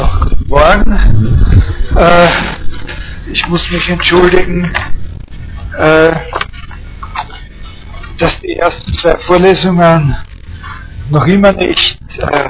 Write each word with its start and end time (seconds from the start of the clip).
So, 0.00 0.06
guten 0.30 0.48
Morgen. 0.48 1.44
Äh, 1.94 2.28
ich 3.30 3.46
muss 3.48 3.70
mich 3.70 3.86
entschuldigen, 3.86 4.72
äh, 5.76 6.12
dass 8.18 8.40
die 8.40 8.56
ersten 8.56 8.94
zwei 8.94 9.18
Vorlesungen 9.26 10.16
noch 11.10 11.26
immer 11.26 11.52
nicht 11.52 11.98
äh, 12.18 12.48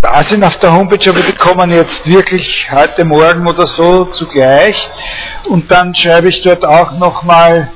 da 0.00 0.24
sind 0.24 0.42
auf 0.42 0.58
der 0.60 0.72
Homepage, 0.72 1.10
aber 1.10 1.20
die 1.20 1.34
kommen 1.34 1.70
jetzt 1.70 2.06
wirklich 2.06 2.66
heute 2.70 3.04
Morgen 3.04 3.46
oder 3.46 3.66
so 3.66 4.06
zugleich. 4.06 4.88
Und 5.50 5.70
dann 5.70 5.94
schreibe 5.94 6.30
ich 6.30 6.40
dort 6.40 6.66
auch 6.66 6.92
nochmal 6.92 7.72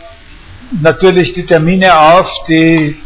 natürlich 0.81 1.35
die 1.35 1.45
Termine 1.45 2.01
auf, 2.01 2.31
die 2.49 3.03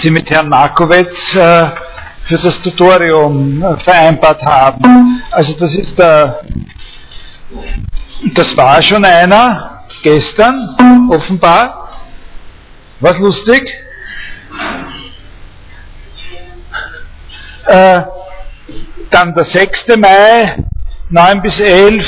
Sie 0.00 0.10
mit 0.12 0.30
Herrn 0.30 0.48
Markowitz 0.48 1.16
äh, 1.34 1.70
für 2.24 2.38
das 2.38 2.60
Tutorium 2.60 3.62
äh, 3.62 3.76
vereinbart 3.84 4.42
haben. 4.44 5.22
Also 5.30 5.54
das 5.54 5.74
ist 5.74 5.98
der, 5.98 6.40
das 8.34 8.56
war 8.56 8.82
schon 8.82 9.04
einer 9.04 9.84
gestern, 10.02 11.08
offenbar. 11.10 11.88
Was 13.00 13.18
lustig? 13.18 13.68
Äh, 17.66 18.02
dann 19.10 19.34
der 19.34 19.44
6. 19.44 19.96
Mai, 19.98 20.64
9 21.10 21.42
bis 21.42 21.58
11, 21.60 22.06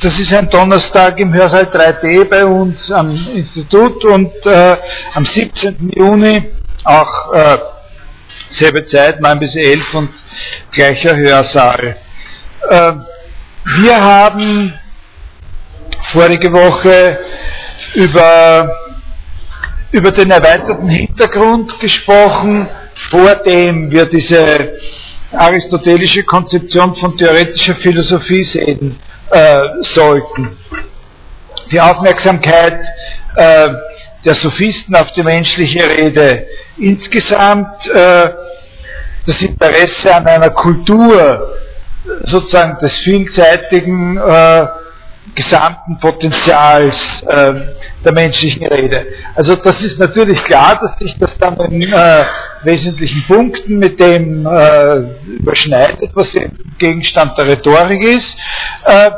das 0.00 0.18
ist 0.18 0.32
ein 0.32 0.48
Donnerstag 0.50 1.18
im 1.18 1.32
Hörsaal 1.32 1.64
3D 1.64 2.28
bei 2.28 2.44
uns 2.44 2.90
am 2.90 3.10
Institut 3.28 4.04
und 4.04 4.32
äh, 4.44 4.76
am 5.14 5.24
17. 5.24 5.90
Juni 5.96 6.50
auch 6.84 7.32
äh, 7.32 7.58
selbe 8.54 8.86
Zeit, 8.86 9.20
9 9.20 9.38
bis 9.38 9.54
11 9.54 9.94
und 9.94 10.10
gleicher 10.72 11.16
Hörsaal. 11.16 11.96
Äh, 12.68 12.92
wir 13.78 13.96
haben 13.96 14.74
vorige 16.12 16.52
Woche 16.52 17.18
über, 17.94 18.76
über 19.92 20.10
den 20.10 20.30
erweiterten 20.30 20.88
Hintergrund 20.88 21.78
gesprochen, 21.80 22.68
vor 23.10 23.34
dem 23.36 23.90
wir 23.90 24.06
diese 24.06 24.72
aristotelische 25.32 26.24
Konzeption 26.24 26.94
von 26.96 27.16
theoretischer 27.16 27.76
Philosophie 27.76 28.44
sehen 28.44 28.98
äh, 29.30 29.58
sollten. 29.94 30.58
Die 31.70 31.80
Aufmerksamkeit 31.80 32.80
äh, 33.36 33.68
der 34.24 34.34
Sophisten 34.34 34.94
auf 34.94 35.12
die 35.12 35.22
menschliche 35.22 35.88
Rede 35.90 36.46
insgesamt, 36.78 37.86
äh, 37.86 38.30
das 39.26 39.40
Interesse 39.40 40.14
an 40.14 40.26
einer 40.26 40.50
Kultur 40.50 41.56
sozusagen 42.24 42.78
des 42.80 42.92
vielseitigen 42.98 44.16
äh, 44.16 44.66
gesamten 45.34 45.98
Potenzials 46.00 46.96
äh, 47.26 47.52
der 48.04 48.12
menschlichen 48.12 48.66
Rede. 48.66 49.06
Also 49.34 49.54
das 49.54 49.80
ist 49.82 49.98
natürlich 49.98 50.42
klar, 50.44 50.78
dass 50.80 50.98
sich 50.98 51.16
das 51.18 51.30
dann 51.38 51.56
in 51.70 51.82
äh, 51.82 52.24
wesentlichen 52.64 53.24
Punkten 53.26 53.78
mit 53.78 54.00
dem 54.00 54.46
äh, 54.46 54.96
überschneidet, 55.38 56.10
was 56.14 56.28
Gegenstand 56.78 57.38
der 57.38 57.46
Rhetorik 57.46 58.02
ist, 58.02 58.36
äh, 58.84 59.10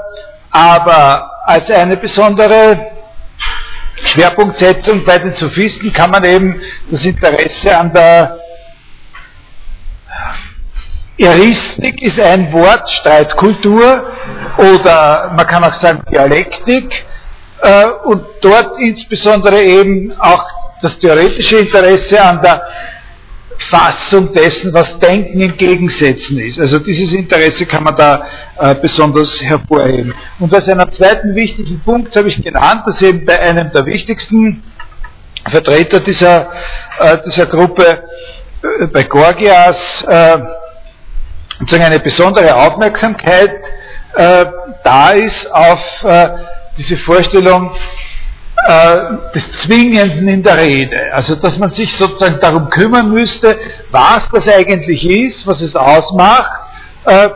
aber 0.51 1.31
als 1.47 1.69
eine 1.71 1.97
besondere 1.97 2.94
Schwerpunktsetzung 4.05 5.05
bei 5.05 5.19
den 5.19 5.35
Sophisten 5.35 5.93
kann 5.93 6.11
man 6.11 6.25
eben 6.25 6.61
das 6.91 7.05
Interesse 7.05 7.79
an 7.79 7.93
der 7.93 8.39
Eristik 11.17 12.03
ist 12.03 12.19
ein 12.19 12.53
Wort, 12.53 12.91
Streitkultur 12.91 14.03
oder 14.59 15.33
man 15.37 15.47
kann 15.47 15.63
auch 15.63 15.81
sagen 15.81 16.03
Dialektik 16.11 16.93
äh, 17.63 17.87
und 18.05 18.25
dort 18.43 18.79
insbesondere 18.81 19.63
eben 19.63 20.13
auch 20.19 20.45
das 20.83 20.99
theoretische 20.99 21.59
Interesse 21.59 22.21
an 22.21 22.43
der 22.43 22.63
Fassung 23.71 24.33
dessen, 24.33 24.73
was 24.73 24.99
Denken 24.99 25.41
in 25.41 25.57
Gegensätzen 25.57 26.39
ist. 26.39 26.59
Also 26.59 26.79
dieses 26.79 27.13
Interesse 27.13 27.67
kann 27.67 27.85
man 27.85 27.97
da 27.97 28.27
äh, 28.59 28.75
besonders 28.77 29.41
hervorheben. 29.41 30.15
Und 30.39 30.55
als 30.55 30.69
einen 30.69 30.93
zweiten 30.93 31.35
wichtigen 31.35 31.81
Punkt 31.85 32.15
habe 32.17 32.29
ich 32.29 32.43
genannt, 32.43 32.83
dass 32.87 33.01
eben 33.03 33.25
bei 33.25 33.39
einem 33.41 33.71
der 33.73 33.87
wichtigsten 33.87 34.63
Vertreter 35.51 36.01
dieser, 36.01 36.51
äh, 37.01 37.19
dieser 37.27 37.47
Gruppe, 37.47 38.05
äh, 38.63 38.87
bei 38.87 39.05
Gorgias, 39.05 39.77
äh, 40.07 40.39
sozusagen 41.61 41.85
eine 41.85 42.01
besondere 42.01 42.55
Aufmerksamkeit 42.55 43.51
äh, 44.15 44.47
da 44.85 45.11
ist 45.11 45.51
auf 45.51 45.81
äh, 46.05 46.29
diese 46.79 46.97
Vorstellung 46.99 47.75
äh, 48.67 48.97
des 49.35 49.45
Zwingenden 49.65 50.29
in 50.29 50.43
der 50.43 50.57
Rede. 50.57 51.13
Also 51.13 51.35
dass 51.37 51.59
man 51.59 51.75
sich 51.75 51.93
sozusagen 51.99 52.41
darum 52.41 52.71
kümmern 52.71 53.11
müsste, 53.11 53.59
was 53.91 54.21
das 54.33 54.49
eigentlich 54.49 55.05
ist, 55.05 55.47
was 55.47 55.61
es 55.61 55.75
ausmacht, 55.75 56.61
äh, 57.05 57.29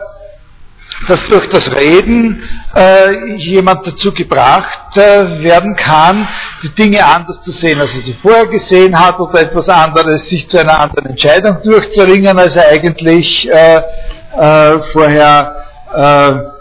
dass 1.07 1.19
durch 1.29 1.47
das 1.49 1.71
Reden 1.75 2.43
äh, 2.75 3.35
jemand 3.35 3.87
dazu 3.87 4.11
gebracht 4.11 4.97
äh, 4.97 5.43
werden 5.43 5.75
kann, 5.75 6.27
die 6.61 6.69
Dinge 6.69 7.05
anders 7.05 7.41
zu 7.43 7.51
sehen, 7.51 7.79
als 7.79 7.93
er 7.93 8.01
sie 8.01 8.17
vorher 8.21 8.47
gesehen 8.47 8.99
hat, 8.99 9.19
oder 9.19 9.41
etwas 9.41 9.67
anderes, 9.69 10.27
sich 10.29 10.49
zu 10.49 10.57
einer 10.57 10.79
anderen 10.79 11.11
Entscheidung 11.11 11.61
durchzuringen, 11.63 12.37
als 12.37 12.55
er 12.55 12.69
eigentlich 12.69 13.49
äh, 13.49 13.81
äh 14.37 14.79
vorher 14.91 15.55
äh, 15.95 16.58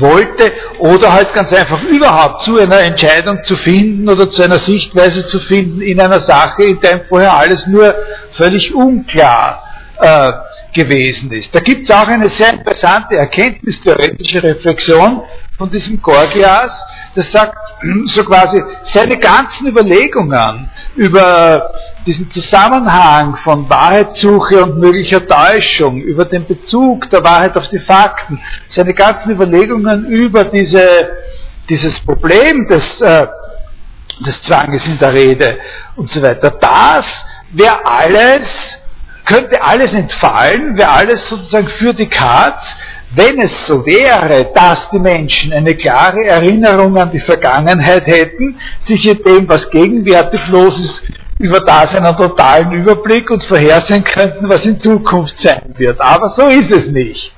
wollte, 0.00 0.52
oder 0.78 1.12
halt 1.12 1.32
ganz 1.34 1.52
einfach 1.52 1.82
überhaupt 1.82 2.44
zu 2.44 2.58
einer 2.58 2.80
Entscheidung 2.80 3.38
zu 3.44 3.56
finden 3.56 4.08
oder 4.08 4.30
zu 4.30 4.42
einer 4.42 4.58
Sichtweise 4.60 5.26
zu 5.26 5.40
finden 5.40 5.80
in 5.80 6.00
einer 6.00 6.24
Sache, 6.26 6.62
in 6.64 6.80
der 6.80 7.04
vorher 7.08 7.36
alles 7.36 7.66
nur 7.66 7.94
völlig 8.36 8.74
unklar 8.74 9.62
äh, 10.00 10.32
gewesen 10.74 11.30
ist. 11.32 11.54
Da 11.54 11.60
gibt 11.60 11.88
es 11.88 11.94
auch 11.94 12.06
eine 12.06 12.28
sehr 12.30 12.52
interessante 12.52 13.16
erkenntnistheoretische 13.16 14.42
Reflexion 14.42 15.22
von 15.56 15.70
diesem 15.70 16.02
Gorgias, 16.02 16.72
das 17.14 17.30
sagt 17.30 17.56
so 18.06 18.24
quasi 18.24 18.62
seine 18.92 19.18
ganzen 19.18 19.66
Überlegungen 19.66 20.70
über 20.96 21.70
diesen 22.06 22.30
Zusammenhang 22.30 23.36
von 23.38 23.68
Wahrheitssuche 23.68 24.64
und 24.64 24.78
möglicher 24.78 25.26
Täuschung, 25.26 26.00
über 26.00 26.24
den 26.24 26.46
Bezug 26.46 27.08
der 27.10 27.24
Wahrheit 27.24 27.56
auf 27.56 27.68
die 27.68 27.80
Fakten, 27.80 28.40
seine 28.68 28.92
ganzen 28.92 29.30
Überlegungen 29.30 30.06
über 30.06 30.44
diese, 30.44 31.08
dieses 31.68 31.98
Problem 32.00 32.66
des, 32.68 33.00
äh, 33.00 33.26
des 34.26 34.42
Zwanges 34.42 34.84
in 34.86 34.98
der 34.98 35.12
Rede 35.12 35.58
und 35.96 36.10
so 36.10 36.22
weiter, 36.22 36.50
das 36.50 37.04
wäre 37.52 37.84
alles 37.84 38.46
könnte 39.24 39.62
alles 39.62 39.92
entfallen, 39.92 40.76
wäre 40.76 40.90
alles 40.90 41.28
sozusagen 41.28 41.68
für 41.78 41.94
die 41.94 42.08
Katz, 42.08 42.62
wenn 43.16 43.38
es 43.38 43.50
so 43.66 43.84
wäre, 43.86 44.50
dass 44.54 44.88
die 44.92 44.98
Menschen 44.98 45.52
eine 45.52 45.74
klare 45.74 46.24
Erinnerung 46.24 46.96
an 46.98 47.10
die 47.10 47.20
Vergangenheit 47.20 48.06
hätten, 48.06 48.58
sich 48.86 49.06
in 49.08 49.22
dem, 49.22 49.48
was 49.48 49.68
gegenwärtig 49.70 50.40
los 50.48 50.78
ist, 50.78 51.02
über 51.38 51.60
das 51.60 51.86
einen 51.88 52.16
totalen 52.16 52.72
Überblick 52.72 53.30
und 53.30 53.44
vorhersehen 53.44 54.04
könnten, 54.04 54.48
was 54.48 54.64
in 54.64 54.80
Zukunft 54.80 55.34
sein 55.42 55.74
wird. 55.76 56.00
Aber 56.00 56.34
so 56.36 56.48
ist 56.48 56.70
es 56.70 56.86
nicht. 56.86 57.32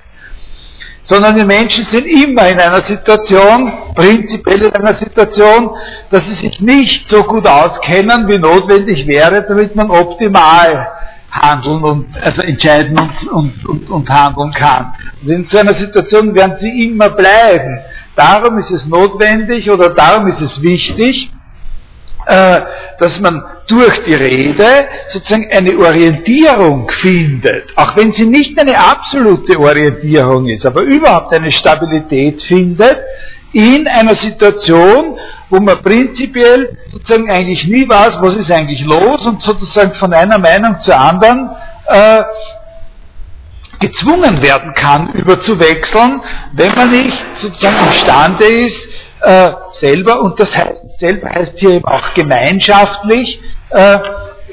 Sondern 1.04 1.36
die 1.36 1.46
Menschen 1.46 1.86
sind 1.92 2.04
immer 2.06 2.48
in 2.48 2.58
einer 2.58 2.84
Situation, 2.84 3.72
prinzipiell 3.94 4.64
in 4.64 4.74
einer 4.74 4.98
Situation, 4.98 5.70
dass 6.10 6.22
sie 6.24 6.46
sich 6.46 6.60
nicht 6.60 7.08
so 7.08 7.22
gut 7.22 7.46
auskennen, 7.46 8.26
wie 8.28 8.38
notwendig 8.38 9.06
wäre, 9.06 9.42
damit 9.46 9.74
man 9.76 9.90
optimal 9.90 10.88
handeln 11.30 11.82
und 11.82 12.16
also 12.16 12.42
entscheiden 12.42 12.98
und, 12.98 13.30
und, 13.30 13.66
und, 13.66 13.90
und 13.90 14.08
handeln 14.08 14.52
kann. 14.52 14.92
Und 15.22 15.30
in 15.30 15.48
so 15.50 15.58
einer 15.58 15.78
Situation 15.78 16.34
werden 16.34 16.56
sie 16.60 16.86
immer 16.86 17.10
bleiben. 17.10 17.80
Darum 18.14 18.58
ist 18.58 18.70
es 18.70 18.86
notwendig 18.86 19.70
oder 19.70 19.90
darum 19.90 20.26
ist 20.28 20.40
es 20.40 20.62
wichtig, 20.62 21.30
äh, 22.26 22.60
dass 22.98 23.20
man 23.20 23.42
durch 23.68 24.04
die 24.04 24.14
Rede 24.14 24.88
sozusagen 25.12 25.48
eine 25.52 25.76
Orientierung 25.78 26.88
findet, 27.00 27.66
auch 27.76 27.96
wenn 27.96 28.12
sie 28.12 28.26
nicht 28.26 28.58
eine 28.60 28.78
absolute 28.78 29.58
Orientierung 29.58 30.48
ist, 30.48 30.64
aber 30.66 30.82
überhaupt 30.82 31.34
eine 31.34 31.52
Stabilität 31.52 32.42
findet 32.42 32.98
in 33.52 33.86
einer 33.88 34.16
Situation, 34.16 35.18
wo 35.48 35.60
man 35.60 35.80
prinzipiell 35.82 36.76
sozusagen 36.92 37.30
eigentlich 37.30 37.64
nie 37.66 37.88
weiß, 37.88 38.12
was 38.20 38.34
ist 38.34 38.50
eigentlich 38.50 38.84
los 38.84 39.20
und 39.24 39.42
sozusagen 39.42 39.94
von 39.94 40.12
einer 40.12 40.38
Meinung 40.38 40.80
zur 40.82 40.98
anderen 40.98 41.50
äh, 41.86 42.22
gezwungen 43.78 44.42
werden 44.42 44.72
kann, 44.74 45.12
überzuwechseln, 45.12 46.20
wenn 46.52 46.74
man 46.74 46.90
nicht 46.90 47.18
sozusagen 47.40 47.86
imstande 47.86 48.44
ist, 48.46 48.76
äh, 49.22 49.50
selber, 49.80 50.20
und 50.20 50.40
das 50.40 50.50
heißt, 50.54 50.98
selber 50.98 51.30
heißt 51.30 51.52
hier 51.56 51.72
eben 51.72 51.84
auch 51.84 52.14
gemeinschaftlich, 52.14 53.40
äh, 53.70 53.98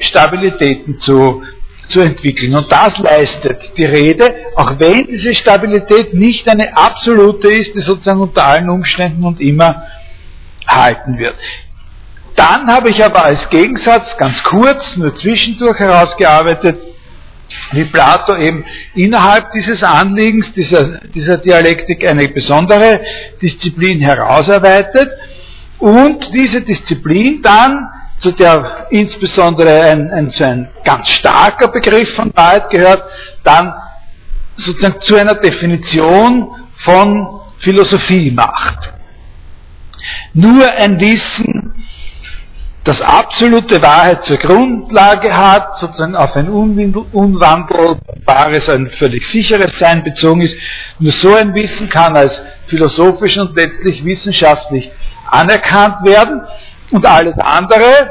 Stabilitäten 0.00 0.98
zu 0.98 1.42
zu 1.88 2.00
entwickeln. 2.00 2.54
Und 2.54 2.70
das 2.72 2.98
leistet 2.98 3.76
die 3.76 3.84
Rede, 3.84 4.34
auch 4.56 4.78
wenn 4.78 5.06
diese 5.06 5.34
Stabilität 5.34 6.14
nicht 6.14 6.48
eine 6.48 6.76
absolute 6.76 7.48
ist, 7.48 7.74
die 7.74 7.80
sozusagen 7.80 8.20
unter 8.20 8.46
allen 8.46 8.68
Umständen 8.70 9.24
und 9.24 9.40
immer 9.40 9.84
halten 10.66 11.18
wird. 11.18 11.36
Dann 12.36 12.66
habe 12.66 12.90
ich 12.90 13.04
aber 13.04 13.24
als 13.24 13.48
Gegensatz 13.50 14.16
ganz 14.16 14.42
kurz, 14.42 14.96
nur 14.96 15.14
zwischendurch 15.16 15.78
herausgearbeitet, 15.78 16.78
wie 17.72 17.84
Plato 17.84 18.36
eben 18.36 18.64
innerhalb 18.94 19.52
dieses 19.52 19.82
Anliegens, 19.82 20.52
dieser, 20.52 21.00
dieser 21.14 21.38
Dialektik 21.38 22.06
eine 22.08 22.28
besondere 22.28 23.00
Disziplin 23.40 24.00
herausarbeitet 24.00 25.10
und 25.78 26.28
diese 26.34 26.62
Disziplin 26.62 27.42
dann, 27.42 27.88
zu 28.24 28.32
der 28.32 28.86
insbesondere 28.90 29.82
ein, 29.82 30.10
ein, 30.10 30.30
so 30.30 30.42
ein 30.44 30.68
ganz 30.82 31.10
starker 31.10 31.68
Begriff 31.68 32.08
von 32.16 32.32
Wahrheit 32.34 32.70
gehört, 32.70 33.04
dann 33.42 33.74
sozusagen 34.56 35.02
zu 35.02 35.16
einer 35.16 35.34
Definition 35.34 36.48
von 36.84 37.40
Philosophie 37.58 38.30
macht. 38.30 38.78
Nur 40.32 40.72
ein 40.72 40.98
Wissen, 41.00 41.74
das 42.84 42.98
absolute 43.00 43.82
Wahrheit 43.82 44.24
zur 44.24 44.38
Grundlage 44.38 45.34
hat, 45.34 45.78
sozusagen 45.80 46.16
auf 46.16 46.34
ein 46.34 46.48
unwandelbares, 46.48 48.68
ein 48.70 48.90
völlig 48.98 49.26
sicheres 49.28 49.78
Sein 49.78 50.02
bezogen 50.02 50.40
ist, 50.42 50.56
nur 50.98 51.12
so 51.12 51.34
ein 51.34 51.54
Wissen 51.54 51.90
kann 51.90 52.16
als 52.16 52.32
philosophisch 52.68 53.36
und 53.36 53.54
letztlich 53.54 54.02
wissenschaftlich 54.04 54.90
anerkannt 55.30 56.06
werden 56.06 56.40
und 56.90 57.06
alles 57.06 57.38
andere, 57.38 58.10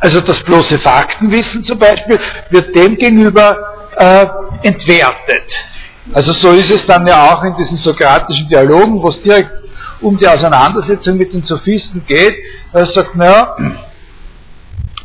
also 0.00 0.20
das 0.20 0.42
bloße 0.44 0.78
Faktenwissen 0.78 1.64
zum 1.64 1.78
Beispiel, 1.78 2.18
wird 2.50 2.74
demgegenüber 2.74 3.56
äh, 3.96 4.26
entwertet. 4.62 5.44
Also 6.12 6.32
so 6.32 6.52
ist 6.52 6.70
es 6.70 6.86
dann 6.86 7.06
ja 7.06 7.32
auch 7.32 7.44
in 7.44 7.56
diesen 7.56 7.76
sokratischen 7.76 8.48
Dialogen, 8.48 9.02
wo 9.02 9.08
es 9.08 9.20
direkt 9.22 9.52
um 10.00 10.16
die 10.16 10.26
Auseinandersetzung 10.26 11.18
mit 11.18 11.32
den 11.32 11.42
Sophisten 11.42 12.04
geht, 12.06 12.34
er 12.72 12.86
sagt, 12.86 13.14
naja, 13.16 13.54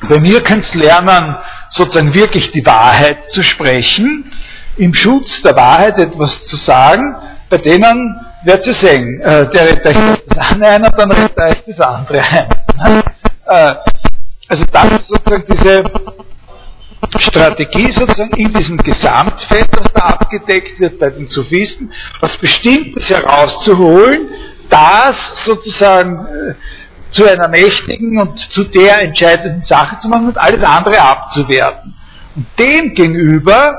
bei 0.08 0.20
mir 0.20 0.42
ihr 0.42 0.82
lernen, 0.82 1.36
sozusagen 1.72 2.14
wirklich 2.14 2.52
die 2.52 2.66
Wahrheit 2.66 3.32
zu 3.32 3.44
sprechen, 3.44 4.32
im 4.78 4.94
Schutz 4.94 5.42
der 5.42 5.56
Wahrheit 5.56 6.00
etwas 6.00 6.46
zu 6.46 6.56
sagen, 6.58 7.16
bei 7.50 7.58
denen 7.58 8.20
werdet 8.46 8.68
ihr 8.68 8.74
sehen, 8.76 9.22
äh, 9.22 9.50
der 9.50 9.68
redet 9.68 9.86
euch 9.86 9.96
das 10.28 10.52
eine 10.52 10.68
ein 10.68 10.84
und 10.84 10.98
dann 10.98 11.12
redet 11.12 11.38
euch 11.38 11.64
das 11.68 11.88
andere 11.88 12.22
ein. 12.22 13.04
Äh, 13.48 13.76
also 14.48 14.64
das 14.72 14.86
ist 14.86 15.08
sozusagen 15.08 15.44
diese 15.52 15.84
Strategie 17.20 17.92
sozusagen 17.92 18.32
in 18.38 18.54
diesem 18.54 18.78
Gesamtfeld, 18.78 19.68
das 19.72 19.92
da 19.94 20.08
abgedeckt 20.08 20.80
wird 20.80 21.00
bei 21.00 21.10
den 21.10 21.28
Sophisten, 21.28 21.92
was 22.20 22.36
Bestimmtes 22.38 23.10
herauszuholen, 23.10 24.30
das 24.70 25.16
sozusagen 25.46 26.26
äh, 26.26 26.56
zu 27.12 27.26
einer 27.26 27.48
mächtigen 27.48 28.20
und 28.20 28.38
zu 28.52 28.66
der 28.66 29.00
entscheidenden 29.02 29.64
Sache 29.66 30.00
zu 30.02 30.08
machen 30.08 30.28
und 30.28 30.38
alles 30.38 30.64
andere 30.64 31.00
abzuwerten. 31.02 31.96
Und 32.36 32.48
dem 32.60 32.94
gegenüber 32.94 33.78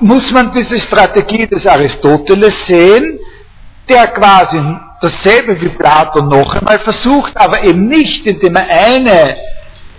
muss 0.00 0.30
man 0.32 0.52
diese 0.52 0.80
Strategie 0.80 1.46
des 1.46 1.66
Aristoteles 1.66 2.54
sehen, 2.66 3.18
der 3.88 4.08
quasi 4.08 4.58
dasselbe 5.00 5.60
wie 5.60 5.68
Plato 5.68 6.22
noch 6.22 6.54
einmal 6.54 6.80
versucht, 6.80 7.32
aber 7.36 7.62
eben 7.64 7.88
nicht, 7.88 8.26
indem 8.26 8.56
er 8.56 8.86
eine 8.86 9.36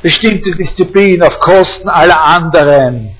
bestimmte 0.01 0.51
Disziplin 0.55 1.21
auf 1.23 1.39
Kosten 1.39 1.89
aller 1.89 2.23
anderen 2.23 3.15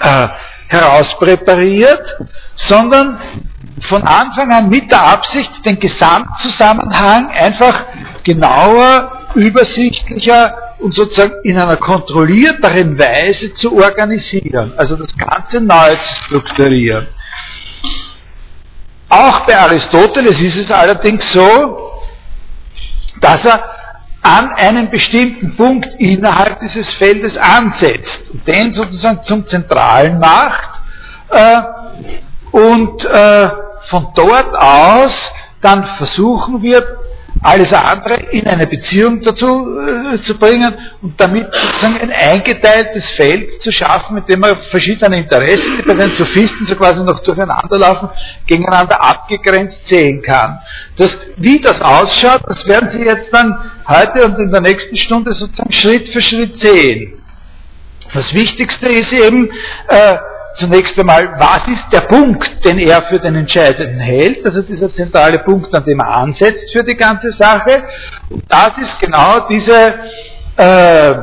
äh, 0.00 0.28
herauspräpariert, 0.68 2.18
sondern 2.54 3.20
von 3.88 4.02
Anfang 4.02 4.52
an 4.52 4.68
mit 4.68 4.90
der 4.90 5.04
Absicht, 5.04 5.50
den 5.64 5.78
Gesamtzusammenhang 5.78 7.30
einfach 7.30 7.84
genauer, 8.22 9.12
übersichtlicher 9.34 10.63
und 10.84 10.94
sozusagen 10.94 11.32
in 11.44 11.58
einer 11.58 11.78
kontrollierteren 11.78 12.98
Weise 12.98 13.54
zu 13.54 13.74
organisieren, 13.74 14.74
also 14.76 14.96
das 14.96 15.16
Ganze 15.16 15.58
neu 15.62 15.96
zu 15.96 16.14
strukturieren. 16.24 17.06
Auch 19.08 19.46
bei 19.46 19.56
Aristoteles 19.56 20.38
ist 20.42 20.56
es 20.60 20.70
allerdings 20.70 21.24
so, 21.32 22.02
dass 23.18 23.42
er 23.46 23.64
an 24.20 24.50
einem 24.56 24.90
bestimmten 24.90 25.56
Punkt 25.56 25.88
innerhalb 25.98 26.60
dieses 26.60 26.86
Feldes 26.96 27.34
ansetzt 27.38 28.30
und 28.30 28.46
den 28.46 28.72
sozusagen 28.72 29.22
zum 29.24 29.46
Zentralen 29.46 30.18
macht 30.18 30.68
äh, 31.30 31.62
und 32.50 33.02
äh, 33.06 33.48
von 33.88 34.08
dort 34.14 34.54
aus 34.54 35.32
dann 35.62 35.82
versuchen 35.96 36.60
wird, 36.60 36.86
alles 37.44 37.70
andere 37.72 38.14
in 38.30 38.46
eine 38.48 38.66
Beziehung 38.66 39.20
dazu 39.20 39.46
äh, 39.46 40.22
zu 40.22 40.38
bringen 40.38 40.74
und 41.02 41.20
damit 41.20 41.46
sozusagen 41.52 42.00
ein 42.00 42.10
eingeteiltes 42.10 43.04
Feld 43.16 43.62
zu 43.62 43.70
schaffen, 43.70 44.14
mit 44.14 44.28
dem 44.30 44.40
man 44.40 44.56
verschiedene 44.70 45.18
Interessen, 45.18 45.76
die 45.78 45.82
bei 45.82 45.92
den 45.92 46.12
Sophisten 46.12 46.66
so 46.66 46.74
quasi 46.74 47.02
noch 47.04 47.22
durcheinander 47.22 47.78
laufen, 47.78 48.08
gegeneinander 48.46 48.98
abgegrenzt 49.02 49.78
sehen 49.88 50.22
kann. 50.22 50.58
Das, 50.96 51.10
wie 51.36 51.60
das 51.60 51.78
ausschaut, 51.82 52.40
das 52.46 52.66
werden 52.66 52.88
Sie 52.92 53.04
jetzt 53.04 53.28
dann 53.30 53.54
heute 53.88 54.24
und 54.24 54.38
in 54.38 54.50
der 54.50 54.62
nächsten 54.62 54.96
Stunde 54.96 55.34
sozusagen 55.34 55.72
Schritt 55.72 56.08
für 56.08 56.22
Schritt 56.22 56.56
sehen. 56.62 57.22
Das 58.14 58.32
Wichtigste 58.32 58.88
ist 58.88 59.12
eben, 59.12 59.50
äh, 59.88 60.16
zunächst 60.56 60.98
einmal, 60.98 61.34
was 61.38 61.66
ist 61.68 61.92
der 61.92 62.02
Punkt, 62.02 62.64
den 62.64 62.78
er 62.78 63.02
für 63.02 63.18
den 63.18 63.34
entscheidenden 63.34 64.00
hält, 64.00 64.44
also 64.46 64.62
dieser 64.62 64.92
zentrale 64.92 65.40
Punkt, 65.40 65.74
an 65.74 65.84
dem 65.84 65.98
er 65.98 66.08
ansetzt 66.08 66.72
für 66.72 66.84
die 66.84 66.96
ganze 66.96 67.32
Sache. 67.32 67.84
Und 68.30 68.44
das 68.48 68.70
ist 68.78 68.98
genau 69.00 69.48
diese, 69.48 69.94
äh, 70.56 71.14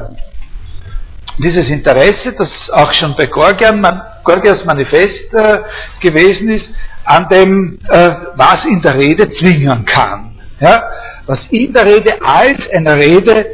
dieses 1.38 1.70
Interesse, 1.70 2.34
das 2.34 2.50
auch 2.72 2.94
schon 2.94 3.16
bei 3.16 3.28
Gorgian, 3.28 3.82
Gorgias 4.24 4.64
Manifest 4.66 5.34
äh, 5.34 5.60
gewesen 6.02 6.50
ist, 6.50 6.70
an 7.06 7.28
dem, 7.30 7.80
äh, 7.90 8.10
was 8.36 8.66
in 8.66 8.82
der 8.82 8.96
Rede 8.96 9.32
zwingen 9.34 9.86
kann. 9.86 10.40
Ja? 10.60 10.84
Was 11.26 11.40
in 11.50 11.74
der 11.74 11.86
Rede 11.86 12.22
als 12.22 12.60
eine 12.76 12.96
Rede 12.96 13.48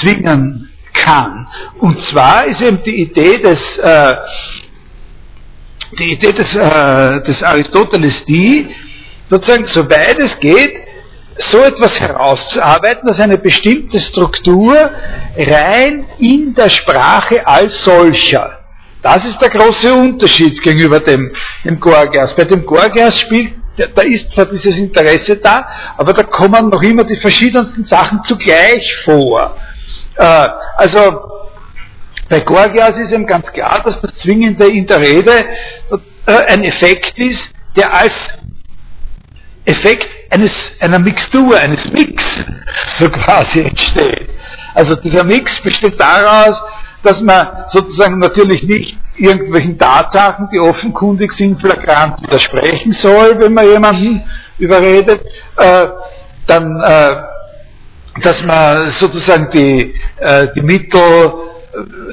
zwingen 0.00 0.70
kann. 0.92 1.48
Und 1.78 2.00
zwar 2.08 2.46
ist 2.46 2.60
eben 2.60 2.82
die 2.82 3.02
Idee 3.02 3.38
des 3.38 3.78
äh, 3.78 4.14
die 5.98 6.12
Idee 6.14 6.32
des, 6.32 6.54
äh, 6.54 7.22
des 7.22 7.42
Aristoteles 7.42 8.24
die, 8.26 8.68
sozusagen, 9.30 9.66
soweit 9.66 10.18
es 10.18 10.38
geht, 10.40 10.74
so 11.50 11.58
etwas 11.62 11.98
herauszuarbeiten, 11.98 13.08
dass 13.08 13.20
eine 13.20 13.38
bestimmte 13.38 14.00
Struktur 14.00 14.74
rein 15.36 16.06
in 16.18 16.54
der 16.54 16.68
Sprache 16.70 17.46
als 17.46 17.72
solcher. 17.84 18.58
Das 19.02 19.24
ist 19.24 19.40
der 19.40 19.50
große 19.50 19.92
Unterschied 19.92 20.62
gegenüber 20.62 21.00
dem, 21.00 21.32
dem 21.64 21.80
Gorgias. 21.80 22.36
Bei 22.36 22.44
dem 22.44 22.64
Gorgias 22.64 23.18
spielt, 23.18 23.54
da 23.76 24.02
ist 24.02 24.30
zwar 24.32 24.46
dieses 24.46 24.76
Interesse 24.76 25.36
da, 25.36 25.66
aber 25.96 26.12
da 26.12 26.22
kommen 26.24 26.68
noch 26.68 26.82
immer 26.82 27.04
die 27.04 27.16
verschiedensten 27.20 27.84
Sachen 27.86 28.22
zugleich 28.24 28.96
vor. 29.04 29.56
Äh, 30.16 30.48
also 30.76 31.31
bei 32.32 32.40
Gorgias 32.40 32.96
ist 32.96 33.12
ihm 33.12 33.26
ganz 33.26 33.46
klar, 33.52 33.82
dass 33.84 34.00
das 34.00 34.10
Zwingende 34.22 34.66
in 34.66 34.86
der 34.86 35.02
Rede 35.02 35.44
äh, 36.26 36.32
ein 36.48 36.64
Effekt 36.64 37.18
ist, 37.18 37.42
der 37.76 37.92
als 37.92 38.14
Effekt 39.66 40.08
eines, 40.30 40.50
einer 40.80 40.98
Mixtur, 40.98 41.58
eines 41.58 41.84
Mix 41.92 42.24
so 42.98 43.10
quasi 43.10 43.60
entsteht. 43.60 44.30
Also 44.72 44.96
dieser 44.96 45.24
Mix 45.24 45.60
besteht 45.60 46.00
daraus, 46.00 46.56
dass 47.02 47.20
man 47.20 47.66
sozusagen 47.68 48.16
natürlich 48.18 48.62
nicht 48.62 48.96
irgendwelchen 49.18 49.78
Tatsachen, 49.78 50.48
die 50.50 50.58
offenkundig 50.58 51.32
sind, 51.32 51.60
flagrant 51.60 52.22
widersprechen 52.22 52.94
soll, 52.94 53.38
wenn 53.40 53.52
man 53.52 53.66
jemanden 53.66 54.22
überredet, 54.58 55.20
äh, 55.58 55.86
dann, 56.46 56.80
äh, 56.80 58.20
dass 58.22 58.42
man 58.42 58.92
sozusagen 58.92 59.50
die, 59.50 59.94
äh, 60.16 60.48
die 60.56 60.62
Mittel 60.62 61.51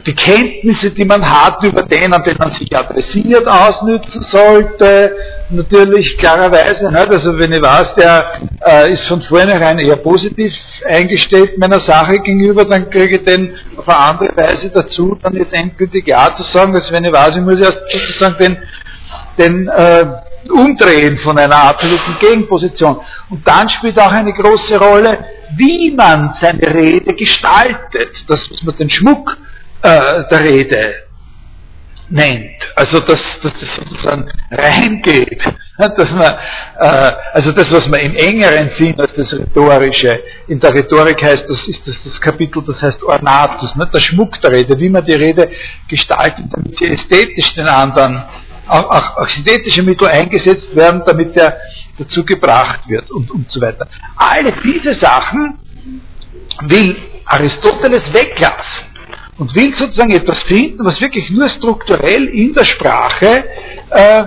die 0.05 0.15
Kenntnisse, 0.15 0.91
die 0.91 1.03
man 1.03 1.21
hat 1.29 1.61
über 1.63 1.83
den, 1.83 2.13
an 2.13 2.23
den 2.23 2.37
man 2.37 2.53
sich 2.53 2.73
adressiert, 2.75 3.45
ausnützen 3.45 4.25
sollte. 4.29 5.15
Natürlich 5.49 6.17
klarerweise, 6.17 6.89
nicht? 6.89 7.13
also 7.13 7.37
wenn 7.37 7.51
ich 7.51 7.61
weiß, 7.61 7.95
der 7.95 8.41
äh, 8.65 8.93
ist 8.93 9.05
von 9.07 9.21
vornherein 9.21 9.79
eher 9.79 9.97
positiv 9.97 10.53
eingestellt 10.85 11.57
meiner 11.57 11.81
Sache 11.81 12.13
gegenüber, 12.13 12.63
dann 12.63 12.89
kriege 12.89 13.17
ich 13.17 13.25
den 13.25 13.53
auf 13.75 13.89
eine 13.89 13.97
andere 13.97 14.37
Weise 14.37 14.69
dazu, 14.69 15.17
dann 15.21 15.35
jetzt 15.35 15.53
endgültig 15.53 16.07
Ja 16.07 16.33
zu 16.35 16.43
sagen, 16.43 16.73
als 16.73 16.89
wenn 16.93 17.03
ich 17.03 17.11
weiß, 17.11 17.35
ich 17.35 17.41
muss 17.41 17.59
erst 17.59 17.81
sozusagen 17.91 18.37
den, 18.37 18.57
den 19.37 19.67
äh, 19.67 20.05
Umdrehen 20.49 21.17
von 21.17 21.37
einer 21.37 21.63
absoluten 21.63 22.17
Gegenposition. 22.21 23.01
Und 23.29 23.45
dann 23.45 23.67
spielt 23.67 23.99
auch 23.99 24.11
eine 24.11 24.31
große 24.31 24.79
Rolle, 24.79 25.17
wie 25.57 25.91
man 25.91 26.33
seine 26.39 26.61
Rede 26.73 27.13
gestaltet, 27.13 28.11
das, 28.27 28.39
was 28.49 28.63
man 28.63 28.77
den 28.77 28.89
Schmuck 28.89 29.37
äh, 29.81 30.23
der 30.29 30.39
Rede 30.41 31.09
nennt. 32.09 32.71
Also 32.75 32.99
dass, 32.99 33.19
dass 33.41 33.53
das 33.59 33.75
sozusagen 33.75 34.29
reingeht. 34.51 35.41
Dass 35.77 36.11
man, 36.11 36.33
äh, 36.79 37.11
also 37.33 37.51
das, 37.51 37.71
was 37.71 37.87
man 37.87 38.01
im 38.01 38.15
engeren 38.15 38.71
Sinn 38.77 38.99
als 38.99 39.13
das 39.15 39.31
Rhetorische, 39.33 40.19
in 40.47 40.59
der 40.59 40.73
Rhetorik 40.73 41.23
heißt, 41.23 41.45
das 41.47 41.67
ist 41.67 41.87
das, 41.87 41.95
das 42.03 42.19
Kapitel, 42.19 42.63
das 42.65 42.81
heißt 42.81 43.03
Ornatus, 43.03 43.75
ne? 43.75 43.87
der 43.93 43.99
Schmuck 43.99 44.39
der 44.41 44.51
Rede, 44.51 44.77
wie 44.79 44.89
man 44.89 45.05
die 45.05 45.13
Rede 45.13 45.49
gestaltet, 45.87 46.45
damit 46.51 46.77
sie 46.79 46.89
ästhetisch 46.89 47.53
den 47.53 47.67
anderen, 47.67 48.23
auch, 48.67 48.89
auch, 48.89 49.17
auch 49.17 49.27
ästhetische 49.27 49.83
Mittel 49.83 50.07
eingesetzt 50.07 50.75
werden, 50.75 51.03
damit 51.05 51.35
er 51.37 51.57
dazu 51.97 52.23
gebracht 52.25 52.81
wird 52.87 53.09
und, 53.11 53.31
und 53.31 53.51
so 53.51 53.61
weiter. 53.61 53.87
Alle 54.15 54.53
diese 54.63 54.93
Sachen 54.95 55.59
will 56.61 56.95
Aristoteles 57.25 58.13
weglassen 58.13 58.88
und 59.39 59.55
will 59.55 59.73
sozusagen 59.77 60.11
etwas 60.11 60.43
finden, 60.43 60.85
was 60.85 60.99
wirklich 61.01 61.29
nur 61.31 61.47
strukturell 61.49 62.25
in 62.25 62.53
der 62.53 62.65
Sprache 62.65 63.45
äh, 63.89 64.25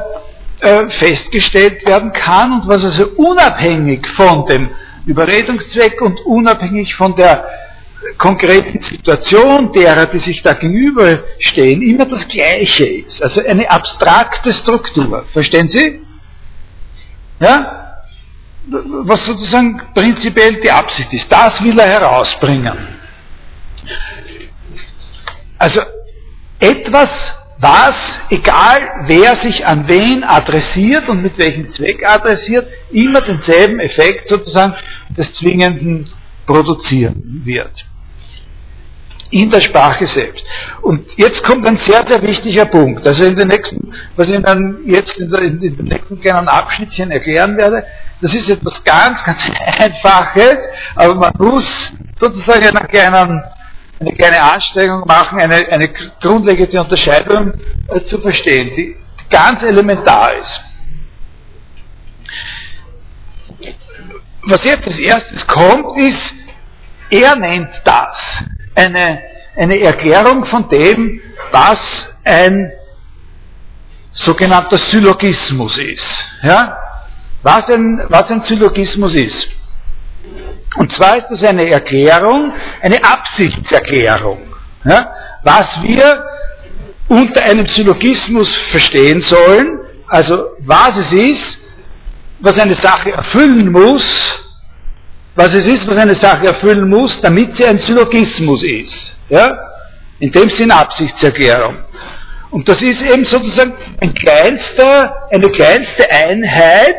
äh, 0.60 0.88
festgestellt 0.98 1.86
werden 1.86 2.12
kann 2.12 2.52
und 2.52 2.68
was 2.68 2.82
also 2.84 3.08
unabhängig 3.16 4.06
von 4.16 4.46
dem 4.46 4.70
Überredungszweck 5.06 6.00
und 6.00 6.20
unabhängig 6.24 6.94
von 6.94 7.14
der 7.14 7.44
konkreten 8.16 8.80
Situation 8.82 9.72
derer, 9.72 10.06
die 10.06 10.20
sich 10.20 10.42
da 10.42 10.54
gegenüberstehen, 10.54 11.82
immer 11.82 12.06
das 12.06 12.26
Gleiche 12.28 12.84
ist. 12.84 13.22
Also 13.22 13.44
eine 13.44 13.70
abstrakte 13.70 14.52
Struktur. 14.54 15.26
Verstehen 15.32 15.68
Sie? 15.68 16.00
Ja? 17.40 17.98
Was 18.66 19.24
sozusagen 19.26 19.80
prinzipiell 19.94 20.60
die 20.60 20.70
Absicht 20.70 21.12
ist. 21.12 21.26
Das 21.30 21.62
will 21.62 21.78
er 21.78 21.88
herausbringen. 21.88 23.01
Also 25.62 25.80
etwas, 26.58 27.08
was, 27.60 27.94
egal 28.30 28.80
wer 29.06 29.36
sich 29.42 29.64
an 29.64 29.86
wen 29.86 30.24
adressiert 30.24 31.08
und 31.08 31.22
mit 31.22 31.38
welchem 31.38 31.70
Zweck 31.70 32.04
adressiert, 32.04 32.66
immer 32.90 33.20
denselben 33.20 33.78
Effekt 33.78 34.26
sozusagen 34.26 34.74
des 35.16 35.32
Zwingenden 35.34 36.10
produzieren 36.46 37.42
wird. 37.44 37.70
In 39.30 39.52
der 39.52 39.60
Sprache 39.60 40.08
selbst. 40.08 40.44
Und 40.80 41.06
jetzt 41.16 41.44
kommt 41.44 41.64
ein 41.68 41.78
sehr, 41.86 42.04
sehr 42.08 42.20
wichtiger 42.22 42.64
Punkt. 42.64 43.06
Also 43.06 43.22
in 43.22 43.36
den 43.36 43.46
nächsten, 43.46 43.94
was 44.16 44.28
ich 44.28 44.34
Ihnen 44.34 44.82
jetzt 44.86 45.16
in, 45.16 45.30
der, 45.30 45.42
in 45.42 45.60
dem 45.60 45.86
nächsten 45.86 46.20
kleinen 46.20 46.48
Abschnittchen 46.48 47.12
erklären 47.12 47.56
werde, 47.56 47.84
das 48.20 48.34
ist 48.34 48.50
etwas 48.50 48.82
ganz, 48.82 49.22
ganz 49.22 49.38
Einfaches, 49.78 50.58
aber 50.96 51.14
man 51.14 51.32
muss 51.38 51.64
sozusagen 52.18 52.66
einen 52.66 52.88
kleinen 52.88 53.44
eine 54.02 54.16
kleine 54.16 54.42
Anstrengung 54.42 55.06
machen, 55.06 55.40
eine, 55.40 55.54
eine 55.70 55.88
grundlegende 56.20 56.80
Unterscheidung 56.80 57.54
äh, 57.88 58.04
zu 58.04 58.18
verstehen, 58.20 58.74
die 58.76 58.96
ganz 59.30 59.62
elementar 59.62 60.32
ist. 60.34 60.60
Was 64.44 64.64
jetzt 64.64 64.86
als 64.88 64.98
erstes 64.98 65.46
kommt, 65.46 65.96
ist, 65.98 66.34
er 67.10 67.36
nennt 67.36 67.70
das 67.84 68.16
eine, 68.74 69.20
eine 69.56 69.80
Erklärung 69.80 70.44
von 70.46 70.68
dem, 70.68 71.20
was 71.52 71.80
ein 72.24 72.72
sogenannter 74.12 74.78
Syllogismus 74.78 75.78
ist. 75.78 76.24
Ja? 76.42 76.76
Was, 77.42 77.68
ein, 77.68 78.04
was 78.08 78.30
ein 78.30 78.42
Syllogismus 78.42 79.14
ist. 79.14 79.48
Und 80.76 80.92
zwar 80.94 81.18
ist 81.18 81.28
das 81.28 81.42
eine 81.44 81.68
Erklärung, 81.70 82.52
eine 82.80 83.04
Absichtserklärung, 83.04 84.38
ja, 84.84 85.12
was 85.42 85.66
wir 85.82 86.24
unter 87.08 87.44
einem 87.44 87.66
Syllogismus 87.66 88.48
verstehen 88.70 89.20
sollen, 89.20 89.80
also 90.08 90.46
was 90.60 90.96
es 90.98 91.12
ist, 91.12 91.58
was 92.40 92.58
eine 92.58 92.74
Sache 92.76 93.12
erfüllen 93.12 93.70
muss, 93.70 94.04
was 95.34 95.48
es 95.48 95.64
ist, 95.64 95.86
was 95.86 95.96
eine 95.96 96.16
Sache 96.20 96.46
erfüllen 96.46 96.88
muss, 96.88 97.18
damit 97.20 97.56
sie 97.56 97.64
ein 97.64 97.78
Syllogismus 97.78 98.62
ist. 98.62 99.16
Ja? 99.28 99.58
In 100.18 100.30
dem 100.32 100.48
Sinne 100.50 100.76
Absichtserklärung. 100.76 101.76
Und 102.50 102.68
das 102.68 102.82
ist 102.82 103.00
eben 103.00 103.24
sozusagen 103.24 103.74
ein 104.00 104.12
kleinster, 104.12 105.28
eine 105.30 105.48
kleinste 105.48 106.10
Einheit 106.10 106.96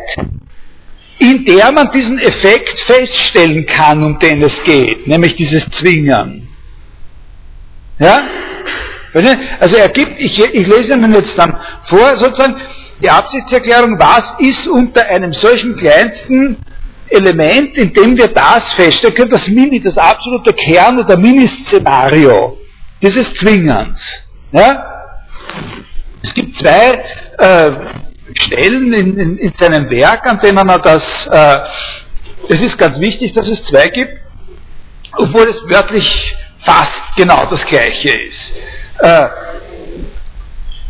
in 1.18 1.44
der 1.44 1.72
man 1.72 1.90
diesen 1.92 2.18
Effekt 2.18 2.78
feststellen 2.86 3.66
kann, 3.66 4.02
um 4.04 4.18
den 4.18 4.42
es 4.42 4.52
geht, 4.64 5.06
nämlich 5.06 5.36
dieses 5.36 5.64
Zwingern. 5.78 6.48
Ja? 7.98 8.18
Also 9.60 9.76
er 9.76 9.88
gibt, 9.90 10.18
ich, 10.18 10.38
ich 10.38 10.66
lese 10.66 10.94
Ihnen 10.94 11.14
jetzt 11.14 11.38
dann 11.38 11.56
vor, 11.88 12.16
sozusagen, 12.16 12.56
die 13.02 13.10
Absichtserklärung, 13.10 13.98
was 13.98 14.24
ist 14.38 14.66
unter 14.66 15.06
einem 15.06 15.32
solchen 15.32 15.76
kleinsten 15.76 16.56
Element, 17.08 17.76
in 17.76 17.92
dem 17.92 18.16
wir 18.16 18.28
das 18.28 18.72
feststellen 18.74 19.14
können, 19.14 19.30
das 19.30 19.46
Mini, 19.46 19.80
das 19.80 19.96
absolute 19.96 20.52
Kern 20.54 20.98
oder 20.98 21.16
Mini-Szenario 21.16 22.58
dieses 23.02 23.32
Zwingerns. 23.34 23.98
Ja? 24.52 24.84
Es 26.22 26.34
gibt 26.34 26.58
zwei 26.58 27.04
äh, 27.38 27.70
Stellen 28.32 28.92
in, 28.94 29.18
in, 29.18 29.38
in 29.38 29.52
seinem 29.58 29.90
Werk, 29.90 30.26
an 30.26 30.40
denen 30.40 30.68
er 30.68 30.78
das, 30.78 31.02
äh, 31.26 31.58
es 32.48 32.60
ist 32.60 32.78
ganz 32.78 32.98
wichtig, 32.98 33.34
dass 33.34 33.48
es 33.48 33.62
zwei 33.64 33.88
gibt, 33.88 34.18
obwohl 35.12 35.48
es 35.48 35.56
wörtlich 35.68 36.36
fast 36.64 37.16
genau 37.16 37.46
das 37.50 37.64
gleiche 37.66 38.08
ist. 38.08 38.52
Äh, 38.98 39.28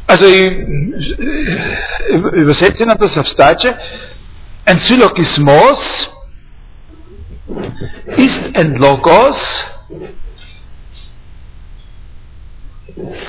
also 0.06 0.26
ich, 0.26 0.42
ich 0.42 2.14
übersetze 2.14 2.82
Ihnen 2.82 2.96
das 2.98 3.16
aufs 3.16 3.34
Deutsche. 3.34 3.76
Ein 4.66 4.80
Syllogismus 4.80 6.10
ist 8.16 8.56
ein 8.56 8.76
Logos, 8.76 9.36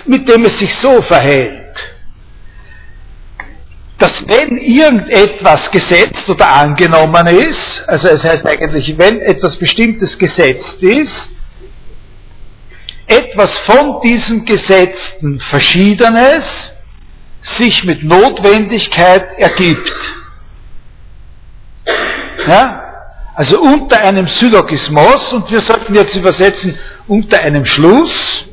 mit 0.06 0.30
dem 0.30 0.46
es 0.46 0.60
sich 0.60 0.74
so 0.76 1.02
verhält 1.04 1.65
dass 3.98 4.12
wenn 4.28 4.58
irgendetwas 4.58 5.72
gesetzt 5.72 6.28
oder 6.28 6.52
angenommen 6.52 7.28
ist, 7.28 7.84
also 7.88 8.08
es 8.08 8.24
heißt 8.24 8.46
eigentlich, 8.46 8.98
wenn 8.98 9.22
etwas 9.22 9.56
Bestimmtes 9.58 10.18
gesetzt 10.18 10.82
ist, 10.82 11.30
etwas 13.08 13.52
von 13.66 14.02
diesem 14.02 14.46
Gesetzten 14.46 15.40
Verschiedenes 15.40 16.44
sich 17.58 17.84
mit 17.84 18.04
Notwendigkeit 18.04 19.38
ergibt. 19.38 19.94
Ja? 22.48 22.82
Also 23.36 23.60
unter 23.62 24.00
einem 24.02 24.28
Syllogismus, 24.28 25.34
und 25.34 25.52
wir 25.52 25.62
sollten 25.62 25.94
jetzt 25.94 26.16
übersetzen, 26.16 26.78
unter 27.08 27.40
einem 27.42 27.66
Schluss, 27.66 28.46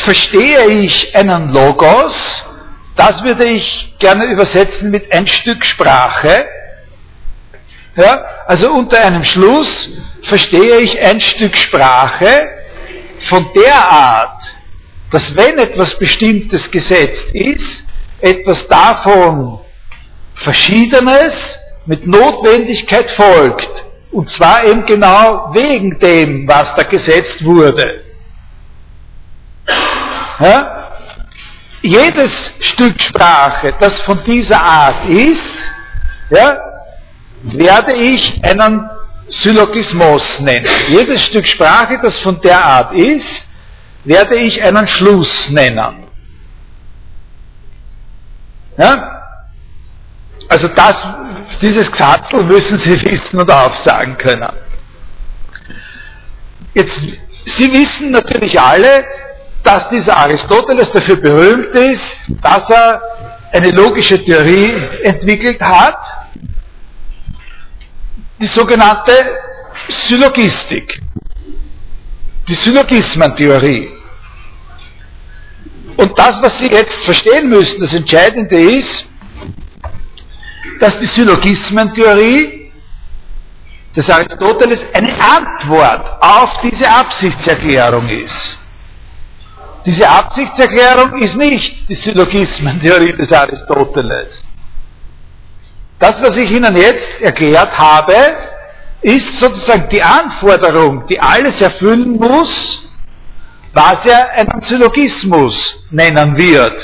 verstehe 0.00 0.80
ich 0.80 1.14
einen 1.14 1.52
Logos, 1.52 2.14
das 2.96 3.22
würde 3.22 3.48
ich 3.48 3.94
gerne 3.98 4.26
übersetzen 4.26 4.90
mit 4.90 5.12
ein 5.14 5.26
Stück 5.26 5.64
Sprache. 5.64 6.46
Ja, 7.96 8.24
also 8.46 8.72
unter 8.72 9.00
einem 9.04 9.24
Schluss 9.24 9.88
verstehe 10.22 10.80
ich 10.80 11.00
ein 11.00 11.20
Stück 11.20 11.56
Sprache 11.56 12.48
von 13.28 13.50
der 13.54 13.74
Art, 13.74 14.42
dass 15.10 15.22
wenn 15.34 15.58
etwas 15.58 15.96
Bestimmtes 15.98 16.70
gesetzt 16.70 17.28
ist, 17.32 17.84
etwas 18.20 18.66
davon 18.68 19.60
Verschiedenes 20.42 21.34
mit 21.86 22.06
Notwendigkeit 22.06 23.10
folgt. 23.12 23.84
Und 24.10 24.30
zwar 24.32 24.64
eben 24.64 24.86
genau 24.86 25.50
wegen 25.54 25.98
dem, 25.98 26.48
was 26.48 26.74
da 26.76 26.82
gesetzt 26.84 27.44
wurde. 27.44 28.07
Ja? 30.40 30.74
Jedes 31.82 32.30
Stück 32.60 33.00
Sprache, 33.00 33.74
das 33.78 34.00
von 34.00 34.22
dieser 34.24 34.60
Art 34.60 35.08
ist, 35.08 35.40
ja, 36.30 36.56
werde 37.42 37.94
ich 37.94 38.44
einen 38.44 38.90
Syllogismus 39.28 40.40
nennen. 40.40 40.66
Jedes 40.88 41.24
Stück 41.26 41.46
Sprache, 41.46 41.98
das 42.02 42.18
von 42.20 42.40
der 42.40 42.64
Art 42.64 42.92
ist, 42.94 43.46
werde 44.04 44.38
ich 44.38 44.62
einen 44.62 44.88
Schluss 44.88 45.48
nennen. 45.50 46.06
Ja? 48.76 49.22
Also 50.48 50.68
das, 50.68 50.94
dieses 51.60 51.90
Gsattel 51.92 52.44
müssen 52.44 52.78
Sie 52.80 53.02
wissen 53.02 53.38
und 53.38 53.50
aufsagen 53.50 54.16
können. 54.16 54.52
Jetzt, 56.74 56.92
Sie 57.56 57.72
wissen 57.72 58.10
natürlich 58.10 58.58
alle, 58.58 59.04
dass 59.62 59.88
dieser 59.90 60.16
Aristoteles 60.16 60.90
dafür 60.92 61.16
berühmt 61.16 61.74
ist, 61.74 62.42
dass 62.42 62.68
er 62.70 63.02
eine 63.52 63.70
logische 63.70 64.22
Theorie 64.24 64.70
entwickelt 65.02 65.60
hat, 65.60 65.98
die 68.38 68.46
sogenannte 68.46 69.12
Syllogistik, 70.06 71.00
die 72.48 72.54
Syllogismentheorie. 72.54 73.90
Und 75.96 76.16
das, 76.16 76.40
was 76.40 76.58
Sie 76.58 76.70
jetzt 76.70 77.04
verstehen 77.04 77.48
müssen, 77.48 77.80
das 77.80 77.92
Entscheidende 77.92 78.56
ist, 78.56 79.06
dass 80.80 80.96
die 81.00 81.06
Syllogismentheorie 81.06 82.70
des 83.96 84.08
Aristoteles 84.08 84.78
eine 84.94 85.12
Antwort 85.20 86.22
auf 86.22 86.60
diese 86.62 86.88
Absichtserklärung 86.88 88.08
ist. 88.08 88.56
Diese 89.84 90.08
Absichtserklärung 90.08 91.18
ist 91.18 91.36
nicht 91.36 91.88
die 91.88 91.94
Syllogismentheorie 91.94 93.12
des 93.12 93.32
Aristoteles. 93.32 94.42
Das, 95.98 96.14
was 96.20 96.36
ich 96.36 96.50
Ihnen 96.50 96.76
jetzt 96.76 97.20
erklärt 97.20 97.76
habe, 97.78 98.14
ist 99.00 99.38
sozusagen 99.40 99.88
die 99.88 100.02
Anforderung, 100.02 101.06
die 101.06 101.18
alles 101.18 101.60
erfüllen 101.60 102.16
muss, 102.16 102.82
was 103.72 104.04
er 104.06 104.30
einen 104.32 104.60
Syllogismus 104.62 105.54
nennen 105.90 106.36
wird. 106.36 106.76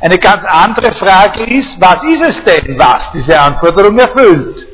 Eine 0.00 0.18
ganz 0.18 0.44
andere 0.44 0.94
Frage 0.96 1.44
ist, 1.44 1.76
was 1.80 2.02
ist 2.04 2.28
es 2.28 2.44
denn, 2.44 2.78
was 2.78 3.12
diese 3.14 3.40
Anforderung 3.40 3.98
erfüllt? 3.98 4.66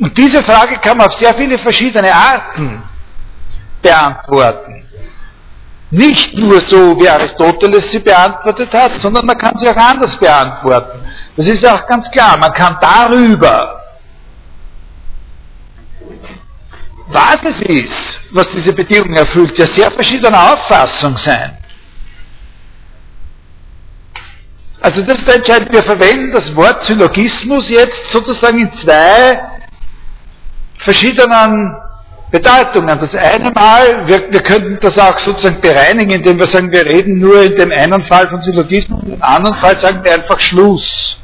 Und 0.00 0.16
diese 0.16 0.42
Frage 0.44 0.78
kann 0.78 0.96
man 0.96 1.08
auf 1.08 1.18
sehr 1.18 1.34
viele 1.34 1.58
verschiedene 1.58 2.12
Arten 2.12 2.82
beantworten. 3.82 4.79
Nicht 5.90 6.34
nur 6.34 6.60
so, 6.68 6.96
wie 7.00 7.08
Aristoteles 7.08 7.90
sie 7.90 7.98
beantwortet 7.98 8.72
hat, 8.72 8.92
sondern 9.00 9.26
man 9.26 9.36
kann 9.36 9.58
sie 9.58 9.68
auch 9.68 9.76
anders 9.76 10.16
beantworten. 10.18 11.00
Das 11.36 11.46
ist 11.46 11.66
auch 11.66 11.84
ganz 11.86 12.08
klar. 12.12 12.38
Man 12.38 12.52
kann 12.52 12.78
darüber, 12.80 13.80
was 17.08 17.38
es 17.42 17.60
ist, 17.62 18.20
was 18.30 18.46
diese 18.54 18.72
Bedingung 18.72 19.14
erfüllt, 19.14 19.58
ja 19.58 19.66
sehr 19.66 19.90
verschiedener 19.90 20.52
Auffassung 20.52 21.16
sein. 21.16 21.56
Also 24.80 25.02
das 25.02 25.16
ist 25.16 25.28
der 25.28 25.36
entscheidend. 25.36 25.72
Wir 25.72 25.82
verwenden 25.82 26.32
das 26.32 26.54
Wort 26.54 26.84
Syllogismus 26.84 27.68
jetzt 27.68 28.12
sozusagen 28.12 28.60
in 28.60 28.72
zwei 28.78 29.42
verschiedenen 30.78 31.76
Bedeutungen. 32.30 32.98
Das 33.00 33.14
eine 33.14 33.50
Mal, 33.50 34.06
wir, 34.06 34.30
wir 34.30 34.42
könnten 34.42 34.78
das 34.80 34.96
auch 34.98 35.18
sozusagen 35.18 35.60
bereinigen, 35.60 36.10
indem 36.10 36.38
wir 36.38 36.46
sagen, 36.48 36.70
wir 36.70 36.86
reden 36.86 37.18
nur 37.18 37.42
in 37.42 37.56
dem 37.56 37.72
einen 37.72 38.02
Fall 38.04 38.28
von 38.28 38.40
Syllogismus, 38.42 39.02
und 39.02 39.14
im 39.14 39.22
anderen 39.22 39.56
Fall 39.56 39.78
sagen 39.80 40.04
wir 40.04 40.14
einfach 40.14 40.38
Schluss 40.40 41.18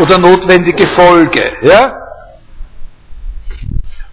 oder 0.00 0.18
notwendige 0.18 0.88
Folge. 0.88 1.52
Ja? 1.62 1.94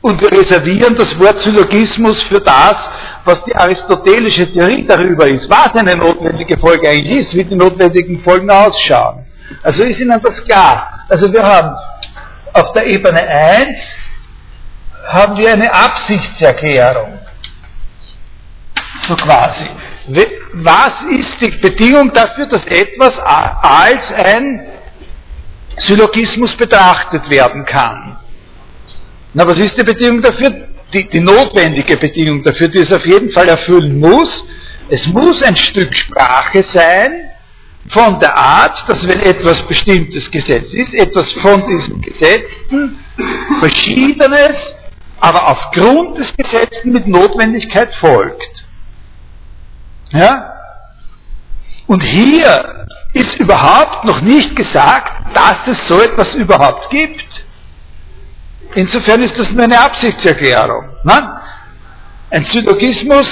Und 0.01 0.21
wir 0.21 0.31
reservieren 0.31 0.95
das 0.95 1.19
Wort 1.19 1.39
Syllogismus 1.39 2.21
für 2.23 2.39
das, 2.39 2.75
was 3.23 3.43
die 3.45 3.55
aristotelische 3.55 4.51
Theorie 4.53 4.85
darüber 4.87 5.27
ist, 5.27 5.49
was 5.49 5.73
eine 5.75 5.95
notwendige 5.95 6.59
Folge 6.59 6.87
eigentlich 6.87 7.21
ist, 7.21 7.33
wie 7.33 7.43
die 7.43 7.55
notwendigen 7.55 8.21
Folgen 8.23 8.51
ausschauen. 8.51 9.25
Also 9.63 9.83
ist 9.83 9.99
Ihnen 9.99 10.21
das 10.21 10.43
klar? 10.43 11.05
Also 11.09 11.33
wir 11.33 11.41
haben 11.41 11.75
auf 12.53 12.71
der 12.73 12.85
Ebene 12.85 13.19
1 13.19 13.67
haben 15.05 15.37
wir 15.37 15.51
eine 15.51 15.73
Absichtserklärung. 15.73 17.19
So 19.07 19.15
quasi. 19.15 19.69
Was 20.53 20.93
ist 21.09 21.41
die 21.41 21.51
Bedingung 21.51 22.13
dafür, 22.13 22.47
dass 22.47 22.65
etwas 22.65 23.19
als 23.19 24.11
ein 24.13 24.67
Syllogismus 25.77 26.55
betrachtet 26.55 27.29
werden 27.29 27.65
kann? 27.65 28.17
Na, 29.33 29.45
was 29.47 29.57
ist 29.57 29.77
die 29.77 29.83
Bedingung 29.83 30.21
dafür? 30.21 30.69
Die, 30.93 31.09
die 31.09 31.19
notwendige 31.19 31.97
Bedingung 31.97 32.43
dafür, 32.43 32.69
die 32.69 32.79
es 32.79 32.91
auf 32.91 33.05
jeden 33.05 33.31
Fall 33.31 33.47
erfüllen 33.47 33.99
muss. 33.99 34.43
Es 34.87 35.05
muss 35.07 35.41
ein 35.41 35.57
Stück 35.57 35.93
Sprache 35.95 36.63
sein, 36.71 37.31
von 37.89 38.19
der 38.19 38.35
Art, 38.37 38.83
dass 38.87 39.07
wenn 39.07 39.19
etwas 39.21 39.61
bestimmtes 39.67 40.29
Gesetz 40.31 40.73
ist, 40.73 40.93
etwas 40.93 41.31
von 41.33 41.67
diesen 41.67 42.01
Gesetzen 42.01 42.99
Verschiedenes, 43.59 44.57
aber 45.19 45.47
aufgrund 45.47 46.17
des 46.17 46.35
Gesetzten 46.35 46.91
mit 46.91 47.07
Notwendigkeit 47.07 47.93
folgt. 47.95 48.65
Ja? 50.11 50.53
Und 51.87 52.01
hier 52.01 52.85
ist 53.13 53.35
überhaupt 53.39 54.05
noch 54.05 54.21
nicht 54.21 54.55
gesagt, 54.55 55.35
dass 55.35 55.57
es 55.67 55.77
so 55.87 56.01
etwas 56.01 56.33
überhaupt 56.35 56.89
gibt. 56.89 57.45
Insofern 58.75 59.23
ist 59.23 59.37
das 59.37 59.49
nur 59.51 59.63
eine 59.63 59.79
Absichtserklärung. 59.79 60.89
Nein? 61.03 61.29
Ein 62.31 62.45
Syllogismus 62.45 63.27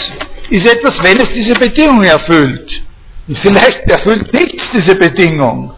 ist 0.50 0.66
etwas, 0.66 0.98
wenn 1.04 1.18
es 1.18 1.34
diese 1.34 1.54
Bedingung 1.56 2.04
erfüllt. 2.04 2.82
Und 3.28 3.38
vielleicht 3.40 3.82
erfüllt 3.90 4.32
nichts 4.34 4.64
diese 4.74 4.96
Bedingung. 4.96 5.74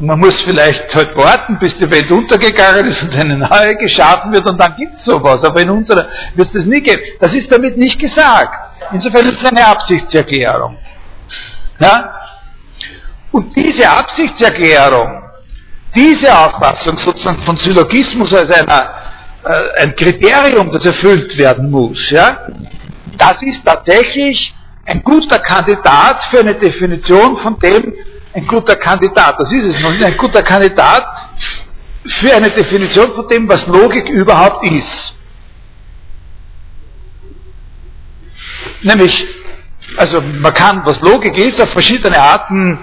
Man 0.00 0.18
muss 0.20 0.40
vielleicht 0.42 0.94
halt 0.94 1.16
warten, 1.16 1.58
bis 1.58 1.76
die 1.76 1.90
Welt 1.90 2.10
untergegangen 2.10 2.86
ist 2.86 3.02
und 3.02 3.14
eine 3.14 3.36
neue 3.36 3.76
geschaffen 3.76 4.32
wird 4.32 4.48
und 4.48 4.60
dann 4.60 4.76
gibt 4.76 5.00
es 5.00 5.04
sowas. 5.04 5.42
Aber 5.44 5.60
in 5.60 5.70
unserer 5.70 6.06
wird 6.34 6.48
es 6.48 6.54
das 6.54 6.64
nie 6.66 6.80
geben. 6.80 7.02
Das 7.20 7.34
ist 7.34 7.50
damit 7.52 7.76
nicht 7.76 7.98
gesagt. 7.98 8.54
Insofern 8.92 9.26
ist 9.26 9.42
es 9.42 9.50
eine 9.50 9.66
Absichtserklärung. 9.66 10.76
Ja? 11.80 12.14
Und 13.32 13.56
diese 13.56 13.90
Absichtserklärung 13.90 15.28
diese 15.94 16.36
Auffassung 16.36 16.98
sozusagen 16.98 17.42
von 17.44 17.56
Syllogismus 17.56 18.32
als 18.34 18.50
einer, 18.50 18.90
äh, 19.44 19.82
ein 19.82 19.94
Kriterium, 19.96 20.70
das 20.70 20.84
erfüllt 20.84 21.36
werden 21.38 21.70
muss, 21.70 22.10
ja, 22.10 22.46
das 23.16 23.36
ist 23.42 23.64
tatsächlich 23.64 24.54
ein 24.86 25.02
guter 25.02 25.38
Kandidat 25.38 26.22
für 26.30 26.40
eine 26.40 26.54
Definition 26.54 27.38
von 27.38 27.58
dem, 27.58 27.92
ein 28.34 28.46
guter 28.46 28.76
Kandidat, 28.76 29.36
das 29.38 29.52
ist 29.52 29.74
es 29.74 29.80
noch 29.80 29.90
nicht, 29.92 30.04
ein 30.04 30.16
guter 30.16 30.42
Kandidat 30.42 31.04
für 32.20 32.34
eine 32.34 32.50
Definition 32.50 33.14
von 33.14 33.28
dem, 33.28 33.48
was 33.48 33.66
Logik 33.66 34.08
überhaupt 34.08 34.64
ist. 34.64 35.14
Nämlich, 38.82 39.26
also 39.96 40.20
man 40.20 40.54
kann, 40.54 40.82
was 40.84 41.00
Logik 41.00 41.36
ist, 41.36 41.60
auf 41.60 41.70
verschiedene 41.70 42.20
Arten 42.20 42.78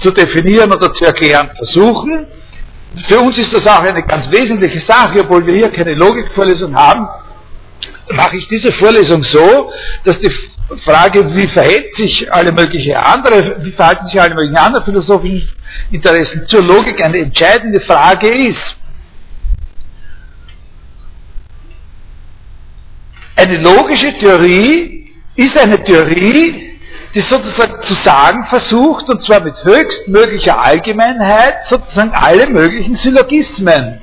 zu 0.00 0.10
definieren 0.10 0.72
oder 0.72 0.92
zu 0.92 1.04
erklären 1.04 1.50
versuchen. 1.56 2.26
Für 3.08 3.18
uns 3.20 3.38
ist 3.38 3.52
das 3.52 3.66
auch 3.66 3.82
eine 3.82 4.02
ganz 4.02 4.30
wesentliche 4.30 4.80
Sache, 4.80 5.20
obwohl 5.20 5.46
wir 5.46 5.54
hier 5.54 5.70
keine 5.70 5.94
Logikvorlesung 5.94 6.74
haben, 6.76 7.08
mache 8.10 8.36
ich 8.36 8.46
diese 8.48 8.72
Vorlesung 8.72 9.22
so, 9.24 9.72
dass 10.04 10.18
die 10.18 10.30
Frage, 10.84 11.34
wie 11.34 11.48
verhält 11.48 11.94
sich 11.96 12.32
alle 12.32 12.50
möglichen 12.52 12.94
andere, 12.94 13.64
wie 13.64 13.72
verhalten 13.72 14.06
sich 14.06 14.20
alle 14.20 14.34
möglichen 14.34 14.56
anderen 14.56 14.84
philosophischen 14.84 15.52
Interessen 15.90 16.46
zur 16.46 16.62
Logik 16.62 17.04
eine 17.04 17.18
entscheidende 17.18 17.80
Frage 17.82 18.28
ist. 18.28 18.76
Eine 23.36 23.58
logische 23.58 24.16
Theorie 24.18 25.12
ist 25.36 25.58
eine 25.58 25.82
Theorie, 25.82 26.78
die 27.14 27.20
sozusagen 27.20 27.82
zu 27.82 27.94
sagen 28.04 28.46
versucht, 28.46 29.08
und 29.08 29.22
zwar 29.24 29.40
mit 29.40 29.54
höchstmöglicher 29.64 30.58
Allgemeinheit, 30.64 31.54
sozusagen 31.68 32.12
alle 32.12 32.48
möglichen 32.48 32.94
Syllogismen 32.96 34.00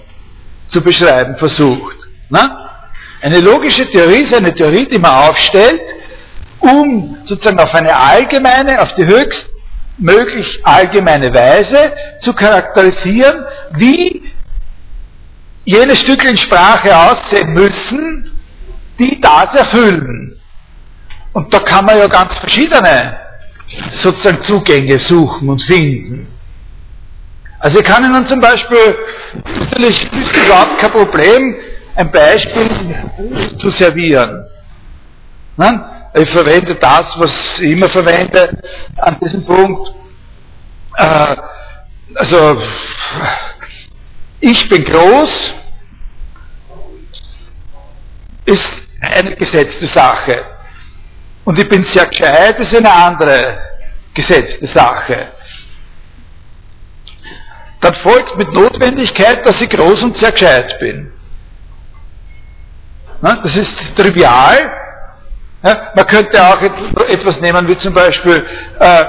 zu 0.68 0.82
beschreiben 0.82 1.36
versucht. 1.38 1.98
Na? 2.30 2.70
Eine 3.22 3.40
logische 3.40 3.90
Theorie 3.90 4.24
ist 4.24 4.34
eine 4.34 4.54
Theorie, 4.54 4.88
die 4.88 5.00
man 5.00 5.30
aufstellt, 5.30 5.82
um 6.62 7.18
sozusagen 7.26 7.60
auf 7.60 7.74
eine 7.74 7.98
allgemeine, 7.98 8.82
auf 8.82 8.94
die 8.96 9.06
höchstmöglich 9.06 10.60
allgemeine 10.64 11.34
Weise 11.34 11.94
zu 12.22 12.34
charakterisieren, 12.34 13.46
wie 13.72 14.24
jene 15.66 15.96
Stückchen 15.96 16.38
Sprache 16.38 16.96
aussehen 16.96 17.54
müssen, 17.54 18.32
die 19.00 19.20
das 19.20 19.56
erfüllen. 19.56 20.40
Und 21.34 21.54
da 21.54 21.60
kann 21.60 21.86
man 21.86 21.98
ja 21.98 22.08
ganz 22.08 22.34
verschiedene 22.36 23.18
sozusagen 24.02 24.44
Zugänge 24.44 25.00
suchen 25.02 25.50
und 25.50 25.62
finden. 25.64 26.28
Also 27.60 27.80
ich 27.80 27.86
kann 27.86 28.04
Ihnen 28.04 28.28
zum 28.28 28.42
Beispiel, 28.42 28.98
natürlich 29.60 30.02
ist 30.02 30.46
überhaupt 30.46 30.80
kein 30.80 30.92
Problem, 30.92 31.56
ein 31.96 32.12
Beispiel 32.12 32.70
zu 33.60 33.70
servieren. 33.72 34.46
Nein? 35.58 36.01
Ich 36.14 36.30
verwende 36.30 36.76
das, 36.76 37.06
was 37.16 37.32
ich 37.60 37.72
immer 37.72 37.90
verwende 37.90 38.62
an 38.98 39.18
diesem 39.20 39.46
Punkt. 39.46 39.94
Äh, 40.98 41.36
also, 42.16 42.62
ich 44.42 44.68
bin 44.68 44.84
groß, 44.84 45.54
ist 48.46 48.70
eine 49.00 49.36
gesetzte 49.36 49.88
Sache. 49.88 50.46
und 51.46 51.60
ich 51.60 51.68
bin 51.70 51.84
sehr 51.86 52.06
gescheit, 52.08 52.60
ist 52.60 52.76
eine 52.76 52.92
andere 52.92 53.58
gesetzte 54.14 54.68
Sache. 54.68 55.32
Dann 57.80 57.96
folgt 57.96 58.38
mit 58.38 58.52
Notwendigkeit, 58.54 59.48
dass 59.48 59.60
ich 59.62 59.70
groß 59.70 60.04
und 60.04 60.18
sehr 60.18 60.32
gescheit 60.32 60.78
bin. 60.80 61.12
Das 63.22 63.56
ist 63.56 63.96
trivial. 63.96 64.81
Man 65.62 66.08
könnte 66.08 66.44
auch 66.44 66.62
etwas 66.62 67.40
nehmen 67.40 67.68
wie 67.68 67.78
zum 67.78 67.94
Beispiel, 67.94 68.46
äh, 68.80 69.06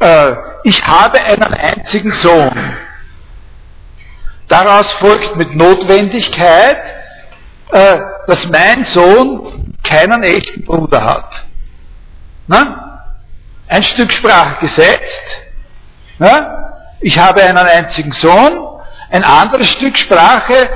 äh, 0.00 0.36
ich 0.64 0.82
habe 0.82 1.20
einen 1.20 1.54
einzigen 1.54 2.12
Sohn. 2.12 2.76
Daraus 4.48 4.90
folgt 4.94 5.36
mit 5.36 5.54
Notwendigkeit, 5.54 6.78
äh, 7.70 7.98
dass 8.26 8.46
mein 8.50 8.84
Sohn 8.86 9.74
keinen 9.82 10.22
echten 10.22 10.64
Bruder 10.64 11.04
hat. 11.04 11.30
Na? 12.46 13.10
Ein 13.68 13.82
Stück 13.82 14.12
Sprache 14.12 14.66
gesetzt. 14.66 15.24
Na? 16.18 16.80
Ich 17.00 17.18
habe 17.18 17.42
einen 17.42 17.58
einzigen 17.58 18.12
Sohn. 18.12 18.68
Ein 19.10 19.24
anderes 19.24 19.68
Stück 19.70 19.98
Sprache 19.98 20.70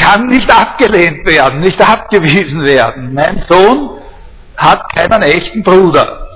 kann 0.00 0.26
nicht 0.26 0.50
abgelehnt 0.50 1.26
werden, 1.26 1.60
nicht 1.60 1.80
abgewiesen 1.80 2.64
werden. 2.64 3.12
Mein 3.14 3.44
Sohn 3.48 3.98
hat 4.56 4.94
keinen 4.94 5.22
echten 5.22 5.62
Bruder. 5.62 6.26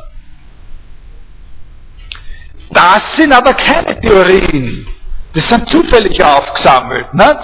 Das 2.70 3.02
sind 3.16 3.32
aber 3.32 3.54
keine 3.54 4.00
Theorien. 4.00 4.86
Das 5.32 5.48
sind 5.48 5.68
zufällig 5.68 6.22
aufgesammelt, 6.22 7.12
nicht? 7.14 7.40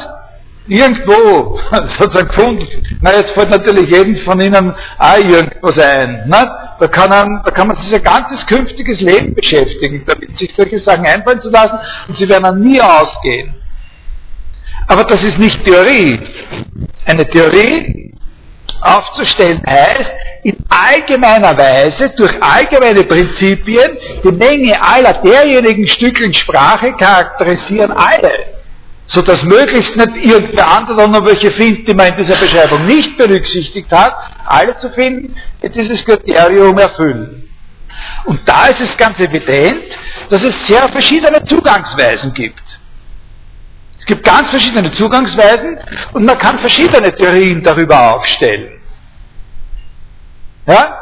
Irgendwo 0.68 1.58
sozusagen 1.98 2.28
gefunden. 2.28 2.66
Na, 3.00 3.12
jetzt 3.12 3.32
fällt 3.32 3.50
natürlich 3.50 3.90
jedem 3.90 4.16
von 4.24 4.40
Ihnen 4.40 4.74
auch 4.98 5.16
irgendwas 5.16 5.78
ein. 5.78 6.28
Nicht? 6.28 6.48
Da, 6.78 6.86
kann 6.86 7.08
man, 7.08 7.42
da 7.44 7.50
kann 7.50 7.66
man 7.66 7.76
sich 7.78 7.92
ein 7.94 8.04
ganzes 8.04 8.46
künftiges 8.46 9.00
Leben 9.00 9.34
beschäftigen, 9.34 10.04
damit 10.06 10.38
sich 10.38 10.52
solche 10.56 10.78
Sachen 10.78 11.06
einfallen 11.06 11.40
zu 11.40 11.50
lassen 11.50 11.78
und 12.08 12.18
sie 12.18 12.28
werden 12.28 12.60
nie 12.60 12.80
ausgehen. 12.80 13.54
Aber 14.86 15.04
das 15.04 15.22
ist 15.22 15.38
nicht 15.38 15.64
Theorie. 15.64 16.18
Eine 17.06 17.26
Theorie 17.28 18.14
aufzustellen 18.80 19.62
heißt, 19.66 20.10
in 20.42 20.56
allgemeiner 20.68 21.56
Weise 21.56 22.10
durch 22.16 22.32
allgemeine 22.40 23.04
Prinzipien 23.04 23.96
die 24.24 24.32
Menge 24.32 24.82
aller 24.82 25.14
derjenigen 25.22 25.86
Stückchen 25.86 26.32
Sprache 26.32 26.92
charakterisieren 26.92 27.92
alle, 27.92 28.32
sodass 29.06 29.42
möglichst 29.42 29.94
nicht 29.96 30.16
irgendwer 30.16 30.70
andere 30.70 31.08
noch 31.10 31.26
welche 31.26 31.52
findet, 31.52 31.88
die 31.88 31.94
man 31.94 32.08
in 32.08 32.16
dieser 32.16 32.38
Beschreibung 32.38 32.86
nicht 32.86 33.16
berücksichtigt 33.18 33.92
hat, 33.92 34.14
alle 34.46 34.76
zu 34.78 34.90
finden, 34.90 35.36
die 35.62 35.68
dieses 35.68 36.04
Kriterium 36.04 36.78
erfüllen. 36.78 37.48
Und 38.24 38.40
da 38.46 38.66
ist 38.66 38.80
es 38.80 38.96
ganz 38.96 39.18
evident, 39.18 39.84
dass 40.30 40.42
es 40.42 40.54
sehr 40.66 40.88
verschiedene 40.88 41.44
Zugangsweisen 41.44 42.32
gibt. 42.32 42.62
Es 44.00 44.06
gibt 44.06 44.24
ganz 44.24 44.50
verschiedene 44.50 44.92
Zugangsweisen 44.92 45.78
und 46.12 46.24
man 46.24 46.38
kann 46.38 46.58
verschiedene 46.58 47.14
Theorien 47.14 47.62
darüber 47.62 48.14
aufstellen. 48.14 48.80
Ja? 50.66 50.96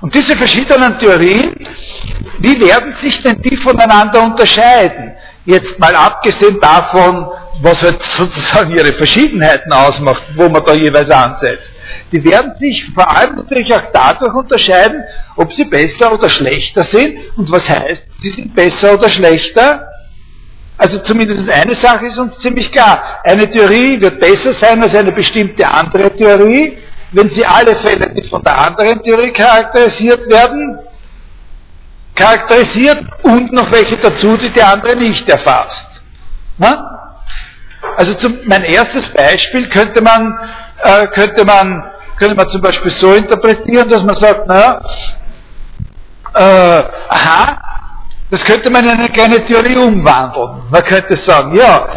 Und 0.00 0.14
diese 0.14 0.36
verschiedenen 0.36 0.98
Theorien, 0.98 1.54
wie 2.38 2.60
werden 2.60 2.94
sich 3.02 3.22
denn 3.22 3.40
die 3.42 3.56
voneinander 3.58 4.22
unterscheiden? 4.22 5.12
Jetzt 5.44 5.78
mal 5.78 5.94
abgesehen 5.94 6.58
davon, 6.60 7.26
was 7.62 7.80
halt 7.82 8.02
sozusagen 8.18 8.76
ihre 8.76 8.94
Verschiedenheiten 8.94 9.72
ausmacht, 9.72 10.22
wo 10.34 10.48
man 10.48 10.64
da 10.64 10.74
jeweils 10.74 11.10
ansetzt. 11.10 11.70
Die 12.12 12.24
werden 12.24 12.54
sich 12.58 12.84
vor 12.94 13.16
allem 13.16 13.36
natürlich 13.36 13.72
auch 13.74 13.82
dadurch 13.92 14.34
unterscheiden, 14.34 15.04
ob 15.36 15.52
sie 15.52 15.64
besser 15.64 16.12
oder 16.12 16.30
schlechter 16.30 16.86
sind. 16.90 17.18
Und 17.36 17.50
was 17.50 17.68
heißt, 17.68 18.02
sie 18.20 18.30
sind 18.30 18.54
besser 18.54 18.94
oder 18.94 19.10
schlechter? 19.10 19.86
Also 20.76 20.98
zumindest 21.00 21.48
eine 21.48 21.74
Sache 21.76 22.06
ist 22.06 22.18
uns 22.18 22.38
ziemlich 22.40 22.70
klar. 22.72 23.20
Eine 23.22 23.48
Theorie 23.48 24.00
wird 24.00 24.18
besser 24.18 24.52
sein 24.54 24.82
als 24.82 24.94
eine 24.96 25.12
bestimmte 25.12 25.66
andere 25.70 26.10
Theorie, 26.16 26.78
wenn 27.12 27.30
sie 27.30 27.46
alle 27.46 27.76
Fälle, 27.76 28.12
die 28.12 28.28
von 28.28 28.42
der 28.42 28.58
anderen 28.58 29.00
Theorie 29.02 29.30
charakterisiert 29.32 30.28
werden, 30.28 30.80
charakterisiert 32.16 33.04
und 33.22 33.52
noch 33.52 33.70
welche 33.72 33.96
dazu, 33.98 34.36
die 34.36 34.50
die 34.50 34.62
andere 34.62 34.96
nicht 34.96 35.28
erfasst. 35.28 35.86
Na? 36.58 36.94
Also 37.96 38.14
zum, 38.14 38.38
mein 38.44 38.64
erstes 38.64 39.08
Beispiel 39.12 39.68
könnte 39.68 40.02
man, 40.02 40.36
äh, 40.82 41.06
könnte 41.08 41.44
man, 41.44 41.84
könnte 42.18 42.34
man 42.34 42.48
zum 42.48 42.60
Beispiel 42.60 42.90
so 42.92 43.14
interpretieren, 43.14 43.88
dass 43.88 44.02
man 44.02 44.16
sagt, 44.16 44.48
naja, 44.48 44.80
äh, 46.34 46.82
aha, 47.10 47.58
das 48.30 48.44
könnte 48.44 48.70
man 48.70 48.84
in 48.84 48.90
eine 48.90 49.08
kleine 49.08 49.44
Theorie 49.44 49.76
umwandeln. 49.76 50.62
Man 50.70 50.82
könnte 50.82 51.16
sagen, 51.26 51.54
ja, 51.56 51.88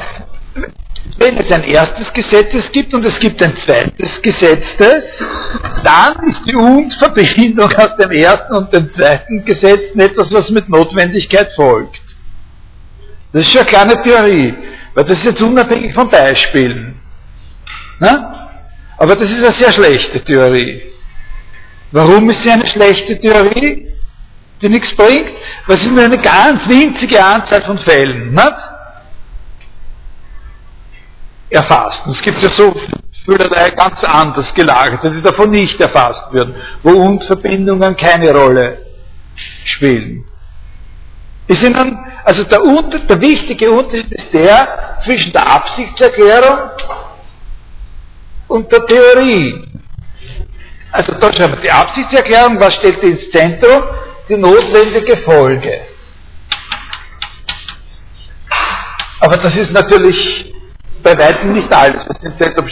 wenn 1.18 1.38
es 1.38 1.52
ein 1.52 1.64
erstes 1.64 2.14
Gesetzes 2.14 2.72
gibt 2.72 2.94
und 2.94 3.04
es 3.06 3.18
gibt 3.20 3.42
ein 3.44 3.56
zweites 3.66 4.22
Gesetzes, 4.22 5.04
dann 5.84 6.30
ist 6.30 6.42
die 6.46 6.56
Und-Verbindung 6.56 7.72
aus 7.74 7.96
dem 8.00 8.12
ersten 8.12 8.54
und 8.56 8.74
dem 8.74 8.94
zweiten 8.94 9.44
Gesetz 9.46 9.96
etwas, 9.96 10.32
was 10.32 10.50
mit 10.50 10.70
Notwendigkeit 10.70 11.50
folgt. 11.56 12.02
Das 13.34 13.42
ist 13.44 13.52
schon 13.52 13.62
eine 13.62 13.70
kleine 13.70 14.04
Theorie, 14.04 14.54
weil 14.94 15.04
das 15.06 15.18
ist 15.18 15.26
jetzt 15.26 15.42
unabhängig 15.42 15.94
von 15.94 16.10
Beispielen. 16.10 17.00
Na? 18.00 18.50
Aber 18.98 19.16
das 19.16 19.32
ist 19.32 19.38
eine 19.38 19.52
sehr 19.52 19.72
schlechte 19.72 20.24
Theorie. 20.24 20.82
Warum 21.92 22.30
ist 22.30 22.44
sie 22.44 22.52
eine 22.52 22.68
schlechte 22.68 23.20
Theorie? 23.20 23.88
Die 24.62 24.70
nichts 24.70 24.96
bringt, 24.96 25.32
weil 25.68 25.78
es 25.78 25.84
ist 25.84 25.92
nur 25.92 26.04
eine 26.04 26.18
ganz 26.18 26.68
winzige 26.68 27.24
Anzahl 27.24 27.64
von 27.64 27.80
Fällen 27.80 28.34
nicht? 28.34 28.56
erfasst. 31.50 32.06
Und 32.06 32.16
es 32.16 32.22
gibt 32.22 32.42
ja 32.42 32.50
so 32.52 32.76
vielerlei 33.26 33.70
ganz 33.70 34.04
anders 34.04 34.54
gelagerte, 34.54 35.12
die 35.12 35.22
davon 35.22 35.52
nicht 35.52 35.80
erfasst 35.80 36.34
werden, 36.34 36.56
wo 36.84 36.92
Und-Verbindungen 36.92 37.96
keine 37.96 38.34
Rolle 38.34 38.80
spielen. 39.66 40.26
Ist 41.48 41.62
Ihnen, 41.62 41.98
also 42.26 42.44
der, 42.44 42.60
der 42.60 43.22
wichtige 43.22 43.72
Unterschied 43.72 44.12
ist 44.12 44.34
der 44.34 44.98
zwischen 45.06 45.32
der 45.32 45.48
Absichtserklärung 45.50 46.72
und 48.50 48.72
der 48.72 48.86
Theorie. 48.86 49.64
Also 50.92 51.14
da 51.14 51.34
schreiben 51.34 51.54
wir 51.54 51.62
die 51.62 51.72
Absichtserklärung, 51.72 52.60
was 52.60 52.76
stellt 52.76 53.02
die 53.02 53.12
ins 53.12 53.32
Zentrum? 53.32 53.84
Die 54.30 54.38
notwendige 54.38 55.18
Folge. 55.24 55.82
Aber 59.20 59.38
das 59.38 59.56
ist 59.56 59.72
natürlich 59.72 60.54
bei 61.04 61.18
weitem 61.18 61.54
nicht 61.54 61.72
alles, 61.72 62.04
was 62.08 62.24
im 62.24 62.38
Zentrum. 62.38 62.68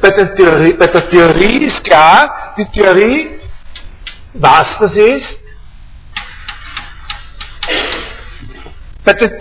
Bei 0.00 0.10
der, 0.10 0.34
Theorie, 0.34 0.72
bei 0.74 0.86
der 0.86 1.10
Theorie 1.10 1.66
ist 1.66 1.82
klar, 1.84 2.54
die 2.56 2.66
Theorie, 2.66 3.40
was 4.34 4.66
das 4.80 4.92
ist, 4.92 5.40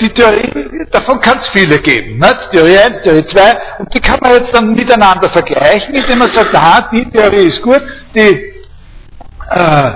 die 0.01 0.09
Theorie, 0.09 0.85
davon 0.89 1.19
kann 1.21 1.37
es 1.39 1.47
viele 1.49 1.77
geben. 1.79 2.17
Ne? 2.17 2.37
Theorie 2.51 2.77
1, 2.77 3.03
Theorie 3.03 3.25
2, 3.25 3.57
und 3.79 3.93
die 3.93 3.99
kann 3.99 4.19
man 4.21 4.33
jetzt 4.33 4.53
dann 4.53 4.73
miteinander 4.73 5.29
vergleichen, 5.29 5.93
indem 5.93 6.19
man 6.19 6.33
sagt, 6.33 6.55
aha, 6.55 6.89
die 6.91 7.05
Theorie 7.11 7.47
ist 7.47 7.61
gut, 7.61 7.83
die 8.15 8.53
äh, 9.51 9.91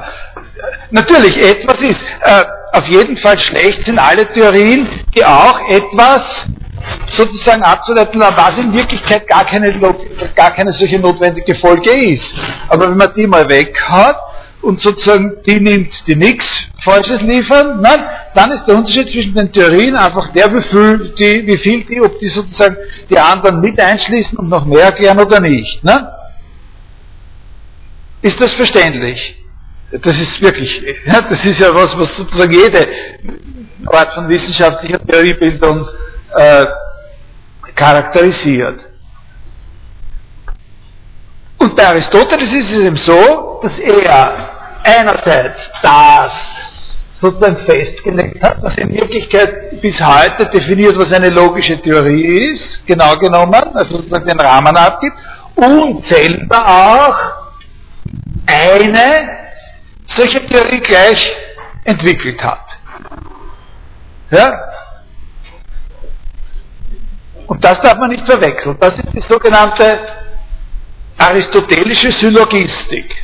natürlich 0.91 1.37
etwas 1.37 1.81
ist. 1.81 1.99
Äh, 2.21 2.43
auf 2.73 2.87
jeden 2.87 3.17
Fall 3.17 3.39
schlecht 3.39 3.85
sind 3.85 3.99
alle 3.99 4.31
Theorien, 4.33 4.87
die 5.15 5.23
auch 5.23 5.69
etwas 5.69 6.23
sozusagen 7.07 7.63
abzuleiten 7.63 8.23
haben, 8.23 8.35
was 8.35 8.57
in 8.57 8.73
Wirklichkeit 8.73 9.27
gar 9.27 9.45
keine, 9.45 9.71
gar 10.35 10.51
keine 10.51 10.71
solche 10.73 10.99
notwendige 10.99 11.55
Folge 11.55 11.91
ist. 11.91 12.33
Aber 12.67 12.89
wenn 12.89 12.97
man 12.97 13.13
die 13.15 13.27
mal 13.27 13.47
weghaut 13.47 14.15
und 14.61 14.81
sozusagen 14.81 15.37
die 15.45 15.59
nimmt, 15.59 15.93
die 16.07 16.15
nichts 16.15 16.45
Falsches 16.83 17.21
liefern, 17.21 17.81
nein, 17.81 18.03
dann 18.33 18.51
ist 18.51 18.65
der 18.65 18.75
Unterschied 18.75 19.09
zwischen 19.09 19.33
den 19.33 19.51
Theorien 19.51 19.95
einfach 19.95 20.33
der, 20.33 20.53
wie 20.53 20.63
viel 20.63 21.13
die, 21.17 21.47
wie 21.47 21.57
viel 21.59 21.83
die, 21.85 22.01
ob 22.01 22.19
die 22.19 22.27
sozusagen 22.27 22.75
die 23.09 23.17
anderen 23.17 23.61
mit 23.61 23.79
einschließen 23.79 24.37
und 24.37 24.49
noch 24.49 24.65
mehr 24.65 24.85
erklären 24.85 25.19
oder 25.19 25.39
nicht. 25.39 25.83
Ne? 25.83 26.09
Ist 28.21 28.39
das 28.39 28.51
verständlich? 28.53 29.42
Das 30.01 30.17
ist 30.19 30.41
wirklich, 30.41 30.83
ja, 31.05 31.21
das 31.21 31.45
ist 31.45 31.59
ja 31.59 31.73
was, 31.73 31.95
was 31.97 32.15
sozusagen 32.15 32.51
jede 32.51 32.87
Art 33.85 34.13
von 34.13 34.27
wissenschaftlicher 34.27 34.99
Theoriebildung 35.05 35.87
äh, 36.35 36.65
charakterisiert. 37.75 38.79
Und 41.59 41.75
bei 41.75 41.87
Aristoteles 41.87 42.51
ist 42.51 42.71
es 42.71 42.87
eben 42.87 42.97
so, 42.97 43.59
dass 43.61 43.77
er 43.79 44.49
einerseits 44.83 45.59
das 45.81 46.31
sozusagen 47.21 47.57
festgelegt 47.65 48.43
hat, 48.43 48.61
was 48.63 48.75
in 48.77 48.91
Wirklichkeit 48.93 49.79
bis 49.79 49.95
heute 50.01 50.45
definiert, 50.47 50.97
was 50.97 51.13
eine 51.13 51.29
logische 51.29 51.79
Theorie 51.81 52.51
ist, 52.51 52.85
genau 52.85 53.15
genommen, 53.15 53.63
also 53.75 53.97
sozusagen 53.97 54.27
den 54.27 54.39
Rahmen 54.39 54.75
abgibt, 54.75 55.15
und 55.55 56.05
selber 56.07 56.67
auch 56.67 57.15
eine 58.47 59.42
solche 60.07 60.45
Theorie 60.45 60.79
gleich 60.79 61.35
entwickelt 61.83 62.41
hat. 62.43 62.65
Ja? 64.31 64.51
Und 67.47 67.63
das 67.63 67.79
darf 67.81 67.97
man 67.97 68.09
nicht 68.09 68.25
verwechseln. 68.25 68.77
Das 68.79 68.97
ist 68.97 69.13
die 69.13 69.23
sogenannte 69.27 69.99
aristotelische 71.17 72.11
Syllogistik. 72.13 73.15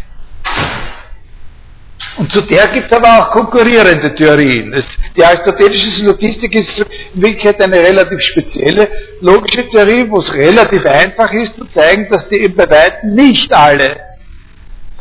Und 2.17 2.31
zu 2.33 2.41
der 2.41 2.67
gibt 2.67 2.91
es 2.91 2.97
aber 2.97 3.17
auch 3.17 3.31
konkurrierende 3.31 4.13
Theorien. 4.13 4.73
Es, 4.73 4.83
die 5.15 5.23
aristotelische 5.23 5.89
Syllogistik 5.91 6.53
ist 6.53 6.77
in 7.13 7.21
Wirklichkeit 7.21 7.63
eine 7.63 7.77
relativ 7.77 8.19
spezielle 8.21 8.89
logische 9.21 9.69
Theorie, 9.69 10.05
wo 10.09 10.19
es 10.19 10.33
relativ 10.33 10.85
einfach 10.85 11.31
ist 11.31 11.55
zu 11.55 11.65
zeigen, 11.73 12.09
dass 12.09 12.27
die 12.27 12.39
eben 12.41 12.55
bei 12.55 12.69
weitem 12.69 13.15
nicht 13.15 13.53
alle 13.53 14.01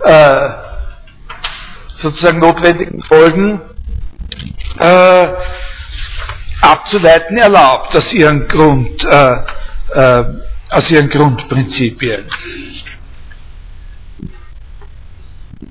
äh, 0.05 0.68
sozusagen 2.01 2.39
notwendigen 2.39 3.03
Folgen 3.03 3.61
äh, 4.79 5.29
abzuleiten 6.61 7.37
erlaubt 7.39 7.97
aus 7.97 8.13
ihren, 8.13 8.47
Grund, 8.49 9.05
äh, 9.05 9.35
äh, 9.93 10.25
aus 10.71 10.91
ihren 10.91 11.09
Grundprinzipien. 11.09 12.25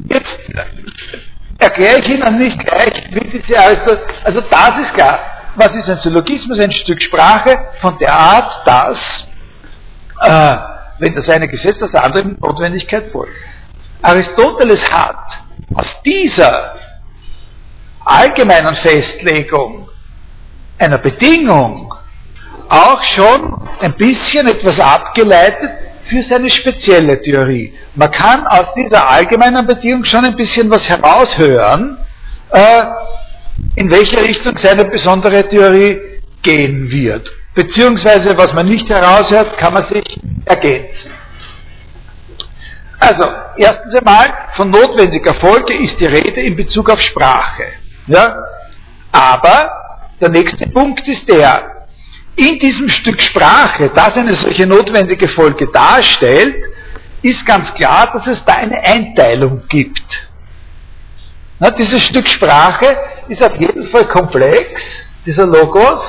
Jetzt 0.09 0.39
erkläre 1.59 1.99
ich 1.99 2.09
Ihnen 2.09 2.37
nicht 2.37 2.59
gleich, 2.59 3.09
wie 3.11 3.39
diese 3.39 3.59
also, 3.59 3.97
also 4.23 4.41
das 4.41 4.79
ist 4.79 4.93
klar. 4.93 5.19
Was 5.55 5.75
ist 5.75 5.89
ein 5.89 5.99
Syllogismus? 6.01 6.59
Ein 6.59 6.71
Stück 6.71 7.01
Sprache 7.01 7.57
von 7.81 7.97
der 7.97 8.13
Art, 8.13 8.67
dass, 8.67 8.99
äh, 10.21 10.57
wenn 10.99 11.15
das 11.15 11.27
eine 11.29 11.47
Gesetz 11.47 11.79
das 11.79 11.95
andere 11.95 12.27
Notwendigkeit 12.27 13.11
folgt. 13.11 13.33
Aristoteles 14.03 14.83
hat 14.91 15.46
aus 15.77 15.87
dieser 16.03 16.75
allgemeinen 18.03 18.75
Festlegung 18.77 19.89
einer 20.79 20.97
Bedingung 20.97 21.93
auch 22.69 23.03
schon 23.15 23.67
ein 23.79 23.93
bisschen 23.93 24.47
etwas 24.47 24.79
abgeleitet 24.79 25.69
für 26.09 26.23
seine 26.23 26.49
spezielle 26.49 27.21
Theorie. 27.21 27.73
Man 27.95 28.11
kann 28.11 28.45
aus 28.47 28.73
dieser 28.75 29.09
allgemeinen 29.09 29.65
Bedingung 29.67 30.05
schon 30.05 30.25
ein 30.25 30.35
bisschen 30.35 30.69
was 30.69 30.87
heraushören, 30.87 31.97
äh, 32.51 32.83
in 33.75 33.91
welche 33.91 34.19
Richtung 34.23 34.57
seine 34.61 34.85
besondere 34.85 35.47
Theorie 35.47 35.99
gehen 36.41 36.89
wird. 36.89 37.29
Beziehungsweise, 37.53 38.29
was 38.37 38.53
man 38.53 38.67
nicht 38.67 38.87
heraushört, 38.89 39.57
kann 39.57 39.73
man 39.73 39.87
sich 39.89 40.19
ergänzen. 40.45 41.16
Also, 42.99 43.27
erstens 43.57 43.95
einmal, 43.95 44.27
von 44.55 44.71
notwendiger 44.71 45.35
Folge 45.35 45.73
ist 45.83 45.99
die 45.99 46.05
Rede 46.05 46.41
in 46.41 46.55
Bezug 46.55 46.89
auf 46.89 46.99
Sprache. 47.01 47.65
Ja? 48.07 48.37
Aber 49.11 49.71
der 50.19 50.29
nächste 50.29 50.67
Punkt 50.67 51.07
ist 51.07 51.27
der, 51.29 51.85
in 52.35 52.59
diesem 52.59 52.89
Stück 52.89 53.21
Sprache, 53.21 53.91
das 53.93 54.15
eine 54.15 54.33
solche 54.35 54.65
notwendige 54.65 55.29
Folge 55.29 55.67
darstellt, 55.71 56.55
ist 57.21 57.45
ganz 57.45 57.73
klar, 57.73 58.11
dass 58.13 58.27
es 58.27 58.43
da 58.45 58.53
eine 58.53 58.79
Einteilung 58.79 59.63
gibt. 59.67 60.27
Na, 61.59 61.71
dieses 61.71 62.03
Stück 62.03 62.27
Sprache 62.29 62.95
ist 63.27 63.43
auf 63.43 63.55
jeden 63.59 63.89
Fall 63.89 64.05
komplex, 64.07 64.81
dieser 65.25 65.47
Logos, 65.47 66.01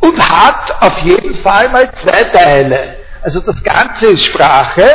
und 0.00 0.30
hat 0.30 0.82
auf 0.82 0.98
jeden 0.98 1.42
Fall 1.42 1.70
mal 1.70 1.90
zwei 2.02 2.24
Teile. 2.24 2.93
Also 3.24 3.40
das 3.40 3.56
Ganze 3.62 4.06
ist 4.08 4.26
Sprache, 4.26 4.86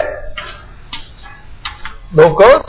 Logos, 2.12 2.64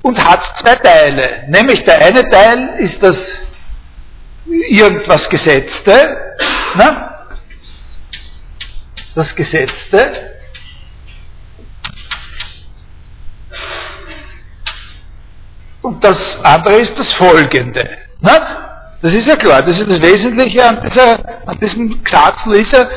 und 0.00 0.18
hat 0.24 0.40
zwei 0.60 0.76
Teile. 0.76 1.44
Nämlich 1.48 1.84
der 1.84 2.00
eine 2.00 2.26
Teil 2.30 2.76
ist 2.78 3.02
das 3.02 3.16
irgendwas 4.46 5.28
Gesetzte, 5.28 6.36
ne? 6.76 7.10
das 9.14 9.34
Gesetzte, 9.34 10.38
und 15.82 16.02
das 16.02 16.16
andere 16.44 16.76
ist 16.76 16.98
das 16.98 17.12
Folgende. 17.12 17.98
Ne? 18.20 18.67
Das 19.00 19.12
ist 19.12 19.28
ja 19.28 19.36
klar, 19.36 19.62
das 19.62 19.78
ist 19.78 19.88
das 19.88 20.00
Wesentliche 20.00 20.66
an, 20.66 20.82
dieser, 20.82 21.20
an 21.46 21.58
diesem 21.60 22.02
Klatschen 22.02 22.52
ist 22.52 22.76
ja, 22.76 22.88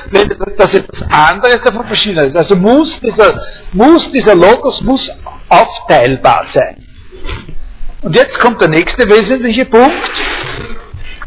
dass 0.57 0.73
etwas 0.73 1.01
anderes 1.11 1.61
davon 1.63 1.85
verschieden 1.85 2.25
ist. 2.25 2.35
Also 2.35 2.55
muss 2.55 2.99
dieser, 3.01 3.39
muss 3.71 4.11
dieser 4.11 4.33
Logos 4.33 4.81
muss 4.81 5.07
aufteilbar 5.47 6.45
sein. 6.53 6.87
Und 8.01 8.15
jetzt 8.15 8.39
kommt 8.39 8.59
der 8.61 8.69
nächste 8.69 9.07
wesentliche 9.07 9.65
Punkt, 9.65 10.11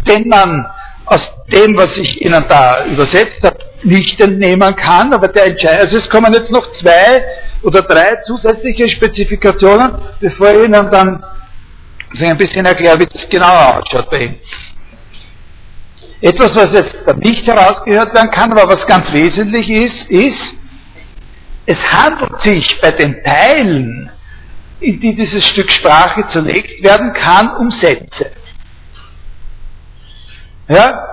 den 0.09 0.29
man 0.29 0.67
aus 1.07 1.21
dem, 1.53 1.77
was 1.77 1.97
ich 1.97 2.21
Ihnen 2.23 2.45
da 2.49 2.85
übersetzt 2.87 3.45
habe, 3.45 3.59
nicht 3.85 4.21
entnehmen 4.21 4.75
kann, 4.75 5.13
aber 5.13 5.29
der 5.29 5.47
entscheidet, 5.47 5.83
also 5.83 5.99
es 5.99 6.09
kommen 6.11 6.33
jetzt 6.33 6.51
noch 6.51 6.73
zwei 6.81 7.25
oder 7.63 7.83
drei 7.83 8.17
zusätzliche 8.27 8.89
Spezifikationen, 8.89 9.99
bevor 10.19 10.51
ich 10.51 10.65
Ihnen 10.65 10.91
dann 10.91 11.23
ein 12.21 12.37
bisschen 12.37 12.65
erkläre, 12.65 12.99
wie 13.01 13.07
das 13.07 13.29
genau 13.29 13.55
ausschaut 13.79 14.09
bei 14.11 14.19
ihm. 14.25 14.35
Etwas, 16.25 16.55
was 16.55 16.71
jetzt 16.73 17.19
nicht 17.23 17.47
herausgehört 17.47 18.15
werden 18.15 18.31
kann, 18.31 18.51
aber 18.51 18.67
was 18.67 18.87
ganz 18.87 19.13
wesentlich 19.13 19.69
ist, 19.69 20.09
ist, 20.09 20.55
es 21.67 21.77
handelt 21.93 22.41
sich 22.41 22.81
bei 22.81 22.93
den 22.93 23.23
Teilen, 23.23 24.11
in 24.81 25.01
die 25.01 25.15
dieses 25.15 25.47
Stück 25.47 25.71
Sprache 25.71 26.27
zerlegt 26.29 26.83
werden 26.83 27.13
kann, 27.13 27.55
um 27.59 27.71
Sätze. 27.71 28.31
Ja? 30.69 31.09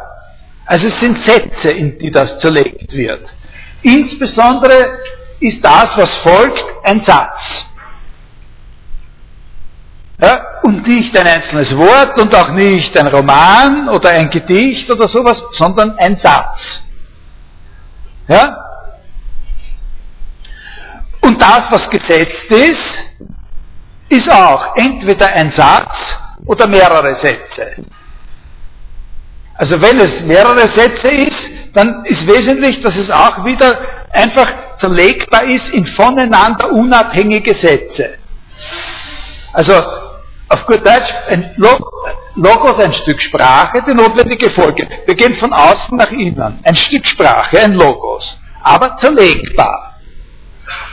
Also 0.66 0.88
es 0.88 0.98
sind 1.02 1.22
Sätze, 1.26 1.72
in 1.72 2.00
die 2.00 2.12
das 2.12 2.40
zerlegt 2.40 2.94
wird. 2.94 3.28
Insbesondere 3.82 4.98
ist 5.42 5.60
das, 5.62 5.90
was 5.98 6.16
folgt, 6.20 6.64
ein 6.86 7.04
Satz. 7.04 7.66
Und 10.64 10.88
nicht 10.88 11.18
ein 11.18 11.26
einzelnes 11.26 11.76
Wort 11.76 12.22
und 12.22 12.36
auch 12.36 12.52
nicht 12.52 12.96
ein 12.98 13.08
Roman 13.08 13.90
oder 13.90 14.12
ein 14.12 14.30
Gedicht 14.30 14.92
oder 14.92 15.08
sowas, 15.08 15.42
sondern 15.52 15.98
ein 15.98 16.16
Satz. 16.18 16.82
Ja? 18.28 18.56
Und 21.22 21.42
das, 21.42 21.62
was 21.72 21.90
gesetzt 21.90 22.50
ist, 22.50 23.30
ist 24.10 24.32
auch 24.32 24.76
entweder 24.76 25.28
ein 25.28 25.52
Satz 25.52 25.92
oder 26.46 26.68
mehrere 26.68 27.16
Sätze. 27.16 27.86
Also 29.56 29.82
wenn 29.82 30.00
es 30.00 30.22
mehrere 30.22 30.68
Sätze 30.70 31.08
ist, 31.08 31.50
dann 31.74 32.06
ist 32.06 32.28
wesentlich, 32.28 32.82
dass 32.82 32.96
es 32.96 33.10
auch 33.10 33.44
wieder 33.46 33.78
einfach 34.12 34.78
zerlegbar 34.80 35.44
ist 35.46 35.70
in 35.70 35.86
voneinander 35.88 36.72
unabhängige 36.72 37.56
Sätze. 37.56 38.18
Also 39.54 39.74
auf 40.52 40.66
gut 40.66 40.86
Deutsch, 40.86 41.12
ein 41.30 41.56
Logos, 42.36 42.84
ein 42.84 42.94
Stück 42.94 43.22
Sprache, 43.22 43.84
die 43.88 43.94
notwendige 43.94 44.52
Folge. 44.52 44.88
Wir 45.06 45.16
gehen 45.16 45.36
von 45.36 45.54
außen 45.54 45.98
nach 45.98 46.12
innen. 46.12 46.60
Ein 46.64 46.76
Stück 46.76 47.08
Sprache, 47.08 47.60
ein 47.60 47.74
Logos. 47.74 48.38
Aber 48.62 48.98
zerlegbar. 48.98 49.96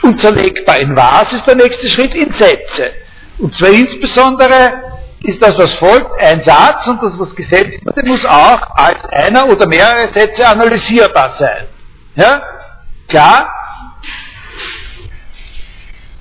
Und 0.02 0.20
zerlegbar 0.20 0.78
in 0.78 0.96
was 0.96 1.32
ist 1.32 1.46
der 1.46 1.56
nächste 1.56 1.88
Schritt? 1.88 2.14
In 2.14 2.32
Sätze. 2.34 2.92
Und 3.38 3.54
zwar 3.56 3.70
insbesondere 3.70 4.82
ist 5.22 5.42
das, 5.42 5.58
was 5.58 5.74
folgt, 5.74 6.10
ein 6.20 6.42
Satz 6.42 6.86
und 6.86 7.02
das, 7.02 7.18
was 7.18 7.34
gesetzt 7.34 7.84
wird, 7.84 8.06
muss 8.06 8.24
auch 8.24 8.60
als 8.76 9.04
einer 9.10 9.48
oder 9.48 9.66
mehrere 9.66 10.12
Sätze 10.12 10.46
analysierbar 10.46 11.34
sein. 11.38 11.66
Ja? 12.14 12.42
Klar? 13.08 13.52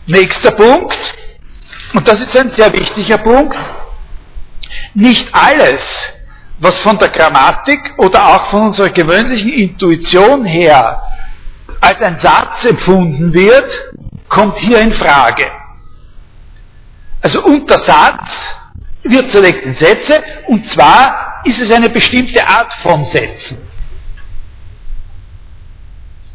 Nächster 0.08 0.52
Punkt, 0.52 0.98
und 1.98 2.08
das 2.08 2.20
ist 2.20 2.38
ein 2.38 2.52
sehr 2.56 2.72
wichtiger 2.74 3.18
Punkt, 3.18 3.58
nicht 4.94 5.28
alles, 5.34 5.82
was 6.60 6.80
von 6.82 7.00
der 7.00 7.10
Grammatik 7.10 7.80
oder 7.98 8.24
auch 8.24 8.52
von 8.52 8.68
unserer 8.68 8.90
gewöhnlichen 8.90 9.50
Intuition 9.50 10.46
her 10.46 11.02
als 11.82 12.00
ein 12.02 12.20
Satz 12.22 12.66
empfunden 12.66 13.34
wird, 13.34 13.72
kommt 14.30 14.60
hier 14.60 14.80
in 14.80 14.94
Frage. 14.94 15.50
Also 17.24 17.44
unter 17.44 17.84
Satz 17.84 18.30
wird 19.02 19.32
zerlegt 19.32 19.66
in 19.66 19.74
Sätze 19.74 20.24
und 20.46 20.72
zwar 20.74 21.42
ist 21.46 21.60
es 21.60 21.72
eine 21.72 21.90
bestimmte 21.90 22.48
Art 22.48 22.74
von 22.84 23.06
Sätzen. 23.06 23.58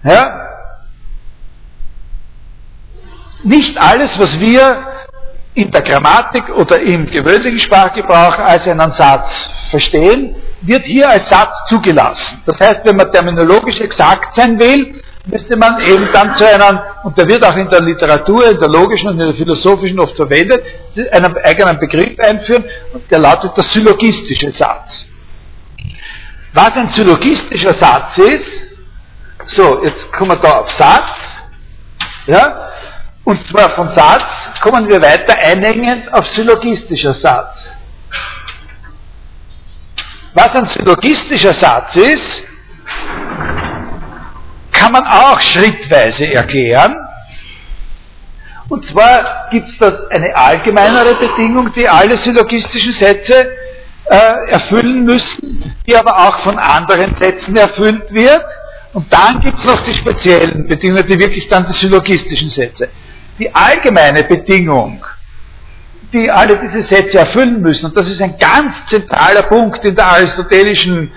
Ja? 0.03 0.49
Nicht 3.45 3.81
alles, 3.81 4.11
was 4.19 4.41
wir 4.41 4.92
in 5.55 5.71
der 5.71 5.83
Grammatik 5.83 6.49
oder 6.57 6.81
im 6.81 7.07
gewöhnlichen 7.07 7.59
Sprachgebrauch 7.59 8.39
als 8.39 8.67
einen 8.67 8.93
Satz 8.95 9.29
verstehen, 9.71 10.35
wird 10.63 10.85
hier 10.85 11.09
als 11.09 11.29
Satz 11.29 11.53
zugelassen. 11.69 12.43
Das 12.47 12.59
heißt, 12.59 12.81
wenn 12.85 12.97
man 12.97 13.13
terminologisch 13.13 13.81
exakt 13.81 14.35
sein 14.37 14.59
will, 14.59 15.03
müsste 15.27 15.57
man 15.57 15.81
eben 15.81 16.09
dann 16.13 16.37
zu 16.37 16.49
einem, 16.49 16.81
und 17.05 17.19
der 17.19 17.29
wird 17.29 17.45
auch 17.45 17.57
in 17.57 17.69
der 17.69 17.83
Literatur, 17.83 18.51
in 18.51 18.59
der 18.59 18.69
logischen 18.69 19.11
und 19.11 19.21
in 19.21 19.27
der 19.27 19.35
philosophischen 19.35 20.01
oft 20.01 20.17
verwendet, 20.17 20.65
einen 21.13 21.37
eigenen 21.39 21.79
Begriff 21.79 22.19
einführen, 22.19 22.65
und 22.93 23.11
der 23.11 23.19
lautet 23.19 23.57
der 23.57 23.65
syllogistische 23.65 24.53
Satz. 24.53 25.07
Was 26.55 26.71
ein 26.77 26.91
syllogistischer 26.91 27.75
Satz 27.81 28.19
ist, 28.19 28.47
so, 29.57 29.85
jetzt 29.85 30.13
kommen 30.13 30.31
wir 30.31 30.37
da 30.37 30.61
auf 30.61 30.71
Satz, 30.79 31.11
ja, 32.27 32.71
und 33.25 33.47
zwar 33.49 33.71
von 33.71 33.95
Satz 33.95 34.23
kommen 34.63 34.89
wir 34.89 35.03
weiter 35.03 35.37
einhängend 35.39 36.13
auf 36.15 36.27
syllogistischer 36.29 37.15
Satz. 37.15 37.55
Was 40.35 40.49
ein 40.57 40.67
syllogistischer 40.69 41.55
Satz 41.55 41.95
ist, 41.97 42.43
kann 44.73 44.93
man 44.93 45.05
auch 45.05 45.41
schrittweise 45.41 46.33
erklären. 46.33 46.97
Und 48.69 48.87
zwar 48.87 49.49
gibt 49.51 49.69
es 49.69 49.79
da 49.79 49.93
eine 50.11 50.35
allgemeinere 50.35 51.17
Bedingung, 51.17 51.73
die 51.75 51.87
alle 51.87 52.17
syllogistischen 52.19 52.93
Sätze 52.93 53.53
äh, 54.07 54.51
erfüllen 54.51 55.05
müssen, 55.05 55.77
die 55.87 55.95
aber 55.95 56.17
auch 56.17 56.41
von 56.41 56.59
anderen 56.59 57.17
Sätzen 57.17 57.55
erfüllt 57.57 58.11
wird. 58.13 58.45
Und 58.95 59.13
dann 59.13 59.41
gibt 59.41 59.59
es 59.59 59.65
noch 59.65 59.85
die 59.85 59.95
speziellen 59.95 60.67
Bedingungen, 60.69 61.07
die 61.07 61.19
wirklich 61.19 61.49
dann 61.49 61.67
die 61.67 61.75
syllogistischen 61.75 62.51
Sätze. 62.51 62.89
Die 63.39 63.55
allgemeine 63.55 64.25
Bedingung, 64.25 65.05
die 66.13 66.31
alle 66.31 66.59
diese 66.59 66.83
Sätze 66.89 67.19
erfüllen 67.19 67.61
müssen, 67.61 67.87
und 67.87 67.99
das 67.99 68.09
ist 68.09 68.21
ein 68.21 68.37
ganz 68.39 68.75
zentraler 68.91 69.43
Punkt 69.43 69.85
in 69.85 69.95
der 69.95 70.07
aristotelischen 70.07 71.11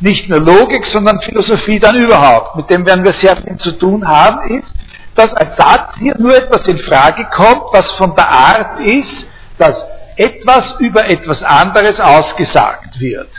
nicht 0.00 0.28
nur 0.28 0.40
Logik, 0.40 0.86
sondern 0.86 1.20
Philosophie 1.22 1.80
dann 1.80 1.96
überhaupt, 1.96 2.56
mit 2.56 2.70
dem 2.70 2.86
werden 2.86 3.04
wir 3.04 3.12
sehr 3.14 3.36
viel 3.36 3.56
zu 3.56 3.72
tun 3.72 4.06
haben, 4.06 4.58
ist, 4.58 4.72
dass 5.14 5.34
als 5.34 5.56
Satz 5.56 5.96
hier 5.98 6.14
nur 6.18 6.36
etwas 6.36 6.66
in 6.68 6.78
Frage 6.78 7.26
kommt, 7.34 7.64
was 7.72 7.90
von 7.92 8.14
der 8.14 8.28
Art 8.28 8.80
ist, 8.80 9.26
dass 9.58 9.76
etwas 10.16 10.74
über 10.78 11.08
etwas 11.08 11.42
anderes 11.42 11.98
ausgesagt 11.98 13.00
wird. 13.00 13.30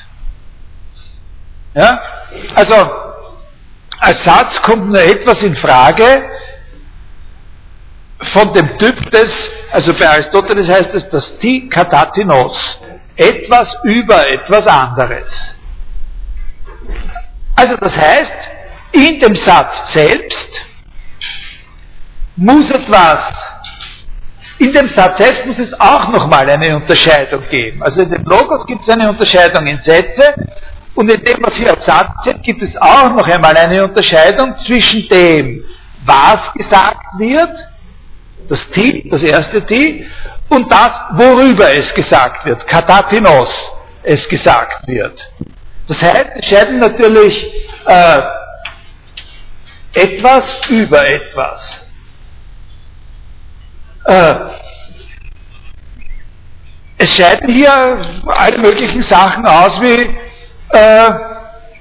Ja? 1.74 2.02
Also, 2.56 2.76
als 4.00 4.24
Satz 4.26 4.62
kommt 4.62 4.88
nur 4.88 5.02
etwas 5.02 5.42
in 5.44 5.56
Frage 5.56 6.30
von 8.20 8.54
dem 8.54 8.78
Typ 8.78 9.12
des, 9.12 9.32
also 9.72 9.94
bei 9.94 10.10
Aristoteles 10.10 10.68
heißt 10.70 10.94
es 10.94 11.10
das 11.10 11.38
Ti 11.40 11.70
Katatinos, 11.70 12.80
etwas 13.16 13.68
über 13.84 14.28
etwas 14.32 14.66
anderes. 14.68 15.28
Also 17.56 17.76
das 17.78 17.96
heißt, 17.96 18.32
in 18.92 19.20
dem 19.20 19.36
Satz 19.36 19.94
selbst 19.94 20.50
muss 22.36 22.70
etwas, 22.70 23.20
in 24.60 24.72
dem 24.74 24.90
Satz 24.90 25.18
selbst 25.18 25.46
muss 25.46 25.60
es 25.60 25.74
auch 25.80 26.08
nochmal 26.10 26.50
eine 26.50 26.76
Unterscheidung 26.76 27.44
geben. 27.50 27.82
Also 27.84 28.02
in 28.02 28.12
dem 28.12 28.24
Logos 28.24 28.66
gibt 28.66 28.88
es 28.88 28.94
eine 28.94 29.10
Unterscheidung 29.10 29.66
in 29.68 29.80
Sätze 29.82 30.34
und 30.96 31.12
in 31.12 31.24
dem, 31.24 31.42
was 31.42 31.56
hier 31.56 31.72
auf 31.72 31.84
Satz 31.86 32.10
steht, 32.22 32.42
gibt 32.44 32.62
es 32.64 32.76
auch 32.82 33.10
noch 33.12 33.28
einmal 33.28 33.56
eine 33.56 33.84
Unterscheidung 33.84 34.56
zwischen 34.66 35.08
dem, 35.10 35.64
was 36.06 36.54
gesagt 36.56 37.06
wird, 37.18 37.56
das 38.48 38.60
T, 38.72 39.08
das 39.10 39.22
erste 39.22 39.66
T, 39.66 40.08
und 40.50 40.72
das, 40.72 40.92
worüber 41.14 41.72
es 41.76 41.94
gesagt 41.94 42.46
wird, 42.46 42.66
katatinos 42.68 43.50
es 44.04 44.28
gesagt 44.28 44.88
wird. 44.88 45.20
Das 45.88 46.02
heißt, 46.02 46.32
es 46.36 46.46
scheiden 46.46 46.80
natürlich 46.80 47.46
äh, 47.86 48.22
etwas 49.94 50.44
über 50.70 51.06
etwas. 51.08 51.62
Äh, 54.06 54.36
es 56.98 57.16
scheiden 57.16 57.54
hier 57.54 57.72
alle 58.28 58.58
möglichen 58.60 59.04
Sachen 59.04 59.46
aus, 59.46 59.80
wie 59.82 60.16
äh, 60.78 61.12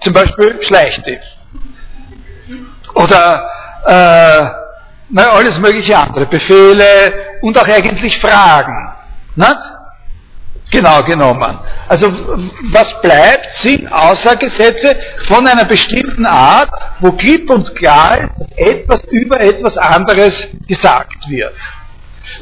zum 0.01 0.12
Beispiel 0.12 0.61
Schleichtipp. 0.62 1.21
Oder 2.94 3.51
äh, 3.87 4.67
na, 5.11 5.31
alles 5.31 5.59
mögliche 5.59 5.97
andere, 5.97 6.27
Befehle 6.27 7.12
und 7.42 7.59
auch 7.59 7.68
eigentlich 7.68 8.18
Fragen. 8.18 8.92
Nicht? 9.37 9.57
Genau 10.71 11.03
genommen. 11.03 11.59
Also 11.88 12.12
was 12.73 13.01
bleibt, 13.01 13.47
sind 13.62 13.90
Aussagesätze 13.90 14.97
von 15.27 15.47
einer 15.47 15.64
bestimmten 15.64 16.27
Art, 16.27 16.68
wo 17.01 17.12
klipp 17.12 17.51
und 17.51 17.75
klar 17.75 18.18
ist, 18.18 18.33
dass 18.38 18.49
etwas 18.57 19.05
über 19.05 19.40
etwas 19.40 19.77
anderes 19.79 20.33
gesagt 20.66 21.16
wird. 21.29 21.55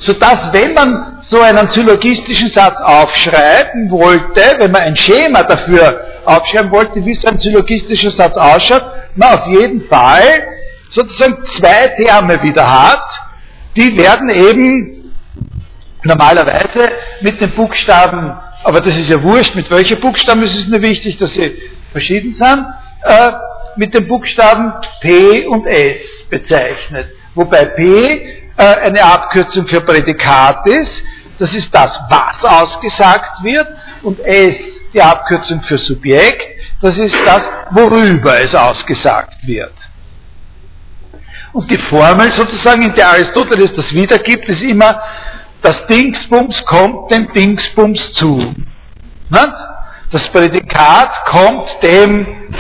Sodass, 0.01 0.53
wenn 0.53 0.75
man 0.75 1.23
so 1.29 1.41
einen 1.41 1.69
syllogistischen 1.71 2.49
Satz 2.49 2.81
aufschreiben 2.81 3.91
wollte, 3.93 4.57
wenn 4.59 4.73
man 4.73 4.83
ein 4.83 4.97
Schema 4.97 5.45
dafür 5.45 6.01
aufschreiben 6.25 6.73
wollte, 6.73 7.05
wie 7.05 7.15
so 7.15 7.29
ein 7.29 7.39
syllogistischer 7.39 8.11
Satz 8.11 8.37
ausschaut, 8.37 8.85
man 9.15 9.39
auf 9.39 9.47
jeden 9.47 9.83
Fall 9.89 10.43
sozusagen 10.97 11.45
zwei 11.59 11.89
Terme 12.03 12.43
wieder 12.43 12.67
hat, 12.67 13.07
die 13.77 13.97
werden 13.99 14.31
eben 14.31 15.15
normalerweise 16.03 16.91
mit 17.21 17.41
den 17.41 17.51
Buchstaben, 17.55 18.33
aber 18.65 18.81
das 18.81 18.97
ist 18.97 19.11
ja 19.11 19.23
wurscht, 19.23 19.55
mit 19.55 19.71
welchen 19.71 20.01
Buchstaben, 20.01 20.43
es 20.43 20.57
ist 20.57 20.69
nur 20.69 20.81
wichtig, 20.81 21.19
dass 21.19 21.31
sie 21.31 21.55
verschieden 21.93 22.35
sind, 22.35 22.67
äh, 23.03 23.33
mit 23.77 23.93
den 23.95 24.09
Buchstaben 24.09 24.73
P 25.03 25.47
und 25.47 25.67
S 25.67 25.99
bezeichnet. 26.31 27.09
Wobei 27.35 27.67
P 27.67 27.83
äh, 28.57 28.63
eine 28.63 29.03
Abkürzung 29.05 29.69
für 29.69 29.83
Prädikat 29.83 30.67
ist, 30.67 31.03
das 31.39 31.53
ist 31.53 31.69
das, 31.73 32.01
was 32.09 32.51
ausgesagt 32.51 33.45
wird, 33.45 33.69
und 34.03 34.19
S 34.21 34.55
die 34.95 35.03
Abkürzung 35.03 35.61
für 35.63 35.77
Subjekt, 35.77 36.43
das 36.81 36.97
ist 36.97 37.17
das, 37.27 37.43
worüber 37.73 38.41
es 38.41 38.55
ausgesagt 38.55 39.47
wird. 39.47 39.75
Und 41.57 41.71
die 41.71 41.79
Formel 41.79 42.31
sozusagen, 42.33 42.83
in 42.83 42.95
der 42.95 43.09
Aristoteles 43.09 43.75
das 43.75 43.90
wiedergibt, 43.90 44.47
ist 44.47 44.61
immer 44.61 45.01
das 45.62 45.87
Dingsbums 45.87 46.62
kommt 46.66 47.11
dem 47.11 47.33
Dingsbums 47.33 48.12
zu. 48.12 48.55
Das 49.31 50.29
Prädikat 50.33 51.11
kommt 51.25 51.66
dem, 51.83 52.53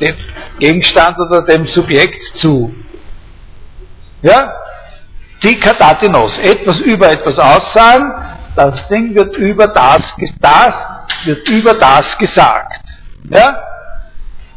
dem 0.00 0.16
Gegenstand 0.58 1.16
oder 1.20 1.42
dem 1.42 1.68
Subjekt 1.68 2.38
zu. 2.38 2.74
Ja? 4.22 4.52
Tikatatinos, 5.42 6.36
etwas 6.38 6.80
über 6.80 7.08
etwas 7.08 7.38
aussagen, 7.38 8.12
das 8.56 8.88
Ding 8.88 9.14
wird 9.14 9.36
über 9.36 9.68
das, 9.68 10.02
das 10.40 10.74
wird 11.24 11.48
über 11.50 11.74
das 11.74 12.18
gesagt. 12.18 12.82
Ja? 13.30 13.75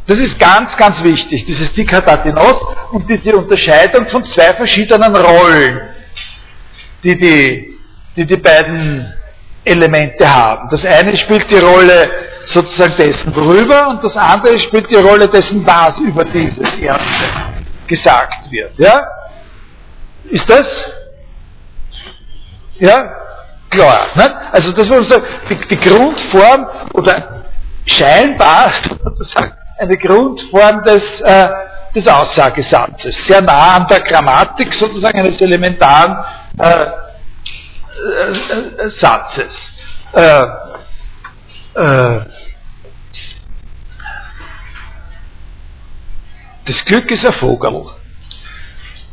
Das 0.10 0.18
ist 0.18 0.40
ganz, 0.40 0.76
ganz 0.76 1.04
wichtig, 1.04 1.46
dieses 1.46 1.72
Tikatatinos 1.74 2.56
und 2.92 3.10
diese 3.10 3.36
Unterscheidung 3.36 4.08
von 4.08 4.26
zwei 4.26 4.54
verschiedenen 4.56 5.16
Rollen 5.16 5.82
die 7.04 7.18
die, 7.18 7.80
die, 8.16 8.26
die 8.26 8.38
beiden 8.38 9.14
Elemente 9.64 10.28
haben. 10.28 10.70
Das 10.70 10.84
eine 10.84 11.16
spielt 11.18 11.50
die 11.50 11.60
Rolle 11.60 12.12
sozusagen 12.48 12.96
dessen 12.98 13.32
drüber 13.32 13.90
und 13.90 14.04
das 14.04 14.16
andere 14.16 14.60
spielt 14.60 14.90
die 14.90 14.96
Rolle 14.96 15.28
dessen, 15.28 15.66
was 15.66 15.98
über 16.00 16.26
dieses 16.26 16.74
erste 16.80 17.26
gesagt 17.88 18.52
wird. 18.52 18.78
Ja? 18.78 19.02
Ist 20.30 20.50
das? 20.50 20.66
Ja? 22.80 23.12
Klar. 23.70 24.08
Ne? 24.16 24.52
Also 24.52 24.72
das 24.72 24.90
war 24.90 25.04
so 25.04 25.22
die, 25.50 25.68
die 25.68 25.78
Grundform 25.78 26.68
oder 26.94 27.44
scheinbar 27.86 28.72
sozusagen 29.04 29.54
eine 29.80 29.98
Grundform 29.98 30.84
des, 30.84 31.02
äh, 31.22 31.50
des 31.96 32.08
Aussagesatzes. 32.08 33.16
Sehr 33.28 33.42
nah 33.42 33.78
an 33.78 33.88
der 33.88 34.02
Grammatik 34.02 34.74
sozusagen 34.74 35.20
eines 35.20 35.40
elementaren 35.40 36.18
äh, 36.60 36.86
äh, 38.04 38.90
Satzes. 39.00 39.54
Äh, 40.14 40.44
äh, 41.76 42.22
das 46.66 46.86
Glück 46.86 47.10
ist 47.12 47.26
ein 47.26 47.34
Vogel. 47.34 47.86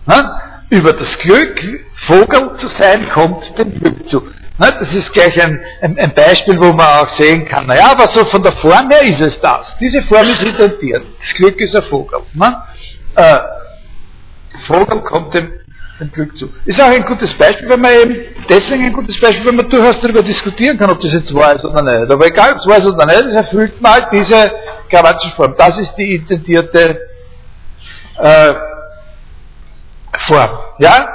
Na? 0.06 0.42
Über 0.68 0.92
das 0.92 1.16
Glück, 1.18 1.60
Vogel 2.06 2.58
zu 2.58 2.68
sein, 2.80 3.08
kommt 3.10 3.56
dem 3.56 3.78
Glück 3.78 4.08
zu. 4.08 4.28
Na, 4.58 4.70
das 4.70 4.92
ist 4.92 5.12
gleich 5.12 5.40
ein, 5.42 5.62
ein, 5.82 5.98
ein, 5.98 6.14
Beispiel, 6.14 6.58
wo 6.58 6.72
man 6.72 6.86
auch 6.86 7.08
sehen 7.18 7.46
kann, 7.46 7.66
naja, 7.66 7.90
aber 7.90 8.10
so 8.12 8.24
von 8.26 8.42
der 8.42 8.52
Form 8.52 8.90
her 8.90 9.02
ist 9.02 9.20
es 9.20 9.38
das. 9.40 9.66
Diese 9.78 10.02
Form 10.04 10.26
ist 10.28 10.42
identiert. 10.42 11.04
Das 11.20 11.34
Glück 11.34 11.60
ist 11.60 11.76
ein 11.76 11.82
Vogel. 11.84 12.20
Na? 12.32 12.66
Äh, 13.16 13.38
Vogel 14.66 15.02
kommt 15.02 15.34
dem 15.34 15.52
dem 16.00 16.12
Glück 16.12 16.36
zu. 16.36 16.50
Ist 16.64 16.80
auch 16.80 16.90
ein 16.90 17.04
gutes 17.04 17.32
Beispiel, 17.34 17.68
wenn 17.68 17.80
man 17.80 17.90
eben 17.90 18.16
deswegen 18.48 18.84
ein 18.84 18.92
gutes 18.92 19.18
Beispiel, 19.18 19.46
weil 19.46 19.54
man 19.54 19.68
durchaus 19.68 19.98
darüber 20.00 20.22
diskutieren 20.22 20.76
kann, 20.78 20.90
ob 20.90 21.00
das 21.00 21.12
jetzt 21.12 21.34
wahr 21.34 21.54
ist 21.54 21.64
oder 21.64 21.82
nicht. 21.82 22.12
Aber 22.12 22.26
egal, 22.26 22.52
ob 22.52 22.58
es 22.58 22.66
wahr 22.66 22.78
ist 22.78 22.90
oder 22.90 23.06
nicht, 23.06 23.22
es 23.22 23.34
erfüllt 23.34 23.80
mal 23.80 24.06
diese 24.12 24.50
Grammatikform. 24.90 25.54
Das 25.56 25.78
ist 25.78 25.94
die 25.96 26.16
intendierte 26.16 27.00
äh, 28.18 28.54
Form. 30.26 30.50
Ja? 30.78 31.08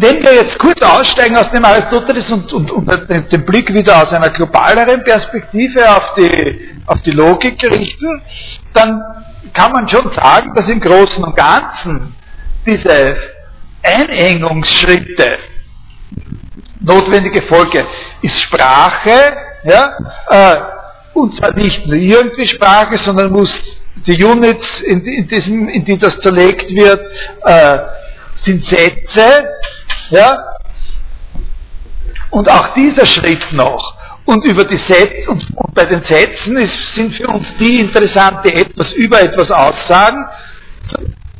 Wenn 0.00 0.22
wir 0.22 0.32
jetzt 0.32 0.56
kurz 0.60 0.80
aussteigen 0.80 1.36
aus 1.36 1.50
dem 1.50 1.64
Aristoteles 1.64 2.30
und, 2.30 2.52
und, 2.52 2.70
und 2.70 2.88
den 3.10 3.44
Blick 3.44 3.74
wieder 3.74 3.96
aus 3.96 4.12
einer 4.12 4.30
globaleren 4.30 5.02
Perspektive 5.02 5.90
auf 5.90 6.14
die, 6.16 6.68
auf 6.86 7.02
die 7.02 7.10
Logik 7.10 7.60
richten, 7.68 8.22
dann 8.74 9.02
kann 9.52 9.72
man 9.72 9.88
schon 9.88 10.08
sagen, 10.14 10.54
dass 10.54 10.70
im 10.70 10.80
Großen 10.80 11.24
und 11.24 11.36
Ganzen 11.36 12.14
diese 12.64 13.16
Einengungsschritte 13.82 15.38
notwendige 16.80 17.42
Folge 17.42 17.84
ist 18.22 18.40
Sprache, 18.42 19.36
ja, 19.64 19.96
äh, 20.30 20.56
und 21.14 21.36
zwar 21.36 21.54
nicht 21.54 21.86
nur 21.86 21.96
irgendwie 21.96 22.46
Sprache, 22.46 22.98
sondern 22.98 23.32
muss 23.32 23.52
die 24.06 24.22
Units, 24.22 24.64
in, 24.84 25.04
in, 25.04 25.26
diesem, 25.26 25.68
in 25.68 25.84
die 25.84 25.98
das 25.98 26.16
zerlegt 26.20 26.70
wird, 26.70 27.04
äh, 27.42 27.78
sind 28.44 28.64
Sätze, 28.66 29.48
ja, 30.10 30.36
und 32.30 32.50
auch 32.50 32.74
dieser 32.74 33.06
Schritt 33.06 33.52
noch. 33.52 33.94
Und 34.24 34.44
über 34.44 34.64
die 34.64 34.76
Sätze, 34.76 35.30
und, 35.30 35.42
und 35.56 35.74
bei 35.74 35.86
den 35.86 36.02
Sätzen 36.04 36.58
ist, 36.58 36.94
sind 36.94 37.14
für 37.14 37.28
uns 37.28 37.46
die 37.58 37.80
interessant, 37.80 38.40
die 38.44 38.52
etwas 38.52 38.92
über 38.92 39.20
etwas 39.22 39.50
aussagen. 39.50 40.26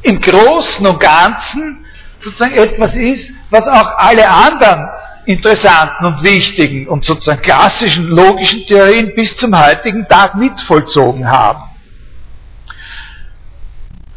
Im 0.02 0.20
Großen 0.20 0.86
und 0.86 0.98
Ganzen 0.98 1.84
sozusagen 2.22 2.54
etwas 2.54 2.94
ist, 2.94 3.30
was 3.50 3.62
auch 3.66 3.98
alle 3.98 4.28
anderen 4.28 4.88
interessanten 5.26 6.06
und 6.06 6.22
wichtigen 6.22 6.88
und 6.88 7.04
sozusagen 7.04 7.42
klassischen 7.42 8.08
logischen 8.08 8.64
Theorien 8.66 9.12
bis 9.14 9.36
zum 9.36 9.54
heutigen 9.58 10.08
Tag 10.08 10.34
mitvollzogen 10.36 11.30
haben. 11.30 11.64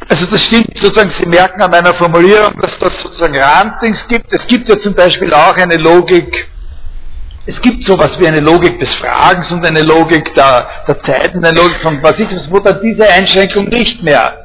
Also 0.08 0.26
das 0.26 0.42
stimmt 0.44 0.76
sozusagen, 0.78 1.12
Sie 1.20 1.28
merken 1.28 1.62
an 1.62 1.70
meiner 1.70 1.94
Formulierung, 1.94 2.60
dass 2.60 2.78
das 2.78 3.02
sozusagen 3.02 3.36
Randings 3.38 4.04
gibt. 4.08 4.32
Es 4.32 4.46
gibt 4.46 4.68
ja 4.68 4.78
zum 4.80 4.94
Beispiel 4.94 5.32
auch 5.32 5.56
eine 5.56 5.76
Logik, 5.76 6.48
es 7.46 7.60
gibt 7.60 7.84
sowas 7.86 8.10
wie 8.18 8.26
eine 8.26 8.40
Logik 8.40 8.78
des 8.78 8.92
Fragens 8.94 9.50
und 9.50 9.64
eine 9.64 9.82
Logik 9.82 10.34
der, 10.34 10.68
der 10.86 11.02
Zeiten, 11.02 11.44
eine 11.44 11.56
Logik 11.56 11.80
von 11.82 12.02
was 12.02 12.18
ich 12.18 12.30
was, 12.30 12.50
wo 12.50 12.58
dann 12.58 12.80
diese 12.82 13.08
Einschränkung 13.08 13.68
nicht 13.68 14.02
mehr 14.02 14.38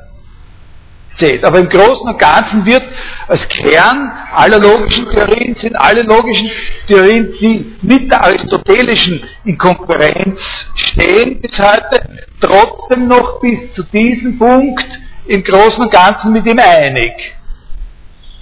zählt. 1.18 1.44
Aber 1.44 1.60
im 1.60 1.70
Großen 1.70 2.08
und 2.08 2.20
Ganzen 2.20 2.66
wird 2.66 2.84
als 3.28 3.48
Kern 3.50 4.12
aller 4.36 4.60
logischen 4.60 5.10
Theorien 5.10 5.56
sind 5.56 5.76
alle 5.76 6.04
logischen 6.04 6.50
Theorien, 6.88 7.34
die 7.40 7.76
mit 7.82 8.12
der 8.12 8.24
aristotelischen 8.24 9.24
in 9.44 9.58
Konkurrenz 9.58 10.40
stehen 10.76 11.42
bis 11.42 11.58
heute, 11.58 12.10
trotzdem 12.42 13.08
noch 13.08 13.40
bis 13.42 13.74
zu 13.74 13.84
diesem 13.84 14.38
Punkt 14.38 14.86
im 15.28 15.44
Großen 15.44 15.84
und 15.84 15.92
Ganzen 15.92 16.34
mit 16.34 16.46
ihm 16.46 16.60
einig. 16.60 17.36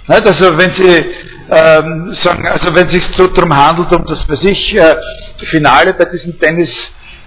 Also 0.08 0.56
wenn 0.56 0.72
Sie 0.74 1.04
ähm, 1.50 2.16
sagen, 2.22 2.46
also 2.46 2.74
wenn 2.74 2.86
es 2.86 2.92
sich 2.92 3.04
so 3.16 3.26
darum 3.28 3.56
handelt, 3.56 3.94
um 3.94 4.04
das 4.06 4.22
für 4.22 4.36
sich 4.36 4.74
äh, 4.76 4.96
Finale 5.50 5.94
bei 5.94 6.04
diesen 6.06 6.38
Tennis 6.38 6.70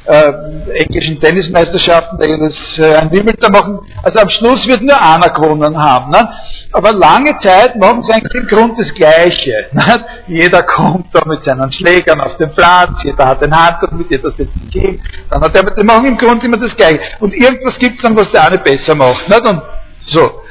äh, 0.09 0.33
englischen 0.73 1.19
Tennismeisterschaften, 1.21 2.17
da 2.17 2.27
jedes 2.27 2.79
äh, 2.79 2.95
ein 2.95 3.11
Wimbledon 3.11 3.51
machen. 3.51 3.79
Also 4.01 4.19
am 4.19 4.29
Schluss 4.29 4.65
wird 4.65 4.81
nur 4.81 4.99
einer 4.99 5.29
gewonnen 5.29 5.77
haben. 5.77 6.09
Ne? 6.09 6.27
Aber 6.71 6.93
lange 6.93 7.37
Zeit 7.39 7.75
machen 7.75 8.01
sie 8.01 8.13
eigentlich 8.13 8.33
im 8.33 8.47
Grund 8.47 8.79
das 8.79 8.91
Gleiche. 8.93 9.67
Ne? 9.79 10.05
Jeder 10.27 10.63
kommt 10.63 11.13
da 11.13 11.21
mit 11.25 11.43
seinen 11.43 11.71
Schlägern 11.71 12.19
auf 12.21 12.35
den 12.37 12.51
Platz, 12.55 12.91
jeder 13.03 13.25
hat 13.25 13.43
ein 13.43 13.55
Handtuch 13.55 13.91
mit, 13.91 14.09
jeder 14.09 14.31
setzt 14.31 14.53
sich 14.53 14.81
hin. 14.81 15.01
Dann 15.29 15.41
hat 15.41 15.55
der, 15.55 15.63
die 15.63 15.85
machen 15.85 16.05
im 16.05 16.17
Grund 16.17 16.43
immer 16.43 16.57
das 16.57 16.75
Gleiche. 16.75 16.99
Und 17.19 17.33
irgendwas 17.33 17.77
gibt 17.77 17.97
es 17.97 18.01
dann, 18.01 18.17
was 18.17 18.31
der 18.31 18.47
eine 18.47 18.57
besser 18.57 18.95
macht. 18.95 19.29
Nicht? 19.29 19.47
Und 19.47 19.61
so. 20.07 20.41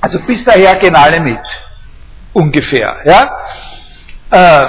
Also 0.00 0.18
bis 0.26 0.44
daher 0.44 0.76
gehen 0.76 0.94
alle 0.94 1.20
mit. 1.20 1.40
Ungefähr. 2.34 2.96
Ja? 3.04 3.30
Äh, 4.30 4.66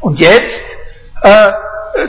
und 0.00 0.18
jetzt 0.20 0.62
äh, 1.22 1.52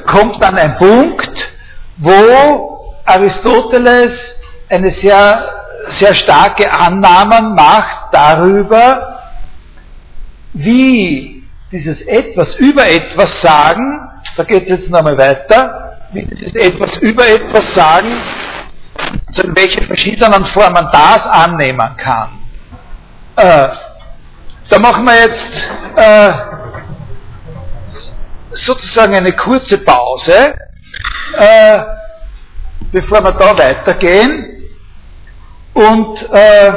kommt 0.05 0.43
dann 0.43 0.57
ein 0.57 0.77
Punkt, 0.77 1.49
wo 1.97 2.99
Aristoteles 3.05 4.11
eine 4.69 4.93
sehr, 5.01 5.49
sehr 5.99 6.15
starke 6.15 6.71
Annahme 6.71 7.49
macht 7.49 8.13
darüber, 8.13 9.19
wie 10.53 11.43
dieses 11.71 11.99
etwas 12.01 12.55
über 12.55 12.88
etwas 12.88 13.29
sagen, 13.41 14.09
da 14.38 14.43
geht 14.43 14.63
es 14.63 14.79
jetzt 14.79 14.89
nochmal 14.89 15.17
weiter, 15.17 15.97
wie 16.13 16.23
dieses 16.25 16.55
etwas 16.55 16.97
über 16.97 17.27
etwas 17.27 17.73
sagen, 17.73 18.21
also 19.27 19.41
in 19.43 19.55
welche 19.55 19.81
verschiedenen 19.84 20.45
Formen 20.47 20.88
das 20.91 21.19
annehmen 21.25 21.97
kann. 21.97 22.29
Äh, 23.36 23.69
da 24.69 24.79
machen 24.79 25.05
wir 25.05 25.19
jetzt 25.19 25.97
äh, 25.97 26.62
sozusagen 28.55 29.15
eine 29.15 29.33
kurze 29.33 29.77
Pause, 29.79 30.55
äh, 31.37 31.79
bevor 32.91 33.23
wir 33.23 33.31
da 33.33 33.57
weitergehen. 33.57 34.49
Und 35.73 36.29
äh, 36.31 36.71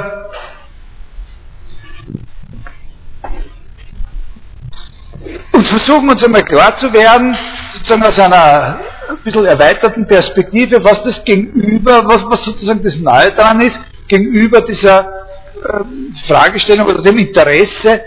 und 5.53 5.67
versuchen 5.67 6.09
uns 6.09 6.25
einmal 6.25 6.45
klar 6.45 6.77
zu 6.79 6.93
werden, 6.93 7.37
sozusagen 7.75 8.03
aus 8.05 8.19
einer 8.19 8.81
ein 9.09 9.19
bisschen 9.19 9.45
erweiterten 9.45 10.07
Perspektive, 10.07 10.83
was 10.83 11.03
das 11.05 11.25
gegenüber, 11.25 12.03
was, 12.07 12.23
was 12.29 12.45
sozusagen 12.45 12.83
das 12.83 12.97
Neue 12.97 13.33
daran 13.33 13.61
ist, 13.61 13.77
gegenüber 14.09 14.61
dieser 14.63 15.01
äh, 15.01 16.29
Fragestellung 16.29 16.87
oder 16.87 17.03
dem 17.03 17.19
Interesse 17.19 18.01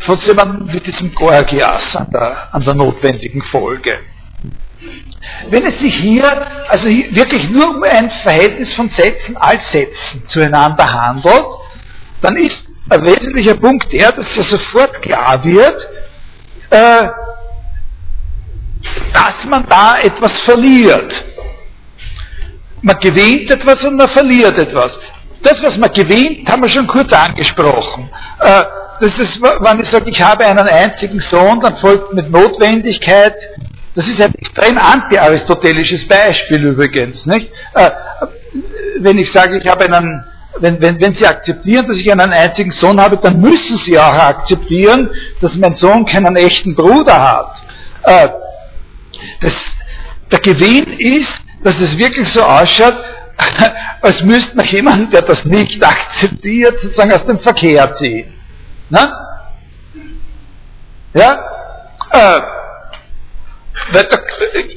von 0.00 0.18
jemandem 0.20 0.72
wie 0.72 0.80
diesem 0.80 1.14
Gorgias 1.14 1.96
an 1.96 2.10
der, 2.12 2.54
an 2.54 2.64
der 2.64 2.74
notwendigen 2.74 3.42
Folge. 3.42 3.98
Wenn 5.48 5.66
es 5.66 5.78
sich 5.80 5.94
hier 5.94 6.46
also 6.68 6.88
hier 6.88 7.14
wirklich 7.14 7.48
nur 7.50 7.76
um 7.76 7.82
ein 7.82 8.10
Verhältnis 8.22 8.72
von 8.74 8.88
Sätzen 8.90 9.36
als 9.36 9.62
Sätzen 9.72 10.22
zueinander 10.28 10.92
handelt, 10.92 11.46
dann 12.20 12.36
ist 12.36 12.62
ein 12.90 13.02
wesentlicher 13.02 13.54
Punkt 13.54 13.92
der, 13.92 14.12
dass 14.12 14.36
ja 14.36 14.42
sofort 14.44 15.02
klar 15.02 15.42
wird, 15.44 15.88
äh, 16.70 17.08
dass 19.12 19.44
man 19.48 19.66
da 19.68 19.98
etwas 19.98 20.32
verliert. 20.42 21.24
Man 22.82 22.98
gewinnt 23.00 23.50
etwas 23.50 23.82
und 23.84 23.96
man 23.96 24.08
verliert 24.10 24.58
etwas. 24.58 24.96
Das, 25.42 25.62
was 25.62 25.76
man 25.78 25.92
gewinnt, 25.92 26.48
haben 26.48 26.62
wir 26.62 26.70
schon 26.70 26.86
kurz 26.86 27.12
angesprochen. 27.12 28.10
Äh, 28.40 28.62
das 29.00 29.18
ist, 29.18 29.40
wenn 29.40 29.80
ich 29.80 29.90
sage, 29.90 30.10
ich 30.10 30.22
habe 30.22 30.44
einen 30.46 30.68
einzigen 30.68 31.20
Sohn, 31.20 31.60
dann 31.60 31.76
folgt 31.78 32.12
mit 32.14 32.30
Notwendigkeit, 32.30 33.34
das 33.94 34.06
ist 34.08 34.20
ein 34.20 34.34
extrem 34.34 34.76
anti-aristotelisches 34.76 36.06
Beispiel 36.06 36.64
übrigens, 36.64 37.24
nicht? 37.26 37.50
Äh, 37.74 37.90
wenn 38.98 39.18
ich 39.18 39.32
sage, 39.32 39.58
ich 39.58 39.66
habe 39.66 39.86
einen, 39.86 40.24
wenn, 40.58 40.80
wenn, 40.80 41.00
wenn 41.00 41.14
Sie 41.14 41.26
akzeptieren, 41.26 41.86
dass 41.86 41.96
ich 41.96 42.10
einen 42.10 42.32
einzigen 42.32 42.72
Sohn 42.72 43.00
habe, 43.00 43.16
dann 43.16 43.40
müssen 43.40 43.78
Sie 43.78 43.98
auch 43.98 44.12
akzeptieren, 44.12 45.10
dass 45.40 45.54
mein 45.54 45.76
Sohn 45.76 46.04
keinen 46.04 46.36
echten 46.36 46.74
Bruder 46.74 47.22
hat. 47.22 47.52
Äh, 48.02 48.28
das, 49.40 49.52
der 50.30 50.40
Gewinn 50.40 50.98
ist, 50.98 51.42
dass 51.62 51.80
es 51.80 51.96
wirklich 51.96 52.28
so 52.28 52.42
ausschaut, 52.42 52.96
als 54.02 54.22
müsste 54.22 54.56
man 54.56 54.66
jemanden, 54.66 55.10
der 55.10 55.22
das 55.22 55.44
nicht 55.44 55.82
akzeptiert, 55.82 56.80
sozusagen 56.80 57.12
aus 57.12 57.26
dem 57.26 57.38
Verkehr 57.40 57.94
ziehen. 57.96 58.35
Na? 58.88 59.26
Ja? 61.14 61.38
Äh, 62.12 62.40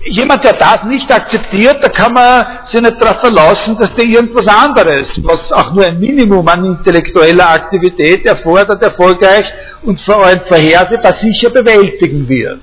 jemand, 0.05 0.43
der 0.43 0.53
das 0.53 0.83
nicht 0.83 1.11
akzeptiert, 1.11 1.77
da 1.83 1.89
kann 1.89 2.13
man 2.13 2.59
sich 2.71 2.81
nicht 2.81 3.03
darauf 3.03 3.21
verlassen, 3.21 3.77
dass 3.77 3.93
der 3.95 4.05
irgendwas 4.05 4.47
anderes, 4.47 5.07
was 5.17 5.51
auch 5.51 5.73
nur 5.73 5.85
ein 5.85 5.99
Minimum 5.99 6.47
an 6.47 6.65
intellektueller 6.65 7.49
Aktivität 7.49 8.25
erfordert, 8.25 8.81
erfolgreich 8.81 9.51
und 9.83 9.99
vor 10.01 10.25
allem 10.25 10.41
vorhersehbar 10.47 11.15
sicher 11.19 11.49
bewältigen 11.49 12.27
wird. 12.27 12.61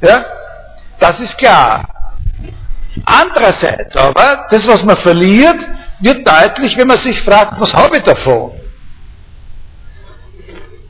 Ja? 0.00 0.24
Das 0.98 1.20
ist 1.20 1.36
klar. 1.38 1.88
Andererseits 3.04 3.94
aber, 3.96 4.46
das, 4.50 4.66
was 4.66 4.82
man 4.82 4.96
verliert, 4.98 5.56
wird 6.00 6.26
deutlich, 6.26 6.76
wenn 6.76 6.88
man 6.88 6.98
sich 7.00 7.20
fragt, 7.22 7.60
was 7.60 7.72
habe 7.74 7.98
ich 7.98 8.04
davon? 8.04 8.52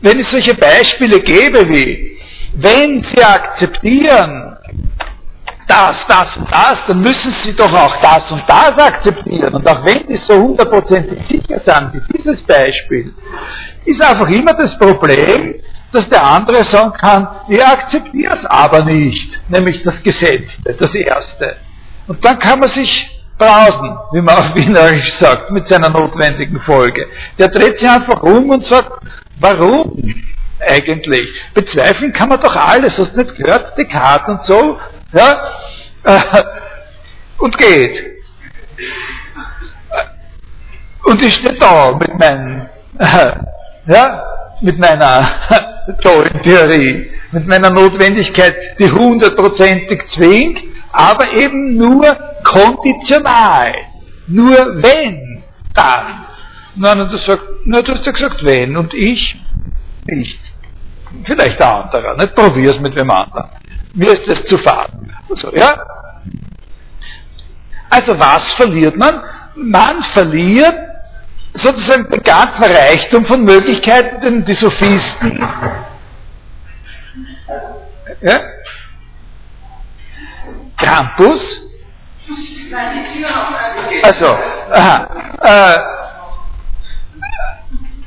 Wenn 0.00 0.20
es 0.20 0.30
solche 0.30 0.54
Beispiele 0.54 1.20
gäbe 1.20 1.68
wie, 1.68 2.18
wenn 2.54 3.04
Sie 3.04 3.22
akzeptieren, 3.22 4.56
das, 5.66 5.96
das 6.08 6.36
und 6.36 6.52
das, 6.52 6.78
dann 6.86 7.00
müssen 7.00 7.34
Sie 7.42 7.54
doch 7.54 7.72
auch 7.72 8.00
das 8.00 8.30
und 8.30 8.42
das 8.46 8.78
akzeptieren. 8.78 9.54
Und 9.54 9.68
auch 9.68 9.84
wenn 9.84 10.06
die 10.06 10.20
so 10.28 10.40
hundertprozentig 10.40 11.18
sicher 11.28 11.60
sind, 11.64 11.94
wie 11.94 12.18
dieses 12.18 12.42
Beispiel, 12.42 13.12
ist 13.84 14.02
einfach 14.02 14.28
immer 14.28 14.54
das 14.54 14.78
Problem, 14.78 15.56
dass 15.92 16.08
der 16.08 16.24
andere 16.24 16.64
sagen 16.64 16.92
kann, 16.92 17.28
ich 17.48 17.64
akzeptiere 17.64 18.34
es 18.34 18.44
aber 18.46 18.84
nicht, 18.84 19.30
nämlich 19.48 19.82
das 19.82 20.02
Gesetzte, 20.02 20.74
das 20.78 20.94
Erste. 20.94 21.56
Und 22.06 22.24
dann 22.24 22.38
kann 22.38 22.60
man 22.60 22.68
sich 22.68 23.08
brausen, 23.38 23.98
wie 24.12 24.20
man 24.20 24.36
auf 24.36 24.54
Wienerisch 24.54 25.14
sagt, 25.20 25.50
mit 25.50 25.68
seiner 25.68 25.90
notwendigen 25.90 26.60
Folge. 26.60 27.06
Der 27.38 27.48
dreht 27.48 27.78
sich 27.78 27.88
einfach 27.88 28.22
um 28.22 28.50
und 28.50 28.66
sagt, 28.66 28.92
warum 29.40 30.02
eigentlich? 30.60 31.28
Bezweifeln 31.54 32.12
kann 32.12 32.28
man 32.28 32.40
doch 32.40 32.54
alles, 32.54 32.96
hast 32.96 33.14
du 33.14 33.22
nicht 33.22 33.36
gehört, 33.36 33.76
Descartes 33.76 34.28
und 34.28 34.46
so, 34.46 34.78
ja, 35.12 35.50
und 37.38 37.58
geht. 37.58 38.16
Und 41.04 41.24
ich 41.24 41.34
stehe 41.34 41.54
da 41.58 41.92
mit 41.92 42.18
meinen, 42.18 42.68
ja, 43.86 44.24
mit 44.60 44.78
meiner 44.78 45.28
tollen 46.02 46.42
Theorie, 46.42 47.10
mit 47.32 47.46
meiner 47.46 47.70
Notwendigkeit, 47.70 48.56
die 48.78 48.90
hundertprozentig 48.90 50.02
zwingt, 50.14 50.58
aber 50.96 51.32
eben 51.32 51.76
nur 51.76 52.04
konditional. 52.42 53.74
Nur 54.26 54.82
wenn, 54.82 55.42
dann. 55.74 56.26
Nein, 56.74 57.00
und 57.00 57.12
du 57.12 57.18
sagst, 57.18 57.44
na, 57.64 57.80
du 57.82 57.94
hast 57.94 58.04
ja 58.06 58.12
gesagt, 58.12 58.44
wenn, 58.44 58.76
und 58.76 58.92
ich 58.94 59.36
nicht. 60.06 60.40
Vielleicht 61.24 61.58
der 61.58 61.74
andere, 61.74 62.16
nicht 62.16 62.34
probier's 62.34 62.78
mit 62.80 62.96
wem 62.96 63.10
anderen. 63.10 63.48
Mir 63.94 64.12
ist 64.12 64.26
das 64.26 64.44
zu 64.46 64.58
faden. 64.58 65.12
Also, 65.30 65.54
ja? 65.54 65.74
Also 67.88 68.18
was 68.18 68.52
verliert 68.54 68.96
man? 68.96 69.22
Man 69.54 70.02
verliert 70.12 70.74
sozusagen 71.54 72.10
den 72.10 72.22
ganzen 72.22 72.64
Reichtum 72.64 73.24
von 73.24 73.44
Möglichkeiten, 73.44 74.20
den 74.20 74.44
die 74.44 74.54
Sophisten 74.54 75.42
ja? 78.20 78.40
Krampus? 80.76 81.40
Also, 84.02 84.38
aha, 84.72 85.08
äh, 85.42 85.78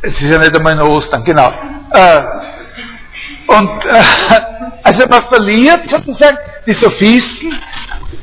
es 0.02 0.14
ist 0.14 0.22
ja 0.22 0.38
nicht 0.38 0.56
einmal 0.56 0.74
in 0.74 0.82
Ostern, 0.82 1.24
genau. 1.24 1.52
Äh, 1.92 2.22
und 3.48 3.86
äh, 3.86 4.04
also 4.84 5.08
man 5.10 5.24
verliert 5.28 5.82
sozusagen 5.90 6.38
die 6.66 6.78
Sophisten, 6.80 7.60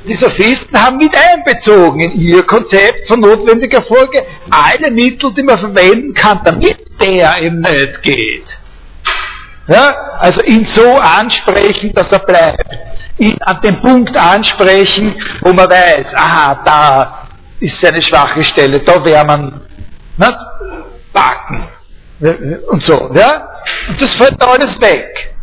die 0.06 0.14
Sophisten 0.14 0.80
haben 0.80 0.96
mit 0.98 1.14
einbezogen 1.14 2.00
in 2.00 2.20
ihr 2.20 2.42
Konzept 2.44 3.08
von 3.08 3.20
notwendiger 3.20 3.82
Folge 3.82 4.24
alle 4.50 4.90
Mittel, 4.90 5.32
die 5.34 5.42
man 5.42 5.58
verwenden 5.58 6.14
kann, 6.14 6.40
damit 6.44 6.78
der 7.02 7.42
eben 7.42 7.60
nicht 7.60 8.02
geht. 8.02 8.46
Ja, 9.68 9.90
also 10.20 10.44
ihn 10.44 10.66
so 10.74 10.94
ansprechen, 10.94 11.92
dass 11.92 12.10
er 12.10 12.20
bleibt. 12.20 12.78
Ihn 13.18 13.36
an 13.40 13.60
dem 13.62 13.80
Punkt 13.80 14.16
ansprechen, 14.16 15.14
wo 15.40 15.52
man 15.52 15.70
weiß, 15.70 16.06
aha, 16.14 16.62
da 16.64 17.28
ist 17.60 17.80
seine 17.80 18.02
schwache 18.02 18.44
Stelle, 18.44 18.80
da 18.80 19.02
wäre 19.04 19.24
man 19.24 19.60
nicht, 20.16 20.36
backen 21.12 21.64
und 22.68 22.82
so. 22.82 23.10
Ja? 23.14 23.48
Und 23.88 24.00
das 24.00 24.14
fällt 24.14 24.40
da 24.40 24.46
alles 24.46 24.80
weg. 24.80 25.36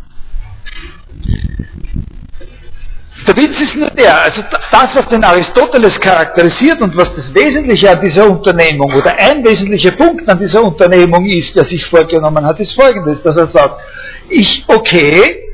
Der 3.25 3.37
Witz 3.37 3.61
ist 3.61 3.75
nur 3.75 3.89
der, 3.91 4.21
also 4.21 4.41
das, 4.71 4.89
was 4.95 5.07
den 5.07 5.23
Aristoteles 5.23 5.97
charakterisiert 5.99 6.81
und 6.81 6.95
was 6.97 7.09
das 7.15 7.33
Wesentliche 7.33 7.89
an 7.89 8.01
dieser 8.01 8.29
Unternehmung 8.29 8.93
oder 8.93 9.17
ein 9.17 9.45
wesentlicher 9.45 9.91
Punkt 9.91 10.27
an 10.29 10.39
dieser 10.39 10.61
Unternehmung 10.61 11.25
ist, 11.25 11.55
der 11.55 11.65
sich 11.65 11.85
vorgenommen 11.85 12.45
hat, 12.45 12.59
ist 12.59 12.73
folgendes, 12.73 13.23
dass 13.23 13.37
er 13.37 13.47
sagt, 13.47 13.79
ich, 14.27 14.65
okay, 14.67 15.52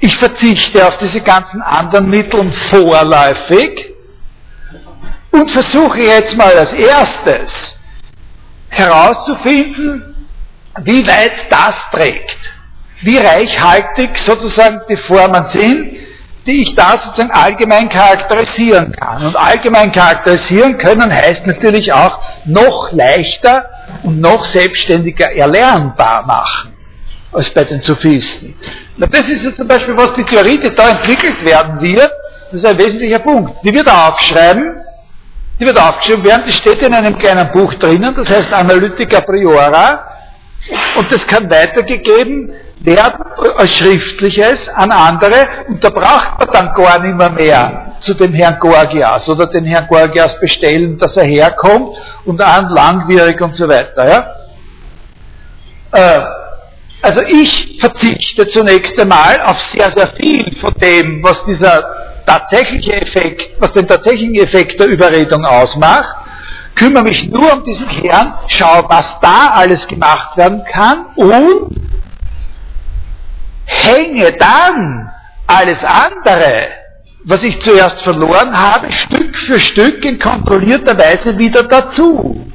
ich 0.00 0.16
verzichte 0.16 0.86
auf 0.86 0.96
diese 0.98 1.20
ganzen 1.20 1.60
anderen 1.60 2.08
Mittel 2.08 2.52
vorläufig 2.70 3.94
und 5.30 5.50
versuche 5.50 6.00
jetzt 6.00 6.36
mal 6.36 6.56
als 6.56 6.72
erstes 6.72 7.50
herauszufinden, 8.70 10.26
wie 10.82 11.06
weit 11.06 11.32
das 11.50 11.74
trägt, 11.92 12.38
wie 13.02 13.18
reichhaltig 13.18 14.16
sozusagen 14.24 14.80
die 14.88 14.96
Formen 14.96 15.46
sind, 15.52 15.96
die 16.46 16.62
ich 16.62 16.74
da 16.74 16.98
sozusagen 17.04 17.32
allgemein 17.32 17.90
charakterisieren 17.90 18.92
kann. 18.92 19.26
Und 19.26 19.36
allgemein 19.36 19.92
charakterisieren 19.92 20.78
können 20.78 21.12
heißt 21.12 21.46
natürlich 21.46 21.92
auch 21.92 22.18
noch 22.46 22.90
leichter 22.92 23.68
und 24.02 24.20
noch 24.20 24.46
selbstständiger 24.46 25.30
erlernbar 25.32 26.24
machen 26.26 26.69
als 27.32 27.50
bei 27.50 27.64
den 27.64 27.80
Sophisten. 27.80 28.54
Na, 28.96 29.06
das 29.06 29.28
ist 29.28 29.44
jetzt 29.44 29.56
zum 29.56 29.68
Beispiel, 29.68 29.96
was 29.96 30.14
die 30.16 30.24
Theorie, 30.24 30.58
die 30.58 30.74
da 30.74 30.90
entwickelt 30.90 31.44
werden 31.44 31.80
wird, 31.80 32.10
das 32.50 32.62
ist 32.62 32.66
ein 32.66 32.78
wesentlicher 32.78 33.20
Punkt. 33.20 33.64
Die 33.64 33.72
wird 33.72 33.88
aufschreiben, 33.88 34.82
die 35.60 35.66
wird 35.66 35.78
aufgeschrieben 35.78 36.24
werden, 36.24 36.42
die 36.46 36.52
steht 36.52 36.84
in 36.86 36.92
einem 36.92 37.16
kleinen 37.18 37.52
Buch 37.52 37.72
drinnen, 37.74 38.14
das 38.14 38.28
heißt 38.28 38.52
Analytica 38.52 39.20
Priora, 39.20 40.06
und 40.96 41.12
das 41.12 41.26
kann 41.26 41.50
weitergegeben 41.50 42.52
werden 42.80 43.24
als 43.56 43.76
Schriftliches 43.76 44.68
an 44.74 44.90
andere, 44.90 45.46
und 45.68 45.84
da 45.84 45.90
braucht 45.90 46.38
man 46.38 46.48
dann 46.52 46.72
gar 46.72 46.98
nicht 47.00 47.16
mehr, 47.16 47.30
mehr 47.30 47.86
zu 48.00 48.14
dem 48.14 48.32
Herrn 48.32 48.58
Gorgias 48.58 49.28
oder 49.28 49.46
den 49.46 49.66
Herrn 49.66 49.86
Gorgias 49.86 50.38
bestellen, 50.40 50.98
dass 50.98 51.16
er 51.16 51.26
herkommt 51.26 51.96
und 52.24 52.40
an 52.40 52.70
langwierig 52.70 53.40
und 53.40 53.54
so 53.54 53.68
weiter. 53.68 54.08
Ja? 54.08 54.34
Äh, 55.92 56.39
also 57.02 57.22
ich 57.26 57.78
verzichte 57.80 58.48
zunächst 58.48 58.98
einmal 59.00 59.40
auf 59.42 59.58
sehr, 59.74 59.92
sehr 59.96 60.12
viel 60.20 60.56
von 60.60 60.74
dem, 60.74 61.22
was 61.22 61.36
dieser 61.46 62.22
tatsächliche 62.26 62.92
Effekt, 62.92 63.60
was 63.60 63.72
den 63.72 63.88
tatsächlichen 63.88 64.34
Effekt 64.34 64.78
der 64.78 64.88
Überredung 64.88 65.44
ausmacht, 65.44 66.14
kümmere 66.74 67.04
mich 67.04 67.28
nur 67.28 67.52
um 67.52 67.64
diesen 67.64 67.88
Kern, 67.88 68.34
schaue, 68.48 68.84
was 68.88 69.04
da 69.20 69.52
alles 69.54 69.86
gemacht 69.88 70.36
werden 70.36 70.62
kann 70.72 71.06
und 71.16 71.80
hänge 73.66 74.32
dann 74.38 75.10
alles 75.46 75.78
andere, 75.82 76.68
was 77.24 77.42
ich 77.42 77.60
zuerst 77.62 78.02
verloren 78.02 78.56
habe, 78.56 78.92
Stück 78.92 79.36
für 79.46 79.60
Stück 79.60 80.04
in 80.04 80.18
kontrollierter 80.18 80.96
Weise 80.98 81.36
wieder 81.38 81.62
dazu. 81.64 82.50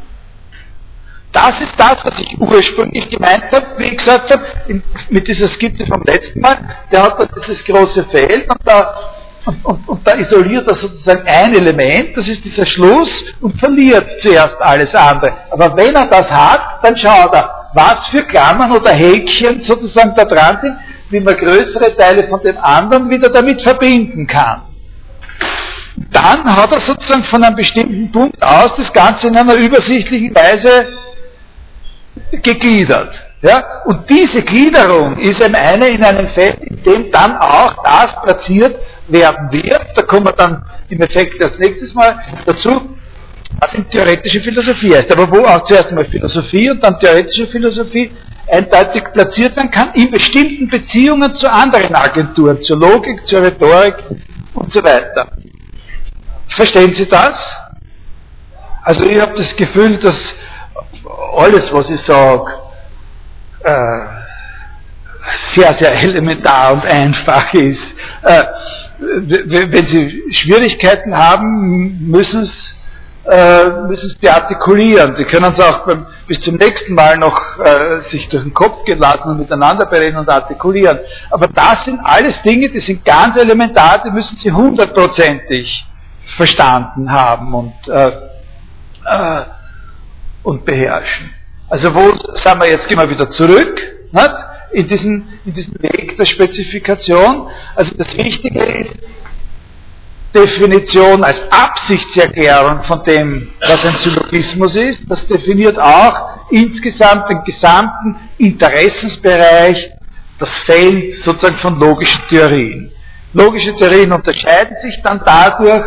Das 1.36 1.52
ist 1.60 1.74
das, 1.78 1.98
was 2.02 2.18
ich 2.18 2.40
ursprünglich 2.40 3.10
gemeint 3.10 3.44
habe, 3.54 3.66
wie 3.78 3.88
ich 3.88 3.98
gesagt 3.98 4.34
habe, 4.34 4.82
mit 5.10 5.28
dieser 5.28 5.50
Skizze 5.50 5.86
vom 5.86 6.02
letzten 6.06 6.40
Mal. 6.40 6.58
Der 6.90 7.04
hat 7.04 7.20
da 7.20 7.26
dieses 7.26 7.62
große 7.66 8.06
Feld 8.06 8.50
und 8.50 8.60
da, 8.64 8.96
und, 9.46 9.66
und, 9.66 9.90
und 9.90 10.08
da 10.08 10.16
isoliert 10.16 10.66
er 10.66 10.78
sozusagen 10.78 11.28
ein 11.28 11.54
Element, 11.54 12.16
das 12.16 12.26
ist 12.30 12.42
dieser 12.46 12.66
Schluss, 12.66 13.10
und 13.42 13.60
verliert 13.60 14.08
zuerst 14.22 14.56
alles 14.62 14.96
andere. 14.96 15.34
Aber 15.52 15.76
wenn 15.76 15.94
er 15.94 16.06
das 16.06 16.32
hat, 16.32 16.80
dann 16.84 16.96
schaut 16.96 17.36
er, 17.36 17.70
was 17.74 18.08
für 18.12 18.24
Klammern 18.28 18.72
oder 18.72 18.92
Häkchen 18.92 19.62
sozusagen 19.68 20.16
da 20.16 20.24
dran 20.24 20.60
sind, 20.62 20.78
wie 21.10 21.20
man 21.20 21.36
größere 21.36 21.98
Teile 21.98 22.30
von 22.30 22.40
den 22.44 22.58
anderen 22.60 23.10
wieder 23.10 23.28
damit 23.28 23.62
verbinden 23.62 24.26
kann. 24.26 24.62
Dann 25.98 26.46
hat 26.46 26.74
er 26.74 26.80
sozusagen 26.80 27.26
von 27.26 27.44
einem 27.44 27.58
bestimmten 27.58 28.10
Punkt 28.10 28.42
aus 28.42 28.72
das 28.78 28.92
Ganze 28.94 29.28
in 29.28 29.36
einer 29.36 29.56
übersichtlichen 29.56 30.34
Weise 30.34 31.05
gegliedert. 32.44 33.14
Ja? 33.42 33.64
Und 33.86 34.10
diese 34.10 34.42
Gliederung 34.42 35.18
ist 35.20 35.44
eben 35.44 35.56
eine 35.56 35.88
in 35.88 36.04
einem 36.04 36.30
Feld, 36.30 36.60
in 36.62 36.84
dem 36.84 37.12
dann 37.12 37.38
auch 37.38 37.84
das 37.84 38.08
platziert 38.24 38.76
werden 39.08 39.52
wird. 39.52 39.86
Da 39.96 40.06
kommen 40.06 40.26
wir 40.26 40.34
dann 40.34 40.64
im 40.90 41.02
Effekt 41.02 41.44
als 41.44 41.58
nächstes 41.60 41.94
Mal 41.94 42.18
dazu, 42.46 42.98
was 43.60 43.74
in 43.76 43.90
theoretische 43.90 44.42
Philosophie 44.42 44.96
heißt. 44.96 45.12
Aber 45.12 45.32
wo 45.32 45.46
auch 45.46 45.64
zuerst 45.68 45.90
einmal 45.90 46.06
Philosophie 46.06 46.70
und 46.70 46.84
dann 46.84 47.00
theoretische 47.00 47.48
Philosophie 47.48 48.12
eindeutig 48.48 49.04
platziert 49.14 49.56
werden 49.56 49.72
kann, 49.72 49.94
in 49.94 50.12
bestimmten 50.12 50.68
Beziehungen 50.68 51.36
zu 51.36 51.50
anderen 51.50 51.96
Agenturen, 51.96 52.62
zur 52.62 52.78
Logik, 52.78 53.26
zur 53.28 53.42
Rhetorik 53.42 53.96
und 54.54 54.74
so 54.74 54.84
weiter. 54.84 55.30
Verstehen 56.50 56.94
Sie 56.94 57.08
das? 57.08 57.36
Also 58.84 59.04
ich 59.04 59.20
habe 59.20 59.34
das 59.36 59.56
Gefühl, 59.56 59.98
dass 59.98 60.16
alles, 61.38 61.72
was 61.72 61.90
ich 61.90 62.02
sage, 62.02 62.52
äh, 63.64 64.06
sehr, 65.56 65.76
sehr 65.80 65.94
elementar 66.04 66.74
und 66.74 66.86
einfach 66.86 67.54
ist. 67.54 67.82
Äh, 68.24 68.44
wenn 68.98 69.88
Sie 69.88 70.24
Schwierigkeiten 70.32 71.16
haben, 71.16 72.10
müssen 72.10 72.46
Sie 72.46 72.76
äh, 73.26 73.70
müssen 73.88 74.16
sie 74.22 74.30
artikulieren. 74.30 75.16
Sie 75.18 75.26
können 75.26 75.54
es 75.58 75.60
auch 75.60 75.86
beim, 75.88 76.06
bis 76.28 76.40
zum 76.42 76.56
nächsten 76.56 76.94
Mal 76.94 77.18
noch 77.18 77.36
äh, 77.58 78.02
sich 78.12 78.30
durch 78.30 78.44
den 78.44 78.54
Kopf 78.54 78.86
gehen 78.86 79.00
lassen 79.00 79.30
und 79.30 79.40
miteinander 79.40 79.88
bereden 79.88 80.18
und 80.18 80.30
artikulieren. 80.30 81.00
Aber 81.32 81.48
das 81.48 81.86
sind 81.86 82.00
alles 82.04 82.40
Dinge, 82.44 82.70
die 82.70 82.82
sind 82.82 83.04
ganz 83.04 83.36
elementar, 83.36 84.04
die 84.04 84.12
müssen 84.12 84.38
sie 84.38 84.52
hundertprozentig 84.52 85.86
verstanden 86.38 87.12
haben 87.12 87.54
und, 87.54 87.74
äh, 87.88 88.12
äh, 89.06 89.44
und 90.46 90.64
beherrschen. 90.66 91.34
Also 91.70 91.94
wo 91.94 92.38
sagen 92.44 92.62
wir, 92.62 92.70
jetzt 92.70 92.88
gehen 92.88 93.00
wir 93.00 93.10
wieder 93.10 93.30
zurück 93.32 93.82
nicht? 94.16 94.36
In, 94.72 94.88
diesen, 94.88 95.40
in 95.46 95.54
diesen 95.54 95.82
Weg 95.82 96.18
der 96.18 96.26
Spezifikation. 96.26 97.48
Also 97.76 97.92
das 97.98 98.08
Wichtige 98.18 98.64
ist, 98.64 98.96
Definition 100.34 101.24
als 101.24 101.40
Absichtserklärung 101.50 102.84
von 102.84 103.04
dem, 103.06 103.52
was 103.62 103.86
ein 103.86 103.96
Syllogismus 103.98 104.76
ist. 104.76 105.00
Das 105.08 105.26
definiert 105.28 105.80
auch 105.80 106.50
insgesamt 106.50 107.30
den 107.30 107.44
gesamten 107.46 108.18
Interessensbereich, 108.38 109.92
das 110.40 110.50
Feld 110.66 111.24
sozusagen 111.24 111.58
von 111.58 111.80
logischen 111.80 112.22
Theorien. 112.30 112.92
Logische 113.34 113.76
Theorien 113.76 114.12
unterscheiden 114.12 114.76
sich 114.82 115.02
dann 115.04 115.22
dadurch, 115.26 115.86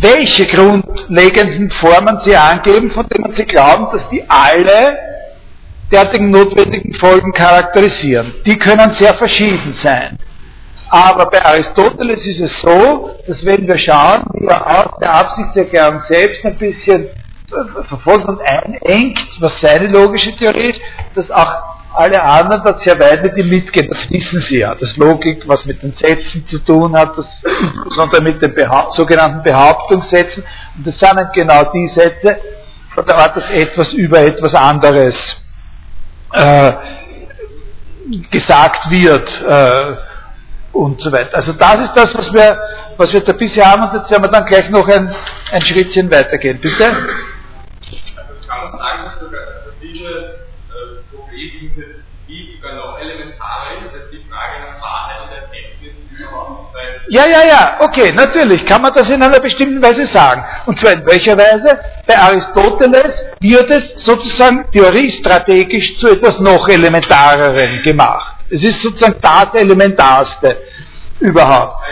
welche 0.00 0.46
grundlegenden 0.46 1.70
Formen 1.70 2.20
sie 2.24 2.36
angeben, 2.36 2.90
von 2.90 3.06
denen 3.08 3.34
sie 3.34 3.44
glauben, 3.44 3.88
dass 3.92 4.08
die 4.10 4.22
alle 4.28 4.98
derartigen 5.92 6.30
notwendigen 6.30 6.94
Folgen 6.94 7.32
charakterisieren. 7.32 8.34
Die 8.46 8.58
können 8.58 8.94
sehr 8.98 9.14
verschieden 9.14 9.76
sein. 9.82 10.18
Aber 10.88 11.30
bei 11.30 11.44
Aristoteles 11.44 12.24
ist 12.26 12.40
es 12.40 12.60
so, 12.60 13.16
dass 13.26 13.44
wenn 13.46 13.66
wir 13.66 13.78
schauen, 13.78 14.24
wie 14.34 14.46
er 14.46 14.66
aus 14.66 14.98
der 15.00 15.14
Absichtserklärung 15.14 16.00
selbst 16.08 16.44
ein 16.44 16.56
bisschen 16.58 17.08
verfolgt 17.88 18.26
und 18.26 18.40
einengt, 18.40 19.18
was 19.40 19.52
seine 19.60 19.88
logische 19.88 20.34
Theorie 20.36 20.70
ist, 20.70 20.80
dass 21.14 21.30
auch 21.30 21.71
alle 21.94 22.22
anderen 22.22 22.62
dort 22.64 22.82
sehr 22.82 22.98
weit 22.98 23.22
mit 23.22 23.36
ihm 23.36 23.48
mitgehen. 23.48 23.88
Das 23.88 24.10
wissen 24.10 24.40
sie 24.48 24.58
ja. 24.60 24.74
Das 24.74 24.96
Logik, 24.96 25.46
was 25.46 25.64
mit 25.64 25.82
den 25.82 25.92
Sätzen 25.92 26.46
zu 26.46 26.58
tun 26.60 26.96
hat, 26.96 27.16
das, 27.16 27.26
sondern 27.96 28.24
mit 28.24 28.42
den 28.42 28.54
Behaupt 28.54 28.94
sogenannten 28.94 29.42
Behauptungssätzen. 29.42 30.44
Und 30.76 30.86
das 30.86 30.98
sind 30.98 31.12
halt 31.12 31.32
genau 31.32 31.70
die 31.72 31.88
Sätze, 31.88 32.38
der 32.96 33.16
Art, 33.16 33.36
dass 33.36 33.48
etwas 33.50 33.92
über 33.92 34.20
etwas 34.20 34.54
anderes 34.54 35.14
äh, 36.32 36.72
gesagt 38.30 38.90
wird. 38.90 39.42
Äh, 39.42 39.96
und 40.72 41.00
so 41.00 41.12
weiter. 41.12 41.36
Also 41.36 41.52
das 41.52 41.76
ist 41.76 41.92
das, 41.94 42.14
was 42.14 42.32
wir, 42.32 42.58
was 42.96 43.12
wir 43.12 43.20
da 43.20 43.32
bisher 43.34 43.70
haben 43.70 43.82
und 43.82 43.94
jetzt 43.94 44.10
werden 44.10 44.24
wir 44.24 44.30
dann 44.30 44.46
gleich 44.46 44.68
noch 44.70 44.88
ein, 44.88 45.14
ein 45.50 45.62
Schrittchen 45.62 46.10
weitergehen. 46.10 46.60
Bitte? 46.60 46.86
Also 46.86 47.02
kann 48.48 48.70
man 48.70 48.78
sagen, 48.78 49.04
dass 49.04 49.20
sogar 49.20 49.42
diese 49.80 50.08
äh, 50.08 51.14
Problemgebiete 51.14 52.02
wie 52.26 52.56
sogar 52.56 52.74
noch 52.74 52.98
elementarer 52.98 53.84
ist, 53.84 53.94
als 53.94 54.10
die 54.10 54.24
Frage 54.30 54.62
nach 54.64 54.80
Wahrheit 54.80 55.22
und 55.24 55.32
Erkenntnis 55.32 55.92
überhaupt? 56.10 56.74
Ja, 57.12 57.26
ja, 57.26 57.44
ja, 57.44 57.76
okay, 57.80 58.10
natürlich 58.10 58.64
kann 58.64 58.80
man 58.80 58.90
das 58.94 59.10
in 59.10 59.22
einer 59.22 59.38
bestimmten 59.38 59.82
Weise 59.82 60.06
sagen. 60.06 60.42
Und 60.64 60.80
zwar 60.80 60.92
in 60.94 61.04
welcher 61.04 61.36
Weise? 61.36 61.78
Bei 62.06 62.16
Aristoteles 62.18 63.12
wird 63.38 63.70
es 63.70 64.02
sozusagen 64.02 64.64
theoriestrategisch 64.72 65.98
zu 65.98 66.08
etwas 66.08 66.38
noch 66.38 66.66
elementareren 66.70 67.82
gemacht. 67.82 68.36
Es 68.48 68.62
ist 68.62 68.80
sozusagen 68.80 69.16
das 69.20 69.52
Elementarste 69.52 70.56
überhaupt. 71.20 71.84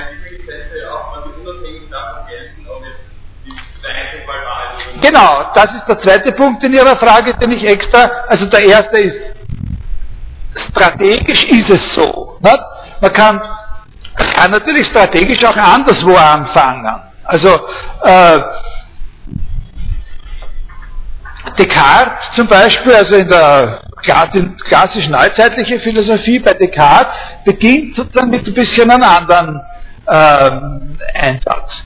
Genau, 5.03 5.51
das 5.55 5.75
ist 5.75 5.87
der 5.87 6.01
zweite 6.01 6.33
Punkt 6.33 6.65
in 6.65 6.73
Ihrer 6.73 6.97
Frage, 6.97 7.35
den 7.35 7.53
ich 7.53 7.65
extra, 7.69 8.11
also 8.27 8.47
der 8.47 8.65
erste 8.65 8.99
ist, 8.99 9.17
strategisch 10.71 11.45
ist 11.45 11.69
es 11.69 11.95
so. 11.95 12.39
Nicht? 12.41 12.61
Man 13.03 13.13
kann, 13.13 13.43
man 14.21 14.35
kann 14.35 14.51
natürlich 14.51 14.87
strategisch 14.87 15.43
auch 15.45 15.57
anderswo 15.57 16.15
anfangen. 16.15 16.87
Also 17.25 17.49
äh, 18.05 18.39
Descartes 21.59 22.35
zum 22.35 22.47
Beispiel, 22.47 22.93
also 22.93 23.15
in 23.15 23.29
der 23.29 23.83
klassischen 24.03 25.13
neuzeitlichen 25.13 25.81
Philosophie 25.81 26.39
bei 26.39 26.53
Descartes, 26.53 27.13
beginnt 27.45 27.97
sozusagen 27.97 28.31
mit 28.31 28.47
ein 28.47 28.55
bisschen 28.55 28.91
einem 28.91 29.03
anderen 29.03 29.61
ähm, 30.09 30.99
Einsatz. 31.15 31.85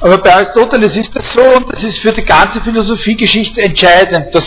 Aber 0.00 0.18
bei 0.18 0.34
Aristoteles 0.34 0.96
ist 0.96 1.14
das 1.14 1.24
so 1.34 1.44
und 1.56 1.72
das 1.72 1.82
ist 1.82 1.98
für 1.98 2.12
die 2.12 2.24
ganze 2.24 2.60
Philosophiegeschichte 2.62 3.60
entscheidend, 3.60 4.34
dass 4.34 4.44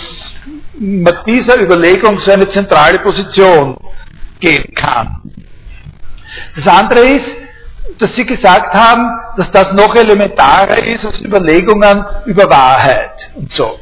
man 0.79 1.13
dieser 1.25 1.59
Überlegung 1.59 2.19
so 2.19 2.31
eine 2.31 2.49
zentrale 2.49 2.99
Position 2.99 3.77
geben 4.39 4.73
kann. 4.75 5.21
Das 6.55 6.67
andere 6.67 6.99
ist, 7.01 7.25
dass 7.99 8.09
Sie 8.15 8.25
gesagt 8.25 8.73
haben, 8.73 9.09
dass 9.37 9.51
das 9.51 9.73
noch 9.73 9.95
elementarer 9.95 10.83
ist 10.83 11.05
als 11.05 11.19
Überlegungen 11.21 12.03
über 12.25 12.49
Wahrheit 12.49 13.13
und 13.35 13.51
so. 13.51 13.79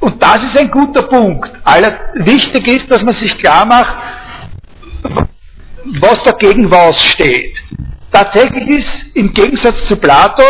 Und 0.00 0.22
das 0.22 0.38
ist 0.44 0.58
ein 0.58 0.70
guter 0.70 1.02
Punkt. 1.02 1.50
Aller, 1.64 1.92
wichtig 2.14 2.66
ist, 2.68 2.90
dass 2.90 3.02
man 3.02 3.14
sich 3.14 3.36
klar 3.38 3.66
macht, 3.66 3.96
was 6.00 6.22
dagegen 6.24 6.70
was 6.70 7.00
steht. 7.02 7.56
Tatsächlich 8.10 8.68
ist 8.78 9.16
im 9.16 9.32
Gegensatz 9.32 9.86
zu 9.88 9.96
Plato, 9.96 10.42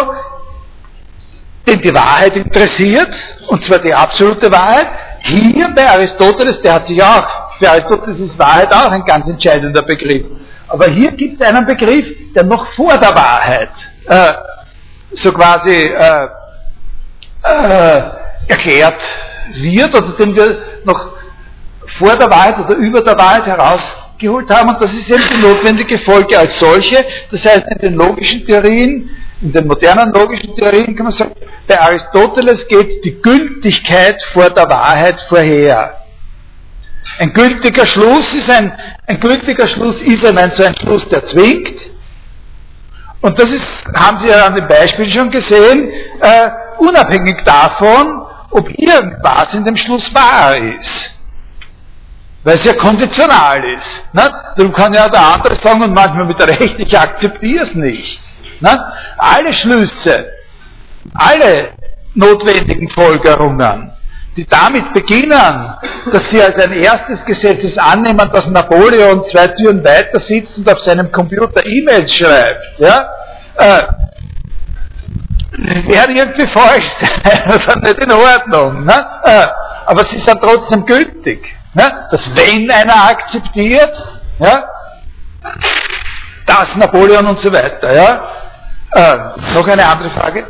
den 1.66 1.80
die 1.82 1.94
Wahrheit 1.94 2.34
interessiert, 2.36 3.12
und 3.48 3.62
zwar 3.64 3.78
die 3.78 3.92
absolute 3.92 4.50
Wahrheit, 4.50 4.88
hier 5.22 5.68
bei 5.74 5.86
Aristoteles, 5.88 6.60
der 6.62 6.74
hat 6.74 6.86
sich 6.86 7.02
auch, 7.02 7.58
für 7.58 7.70
Aristoteles 7.70 8.18
ist 8.20 8.38
Wahrheit 8.38 8.72
auch 8.72 8.88
ein 8.88 9.04
ganz 9.04 9.26
entscheidender 9.26 9.82
Begriff. 9.82 10.26
Aber 10.70 10.86
hier 10.86 11.10
gibt 11.12 11.40
es 11.40 11.46
einen 11.46 11.66
Begriff, 11.66 12.06
der 12.34 12.44
noch 12.44 12.64
vor 12.74 12.96
der 12.96 13.10
Wahrheit 13.10 13.70
äh, 14.06 14.32
so 15.14 15.32
quasi 15.32 15.74
äh, 15.74 16.28
äh, 17.42 18.02
erklärt 18.46 19.00
wird 19.54 19.94
oder 19.96 20.16
den 20.16 20.36
wir 20.36 20.58
noch 20.84 21.10
vor 21.98 22.16
der 22.16 22.30
Wahrheit 22.30 22.58
oder 22.60 22.76
über 22.76 23.00
der 23.00 23.18
Wahrheit 23.18 23.46
herausgeholt 23.46 24.48
haben. 24.48 24.68
Und 24.68 24.84
das 24.84 24.92
ist 24.92 25.10
eben 25.10 25.24
die 25.34 25.42
notwendige 25.42 25.98
Folge 26.00 26.38
als 26.38 26.58
solche. 26.60 27.04
Das 27.32 27.44
heißt, 27.44 27.64
in 27.68 27.78
den 27.78 27.94
logischen 27.94 28.46
Theorien, 28.46 29.10
in 29.42 29.52
den 29.52 29.66
modernen 29.66 30.12
logischen 30.12 30.54
Theorien 30.54 30.94
kann 30.94 31.06
man 31.06 31.14
sagen, 31.14 31.32
bei 31.66 31.80
Aristoteles 31.80 32.66
geht 32.68 33.04
die 33.04 33.20
Gültigkeit 33.20 34.22
vor 34.32 34.50
der 34.50 34.68
Wahrheit 34.70 35.16
vorher. 35.28 35.99
Ein 37.20 37.34
gültiger 37.34 37.86
Schluss 37.86 38.32
ist 38.32 38.50
ein, 38.50 38.72
ein 39.06 39.20
gültiger 39.20 39.68
Schluss 39.68 40.00
ist 40.00 40.24
ein, 40.24 40.52
so 40.56 40.64
ein 40.64 40.74
Schluss, 40.76 41.06
der 41.10 41.26
zwingt. 41.26 41.78
Und 43.20 43.38
das 43.38 43.44
ist, 43.52 43.66
haben 43.94 44.16
Sie 44.20 44.28
ja 44.28 44.46
an 44.46 44.56
dem 44.56 44.66
Beispiel 44.66 45.12
schon 45.12 45.30
gesehen, 45.30 45.90
äh, 46.22 46.50
unabhängig 46.78 47.44
davon, 47.44 48.22
ob 48.50 48.70
irgendwas 48.70 49.52
in 49.52 49.64
dem 49.66 49.76
Schluss 49.76 50.02
wahr 50.14 50.56
ist. 50.56 51.10
Weil 52.42 52.56
es 52.56 52.64
ja 52.64 52.72
konditional 52.72 53.62
ist. 53.74 54.14
Ne? 54.14 54.26
Darum 54.56 54.72
kann 54.72 54.94
ja 54.94 55.06
der 55.10 55.20
andere 55.20 55.56
sagen 55.62 55.82
und 55.82 55.92
manchmal 55.92 56.24
mit 56.24 56.40
Recht, 56.40 56.78
ich 56.78 56.98
akzeptiere 56.98 57.64
es 57.66 57.74
nicht. 57.74 58.18
Ne? 58.60 58.92
Alle 59.18 59.52
Schlüsse, 59.52 60.32
alle 61.12 61.74
notwendigen 62.14 62.88
Folgerungen, 62.88 63.92
die 64.36 64.46
damit 64.46 64.92
beginnen, 64.94 65.74
dass 66.12 66.22
sie 66.30 66.40
als 66.40 66.56
ein 66.64 66.72
erstes 66.72 67.24
Gesetz 67.24 67.76
annehmen, 67.78 68.30
dass 68.32 68.46
Napoleon 68.46 69.24
zwei 69.30 69.48
Türen 69.48 69.84
weiter 69.84 70.20
sitzt 70.20 70.56
und 70.58 70.72
auf 70.72 70.78
seinem 70.84 71.10
Computer 71.10 71.64
E-Mails 71.66 72.14
schreibt, 72.14 72.78
ja, 72.78 73.08
äh, 73.56 73.82
werden 75.88 76.16
irgendwie 76.16 76.46
falsch 76.48 76.86
sein 77.24 77.52
oder 77.52 77.80
nicht 77.80 77.98
in 77.98 78.12
Ordnung. 78.12 78.84
Ne? 78.84 79.06
Äh, 79.24 79.46
aber 79.86 80.06
sie 80.10 80.22
sind 80.24 80.40
trotzdem 80.40 80.86
gültig. 80.86 81.44
Ne? 81.74 82.08
Dass 82.10 82.20
wenn 82.34 82.70
einer 82.70 83.04
akzeptiert, 83.10 83.92
ja, 84.38 84.64
das 86.46 86.76
Napoleon 86.76 87.26
und 87.26 87.40
so 87.40 87.52
weiter. 87.52 87.94
Ja? 87.94 88.22
Äh, 88.92 89.52
noch 89.54 89.66
eine 89.68 89.86
andere 89.86 90.10
Frage? 90.10 90.46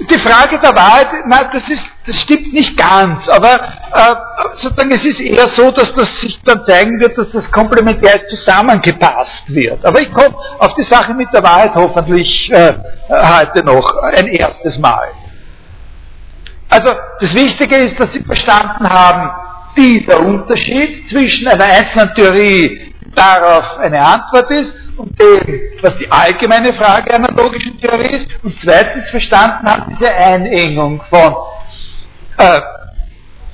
Die 0.00 0.20
Frage 0.20 0.58
der 0.58 0.76
Wahrheit, 0.76 1.06
na, 1.26 1.44
das, 1.50 1.62
ist, 1.68 1.82
das 2.06 2.16
stimmt 2.20 2.52
nicht 2.52 2.76
ganz, 2.76 3.26
aber 3.28 3.54
äh, 3.54 4.14
sozusagen 4.60 4.90
es 4.90 5.04
ist 5.04 5.20
eher 5.20 5.48
so, 5.54 5.70
dass 5.70 5.92
das 5.94 6.20
sich 6.20 6.38
dann 6.44 6.64
zeigen 6.66 7.00
wird, 7.00 7.16
dass 7.16 7.30
das 7.32 7.50
komplementär 7.50 8.26
zusammengepasst 8.28 9.44
wird. 9.48 9.84
Aber 9.86 10.00
ich 10.00 10.12
komme 10.12 10.34
auf 10.58 10.74
die 10.74 10.84
Sache 10.84 11.14
mit 11.14 11.32
der 11.32 11.42
Wahrheit 11.42 11.74
hoffentlich 11.74 12.50
äh, 12.52 12.74
heute 13.08 13.64
noch 13.64 13.90
ein 14.02 14.26
erstes 14.26 14.78
Mal. 14.78 15.08
Also 16.68 16.92
das 17.20 17.32
Wichtige 17.32 17.76
ist, 17.76 17.98
dass 17.98 18.12
Sie 18.12 18.22
verstanden 18.22 18.88
haben, 18.88 19.30
dieser 19.78 20.20
Unterschied 20.20 21.08
zwischen 21.08 21.48
einer 21.48 21.64
einzelnen 21.64 22.14
Theorie, 22.14 22.92
darauf 23.14 23.78
eine 23.78 24.00
Antwort 24.00 24.50
ist, 24.50 24.72
dem, 25.18 25.60
was 25.82 25.96
die 25.98 26.10
allgemeine 26.10 26.74
Frage 26.74 27.14
einer 27.14 27.32
logischen 27.32 27.80
Theorie 27.80 28.16
ist, 28.16 28.26
und 28.42 28.54
zweitens 28.62 29.08
verstanden 29.10 29.66
haben 29.66 29.94
diese 29.94 30.12
Einengung 30.12 31.02
von 31.08 31.34
äh, 32.38 32.60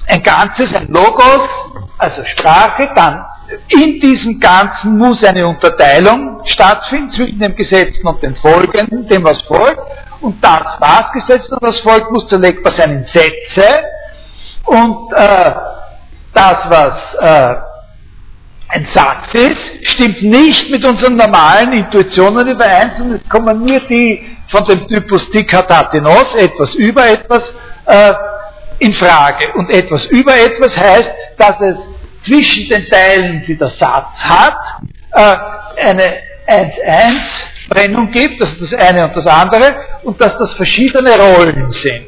ein 0.09 0.23
Ganzes, 0.23 0.75
ein 0.75 0.89
Logos, 0.89 1.49
also 1.99 2.25
Sprache, 2.25 2.91
dann 2.95 3.25
in 3.69 4.01
diesem 4.01 4.41
Ganzen 4.41 4.97
muss 4.97 5.23
eine 5.25 5.47
Unterteilung 5.47 6.41
stattfinden 6.47 7.11
zwischen 7.13 7.39
dem 7.39 7.55
Gesetzten 7.55 8.07
und 8.07 8.23
dem 8.23 8.35
Folgenden, 8.37 9.07
dem 9.09 9.25
was 9.25 9.41
folgt, 9.43 9.81
und 10.21 10.43
das, 10.45 10.77
was 10.79 11.13
gesetzt 11.13 11.51
und 11.53 11.63
was 11.63 11.81
folgt, 11.81 12.11
muss 12.11 12.27
zerlegbar 12.29 12.73
sein 12.77 12.99
in 12.99 13.05
Sätze, 13.05 13.69
und 14.65 15.13
äh, 15.13 15.51
das, 16.33 16.57
was 16.69 17.15
äh, 17.21 17.72
ein 18.75 18.89
Satz 18.95 19.35
ist, 19.35 19.91
stimmt 19.93 20.23
nicht 20.23 20.71
mit 20.71 20.83
unseren 20.85 21.17
normalen 21.17 21.73
Intuitionen 21.75 22.49
überein, 22.49 22.93
sondern 22.97 23.21
es 23.23 23.29
kommen 23.29 23.67
nur 23.67 23.81
die 23.81 24.39
von 24.49 24.65
dem 24.65 24.89
Typus 24.89 25.31
Dikatatinos, 25.31 26.35
etwas 26.37 26.75
über 26.77 27.07
etwas, 27.07 27.43
äh, 27.85 28.13
in 28.79 28.95
Frage. 28.95 29.53
Und 29.55 29.71
etwas 29.71 30.07
über 30.07 30.35
etwas 30.35 30.75
heißt, 30.77 31.11
dass 31.37 31.61
es 31.61 31.77
zwischen 32.27 32.69
den 32.71 32.89
Teilen, 32.89 33.45
die 33.47 33.59
der 33.59 33.73
Satz 33.79 34.09
hat, 34.19 34.57
äh, 35.13 35.35
eine 35.87 36.15
1-1-Trennung 36.47 38.11
gibt, 38.11 38.43
also 38.43 38.55
das 38.65 38.73
eine 38.73 39.05
und 39.05 39.17
das 39.17 39.27
andere, 39.27 39.77
und 40.03 40.19
dass 40.19 40.39
das 40.39 40.55
verschiedene 40.55 41.15
Rollen 41.17 41.71
sind. 41.73 42.07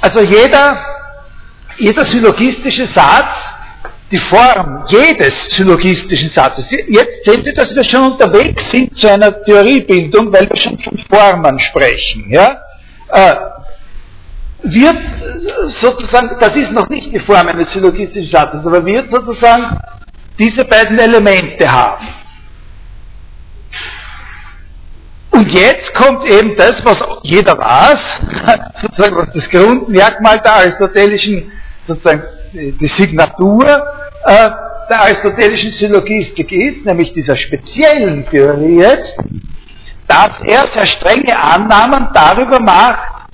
Also 0.00 0.22
jeder, 0.22 0.97
jeder 1.78 2.04
syllogistische 2.06 2.86
Satz, 2.88 3.34
die 4.10 4.18
Form 4.18 4.84
jedes 4.88 5.32
syllogistischen 5.50 6.30
Satzes, 6.30 6.64
jetzt 6.70 7.24
sehen 7.24 7.44
Sie, 7.44 7.52
dass 7.52 7.74
wir 7.74 7.84
schon 7.84 8.12
unterwegs 8.12 8.62
sind 8.70 8.96
zu 8.96 9.06
einer 9.06 9.42
Theoriebildung, 9.42 10.32
weil 10.32 10.48
wir 10.48 10.56
schon 10.60 10.78
von 10.78 10.98
Formen 11.10 11.58
sprechen. 11.60 12.30
Ja? 12.30 12.58
Äh, 13.08 13.34
wird 14.62 14.96
sozusagen, 15.80 16.36
das 16.40 16.56
ist 16.56 16.72
noch 16.72 16.88
nicht 16.88 17.12
die 17.12 17.20
Form 17.20 17.46
eines 17.48 17.70
syllogistischen 17.72 18.30
Satzes, 18.30 18.66
aber 18.66 18.84
wird 18.84 19.10
sozusagen 19.12 19.78
diese 20.38 20.64
beiden 20.64 20.98
Elemente 20.98 21.70
haben. 21.70 22.08
Und 25.30 25.52
jetzt 25.52 25.94
kommt 25.94 26.24
eben 26.32 26.56
das, 26.56 26.74
was 26.84 26.96
jeder 27.22 27.56
weiß, 27.56 28.00
sozusagen 28.82 29.16
was 29.16 29.32
das 29.32 29.48
Grundmerkmal 29.50 30.40
der 30.40 30.54
aristotelischen, 30.54 31.52
sozusagen 31.88 32.22
die 32.52 32.92
Signatur 32.96 33.66
äh, 34.24 34.50
der 34.88 35.02
aristotelischen 35.02 35.72
Syllogistik 35.72 36.50
ist, 36.52 36.84
nämlich 36.84 37.12
dieser 37.12 37.36
speziellen 37.36 38.28
Theorie 38.30 38.78
jetzt, 38.78 39.12
dass 40.06 40.40
er 40.46 40.68
sehr 40.72 40.86
strenge 40.86 41.38
Annahmen 41.38 42.08
darüber 42.14 42.60
macht, 42.60 43.28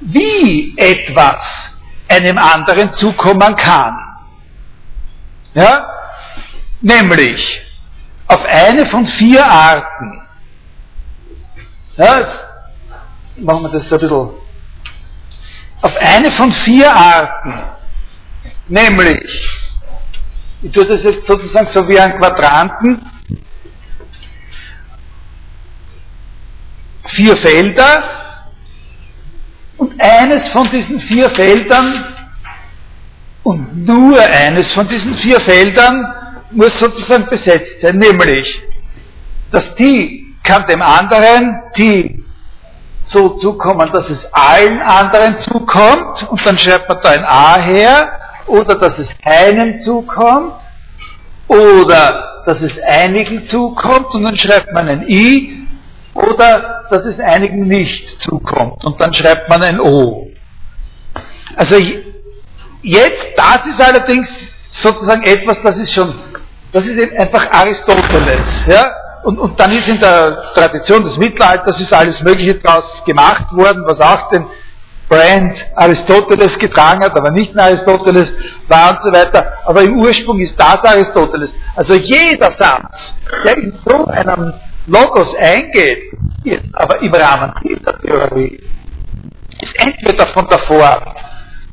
wie 0.00 0.74
etwas 0.76 1.40
einem 2.08 2.38
anderen 2.38 2.92
zukommen 2.94 3.56
kann. 3.56 3.96
Ja? 5.54 5.88
Nämlich 6.80 7.60
auf 8.26 8.44
eine 8.44 8.86
von 8.86 9.06
vier 9.06 9.44
Arten. 9.44 10.22
Ja, 11.96 12.26
machen 13.36 13.62
wir 13.62 13.70
das 13.70 13.88
so 13.88 13.96
ein 13.96 14.00
bisschen. 14.00 14.30
Auf 15.80 15.96
eine 16.00 16.32
von 16.32 16.52
vier 16.64 16.94
Arten. 16.94 17.77
Nämlich, 18.68 19.48
ich 20.62 20.72
tue 20.72 20.86
das 20.86 21.02
jetzt 21.02 21.26
sozusagen 21.26 21.68
so 21.74 21.88
wie 21.88 21.98
ein 21.98 22.18
Quadranten. 22.18 23.02
Vier 27.14 27.36
Felder, 27.38 28.18
und 29.78 29.94
eines 30.02 30.48
von 30.48 30.70
diesen 30.70 31.00
vier 31.02 31.30
Feldern 31.30 32.04
und 33.44 33.86
nur 33.86 34.20
eines 34.20 34.72
von 34.72 34.88
diesen 34.88 35.16
vier 35.18 35.40
Feldern 35.40 36.14
muss 36.50 36.72
sozusagen 36.78 37.26
besetzt 37.26 37.80
sein, 37.80 37.96
nämlich 37.96 38.60
das 39.52 39.62
die 39.78 40.34
kann 40.42 40.66
dem 40.66 40.82
anderen 40.82 41.62
die 41.76 42.24
so 43.04 43.38
zukommen, 43.38 43.90
dass 43.92 44.10
es 44.10 44.18
allen 44.32 44.82
anderen 44.82 45.40
zukommt 45.42 46.28
und 46.28 46.44
dann 46.44 46.58
schreibt 46.58 46.88
man 46.88 46.98
da 47.02 47.10
ein 47.10 47.24
A 47.24 47.60
her 47.60 48.12
oder 48.48 48.74
dass 48.76 48.98
es 48.98 49.08
keinen 49.22 49.80
zukommt. 49.82 50.54
Oder 51.48 52.42
dass 52.44 52.60
es 52.60 52.72
einigen 52.86 53.48
zukommt 53.48 54.14
und 54.14 54.24
dann 54.24 54.36
schreibt 54.36 54.72
man 54.72 54.88
ein 54.88 55.08
I. 55.08 55.66
Oder 56.14 56.84
dass 56.90 57.04
es 57.04 57.20
einigen 57.20 57.66
nicht 57.68 58.20
zukommt 58.22 58.84
und 58.84 59.00
dann 59.00 59.14
schreibt 59.14 59.48
man 59.48 59.62
ein 59.62 59.80
O. 59.80 60.28
Also 61.56 61.76
jetzt, 62.82 63.24
das 63.36 63.66
ist 63.66 63.80
allerdings 63.80 64.28
sozusagen 64.82 65.22
etwas, 65.22 65.56
das 65.62 65.76
ist 65.76 65.92
schon, 65.94 66.14
das 66.72 66.84
ist 66.84 66.98
eben 66.98 67.16
einfach 67.16 67.50
Aristoteles, 67.52 68.46
ja, 68.66 68.84
und, 69.24 69.38
und 69.38 69.58
dann 69.60 69.72
ist 69.72 69.88
in 69.88 70.00
der 70.00 70.52
Tradition 70.54 71.04
des 71.04 71.16
Mittelalters 71.16 71.80
ist 71.80 71.92
alles 71.92 72.20
Mögliche 72.22 72.54
daraus 72.54 72.84
gemacht 73.04 73.52
worden, 73.52 73.84
was 73.86 74.00
auch 74.00 74.28
den 74.30 74.46
Brand 75.08 75.54
Aristoteles 75.74 76.58
getragen 76.58 77.02
hat, 77.02 77.18
aber 77.18 77.30
nicht 77.30 77.54
mehr 77.54 77.66
Aristoteles 77.66 78.28
war 78.68 78.90
und 78.90 78.98
so 79.04 79.12
weiter. 79.12 79.58
Aber 79.64 79.82
im 79.82 79.98
Ursprung 79.98 80.38
ist 80.40 80.54
das 80.58 80.84
Aristoteles. 80.84 81.50
Also 81.76 81.94
jeder 81.94 82.50
Satz, 82.58 82.92
der 83.44 83.56
in 83.56 83.78
so 83.84 84.06
einem 84.06 84.52
Logos 84.86 85.34
eingeht, 85.38 86.12
aber 86.74 87.00
im 87.02 87.12
Rahmen 87.12 87.52
dieser 87.62 87.98
Theorie, 88.00 88.60
ist 89.60 89.74
entweder 89.78 90.26
von 90.28 90.46
der 90.48 90.60
Form 90.60 91.14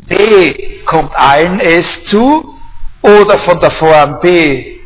B 0.07 0.83
kommt 0.85 1.15
allen 1.15 1.59
S 1.59 1.85
zu 2.05 2.55
oder 3.01 3.39
von 3.45 3.59
der 3.59 3.71
Form 3.71 4.19
B 4.21 4.79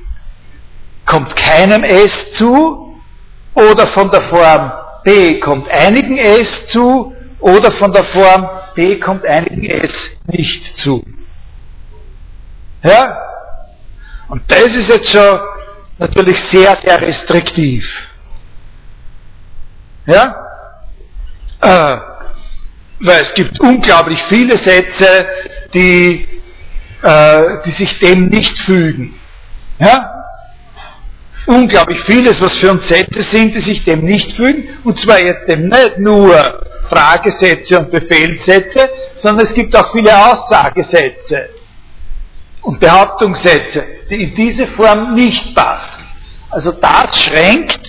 kommt 1.06 1.36
keinem 1.36 1.84
S 1.84 2.12
zu 2.38 3.00
oder 3.56 3.88
von 3.88 4.12
der 4.12 4.22
Form 4.24 4.72
B 5.04 5.40
kommt 5.40 5.70
einigen 5.70 6.18
S 6.18 6.48
zu 6.70 7.14
oder 7.40 7.72
von 7.74 7.92
der 7.92 8.06
Form 8.06 8.50
B 8.76 9.00
kommt 9.00 9.26
einigen 9.26 9.66
S 9.66 9.94
nicht 10.28 10.78
zu. 10.78 11.06
Ja? 12.84 13.18
Und 14.28 14.44
das 14.48 14.68
ist 14.68 14.90
jetzt 14.90 15.10
schon 15.10 15.40
natürlich 15.98 16.38
sehr, 16.52 16.78
sehr 16.86 17.02
restriktiv. 17.02 17.86
Ja? 20.06 20.36
Äh, 21.62 21.98
weil 23.02 23.24
es 23.24 23.34
gibt 23.34 23.60
unglaublich 23.60 24.22
viele 24.30 24.58
Sätze, 24.58 25.28
die, 25.74 26.28
äh, 27.02 27.44
die 27.66 27.72
sich 27.72 28.00
dem 28.00 28.28
nicht 28.28 28.58
fügen. 28.60 29.20
Ja? 29.80 30.19
Unglaublich 31.50 32.00
vieles, 32.06 32.40
was 32.40 32.56
für 32.60 32.70
uns 32.70 32.88
Sätze 32.88 33.24
sind, 33.32 33.56
die 33.56 33.62
sich 33.62 33.84
dem 33.84 34.02
nicht 34.02 34.36
fügen. 34.36 34.68
Und 34.84 35.00
zwar 35.02 35.20
jetzt 35.20 35.50
eben 35.50 35.68
nicht 35.68 35.98
nur 35.98 36.62
Fragesätze 36.92 37.80
und 37.80 37.90
Befehlssätze, 37.90 38.88
sondern 39.24 39.48
es 39.48 39.54
gibt 39.56 39.76
auch 39.76 39.92
viele 39.92 40.16
Aussagesätze 40.16 41.50
und 42.62 42.80
Behauptungssätze, 42.80 43.84
die 44.12 44.26
in 44.26 44.36
diese 44.36 44.68
Form 44.68 45.16
nicht 45.16 45.56
passen. 45.56 46.06
Also 46.52 46.72
das 46.74 47.20
schränkt 47.24 47.80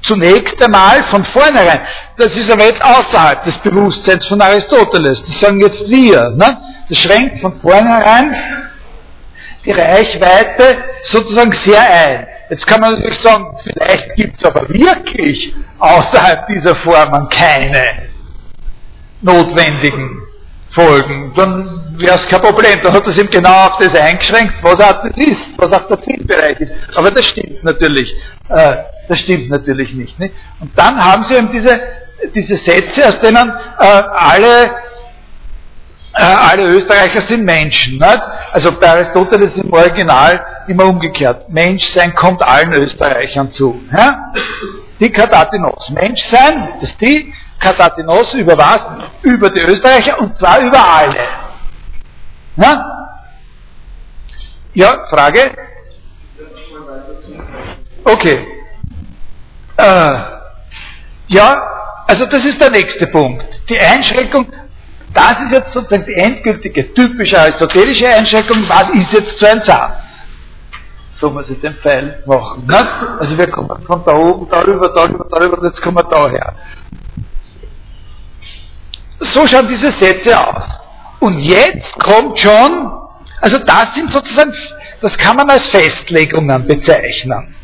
zunächst 0.00 0.54
einmal 0.64 1.04
von 1.10 1.22
vornherein. 1.26 1.80
Das 2.16 2.34
ist 2.34 2.50
aber 2.50 2.64
jetzt 2.64 2.82
außerhalb 2.82 3.44
des 3.44 3.58
Bewusstseins 3.58 4.24
von 4.26 4.40
Aristoteles. 4.40 5.22
Das 5.22 5.40
sagen 5.40 5.60
jetzt 5.60 5.86
wir. 5.86 6.30
Ne? 6.30 6.58
Das 6.88 6.98
schränkt 6.98 7.40
von 7.42 7.60
vornherein 7.60 8.34
die 9.66 9.72
Reichweite 9.72 10.78
sozusagen 11.02 11.52
sehr 11.66 11.82
ein. 11.82 12.26
Jetzt 12.48 12.66
kann 12.66 12.80
man 12.80 12.94
natürlich 12.94 13.20
sagen, 13.20 13.56
vielleicht 13.62 14.14
gibt 14.16 14.38
es 14.38 14.48
aber 14.48 14.68
wirklich 14.68 15.54
außerhalb 15.78 16.46
dieser 16.46 16.76
Formen 16.76 17.28
keine 17.28 18.08
notwendigen 19.20 20.22
Folgen, 20.76 21.32
dann 21.34 21.96
wäre 21.98 22.16
es 22.16 22.26
kein 22.28 22.42
Problem. 22.42 22.78
Dann 22.82 22.92
hat 22.92 23.06
das 23.06 23.18
eben 23.18 23.30
genau 23.30 23.66
auf 23.66 23.78
das 23.78 23.98
eingeschränkt, 23.98 24.54
was 24.62 24.74
auch 24.74 25.02
das 25.02 25.16
ist, 25.16 25.40
was 25.56 25.72
auch 25.72 25.88
der 25.88 26.02
Zielbereich 26.02 26.60
ist. 26.60 26.72
Aber 26.94 27.10
das 27.10 27.26
stimmt 27.26 27.64
natürlich, 27.64 28.14
äh, 28.50 28.76
das 29.08 29.20
stimmt 29.20 29.48
natürlich 29.48 29.92
nicht, 29.94 30.18
nicht. 30.18 30.34
Und 30.60 30.70
dann 30.76 31.02
haben 31.02 31.24
sie 31.24 31.34
eben 31.34 31.50
diese, 31.50 31.80
diese 32.34 32.58
Sätze, 32.58 33.06
aus 33.08 33.20
denen 33.20 33.50
äh, 33.80 33.84
alle, 33.84 34.70
äh, 36.18 36.24
alle 36.24 36.64
Österreicher 36.64 37.26
sind 37.28 37.44
Menschen. 37.44 37.98
Nicht? 37.98 38.22
Also 38.52 38.72
bei 38.78 38.88
Aristoteles 38.88 39.54
im 39.56 39.72
Original 39.72 40.44
immer 40.66 40.86
umgekehrt. 40.86 41.48
Menschsein 41.48 42.14
kommt 42.14 42.42
allen 42.42 42.72
Österreichern 42.72 43.50
zu. 43.52 43.80
Ja? 43.96 44.32
Die 44.98 45.10
Katatinos. 45.10 45.90
Menschsein, 45.90 46.80
das 46.80 46.96
die, 46.98 47.32
Katatinos 47.58 48.32
über 48.34 48.56
was? 48.56 48.80
Über 49.22 49.50
die 49.50 49.60
Österreicher 49.60 50.18
und 50.20 50.38
zwar 50.38 50.60
über 50.60 50.78
alle. 50.78 51.20
Na? 52.56 53.08
Ja, 54.72 55.06
Frage? 55.10 55.52
Okay. 58.04 58.46
Äh, 59.76 60.18
ja, 61.28 61.62
also 62.06 62.26
das 62.26 62.44
ist 62.44 62.60
der 62.60 62.70
nächste 62.70 63.06
Punkt. 63.08 63.44
Die 63.68 63.78
Einschränkung, 63.78 64.46
das 65.16 65.32
ist 65.40 65.52
jetzt 65.52 65.72
sozusagen 65.72 66.04
die 66.04 66.14
endgültige, 66.14 66.92
typische 66.92 67.40
aristotelische 67.40 68.06
Einschränkung, 68.06 68.68
was 68.68 68.90
ist 68.90 69.12
jetzt 69.12 69.38
so 69.38 69.46
ein 69.46 69.62
Satz? 69.64 70.02
So 71.18 71.30
muss 71.30 71.48
ich 71.48 71.58
den 71.60 71.74
Pfeil 71.76 72.22
machen. 72.26 72.66
Ne? 72.66 72.86
Also 73.18 73.38
wir 73.38 73.50
kommen 73.50 73.82
von 73.86 74.04
da 74.04 74.14
oben, 74.14 74.46
darüber, 74.50 74.92
darüber, 74.94 75.26
darüber, 75.30 75.58
und 75.58 75.64
jetzt 75.64 75.80
kommen 75.80 75.96
wir 75.96 76.04
daher. 76.04 76.54
So 79.20 79.46
schauen 79.46 79.66
diese 79.68 79.92
Sätze 79.92 80.38
aus. 80.38 80.64
Und 81.20 81.38
jetzt 81.38 81.92
kommt 82.00 82.38
schon, 82.38 82.92
also 83.40 83.58
das 83.60 83.94
sind 83.94 84.12
sozusagen, 84.12 84.52
das 85.00 85.16
kann 85.16 85.36
man 85.36 85.48
als 85.48 85.66
Festlegungen 85.68 86.66
bezeichnen. 86.66 87.54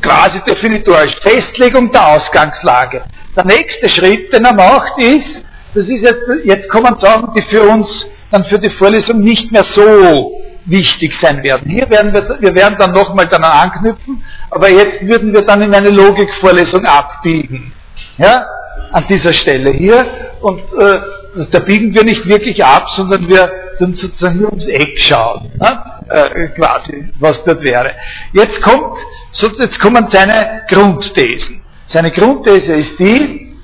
Quasi 0.00 0.40
definitorisch. 0.46 1.16
Festlegung 1.22 1.90
der 1.90 2.08
Ausgangslage. 2.10 3.02
Der 3.36 3.44
nächste 3.44 3.90
Schritt, 3.90 4.32
den 4.32 4.44
er 4.44 4.54
macht, 4.54 4.96
ist, 4.98 5.47
das 5.78 5.88
ist 5.88 6.02
jetzt, 6.02 6.22
jetzt 6.44 6.68
sagen, 7.00 7.32
die 7.36 7.42
für 7.42 7.62
uns 7.62 8.06
dann 8.30 8.44
für 8.44 8.58
die 8.58 8.70
Vorlesung 8.70 9.20
nicht 9.20 9.50
mehr 9.52 9.64
so 9.74 10.32
wichtig 10.64 11.14
sein 11.22 11.42
werden. 11.42 11.70
Hier 11.70 11.88
werden 11.88 12.12
wir, 12.12 12.40
wir 12.40 12.54
werden 12.54 12.76
dann 12.78 12.92
nochmal 12.92 13.26
daran 13.28 13.70
anknüpfen, 13.70 14.22
aber 14.50 14.68
jetzt 14.68 15.06
würden 15.06 15.32
wir 15.32 15.42
dann 15.42 15.62
in 15.62 15.74
eine 15.74 15.90
Logikvorlesung 15.90 16.84
abbiegen. 16.84 17.72
Ja, 18.18 18.44
an 18.92 19.04
dieser 19.08 19.32
Stelle 19.32 19.72
hier. 19.72 20.04
Und 20.40 20.60
äh, 20.78 21.46
da 21.52 21.60
biegen 21.60 21.94
wir 21.94 22.04
nicht 22.04 22.26
wirklich 22.26 22.62
ab, 22.64 22.88
sondern 22.96 23.28
wir 23.28 23.50
dann 23.78 23.94
sozusagen 23.94 24.40
nur 24.40 24.50
ums 24.50 24.66
Eck 24.66 24.98
schauen, 24.98 25.52
ne? 25.60 25.82
äh, 26.08 26.48
quasi, 26.48 27.12
was 27.20 27.42
dort 27.44 27.62
wäre. 27.62 27.92
Jetzt 28.32 28.60
kommt, 28.62 28.98
so, 29.30 29.48
jetzt 29.58 29.78
kommen 29.78 30.08
seine 30.10 30.62
Grundthesen. 30.68 31.62
Seine 31.86 32.10
Grundthese 32.10 32.72
ist 32.72 32.98
die, 32.98 33.54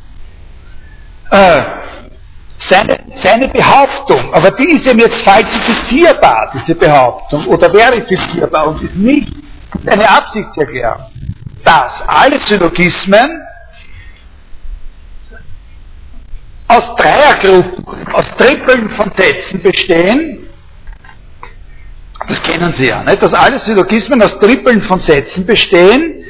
äh, 1.30 1.62
seine, 2.68 2.98
seine 3.22 3.48
Behauptung, 3.48 4.32
aber 4.32 4.50
die 4.52 4.76
ist 4.76 4.86
ihm 4.90 4.98
jetzt 4.98 5.22
falsifizierbar, 5.22 6.52
diese 6.54 6.74
Behauptung, 6.74 7.46
oder 7.46 7.70
verifizierbar 7.70 8.68
und 8.68 8.82
ist 8.82 8.94
nicht 8.94 9.32
eine 9.86 10.08
Absichtserklärung, 10.08 11.10
dass 11.64 11.92
alle 12.06 12.38
Syllogismen 12.46 13.42
aus 16.68 16.96
Dreiergruppen, 16.96 18.12
aus 18.12 18.24
Trippeln 18.38 18.90
von 18.90 19.12
Sätzen 19.16 19.62
bestehen, 19.62 20.48
das 22.26 22.42
kennen 22.42 22.74
Sie 22.78 22.88
ja, 22.88 23.02
nicht? 23.02 23.22
dass 23.22 23.34
alle 23.34 23.58
Syllogismen 23.60 24.22
aus 24.22 24.38
Trippeln 24.38 24.82
von 24.82 25.00
Sätzen 25.00 25.44
bestehen, 25.44 26.24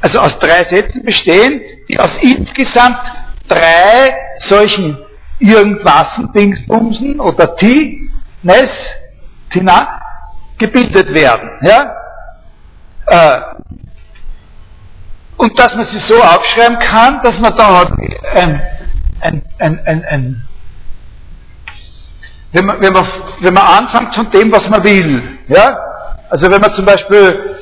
also 0.00 0.18
aus 0.18 0.38
drei 0.38 0.64
Sätzen 0.72 1.02
bestehen, 1.04 1.60
die 1.88 1.98
aus 1.98 2.10
insgesamt 2.20 3.00
drei 3.48 4.14
solchen 4.46 5.03
irgendwasen 5.38 6.32
Dingsbumsen 6.32 7.20
oder 7.20 7.56
Tines, 7.56 8.70
Tina, 9.52 10.00
gebildet 10.58 11.12
werden. 11.12 11.50
Ja? 11.62 11.94
Äh, 13.06 13.40
und 15.36 15.58
dass 15.58 15.74
man 15.74 15.86
sie 15.86 15.98
so 15.98 16.14
aufschreiben 16.14 16.78
kann, 16.78 17.20
dass 17.22 17.38
man 17.38 17.56
da 17.56 17.80
hat 17.80 17.92
ein 18.36 18.62
ein, 19.24 19.42
ein, 19.58 19.80
ein, 19.86 20.04
ein 20.04 20.48
wenn 22.52 22.66
man, 22.66 22.80
wenn, 22.80 22.92
man, 22.92 23.06
wenn 23.40 23.54
man 23.54 23.66
anfängt 23.66 24.14
von 24.14 24.30
dem, 24.30 24.52
was 24.52 24.68
man 24.68 24.84
will, 24.84 25.38
ja, 25.48 25.76
also 26.30 26.48
wenn 26.50 26.60
man 26.60 26.72
zum 26.74 26.84
Beispiel, 26.84 27.53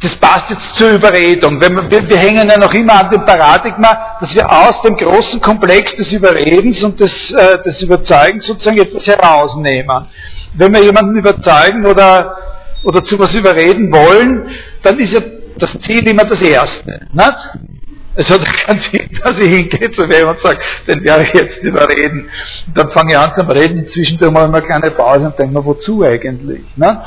das 0.00 0.14
passt 0.16 0.50
jetzt 0.50 0.76
zur 0.76 0.90
Überredung, 0.90 1.58
man, 1.58 1.90
wir, 1.90 2.08
wir 2.08 2.18
hängen 2.18 2.48
ja 2.48 2.56
noch 2.58 2.72
immer 2.72 3.04
an 3.04 3.10
dem 3.10 3.26
Paradigma, 3.26 4.16
dass 4.20 4.32
wir 4.32 4.48
aus 4.48 4.80
dem 4.82 4.96
großen 4.96 5.40
Komplex 5.40 5.94
des 5.96 6.12
Überredens 6.12 6.82
und 6.84 7.00
des, 7.00 7.12
äh, 7.32 7.62
des 7.64 7.82
Überzeugens 7.82 8.46
sozusagen 8.46 8.78
etwas 8.78 9.06
herausnehmen. 9.06 10.06
Wenn 10.54 10.72
wir 10.72 10.82
jemanden 10.82 11.16
überzeugen 11.16 11.84
oder, 11.84 12.36
oder 12.84 13.04
zu 13.04 13.18
was 13.18 13.34
überreden 13.34 13.92
wollen, 13.92 14.48
dann 14.82 14.98
ist 15.00 15.12
ja 15.12 15.20
das 15.58 15.70
Ziel 15.84 16.08
immer 16.08 16.24
das 16.24 16.40
Erste. 16.40 17.06
Nicht? 17.12 17.77
Es 18.20 18.28
hat 18.28 18.44
keinen 18.44 18.80
Sinn, 18.92 19.08
dass 19.22 19.38
ich 19.38 19.54
hingehe 19.54 19.92
zu 19.92 20.02
wem 20.02 20.28
und 20.28 20.40
sage, 20.42 20.58
den 20.88 21.04
werde 21.04 21.22
ich 21.22 21.32
jetzt 21.34 21.62
überreden. 21.62 22.28
Und 22.66 22.76
dann 22.76 22.90
fange 22.90 23.12
ich 23.12 23.16
an 23.16 23.32
zu 23.32 23.46
reden, 23.46 23.86
ich 23.94 24.20
mal 24.20 24.44
eine 24.44 24.60
kleine 24.60 24.90
Pause 24.90 25.26
und 25.26 25.38
denke 25.38 25.54
mir, 25.54 25.64
wozu 25.64 26.02
eigentlich? 26.02 26.64
Ne? 26.74 27.00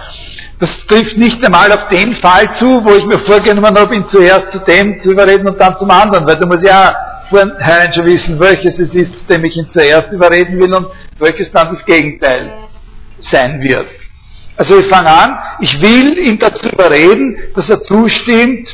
Das 0.59 0.69
trifft 0.87 1.17
nicht 1.17 1.43
einmal 1.45 1.69
auf 1.73 1.89
den 1.89 2.15
Fall 2.15 2.45
zu, 2.59 2.65
wo 2.85 2.95
ich 2.95 3.05
mir 3.05 3.19
vorgenommen 3.25 3.77
habe, 3.77 3.93
ihn 3.93 4.05
zuerst 4.09 4.53
zu 4.53 4.59
dem 4.59 5.01
zu 5.01 5.11
überreden 5.11 5.49
und 5.49 5.61
dann 5.61 5.75
zum 5.77 5.91
anderen, 5.91 6.25
weil 6.25 6.35
da 6.35 6.47
muss 6.47 6.61
ich 6.61 6.69
ja 6.69 6.95
vorhin 7.29 7.51
schon 7.93 8.05
wissen, 8.05 8.39
welches 8.39 8.79
es 8.79 8.93
ist, 8.93 9.11
dem 9.29 9.43
ich 9.43 9.57
ihn 9.57 9.67
zuerst 9.73 10.13
überreden 10.13 10.57
will 10.59 10.73
und 10.73 10.87
welches 11.19 11.51
dann 11.51 11.75
das 11.75 11.85
Gegenteil 11.85 12.53
sein 13.31 13.61
wird. 13.61 13.87
Also 14.55 14.79
ich 14.79 14.87
fange 14.87 15.09
an, 15.09 15.37
ich 15.59 15.73
will 15.81 16.17
ihn 16.19 16.39
dazu 16.39 16.69
überreden, 16.69 17.37
dass 17.53 17.67
er 17.67 17.83
zustimmt, 17.83 18.69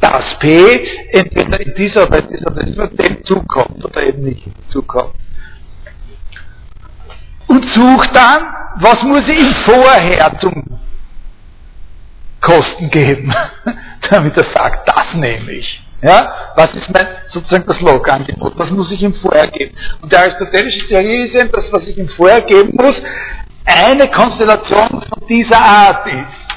dass 0.00 0.38
P 0.38 0.88
entweder 1.12 1.60
in 1.60 1.74
dieser 1.74 2.06
oder 2.06 2.20
in 2.20 2.28
dieser 2.28 2.52
Version 2.52 2.96
dem 2.96 3.24
zukommt 3.24 3.84
oder 3.84 4.02
eben 4.02 4.22
nicht 4.22 4.44
zukommt. 4.68 5.14
Und 7.48 7.64
sucht 7.70 8.14
dann, 8.14 8.46
was 8.76 9.02
muss 9.02 9.26
ich 9.28 9.56
vorher 9.64 10.38
zum 10.38 10.78
Kosten 12.40 12.90
geben, 12.90 13.34
damit 14.10 14.36
er 14.36 14.46
sagt, 14.54 14.88
das 14.88 15.14
nehme 15.14 15.52
ich. 15.52 15.82
Ja, 16.00 16.52
was 16.54 16.72
ist 16.74 16.88
mein, 16.90 17.08
sozusagen 17.30 17.66
das 17.66 17.80
Logangebot? 17.80 18.56
Was 18.56 18.70
muss 18.70 18.92
ich 18.92 19.02
ihm 19.02 19.14
vorher 19.14 19.48
geben? 19.48 19.74
Und 20.00 20.12
der 20.12 20.20
aristotelische 20.20 20.86
Theorie 20.86 21.26
ist 21.26 21.34
eben, 21.34 21.50
dass 21.50 21.64
was 21.72 21.88
ich 21.88 21.98
ihm 21.98 22.08
vorher 22.10 22.42
geben 22.42 22.70
muss, 22.80 23.02
eine 23.64 24.08
Konstellation 24.10 24.88
von 24.88 25.26
dieser 25.28 25.60
Art 25.60 26.06
ist. 26.06 26.47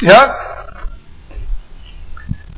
Ja? 0.00 0.36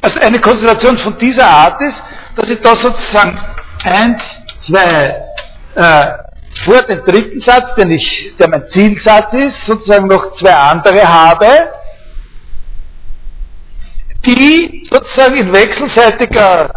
Also 0.03 0.18
eine 0.20 0.41
Konstellation 0.41 0.99
von 0.99 1.18
dieser 1.18 1.47
Art 1.47 1.80
ist, 1.80 2.03
dass 2.36 2.51
ich 2.51 2.61
da 2.61 2.76
sozusagen 2.76 3.38
eins, 3.84 4.22
zwei, 4.66 5.22
äh, 5.74 6.07
vor 6.64 6.82
dem 6.82 7.05
dritten 7.05 7.41
Satz, 7.41 7.74
den 7.76 7.91
ich, 7.91 8.34
der 8.38 8.49
mein 8.49 8.64
Zielsatz 8.72 9.32
ist, 9.32 9.66
sozusagen 9.66 10.07
noch 10.07 10.34
zwei 10.36 10.55
andere 10.55 11.07
habe, 11.07 11.47
die 14.26 14.86
sozusagen 14.91 15.36
in 15.36 15.55
wechselseitiger 15.55 16.70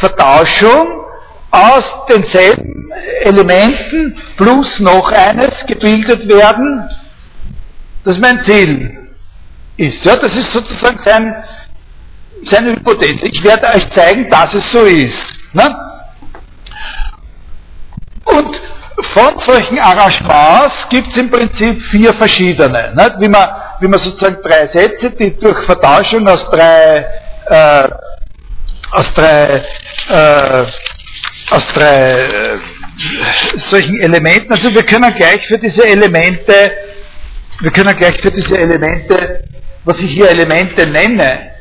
Vertauschung 0.00 1.04
aus 1.50 1.84
denselben 2.08 2.92
Elementen 3.22 4.20
plus 4.36 4.78
noch 4.80 5.10
eines 5.10 5.54
gebildet 5.66 6.28
werden. 6.28 6.88
Das 8.04 8.14
ist 8.14 8.20
mein 8.20 8.44
Ziel 8.44 9.05
ist. 9.76 10.04
Ja, 10.04 10.16
das 10.16 10.34
ist 10.34 10.50
sozusagen 10.52 10.98
sein, 11.04 11.44
seine 12.50 12.72
Hypothese. 12.72 13.26
Ich 13.26 13.42
werde 13.42 13.68
euch 13.74 13.90
zeigen, 13.94 14.28
dass 14.30 14.52
es 14.54 14.70
so 14.72 14.80
ist. 14.80 15.26
Ne? 15.52 15.76
Und 18.24 18.60
von 19.14 19.38
solchen 19.46 19.78
Arrangements 19.78 20.88
gibt 20.90 21.08
es 21.08 21.16
im 21.16 21.30
Prinzip 21.30 21.82
vier 21.90 22.14
verschiedene. 22.14 22.94
Ne? 22.94 23.14
Wie, 23.18 23.28
man, 23.28 23.48
wie 23.80 23.88
man 23.88 24.00
sozusagen 24.00 24.38
drei 24.42 24.66
Sätze, 24.68 25.10
die 25.10 25.36
durch 25.38 25.64
Vertauschung 25.66 26.26
aus 26.26 26.48
drei, 26.50 27.06
äh, 27.46 27.88
aus 28.92 29.12
drei, 29.14 29.64
äh, 30.08 30.66
aus 31.50 31.62
drei 31.74 32.20
äh, 32.20 32.58
solchen 33.70 34.00
Elementen, 34.00 34.52
also 34.52 34.68
wir 34.68 34.82
können 34.82 35.14
gleich 35.14 35.46
für 35.46 35.58
diese 35.58 35.86
Elemente, 35.86 36.72
wir 37.60 37.70
können 37.70 37.96
gleich 37.96 38.20
für 38.22 38.30
diese 38.30 38.56
Elemente 38.56 39.44
was 39.86 39.98
ich 40.00 40.10
hier 40.10 40.28
Elemente 40.28 40.86
nenne, 40.86 41.52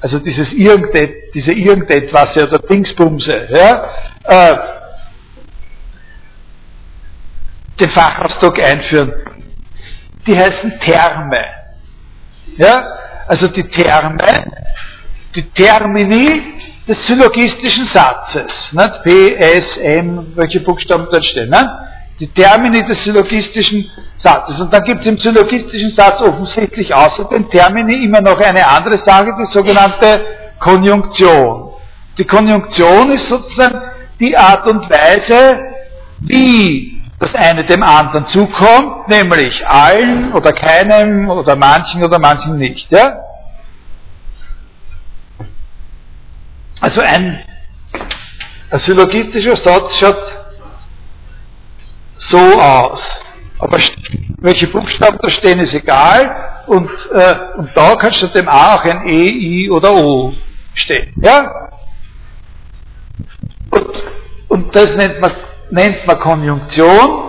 also 0.00 0.18
dieses 0.18 0.52
irgendet, 0.52 1.34
diese 1.34 1.52
irgendetwas 1.52 2.36
oder 2.36 2.58
Dingsbumse, 2.58 3.48
ja, 3.50 3.88
äh, 4.24 4.56
den 7.80 7.90
Fachausdruck 7.90 8.62
einführen. 8.62 9.12
Die 10.26 10.36
heißen 10.36 10.80
Therme. 10.80 11.44
Ja, 12.58 12.98
also 13.26 13.48
die 13.48 13.66
Therme, 13.68 14.52
die 15.34 15.42
Termini 15.50 16.42
des 16.86 17.06
syllogistischen 17.06 17.86
Satzes. 17.86 18.72
Nicht? 18.72 19.02
P, 19.04 19.34
S, 19.34 19.76
M, 19.78 20.32
welche 20.34 20.60
Buchstaben 20.60 21.08
dort 21.10 21.24
stehen. 21.24 21.48
Nicht? 21.48 21.64
Die 22.20 22.28
Termini 22.28 22.84
des 22.86 23.02
syllogistischen 23.02 23.90
Satzes. 24.18 24.60
Und 24.60 24.72
dann 24.72 24.82
gibt 24.84 25.00
es 25.00 25.06
im 25.06 25.18
syllogistischen 25.18 25.94
Satz 25.96 26.20
offensichtlich 26.20 26.94
außer 26.94 27.24
den 27.24 27.48
Termini 27.50 28.04
immer 28.04 28.20
noch 28.20 28.38
eine 28.38 28.66
andere 28.66 28.98
Sache, 29.04 29.32
die 29.38 29.52
sogenannte 29.52 30.24
Konjunktion. 30.60 31.72
Die 32.18 32.24
Konjunktion 32.24 33.10
ist 33.12 33.28
sozusagen 33.28 33.80
die 34.20 34.36
Art 34.36 34.70
und 34.70 34.88
Weise, 34.88 35.58
wie 36.20 37.02
das 37.18 37.34
eine 37.34 37.64
dem 37.64 37.82
anderen 37.82 38.26
zukommt, 38.28 39.08
nämlich 39.08 39.66
allen 39.66 40.32
oder 40.32 40.52
keinem 40.52 41.30
oder 41.30 41.56
manchen 41.56 42.04
oder 42.04 42.18
manchen 42.18 42.58
nicht. 42.58 42.90
Ja? 42.90 43.20
Also 46.80 47.00
ein, 47.00 47.40
ein 48.70 48.78
syllogistischer 48.80 49.56
Satz 49.56 49.98
schaut 49.98 50.41
so 52.32 52.60
aus. 52.60 53.00
Aber 53.58 53.78
welche 54.38 54.66
Buchstaben 54.68 55.18
da 55.22 55.30
stehen, 55.30 55.60
ist 55.60 55.74
egal. 55.74 56.64
Und, 56.66 56.90
äh, 57.12 57.34
und 57.58 57.70
da 57.76 57.94
kann 57.94 58.12
statt 58.12 58.34
dem 58.34 58.48
A 58.48 58.74
auch 58.74 58.84
ein 58.84 59.06
E, 59.06 59.28
I 59.28 59.70
oder 59.70 59.94
O 59.94 60.32
stehen. 60.74 61.12
Ja? 61.22 61.70
Und, 63.70 64.02
und 64.48 64.76
das 64.76 64.86
nennt 64.96 65.20
man, 65.20 65.32
nennt 65.70 66.06
man 66.06 66.18
Konjunktion 66.18 67.22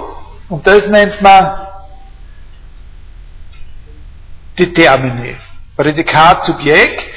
und 0.49 0.65
das 0.65 0.81
nennt 0.87 1.21
man 1.21 1.67
die 4.57 4.73
Termini. 4.73 5.35
Prädikat, 5.75 6.45
Subjekt. 6.45 7.09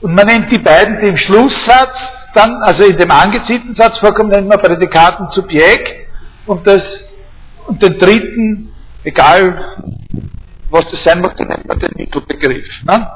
Und 0.00 0.14
man 0.14 0.26
nennt 0.26 0.50
die 0.50 0.58
beiden, 0.58 1.00
die 1.00 1.08
im 1.08 1.16
Schlusssatz 1.16 1.94
dann, 2.34 2.62
also 2.62 2.84
in 2.84 2.96
dem 2.96 3.10
angezielten 3.10 3.74
Satz 3.74 3.98
vorkommen, 3.98 4.30
nennt 4.30 4.48
man 4.48 4.60
Prädikat 4.60 5.20
und 5.20 5.30
Subjekt. 5.32 6.08
Und, 6.46 6.66
das, 6.66 6.82
und 7.66 7.82
den 7.82 7.98
dritten, 7.98 8.72
egal 9.04 9.84
was 10.70 10.84
das 10.90 11.02
sein 11.02 11.20
mag, 11.20 11.36
den 11.36 11.48
nennt 11.48 11.66
man 11.66 11.78
den 11.78 11.90
Mittelbegriff. 11.96 12.66
Ne? 12.84 13.08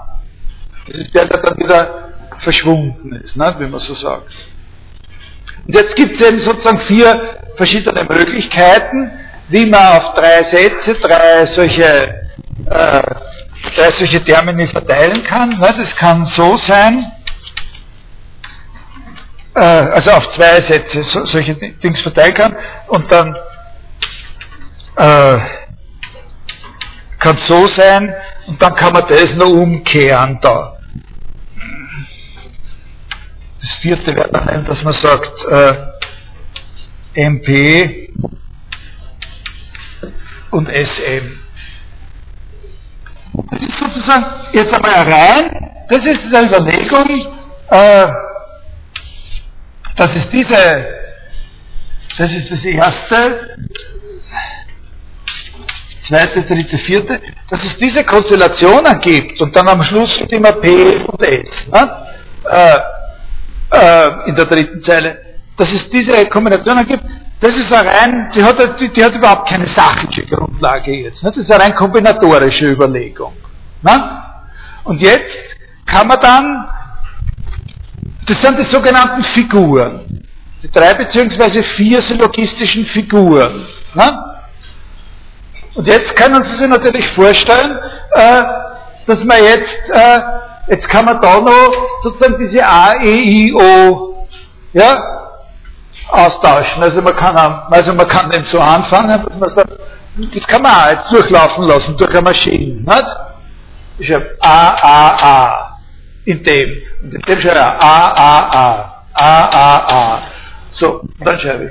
Das 0.86 0.96
ist 0.96 1.14
der, 1.14 1.26
der 1.26 1.40
dann 1.40 1.58
wieder 1.58 2.12
verschwunden 2.40 3.12
ist, 3.12 3.36
ne? 3.36 3.54
wie 3.58 3.66
man 3.66 3.80
so 3.80 3.94
sagt. 3.94 4.32
Und 5.66 5.74
jetzt 5.74 5.96
gibt 5.96 6.20
es 6.20 6.28
eben 6.28 6.40
sozusagen 6.40 6.80
vier 6.80 7.38
verschiedene 7.56 8.04
Möglichkeiten, 8.04 9.10
wie 9.48 9.66
man 9.66 9.98
auf 9.98 10.14
drei 10.14 10.42
Sätze, 10.44 10.94
drei 10.94 11.46
solche, 11.46 11.84
äh, 12.66 13.02
drei 13.76 13.90
solche 13.98 14.22
Termini 14.24 14.66
verteilen 14.68 15.22
kann. 15.24 15.50
Ne? 15.50 15.74
Das 15.78 15.94
kann 15.96 16.26
so 16.26 16.56
sein, 16.58 17.12
äh, 19.54 19.60
also 19.60 20.10
auf 20.10 20.30
zwei 20.32 20.60
Sätze 20.62 21.04
so, 21.04 21.24
solche 21.26 21.54
Dings 21.54 22.00
verteilen 22.00 22.34
kann 22.34 22.56
und 22.88 23.10
dann 23.10 23.34
äh, 24.96 25.38
kann 27.18 27.38
so 27.48 27.66
sein 27.68 28.14
und 28.46 28.60
dann 28.62 28.74
kann 28.74 28.92
man 28.92 29.08
das 29.08 29.34
noch 29.36 29.48
umkehren 29.48 30.38
da. 30.42 30.76
Das 33.60 33.70
vierte 33.80 34.14
wäre 34.14 34.30
dann, 34.30 34.64
dass 34.66 34.82
man 34.82 34.92
sagt, 34.94 35.44
äh, 35.50 35.74
MP 37.14 38.12
und 40.50 40.68
SM. 40.68 41.40
Das 43.50 43.60
ist 43.60 43.78
sozusagen 43.78 44.24
jetzt 44.52 44.74
einmal 44.74 45.12
rein, 45.12 45.70
das 45.88 45.98
ist 45.98 46.34
eine 46.34 46.46
Überlegung, 46.46 47.34
äh, 47.70 48.06
das 49.96 50.16
ist 50.16 50.28
diese, 50.32 50.86
das 52.18 52.32
ist 52.32 52.50
das 52.50 52.64
erste, 52.64 53.56
zweite, 56.08 56.42
dritte, 56.42 56.78
vierte, 56.78 57.20
dass 57.50 57.60
es 57.64 57.76
diese 57.78 58.04
Konstellationen 58.04 59.00
gibt 59.00 59.40
und 59.40 59.54
dann 59.56 59.68
am 59.68 59.82
Schluss 59.84 60.12
steht 60.14 60.32
immer 60.32 60.52
P 60.52 60.96
und 61.06 61.22
S. 61.22 61.48
Ne? 61.72 62.06
Äh, 62.50 62.78
äh, 63.70 64.28
in 64.28 64.36
der 64.36 64.44
dritten 64.46 64.82
Zeile, 64.82 65.18
dass 65.56 65.72
es 65.72 65.88
diese 65.90 66.26
Kombinationen 66.26 66.86
gibt, 66.86 67.04
das 67.40 67.54
ist 67.56 67.72
eine 67.72 67.88
rein, 67.90 68.32
die 68.34 68.42
hat, 68.42 68.80
die, 68.80 68.88
die 68.90 69.04
hat 69.04 69.14
überhaupt 69.14 69.48
keine 69.48 69.66
sachliche 69.66 70.24
Grundlage 70.26 70.92
jetzt. 70.92 71.22
Ne? 71.22 71.30
Das 71.30 71.38
ist 71.38 71.50
eine 71.50 71.64
rein 71.64 71.74
kombinatorische 71.74 72.70
Überlegung. 72.70 73.34
Ne? 73.82 74.22
Und 74.84 75.00
jetzt 75.00 75.36
kann 75.86 76.06
man 76.06 76.20
dann, 76.20 76.68
das 78.26 78.40
sind 78.40 78.58
die 78.58 78.64
sogenannten 78.64 79.24
Figuren, 79.24 80.24
die 80.62 80.70
drei 80.70 80.94
beziehungsweise 80.94 81.62
vier 81.62 82.00
syllogistischen 82.02 82.86
Figuren. 82.86 83.66
Ne? 83.94 84.33
Und 85.74 85.86
jetzt 85.86 86.14
können 86.16 86.42
Sie 86.44 86.56
sich 86.56 86.68
natürlich 86.68 87.06
vorstellen, 87.12 87.78
äh, 88.12 88.42
dass 89.06 89.18
man 89.24 89.42
jetzt 89.42 89.90
äh, 89.90 90.20
Jetzt 90.66 90.88
kann 90.88 91.04
man 91.04 91.20
da 91.20 91.40
noch 91.40 91.74
sozusagen 92.02 92.38
diese 92.38 92.64
A, 92.66 92.94
E, 92.94 93.10
I, 93.10 93.54
O 93.54 94.26
ja, 94.72 94.92
austauschen. 96.08 96.82
Also 96.82 97.02
man 97.02 97.14
kann, 97.16 97.36
also 97.70 97.92
man 97.92 98.08
kann 98.08 98.30
dem 98.30 98.44
so 98.46 98.58
anfangen, 98.58 99.22
dass 99.24 99.38
man 99.38 99.54
sagt, 99.54 99.72
das 100.16 100.46
kann 100.46 100.62
man 100.62 100.72
auch 100.72 100.90
jetzt 100.90 101.12
durchlaufen 101.12 101.64
lassen 101.64 101.96
durch 101.96 102.10
eine 102.10 102.22
Maschine. 102.22 102.80
Nicht? 102.80 103.04
Ich 103.98 104.10
habe 104.12 104.36
A, 104.40 104.68
A, 104.68 105.08
A 105.22 105.78
in 106.24 106.42
dem. 106.42 106.70
Und 107.02 107.14
in 107.14 107.20
dem 107.20 107.40
schreibe 107.40 107.58
ich 107.58 107.64
A, 107.64 108.08
A, 108.08 108.38
A, 108.38 109.04
A, 109.12 109.44
A, 109.44 110.16
A. 110.16 110.22
So, 110.72 111.02
dann 111.20 111.38
schreibe 111.40 111.64
ich 111.64 111.70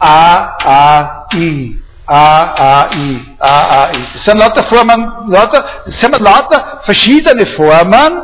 A, 0.00 0.56
A, 0.64 1.26
I. 1.34 1.81
A, 2.12 2.54
A, 2.58 2.94
I, 2.94 3.36
A, 3.38 3.84
A, 3.84 3.92
I. 3.94 4.04
Das 4.12 4.24
sind 4.26 4.38
lauter 4.38 4.64
Formen, 4.64 5.12
lauter, 5.28 5.64
das 5.86 5.98
sind 5.98 6.18
lauter 6.20 6.82
verschiedene 6.84 7.46
Formen 7.56 8.22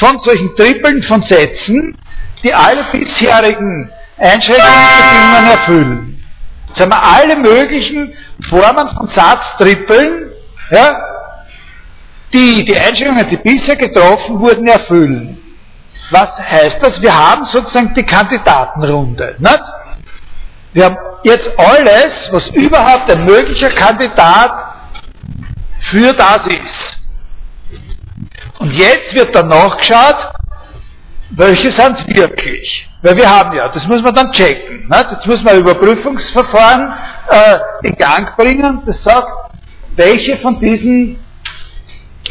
von 0.00 0.18
solchen 0.24 0.56
Trippeln 0.56 1.00
von 1.04 1.22
Sätzen, 1.22 1.96
die 2.42 2.52
alle 2.52 2.84
bisherigen 2.90 3.88
Einschränkungsbedingungen 4.18 5.50
erfüllen. 5.52 6.24
Haben 6.76 6.90
wir 6.90 7.02
alle 7.02 7.36
möglichen 7.36 8.14
Formen 8.48 8.88
von 8.96 9.08
Satztrippeln, 9.14 10.32
ja, 10.72 10.92
die 12.32 12.64
die 12.64 12.76
Einschränkungen, 12.76 13.28
die 13.28 13.36
bisher 13.36 13.76
getroffen 13.76 14.40
wurden, 14.40 14.66
erfüllen. 14.66 15.38
Was 16.10 16.36
heißt 16.36 16.78
das? 16.80 17.00
Wir 17.00 17.16
haben 17.16 17.44
sozusagen 17.46 17.94
die 17.94 18.04
Kandidatenrunde. 18.04 19.36
Nicht? 19.38 19.60
Wir 20.72 20.84
haben 20.84 20.96
jetzt 21.24 21.48
alles, 21.58 22.28
was 22.30 22.46
überhaupt 22.48 23.10
ein 23.12 23.24
möglicher 23.24 23.70
Kandidat 23.70 24.52
für 25.90 26.12
das 26.12 26.40
ist. 26.46 27.00
Und 28.58 28.72
jetzt 28.72 29.14
wird 29.14 29.34
dann 29.34 29.48
nachgeschaut, 29.48 30.32
welche 31.30 31.72
sind 31.72 31.98
es 31.98 32.06
wirklich? 32.08 32.88
Weil 33.02 33.16
wir 33.16 33.28
haben 33.28 33.56
ja, 33.56 33.68
das 33.68 33.84
muss 33.86 34.02
man 34.02 34.14
dann 34.14 34.30
checken. 34.32 34.88
Ne? 34.88 35.06
Jetzt 35.10 35.26
muss 35.26 35.42
man 35.42 35.54
ein 35.54 35.60
Überprüfungsverfahren 35.60 36.92
äh, 37.30 37.58
in 37.82 37.96
Gang 37.96 38.36
bringen, 38.36 38.82
das 38.84 39.02
sagt, 39.02 39.52
welche 39.96 40.38
von 40.38 40.60
diesen 40.60 41.18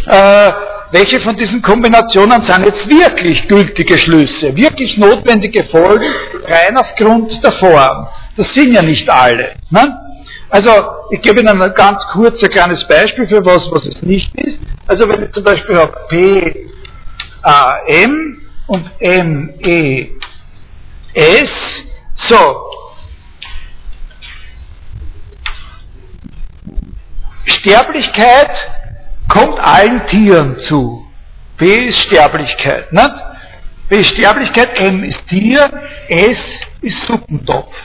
äh, 0.06 0.52
welche 0.92 1.20
von 1.22 1.36
diesen 1.36 1.62
Kombinationen 1.62 2.44
sind 2.46 2.66
jetzt 2.66 2.90
wirklich 2.90 3.48
gültige 3.48 3.98
Schlüsse, 3.98 4.56
wirklich 4.56 4.98
notwendige 4.98 5.66
Folgen, 5.66 6.12
rein 6.48 6.78
aufgrund 6.78 7.44
der 7.44 7.52
Form. 7.54 8.08
Das 8.40 8.54
sind 8.54 8.74
ja 8.74 8.82
nicht 8.82 9.10
alle. 9.10 9.58
Ne? 9.70 10.00
Also, 10.50 10.72
ich 11.12 11.22
gebe 11.22 11.42
Ihnen 11.42 11.62
ein 11.62 11.74
ganz 11.74 12.02
kurzes 12.14 12.50
kleines 12.50 12.88
Beispiel 12.88 13.28
für 13.28 13.44
was, 13.44 13.70
was 13.70 13.86
es 13.86 14.02
nicht 14.02 14.34
ist. 14.34 14.60
Also, 14.88 15.10
wenn 15.10 15.26
ich 15.26 15.34
zum 15.34 15.44
Beispiel 15.44 15.78
habe 15.78 15.94
P, 16.08 16.70
A, 17.42 17.80
M 17.86 18.42
und 18.68 18.90
M, 19.00 19.54
E, 19.60 20.12
S, 21.14 21.50
so. 22.30 22.62
Sterblichkeit 27.46 28.52
kommt 29.28 29.60
allen 29.60 30.08
Tieren 30.08 30.60
zu. 30.60 31.06
P 31.58 31.90
ist 31.90 32.00
Sterblichkeit, 32.04 32.94
nicht? 32.94 33.12
P 33.90 33.98
ist 33.98 34.16
Sterblichkeit, 34.16 34.80
M 34.80 35.04
ist 35.04 35.28
Tier, 35.28 35.70
S 36.08 36.40
ist 36.80 37.06
Suppentopf. 37.06 37.76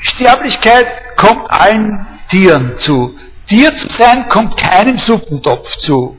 Sterblichkeit 0.00 0.86
kommt 1.16 1.50
allen 1.50 2.06
Tieren 2.30 2.76
zu. 2.78 3.14
Tier 3.48 3.74
zu 3.76 3.88
sein 3.98 4.28
kommt 4.28 4.56
keinem 4.56 4.98
Suppentopf 4.98 5.68
zu. 5.78 6.18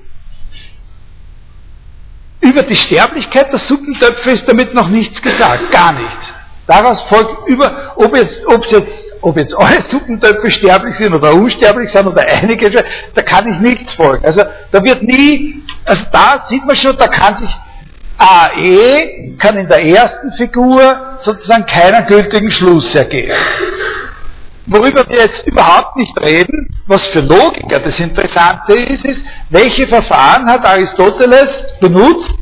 Über 2.41 2.63
die 2.63 2.75
Sterblichkeit 2.75 3.51
der 3.51 3.59
Suppentöpfe 3.59 4.31
ist 4.31 4.49
damit 4.49 4.73
noch 4.73 4.87
nichts 4.87 5.21
gesagt, 5.21 5.71
gar 5.71 5.93
nichts. 5.93 6.33
Daraus 6.67 7.01
folgt 7.09 7.47
über, 7.49 7.93
ob 7.95 8.15
jetzt, 8.15 8.45
ob 8.47 8.65
jetzt, 8.65 8.91
ob 9.21 9.37
jetzt 9.37 9.53
alle 9.57 9.83
Suppentöpfe 9.89 10.51
sterblich 10.51 10.95
sind 10.97 11.13
oder 11.13 11.33
unsterblich 11.33 11.91
sind 11.91 12.07
oder 12.07 12.25
einige, 12.27 12.69
da 13.13 13.21
kann 13.21 13.51
ich 13.53 13.59
nichts 13.59 13.93
folgen. 13.95 14.25
Also 14.25 14.43
da 14.71 14.83
wird 14.83 15.03
nie, 15.03 15.63
also 15.85 16.03
da 16.11 16.45
sieht 16.49 16.65
man 16.65 16.75
schon, 16.77 16.97
da 16.97 17.07
kann 17.07 17.37
sich 17.39 17.49
AE 18.19 19.35
kann 19.39 19.57
in 19.57 19.67
der 19.67 19.81
ersten 19.83 20.33
Figur 20.33 21.19
sozusagen 21.23 21.65
keinen 21.65 22.05
gültigen 22.05 22.51
Schluss 22.51 22.93
ergeben. 22.93 23.33
Worüber 24.65 25.07
wir 25.09 25.19
jetzt 25.19 25.47
überhaupt 25.47 25.95
nicht 25.95 26.15
reden, 26.19 26.67
was 26.85 27.05
für 27.07 27.21
Logiker 27.21 27.79
das 27.79 27.97
Interessante 27.99 28.73
ist, 28.73 29.03
ist, 29.03 29.19
welche 29.49 29.87
Verfahren 29.87 30.47
hat 30.47 30.67
Aristoteles 30.67 31.49
benutzt, 31.79 32.35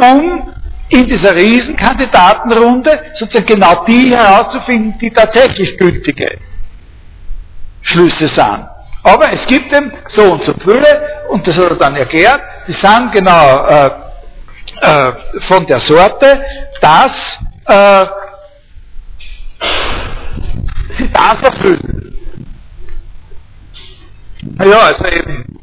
um 0.00 0.52
in 0.88 1.06
dieser 1.06 1.34
Riesenkandidatenrunde 1.36 2.98
sozusagen 3.18 3.46
genau 3.46 3.84
die 3.84 4.10
herauszufinden, 4.10 4.98
die 4.98 5.10
tatsächlich 5.10 5.76
gültige 5.76 6.38
Schlüsse 7.82 8.28
sind. 8.28 8.66
Aber 9.04 9.32
es 9.32 9.46
gibt 9.46 9.74
eben 9.76 9.92
so 10.08 10.32
und 10.32 10.44
so 10.44 10.54
viele, 10.54 11.26
und 11.28 11.46
das 11.46 11.56
hat 11.56 11.70
er 11.70 11.76
dann 11.76 11.94
erklärt, 11.96 12.40
die 12.66 12.72
sind 12.72 13.12
genau 13.12 13.66
äh, 13.66 13.90
äh, 14.80 15.12
von 15.48 15.66
der 15.66 15.80
Sorte, 15.80 16.44
dass 16.80 17.38
äh, 17.66 18.06
sie 20.98 21.10
das 21.12 21.42
erfüllen. 21.42 22.18
Naja, 24.42 24.78
also 24.78 25.04
eben 25.06 25.58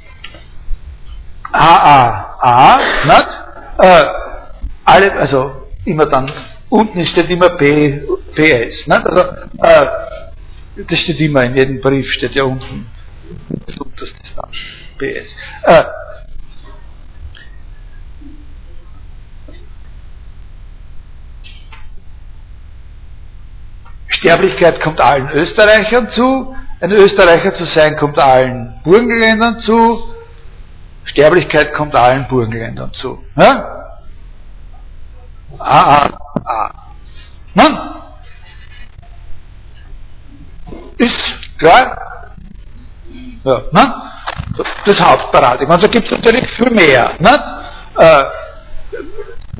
AAA, 1.51 2.79
nicht? 3.05 3.27
Äh, 3.79 4.03
alle, 4.85 5.13
also 5.13 5.67
immer 5.85 6.05
dann, 6.05 6.31
unten 6.69 7.05
steht 7.05 7.29
immer 7.29 7.49
P, 7.57 8.01
PS, 8.35 8.87
nicht? 8.87 8.89
Also, 8.89 9.21
äh, 9.61 9.87
das 10.87 10.99
steht 10.99 11.19
immer 11.19 11.43
in 11.43 11.55
jedem 11.55 11.81
Brief, 11.81 12.11
steht 12.11 12.35
ja 12.35 12.43
unten, 12.43 12.87
das 13.65 13.77
unterste 13.77 14.17
dann, 14.35 14.51
PS. 14.97 15.27
Äh, 15.63 15.83
Sterblichkeit 24.15 24.81
kommt 24.81 25.01
allen 25.01 25.29
Österreichern 25.29 26.09
zu, 26.09 26.55
ein 26.81 26.91
Österreicher 26.91 27.53
zu 27.55 27.65
sein 27.65 27.95
kommt 27.97 28.19
allen 28.19 28.79
Burgenländern 28.83 29.59
zu, 29.59 30.15
Sterblichkeit 31.05 31.73
kommt 31.73 31.95
allen 31.95 32.27
Burgenländern 32.27 32.91
zu. 32.93 33.23
Ja? 33.35 33.75
A, 35.59 35.79
A, 35.79 36.17
A. 36.43 36.71
Mann? 37.53 37.79
Ist 40.97 41.57
klar? 41.57 41.97
Ja, 43.43 43.61
ne? 43.71 44.01
Das 44.85 44.99
Hauptparadigma. 44.99 45.77
Da 45.77 45.87
gibt 45.87 46.05
es 46.05 46.11
natürlich 46.11 46.49
viel 46.51 46.71
mehr. 46.71 47.13
Ne? 47.19 47.33
Äh, 47.97 48.23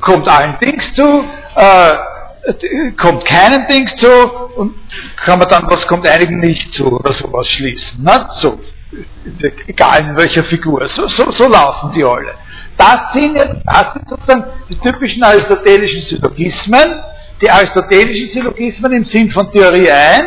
kommt 0.02 0.28
allen 0.28 0.58
Dings 0.60 0.94
zu, 0.94 1.04
äh, 1.56 1.96
kommt 2.98 3.26
keinen 3.26 3.68
Dings 3.68 3.96
zu 3.98 4.08
und 4.56 4.76
kann 5.18 5.40
man 5.40 5.50
dann, 5.50 5.68
was 5.70 5.86
kommt 5.88 6.08
einigen 6.08 6.40
nicht 6.40 6.74
zu 6.74 6.86
oder 7.00 7.14
sowas 7.14 7.48
schließen. 7.48 8.04
Ne? 8.04 8.28
So, 8.40 8.60
egal 9.68 10.02
in 10.02 10.18
welcher 10.18 10.44
Figur. 10.44 10.88
So, 10.88 11.08
so, 11.08 11.32
so 11.32 11.48
laufen 11.48 11.92
die 11.94 12.04
alle. 12.04 12.34
Das 12.78 13.14
sind 13.14 13.36
jetzt, 13.36 13.62
das 13.66 13.94
sind 13.94 14.10
sozusagen 14.10 14.44
die 14.70 14.78
typischen 14.78 15.24
aristotelischen 15.24 16.02
Syllogismen, 16.02 17.02
die 17.42 17.50
aristotelischen 17.50 18.30
Syllogismen 18.34 18.92
im 18.94 19.06
Sinn 19.06 19.32
von 19.32 19.52
Theorie 19.52 19.90
1 19.90 20.24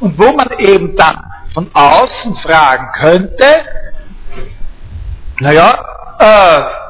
und 0.00 0.18
wo 0.18 0.32
man 0.32 0.48
eben 0.58 0.96
dann 0.96 1.18
von 1.52 1.70
außen 1.72 2.36
fragen 2.36 2.88
könnte, 2.94 3.46
naja, 5.40 5.84
äh, 6.18 6.81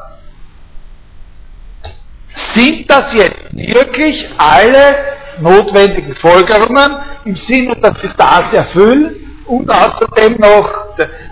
sind 2.55 2.91
das 2.91 3.13
jetzt 3.15 3.55
wirklich 3.55 4.29
alle 4.39 4.97
notwendigen 5.41 6.15
Folgerungen 6.17 6.97
im 7.25 7.37
Sinne, 7.49 7.77
dass 7.77 8.01
sie 8.01 8.11
das 8.17 8.53
erfüllen 8.53 9.23
und 9.47 9.69
außerdem 9.71 10.37
noch, 10.39 10.71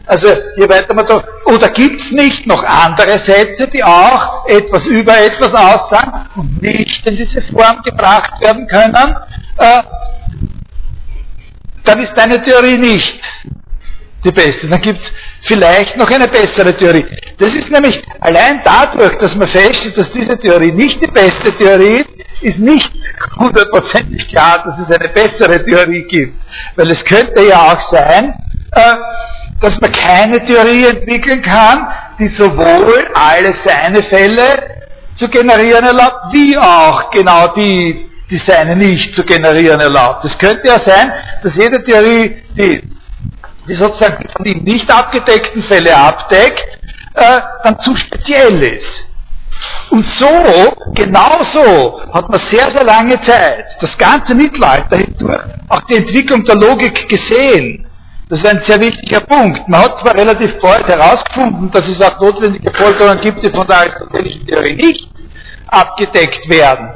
also 0.06 0.26
je 0.56 0.68
weiter 0.68 0.94
man 0.94 1.06
so, 1.06 1.22
oder 1.46 1.68
gibt 1.68 2.00
es 2.00 2.10
nicht 2.10 2.46
noch 2.46 2.62
andere 2.62 3.22
Sätze, 3.24 3.68
die 3.68 3.82
auch 3.82 4.46
etwas 4.46 4.84
über 4.86 5.16
etwas 5.16 5.48
aussagen 5.48 6.28
und 6.36 6.62
nicht 6.62 7.06
in 7.06 7.16
diese 7.16 7.42
Form 7.52 7.80
gebracht 7.82 8.32
werden 8.40 8.66
können, 8.66 9.16
äh, 9.58 9.82
dann 11.84 12.00
ist 12.02 12.12
deine 12.14 12.42
Theorie 12.42 12.78
nicht 12.78 13.20
die 14.24 14.32
beste. 14.32 14.68
Dann 14.68 14.80
gibt 14.80 15.00
es 15.00 15.06
vielleicht 15.42 15.96
noch 15.96 16.08
eine 16.10 16.28
bessere 16.28 16.76
Theorie. 16.76 17.06
Das 17.38 17.50
ist 17.50 17.70
nämlich 17.70 18.02
allein 18.20 18.60
dadurch, 18.64 19.18
dass 19.18 19.34
man 19.34 19.48
feststellt, 19.48 19.96
dass 19.96 20.12
diese 20.12 20.38
Theorie 20.38 20.72
nicht 20.72 21.02
die 21.02 21.10
beste 21.10 21.56
Theorie 21.58 21.96
ist, 21.96 22.20
ist 22.42 22.58
nicht 22.58 22.90
hundertprozentig 23.38 24.28
klar, 24.28 24.62
dass 24.64 24.88
es 24.88 24.96
eine 24.96 25.08
bessere 25.12 25.64
Theorie 25.64 26.06
gibt. 26.08 26.34
Weil 26.76 26.90
es 26.90 27.04
könnte 27.04 27.42
ja 27.46 27.72
auch 27.72 27.92
sein, 27.92 28.34
äh, 28.72 28.94
dass 29.60 29.78
man 29.80 29.92
keine 29.92 30.44
Theorie 30.46 30.86
entwickeln 30.86 31.42
kann, 31.42 31.86
die 32.18 32.28
sowohl 32.28 33.08
alle 33.14 33.54
seine 33.64 34.02
Fälle 34.04 34.80
zu 35.16 35.28
generieren 35.28 35.84
erlaubt, 35.84 36.32
wie 36.32 36.56
auch 36.56 37.10
genau 37.10 37.48
die, 37.54 38.08
die 38.30 38.40
seine 38.46 38.74
nicht 38.74 39.14
zu 39.14 39.22
generieren 39.22 39.80
erlaubt. 39.80 40.24
Es 40.24 40.38
könnte 40.38 40.66
ja 40.66 40.80
sein, 40.80 41.12
dass 41.42 41.54
jede 41.56 41.84
Theorie, 41.84 42.42
die 42.56 42.82
die 43.70 43.76
sozusagen 43.76 44.28
von 44.36 44.44
ihm 44.44 44.64
nicht 44.64 44.90
abgedeckten 44.92 45.62
Fälle 45.62 45.96
abdeckt, 45.96 46.78
äh, 47.14 47.38
dann 47.62 47.78
zu 47.80 47.94
speziell 47.96 48.58
ist. 48.66 49.10
Und 49.90 50.04
so, 50.18 50.74
genauso 50.94 52.00
hat 52.12 52.28
man 52.28 52.40
sehr, 52.50 52.70
sehr 52.72 52.84
lange 52.84 53.20
Zeit, 53.22 53.64
das 53.80 53.96
ganze 53.96 54.34
Mittelalter 54.34 54.96
hindurch, 54.96 55.42
auch 55.68 55.82
die 55.88 55.96
Entwicklung 55.96 56.44
der 56.44 56.56
Logik 56.56 57.08
gesehen. 57.08 57.86
Das 58.28 58.40
ist 58.40 58.46
ein 58.46 58.62
sehr 58.66 58.80
wichtiger 58.80 59.20
Punkt. 59.20 59.68
Man 59.68 59.82
hat 59.82 60.00
zwar 60.00 60.14
relativ 60.14 60.60
bald 60.60 60.86
herausgefunden, 60.86 61.70
dass 61.72 61.82
es 61.86 62.00
auch 62.00 62.20
notwendige 62.20 62.72
Folgerungen 62.72 63.20
gibt, 63.20 63.44
die 63.44 63.52
von 63.52 63.66
der 63.66 63.78
aristotelischen 63.78 64.46
Theorie 64.46 64.74
nicht 64.74 65.08
abgedeckt 65.68 66.48
werden 66.48 66.90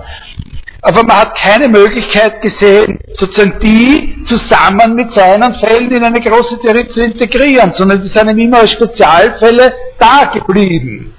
aber 0.87 1.03
man 1.03 1.17
hat 1.17 1.35
keine 1.39 1.67
Möglichkeit 1.67 2.43
gesehen, 2.43 2.99
sozusagen 3.17 3.59
die 3.61 4.23
zusammen 4.27 4.95
mit 4.95 5.15
seinen 5.15 5.55
Fällen 5.55 5.91
in 5.91 6.05
eine 6.05 6.21
große 6.21 6.61
Theorie 6.61 6.87
zu 6.89 7.01
integrieren, 7.01 7.73
sondern 7.79 8.03
die 8.03 8.09
sind 8.09 8.39
immer 8.39 8.59
als 8.59 8.73
Spezialfälle 8.73 9.73
da 9.99 10.31
geblieben. 10.31 11.15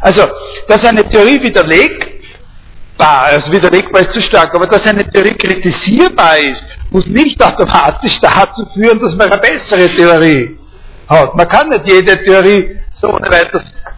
Also, 0.00 0.28
dass 0.68 0.84
eine 0.84 1.08
Theorie 1.10 1.42
widerlegbar, 1.42 3.24
also 3.24 3.50
widerlegbar 3.50 4.02
ist 4.02 4.12
zu 4.12 4.20
stark, 4.22 4.54
aber 4.54 4.68
dass 4.68 4.86
eine 4.86 5.04
Theorie 5.10 5.34
kritisierbar 5.34 6.38
ist, 6.38 6.62
muss 6.90 7.06
nicht 7.06 7.42
automatisch 7.42 8.16
dazu 8.20 8.64
führen, 8.74 9.00
dass 9.00 9.16
man 9.16 9.32
eine 9.32 9.40
bessere 9.40 9.88
Theorie 9.96 10.56
hat. 11.08 11.34
Man 11.34 11.48
kann 11.48 11.68
nicht 11.68 11.90
jede 11.90 12.22
Theorie 12.22 12.78
so 12.92 13.18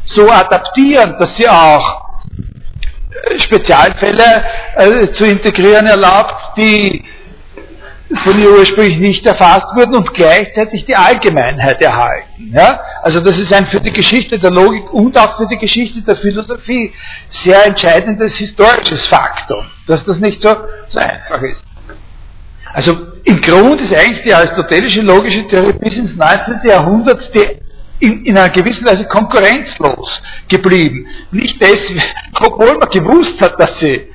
so 0.06 0.30
adaptieren, 0.30 1.16
dass 1.18 1.36
sie 1.36 1.48
auch 1.48 2.11
Spezialfälle 3.38 4.44
äh, 4.76 5.12
zu 5.12 5.24
integrieren 5.24 5.86
erlaubt, 5.86 6.56
die 6.56 7.04
von 8.24 8.38
ihr 8.38 8.50
ursprünglich 8.50 8.98
nicht 8.98 9.26
erfasst 9.26 9.66
wurden 9.74 9.94
und 9.96 10.12
gleichzeitig 10.12 10.84
die 10.84 10.94
Allgemeinheit 10.94 11.80
erhalten. 11.80 12.52
Ja? 12.52 12.80
Also 13.02 13.20
das 13.20 13.38
ist 13.38 13.52
ein 13.52 13.66
für 13.66 13.80
die 13.80 13.92
Geschichte 13.92 14.38
der 14.38 14.50
Logik 14.50 14.92
und 14.92 15.18
auch 15.18 15.36
für 15.38 15.46
die 15.46 15.56
Geschichte 15.56 16.02
der 16.02 16.16
Philosophie 16.16 16.92
sehr 17.44 17.66
entscheidendes 17.66 18.34
historisches 18.34 19.06
Faktum, 19.08 19.64
dass 19.86 20.04
das 20.04 20.18
nicht 20.18 20.42
so, 20.42 20.54
so 20.88 20.98
einfach 20.98 21.40
ist. 21.42 21.62
Also 22.74 22.96
im 23.24 23.40
Grund 23.40 23.80
ist 23.80 23.94
eigentlich 23.94 24.22
die 24.22 24.34
aristotelische 24.34 25.02
logische 25.02 25.46
Theorie 25.46 25.74
bis 25.74 25.94
ins 25.94 26.16
19. 26.16 26.60
Jahrhundert 26.64 27.34
die 27.34 27.58
in, 28.02 28.26
in 28.26 28.36
einer 28.36 28.50
gewissen 28.50 28.84
Weise 28.84 29.06
konkurrenzlos 29.06 30.20
geblieben. 30.48 31.06
Nicht 31.30 31.62
deswegen, 31.62 32.02
obwohl 32.40 32.76
man 32.78 32.90
gewusst 32.90 33.40
hat, 33.40 33.58
dass 33.60 33.78
sie 33.78 34.08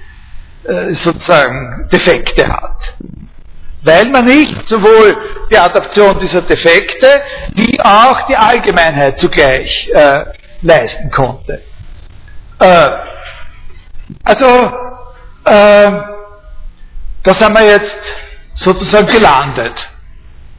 äh, 0.64 0.94
sozusagen 1.04 1.88
Defekte 1.92 2.48
hat. 2.48 2.78
Weil 3.84 4.10
man 4.10 4.26
nicht 4.26 4.68
sowohl 4.68 5.16
die 5.50 5.58
Adaption 5.58 6.20
dieser 6.20 6.42
Defekte 6.42 7.22
wie 7.54 7.80
auch 7.80 8.28
die 8.28 8.36
Allgemeinheit 8.36 9.20
zugleich 9.22 9.90
äh, 9.94 10.26
leisten 10.62 11.10
konnte. 11.12 11.62
Äh, 12.60 12.88
also, 14.26 14.46
äh, 15.46 15.92
da 17.24 17.34
sind 17.40 17.58
wir 17.58 17.66
jetzt 17.66 17.92
sozusagen 18.56 19.08
gelandet. 19.08 19.76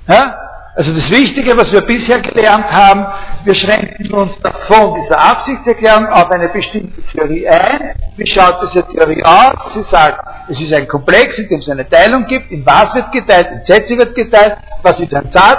Ja? 0.06 0.47
Also 0.78 0.92
das 0.92 1.10
Wichtige, 1.10 1.56
was 1.56 1.72
wir 1.72 1.80
bisher 1.80 2.20
gelernt 2.20 2.70
haben, 2.70 3.04
wir 3.42 3.54
schränken 3.56 4.12
uns 4.12 4.30
von 4.68 4.94
dieser 5.02 5.20
Absichtserklärung 5.20 6.06
auf 6.06 6.30
eine 6.30 6.48
bestimmte 6.50 7.02
Theorie 7.10 7.48
ein. 7.48 7.96
Wie 8.16 8.24
schaut 8.24 8.60
diese 8.62 8.86
Theorie 8.86 9.20
aus? 9.24 9.74
Sie 9.74 9.82
sagt, 9.90 10.24
es 10.48 10.60
ist 10.60 10.72
ein 10.72 10.86
Komplex, 10.86 11.36
in 11.36 11.48
dem 11.48 11.58
es 11.58 11.68
eine 11.68 11.88
Teilung 11.88 12.26
gibt. 12.26 12.52
In 12.52 12.64
was 12.64 12.94
wird 12.94 13.10
geteilt? 13.10 13.48
In 13.50 13.62
Sätze 13.66 13.98
wird 13.98 14.14
geteilt. 14.14 14.58
Was 14.84 15.00
ist 15.00 15.12
ein 15.12 15.28
Satz? 15.32 15.58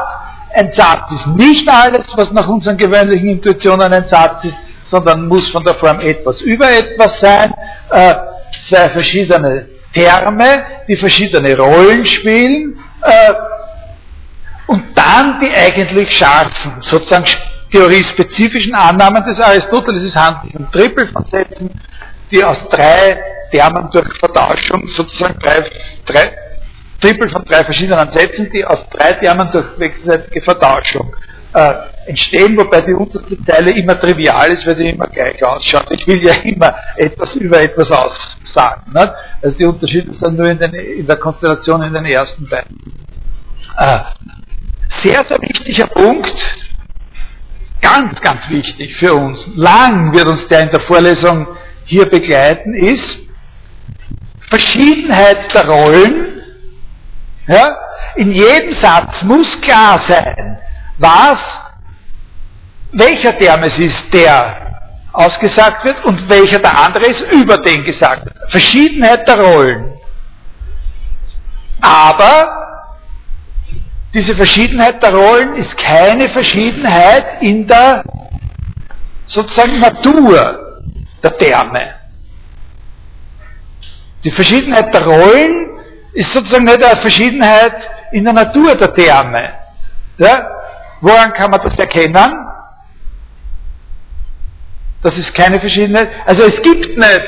Ein 0.53 0.71
Satz 0.77 1.11
ist 1.11 1.27
nicht 1.35 1.69
alles, 1.69 2.05
was 2.15 2.31
nach 2.31 2.47
unseren 2.47 2.77
gewöhnlichen 2.77 3.27
Intuitionen 3.27 3.91
ein 3.91 4.05
Satz 4.09 4.45
ist, 4.45 4.55
sondern 4.89 5.27
muss 5.27 5.51
von 5.51 5.65
der 5.65 5.75
Form 5.75 5.99
etwas 5.99 6.39
über 6.39 6.71
etwas 6.71 7.19
sein. 7.19 7.53
Äh, 7.91 8.13
zwei 8.69 8.87
verschiedene 8.91 9.67
Terme, 9.93 10.63
die 10.87 10.95
verschiedene 10.95 11.57
Rollen 11.57 12.05
spielen. 12.05 12.79
Äh, 13.01 13.33
und 14.69 14.83
dann 14.95 15.39
die 15.39 15.51
eigentlich 15.51 16.15
scharfen, 16.15 16.73
sozusagen 16.81 17.25
theoriespezifischen 17.71 18.75
Annahmen 18.75 19.23
des 19.25 19.39
Aristoteles. 19.39 20.03
Es 20.03 20.15
handelt 20.15 20.43
sich 20.43 20.55
um 20.55 20.71
Trippel 20.71 21.07
von 21.07 21.25
Sätzen, 21.25 21.71
die 22.31 22.43
aus 22.43 22.57
drei 22.69 23.19
Termen 23.51 23.89
durch 23.91 24.07
Vertauschung 24.19 24.87
sozusagen 24.95 25.39
drei, 25.39 25.65
drei 26.05 26.33
Trippel 27.01 27.29
von 27.31 27.43
drei 27.45 27.63
verschiedenen 27.63 28.11
Sätzen, 28.11 28.49
die 28.51 28.63
aus 28.63 28.85
drei 28.91 29.13
Termen 29.13 29.49
durch 29.51 29.79
wechselseitige 29.79 30.41
Vertauschung 30.41 31.15
äh, 31.53 31.73
entstehen, 32.05 32.55
wobei 32.55 32.81
die 32.81 32.93
unterste 32.93 33.43
Zeile 33.45 33.71
immer 33.71 33.99
trivial 33.99 34.51
ist, 34.51 34.67
weil 34.67 34.77
sie 34.77 34.89
immer 34.89 35.07
gleich 35.07 35.43
ausschaut. 35.43 35.87
Ich 35.89 36.05
will 36.05 36.23
ja 36.23 36.33
immer 36.43 36.75
etwas 36.95 37.33
über 37.35 37.59
etwas 37.59 37.89
aussagen. 37.89 38.91
Nicht? 38.93 39.13
Also 39.41 39.57
die 39.57 39.65
Unterschiede 39.65 40.13
sind 40.13 40.37
nur 40.37 40.47
in, 40.47 40.59
den, 40.59 40.73
in, 40.75 41.07
der 41.07 41.17
Konstellation 41.17 41.81
in 41.81 41.93
den 41.93 42.05
ersten 42.05 42.47
beiden. 42.47 42.77
Äh, 43.77 43.99
sehr, 45.03 45.25
sehr 45.27 45.37
wichtiger 45.41 45.87
Punkt, 45.87 46.35
ganz, 47.81 48.19
ganz 48.21 48.49
wichtig 48.49 48.95
für 48.97 49.13
uns, 49.13 49.39
lang 49.55 50.13
wird 50.13 50.27
uns 50.27 50.47
der 50.47 50.61
in 50.61 50.71
der 50.71 50.81
Vorlesung 50.81 51.47
hier 51.85 52.09
begleiten, 52.09 52.73
ist 52.73 53.17
Verschiedenheit 54.49 55.53
der 55.53 55.67
Rollen. 55.67 56.41
Ja? 57.47 57.77
In 58.15 58.31
jedem 58.31 58.73
Satz 58.79 59.21
muss 59.23 59.61
klar 59.61 60.01
sein, 60.07 60.59
was, 60.97 61.39
welcher 62.91 63.37
Term 63.37 63.63
es 63.63 63.77
ist, 63.77 64.13
der 64.13 64.69
ausgesagt 65.13 65.85
wird 65.85 66.05
und 66.05 66.29
welcher 66.29 66.59
der 66.59 66.77
andere 66.77 67.05
ist, 67.05 67.21
über 67.33 67.57
den 67.57 67.83
gesagt 67.83 68.25
wird. 68.25 68.35
Verschiedenheit 68.51 69.27
der 69.27 69.41
Rollen. 69.41 69.93
Aber 71.81 72.68
diese 74.13 74.35
Verschiedenheit 74.35 75.03
der 75.03 75.13
Rollen 75.13 75.55
ist 75.55 75.77
keine 75.77 76.29
Verschiedenheit 76.29 77.41
in 77.41 77.67
der 77.67 78.03
sozusagen 79.27 79.79
Natur 79.79 80.87
der 81.23 81.37
Terme. 81.37 81.93
Die 84.23 84.31
Verschiedenheit 84.31 84.93
der 84.93 85.05
Rollen 85.05 85.79
ist 86.13 86.33
sozusagen 86.33 86.65
nicht 86.65 86.83
eine 86.83 87.01
Verschiedenheit 87.01 87.75
in 88.11 88.23
der 88.25 88.33
Natur 88.33 88.75
der 88.75 88.93
Terme. 88.95 89.53
Ja? 90.17 90.47
Woran 91.01 91.31
kann 91.33 91.51
man 91.51 91.61
das 91.61 91.77
erkennen? 91.77 92.48
Das 95.01 95.17
ist 95.17 95.33
keine 95.33 95.59
Verschiedenheit. 95.61 96.09
Also 96.25 96.43
es 96.43 96.61
gibt 96.61 96.97
nicht, 96.97 97.21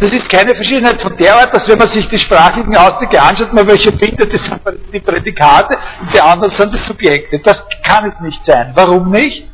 das 0.00 0.10
ist 0.12 0.28
keine 0.30 0.54
Verschiedenheit 0.54 1.00
von 1.02 1.14
der 1.16 1.36
Art, 1.36 1.54
dass 1.54 1.68
wenn 1.68 1.78
man 1.78 1.88
sich 1.92 2.08
die 2.08 2.18
sprachlichen 2.18 2.74
Ausdrücke 2.74 3.20
anschaut, 3.20 3.52
man 3.52 3.68
welche 3.68 3.92
findet, 3.98 4.32
das 4.32 4.42
sind 4.42 4.60
die 4.92 5.00
Prädikate 5.00 5.76
und 6.00 6.14
die 6.14 6.20
anderen 6.20 6.56
sind 6.58 6.72
die 6.72 6.78
Subjekte. 6.78 7.38
Das 7.40 7.62
kann 7.82 8.10
es 8.10 8.20
nicht 8.20 8.40
sein. 8.46 8.72
Warum 8.74 9.10
nicht? 9.10 9.44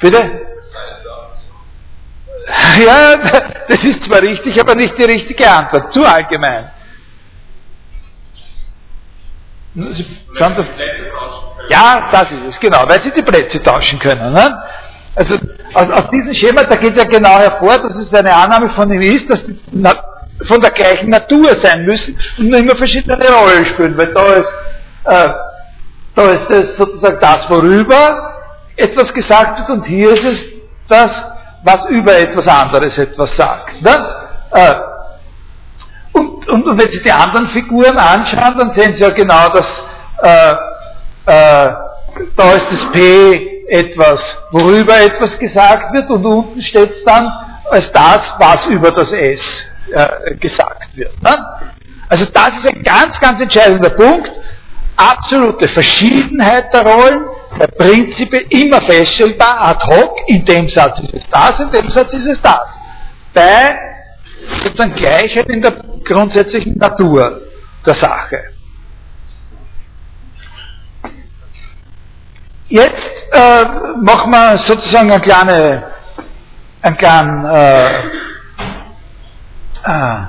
Bitte? 0.00 0.40
Ja, 2.78 3.16
das 3.68 3.82
ist 3.84 4.04
zwar 4.04 4.20
richtig, 4.20 4.60
aber 4.60 4.74
nicht 4.74 4.98
die 4.98 5.04
richtige 5.04 5.50
Antwort. 5.50 5.94
Zu 5.94 6.04
allgemein. 6.04 6.70
Schauen 9.74 10.54
das, 10.54 10.66
ja, 11.68 12.08
das 12.12 12.24
ist 12.24 12.54
es, 12.54 12.60
genau, 12.60 12.82
weil 12.86 13.02
sie 13.02 13.12
die 13.12 13.22
Plätze 13.22 13.62
tauschen 13.62 13.98
können. 13.98 14.32
Ne? 14.32 14.62
Also 15.16 15.34
aus, 15.74 15.90
aus 15.90 16.10
diesem 16.10 16.34
Schema, 16.34 16.64
da 16.64 16.76
geht 16.76 16.96
ja 16.96 17.04
genau 17.04 17.38
hervor, 17.38 17.78
dass 17.78 17.96
es 17.96 18.12
eine 18.12 18.34
Annahme 18.34 18.70
von 18.70 18.90
ihm 18.92 19.00
ist, 19.00 19.30
dass 19.30 19.44
die 19.44 19.58
Na 19.72 19.92
von 20.48 20.60
der 20.60 20.72
gleichen 20.72 21.10
Natur 21.10 21.56
sein 21.62 21.84
müssen 21.84 22.18
und 22.38 22.48
nur 22.48 22.58
immer 22.58 22.76
verschiedene 22.76 23.16
Rollen 23.16 23.64
spielen, 23.66 23.96
weil 23.96 24.12
da 24.12 24.26
ist, 24.26 24.48
äh, 25.04 25.28
da 26.16 26.22
ist 26.30 26.50
es 26.50 26.76
sozusagen 26.76 27.18
das, 27.20 27.38
worüber 27.48 28.32
etwas 28.76 29.12
gesagt 29.14 29.60
wird 29.60 29.70
und 29.70 29.84
hier 29.84 30.10
ist 30.12 30.24
es 30.24 30.38
das, 30.88 31.10
was 31.62 31.88
über 31.88 32.18
etwas 32.18 32.46
anderes 32.48 32.98
etwas 32.98 33.30
sagt. 33.36 33.80
Ne? 33.80 34.08
Äh, 34.50 34.74
und, 36.12 36.48
und, 36.48 36.66
und 36.66 36.80
wenn 36.80 36.92
Sie 36.92 37.02
die 37.02 37.12
anderen 37.12 37.48
Figuren 37.50 37.96
anschauen, 37.96 38.58
dann 38.58 38.74
sehen 38.74 38.94
Sie 38.94 39.02
ja 39.02 39.10
genau, 39.10 39.48
dass 39.50 39.66
äh, 40.22 40.54
äh, 41.26 41.70
da 42.36 42.52
ist 42.52 42.66
das 42.70 42.92
P 42.92 43.54
etwas, 43.68 44.20
worüber 44.52 44.96
etwas 45.00 45.38
gesagt 45.38 45.92
wird 45.94 46.10
und 46.10 46.24
unten 46.24 46.62
steht 46.62 46.90
es 46.90 47.04
dann 47.04 47.30
als 47.70 47.90
das, 47.92 48.20
was 48.38 48.66
über 48.66 48.90
das 48.90 49.10
S 49.10 49.40
äh, 49.90 50.34
gesagt 50.36 50.96
wird. 50.96 51.20
Ne? 51.22 51.34
Also 52.08 52.26
das 52.26 52.48
ist 52.58 52.68
ein 52.68 52.82
ganz, 52.82 53.18
ganz 53.20 53.40
entscheidender 53.40 53.90
Punkt. 53.90 54.30
Absolute 54.96 55.68
Verschiedenheit 55.70 56.72
der 56.72 56.82
Rollen, 56.86 57.24
der 57.58 57.66
Prinzip 57.66 58.32
immer 58.50 58.80
feststellbar, 58.82 59.60
ad 59.60 59.84
hoc, 59.86 60.18
in 60.28 60.44
dem 60.44 60.68
Satz 60.68 61.00
ist 61.00 61.14
es 61.14 61.24
das, 61.32 61.58
in 61.58 61.70
dem 61.72 61.90
Satz 61.90 62.12
ist 62.12 62.26
es 62.26 62.40
das. 62.42 62.68
Bei 63.32 63.76
sozusagen 64.62 64.94
Gleichheit 64.94 65.48
in 65.48 65.62
der 65.62 65.72
grundsätzlichen 66.04 66.76
Natur 66.78 67.40
der 67.84 67.94
Sache. 67.94 68.53
Jetzt 72.74 73.06
äh, 73.30 73.64
machen 74.02 74.32
wir 74.32 74.58
sozusagen 74.66 75.08
eine 75.08 75.20
kleine, 75.20 75.84
einen 76.82 76.96
kleinen, 76.96 77.44
äh, 77.44 77.98
äh, 79.84 80.20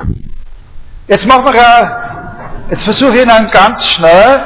jetzt 1.08 1.26
machen 1.26 1.44
wir, 1.44 2.68
jetzt 2.70 2.84
versuche 2.84 3.14
ich 3.14 3.24
Ihnen 3.24 3.50
ganz 3.50 3.84
schnell 3.86 4.44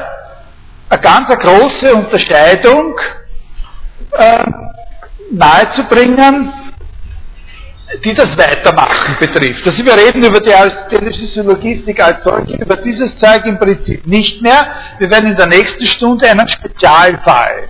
eine 0.88 1.02
ganz 1.02 1.28
eine 1.28 1.42
große 1.42 1.94
Unterscheidung 1.94 2.98
äh, 4.12 4.44
nahezubringen 5.32 6.54
die 8.02 8.14
das 8.14 8.38
Weitermachen 8.38 9.16
betrifft. 9.18 9.68
Also 9.68 9.84
wir 9.84 9.94
reden 9.94 10.24
über 10.24 10.40
die 10.40 10.54
aristotelische 10.54 11.26
Syllogistik 11.26 12.00
als 12.02 12.22
solche, 12.22 12.54
über 12.54 12.76
dieses 12.76 13.18
Zeug 13.18 13.44
im 13.44 13.58
Prinzip 13.58 14.06
nicht 14.06 14.40
mehr. 14.40 14.64
Wir 14.98 15.10
werden 15.10 15.30
in 15.30 15.36
der 15.36 15.48
nächsten 15.48 15.84
Stunde 15.86 16.30
einen 16.30 16.48
Spezialfall, 16.48 17.68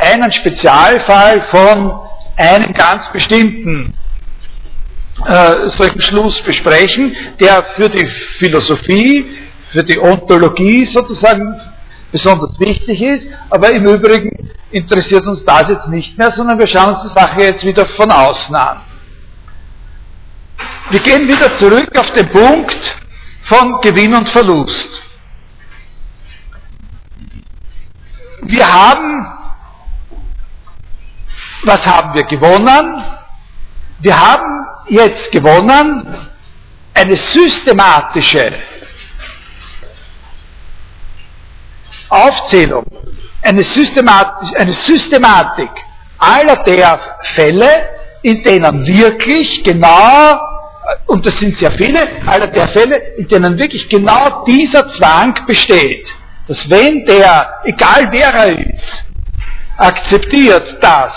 einen 0.00 0.32
Spezialfall 0.32 1.42
von 1.50 2.00
einem 2.36 2.72
ganz 2.72 3.10
bestimmten 3.12 3.94
äh, 5.26 5.68
solchen 5.70 6.00
Schluss 6.00 6.40
besprechen, 6.42 7.14
der 7.38 7.64
für 7.76 7.88
die 7.88 8.06
Philosophie, 8.38 9.26
für 9.72 9.84
die 9.84 9.98
Ontologie 9.98 10.86
sozusagen 10.92 11.60
besonders 12.10 12.58
wichtig 12.58 13.00
ist, 13.00 13.26
aber 13.50 13.70
im 13.70 13.86
Übrigen 13.86 14.50
interessiert 14.70 15.26
uns 15.26 15.44
das 15.44 15.68
jetzt 15.68 15.88
nicht 15.88 16.16
mehr, 16.18 16.32
sondern 16.34 16.58
wir 16.58 16.66
schauen 16.66 16.94
uns 16.94 17.12
die 17.12 17.18
Sache 17.20 17.40
jetzt 17.42 17.64
wieder 17.64 17.86
von 17.96 18.10
außen 18.10 18.54
an. 18.54 18.80
Wir 20.90 21.00
gehen 21.00 21.28
wieder 21.28 21.56
zurück 21.58 21.96
auf 21.96 22.10
den 22.12 22.28
Punkt 22.30 22.96
von 23.44 23.80
Gewinn 23.80 24.14
und 24.14 24.28
Verlust. 24.30 24.88
Wir 28.42 28.66
haben, 28.66 29.26
was 31.64 31.86
haben 31.86 32.14
wir 32.14 32.24
gewonnen? 32.24 33.04
Wir 34.00 34.18
haben 34.18 34.66
jetzt 34.88 35.30
gewonnen 35.30 36.28
eine 36.94 37.16
systematische 37.16 38.54
Aufzählung, 42.08 42.84
eine, 43.42 43.62
Systematik, 43.62 44.58
eine 44.58 44.72
Systematik 44.72 45.70
aller 46.18 46.56
der 46.64 46.98
Fälle, 47.34 47.88
in 48.22 48.42
denen 48.42 48.86
wirklich 48.86 49.62
genau 49.62 50.38
und 51.06 51.24
das 51.24 51.38
sind 51.38 51.58
sehr 51.58 51.72
viele, 51.72 52.00
aller 52.26 52.48
der 52.48 52.68
Fälle, 52.68 52.96
in 53.18 53.28
denen 53.28 53.58
wirklich 53.58 53.88
genau 53.88 54.44
dieser 54.44 54.90
Zwang 54.92 55.34
besteht, 55.46 56.06
dass 56.48 56.68
wenn 56.68 57.04
der, 57.04 57.60
egal 57.64 58.08
wer 58.10 58.34
er 58.34 58.58
ist, 58.58 59.04
akzeptiert, 59.76 60.82
dass 60.82 61.14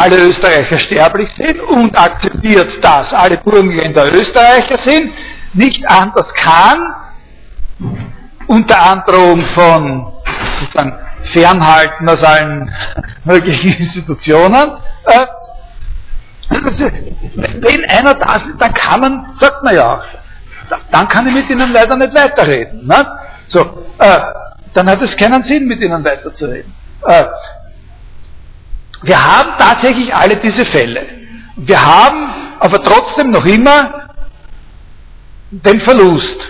alle 0.00 0.16
Österreicher 0.16 0.78
sterblich 0.78 1.28
sind 1.36 1.60
und 1.60 1.98
akzeptiert, 1.98 2.82
dass 2.82 3.12
alle 3.12 3.36
Burgenländer 3.38 4.06
Österreicher 4.06 4.78
sind, 4.78 5.12
nicht 5.52 5.86
anders 5.88 6.32
kann, 6.34 6.78
unter 8.46 8.82
Androhung 8.82 9.44
von 9.54 10.12
sozusagen 10.60 10.98
Fernhalten 11.34 12.08
aus 12.08 12.22
allen 12.22 12.70
möglichen 13.24 13.72
Institutionen, 13.74 14.72
äh, 15.04 15.26
wenn 16.48 17.84
einer 17.84 18.14
da 18.14 18.36
ist, 18.36 18.46
dann 18.58 18.74
kann 18.74 19.00
man, 19.00 19.36
sagt 19.38 19.62
man 19.62 19.74
ja 19.74 19.94
auch, 19.94 20.04
dann 20.90 21.08
kann 21.08 21.26
ich 21.28 21.34
mit 21.34 21.50
ihnen 21.50 21.72
leider 21.72 21.96
nicht 21.96 22.14
weiterreden. 22.14 22.86
Ne? 22.86 23.06
So, 23.48 23.60
äh, 23.98 24.18
dann 24.74 24.90
hat 24.90 25.00
es 25.02 25.16
keinen 25.16 25.44
Sinn, 25.44 25.66
mit 25.66 25.80
ihnen 25.80 26.04
weiterzureden. 26.04 26.74
Äh, 27.06 27.24
wir 29.02 29.24
haben 29.24 29.58
tatsächlich 29.58 30.14
alle 30.14 30.36
diese 30.36 30.66
Fälle. 30.66 31.06
Wir 31.56 31.80
haben 31.80 32.30
aber 32.58 32.82
trotzdem 32.82 33.30
noch 33.30 33.44
immer 33.44 34.08
den 35.50 35.80
Verlust, 35.80 36.48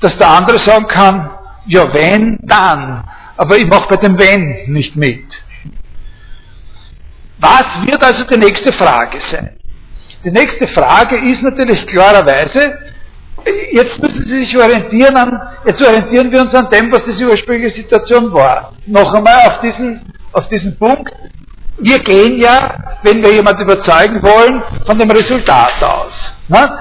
dass 0.00 0.16
der 0.18 0.28
andere 0.28 0.58
sagen 0.58 0.86
kann, 0.88 1.30
ja 1.66 1.92
wenn, 1.94 2.38
dann, 2.42 3.04
aber 3.36 3.56
ich 3.56 3.66
mache 3.66 3.88
bei 3.88 3.96
dem 3.96 4.18
Wenn 4.18 4.72
nicht 4.72 4.96
mit. 4.96 5.24
Was 7.38 7.86
wird 7.86 8.04
also 8.04 8.24
die 8.24 8.38
nächste 8.38 8.72
Frage 8.74 9.18
sein? 9.30 9.56
Die 10.24 10.30
nächste 10.30 10.68
Frage 10.68 11.16
ist 11.30 11.42
natürlich 11.42 11.86
klarerweise, 11.86 12.78
jetzt 13.72 13.98
müssen 13.98 14.24
Sie 14.26 14.44
sich 14.44 14.56
orientieren 14.56 15.16
an, 15.16 15.40
jetzt 15.64 15.82
orientieren 15.82 16.30
wir 16.30 16.42
uns 16.42 16.54
an 16.54 16.68
dem, 16.70 16.90
was 16.92 17.04
diese 17.04 17.24
ursprüngliche 17.24 17.76
Situation 17.76 18.32
war. 18.32 18.72
Noch 18.86 19.12
einmal 19.14 19.48
auf 19.48 19.60
diesen, 19.60 20.12
auf 20.32 20.48
diesen 20.48 20.78
Punkt. 20.78 21.12
Wir 21.78 21.98
gehen 22.00 22.40
ja, 22.40 22.98
wenn 23.02 23.22
wir 23.22 23.32
jemand 23.32 23.58
überzeugen 23.60 24.22
wollen, 24.22 24.62
von 24.86 24.98
dem 24.98 25.10
Resultat 25.10 25.82
aus. 25.82 26.12
Ne? 26.48 26.78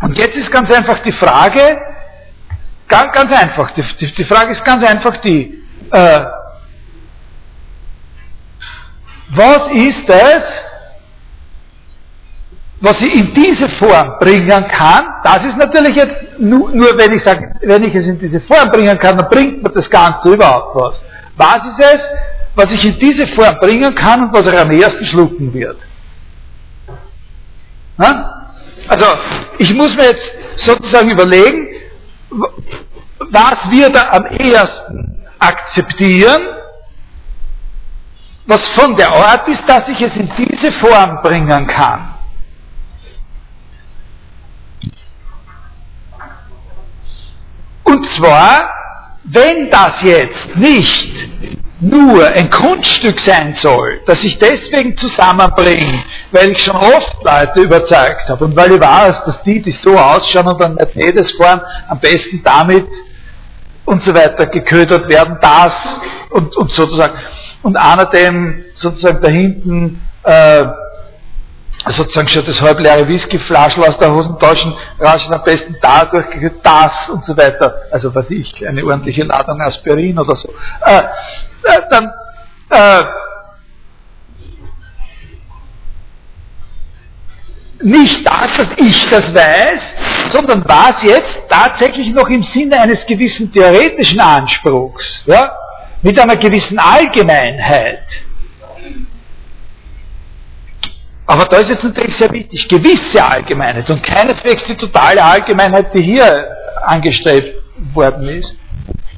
Und 0.00 0.16
jetzt 0.16 0.36
ist 0.36 0.50
ganz 0.52 0.70
einfach 0.70 1.00
die 1.02 1.12
Frage, 1.12 1.80
ganz, 2.86 3.12
ganz 3.12 3.32
einfach, 3.32 3.70
die, 3.72 3.84
die, 4.00 4.14
die 4.14 4.24
Frage 4.24 4.52
ist 4.52 4.64
ganz 4.64 4.84
einfach 4.84 5.16
die, 5.22 5.62
äh, 5.90 6.20
was 9.30 9.70
ist 9.72 10.08
es, 10.08 10.42
was 12.80 12.94
ich 13.00 13.14
in 13.14 13.34
diese 13.34 13.68
Form 13.70 14.18
bringen 14.20 14.68
kann, 14.68 15.04
das 15.24 15.38
ist 15.44 15.56
natürlich 15.56 15.96
jetzt 15.96 16.38
nur, 16.38 16.70
nur 16.70 16.96
wenn 16.96 17.12
ich 17.12 17.24
sage, 17.24 17.52
wenn 17.62 17.82
ich 17.82 17.94
es 17.94 18.06
in 18.06 18.18
diese 18.18 18.40
Form 18.42 18.70
bringen 18.70 18.98
kann, 18.98 19.18
dann 19.18 19.28
bringt 19.28 19.62
mir 19.62 19.70
das 19.70 19.90
Ganze 19.90 20.32
überhaupt 20.32 20.76
was. 20.76 21.00
Was 21.36 21.56
ist 21.56 21.80
es, 21.80 22.00
was 22.54 22.66
ich 22.72 22.84
in 22.84 22.98
diese 22.98 23.26
Form 23.28 23.58
bringen 23.60 23.94
kann 23.94 24.24
und 24.24 24.32
was 24.32 24.46
er 24.46 24.62
am 24.62 24.70
ersten 24.70 25.04
schlucken 25.06 25.52
wird? 25.52 25.78
Na? 27.96 28.46
Also, 28.86 29.06
ich 29.58 29.74
muss 29.74 29.94
mir 29.96 30.06
jetzt 30.06 30.66
sozusagen 30.66 31.10
überlegen, 31.10 31.68
was 33.18 33.56
wir 33.70 33.90
da 33.90 34.10
am 34.12 34.24
ersten 34.26 35.26
akzeptieren 35.38 36.42
was 38.48 38.66
von 38.78 38.96
der 38.96 39.12
Art 39.12 39.46
ist, 39.46 39.62
dass 39.66 39.86
ich 39.88 40.00
es 40.00 40.16
in 40.16 40.30
diese 40.38 40.72
Form 40.80 41.20
bringen 41.22 41.66
kann. 41.66 42.14
Und 47.98 48.08
zwar, 48.16 48.70
wenn 49.24 49.70
das 49.72 49.90
jetzt 50.02 50.54
nicht 50.54 51.08
nur 51.80 52.28
ein 52.28 52.48
Kunststück 52.48 53.18
sein 53.26 53.56
soll, 53.60 54.02
das 54.06 54.22
ich 54.22 54.38
deswegen 54.38 54.96
zusammenbringe, 54.96 56.04
weil 56.30 56.52
ich 56.52 56.60
schon 56.60 56.76
oft 56.76 57.16
Leute 57.24 57.60
überzeugt 57.60 58.28
habe 58.28 58.44
und 58.44 58.56
weil 58.56 58.70
ich 58.72 58.80
weiß, 58.80 59.24
dass 59.26 59.42
die, 59.42 59.60
die 59.62 59.76
so 59.82 59.98
ausschauen 59.98 60.46
und 60.46 60.64
einen 60.64 60.74
Mercedes 60.76 61.32
fahren, 61.32 61.60
am 61.88 61.98
besten 61.98 62.40
damit 62.44 62.86
und 63.84 64.04
so 64.04 64.14
weiter 64.14 64.46
geködert 64.46 65.08
werden, 65.08 65.36
das 65.40 65.72
und, 66.30 66.56
und 66.56 66.70
sozusagen 66.70 67.18
und 67.64 67.76
einer 67.76 68.04
dem 68.06 68.64
sozusagen 68.76 69.20
da 69.20 69.28
hinten 69.28 70.02
äh, 70.22 70.64
sozusagen 71.90 72.28
schon 72.28 72.44
das 72.44 72.60
halbleere 72.60 73.06
Whiskyflaschel 73.08 73.84
aus 73.84 73.98
der 73.98 74.12
Hosentasche 74.12 74.74
raschen, 74.98 75.34
am 75.34 75.42
besten 75.42 75.76
dadurch 75.80 76.26
das 76.62 77.08
und 77.10 77.24
so 77.24 77.36
weiter. 77.36 77.74
Also 77.90 78.14
was 78.14 78.30
ich, 78.30 78.66
eine 78.66 78.84
ordentliche 78.84 79.24
Ladung 79.24 79.60
Aspirin 79.60 80.18
oder 80.18 80.36
so. 80.36 80.48
Äh, 80.84 81.02
äh, 81.64 81.80
dann 81.90 82.12
äh, 82.70 83.04
nicht 87.80 88.26
das, 88.26 88.48
dass 88.56 88.68
ich 88.76 89.10
das 89.10 89.34
weiß, 89.34 89.80
sondern 90.32 90.64
was 90.66 91.02
jetzt 91.02 91.38
tatsächlich 91.48 92.12
noch 92.12 92.28
im 92.28 92.42
Sinne 92.42 92.80
eines 92.80 93.06
gewissen 93.06 93.52
theoretischen 93.52 94.20
Anspruchs. 94.20 95.22
Ja? 95.26 95.52
mit 96.02 96.18
einer 96.20 96.36
gewissen 96.36 96.78
Allgemeinheit. 96.78 98.04
Aber 101.28 101.44
da 101.44 101.58
ist 101.58 101.68
jetzt 101.68 101.84
natürlich 101.84 102.16
sehr 102.16 102.32
wichtig, 102.32 102.66
gewisse 102.68 103.22
Allgemeinheit 103.22 103.88
und 103.90 104.02
keineswegs 104.02 104.64
die 104.64 104.76
totale 104.76 105.22
Allgemeinheit, 105.22 105.94
die 105.94 106.02
hier 106.02 106.56
angestrebt 106.86 107.54
worden 107.92 108.26
ist, 108.30 108.54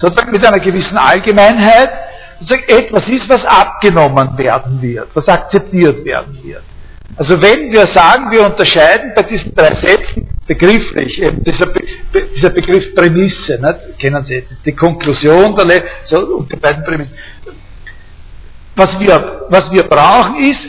sozusagen 0.00 0.32
mit 0.32 0.44
einer 0.44 0.58
gewissen 0.58 0.98
Allgemeinheit, 0.98 1.88
sozusagen 2.40 2.64
etwas 2.68 3.08
ist, 3.08 3.28
was 3.28 3.44
abgenommen 3.44 4.36
werden 4.36 4.82
wird, 4.82 5.06
was 5.14 5.28
akzeptiert 5.28 6.04
werden 6.04 6.36
wird. 6.42 6.64
Also 7.16 7.40
wenn 7.40 7.70
wir 7.70 7.86
sagen, 7.94 8.28
wir 8.32 8.44
unterscheiden 8.44 9.12
bei 9.14 9.22
diesen 9.22 9.54
drei 9.54 9.76
Sätzen 9.76 10.28
begrifflich, 10.48 11.22
eben 11.22 11.44
dieser, 11.44 11.66
Be 11.66 11.80
dieser 12.34 12.50
Begriff 12.50 12.92
Prämisse, 12.92 13.56
nicht? 13.60 14.00
kennen 14.00 14.24
Sie, 14.24 14.44
die 14.64 14.72
Konklusion 14.72 15.54
der 15.54 15.64
Le 15.64 15.84
so, 16.06 16.18
und 16.38 16.50
die 16.50 16.56
beiden 16.56 16.82
Prämissen. 16.82 17.14
Was 18.74 18.98
wir, 18.98 19.46
was 19.48 19.70
wir 19.70 19.84
brauchen 19.84 20.42
ist, 20.42 20.66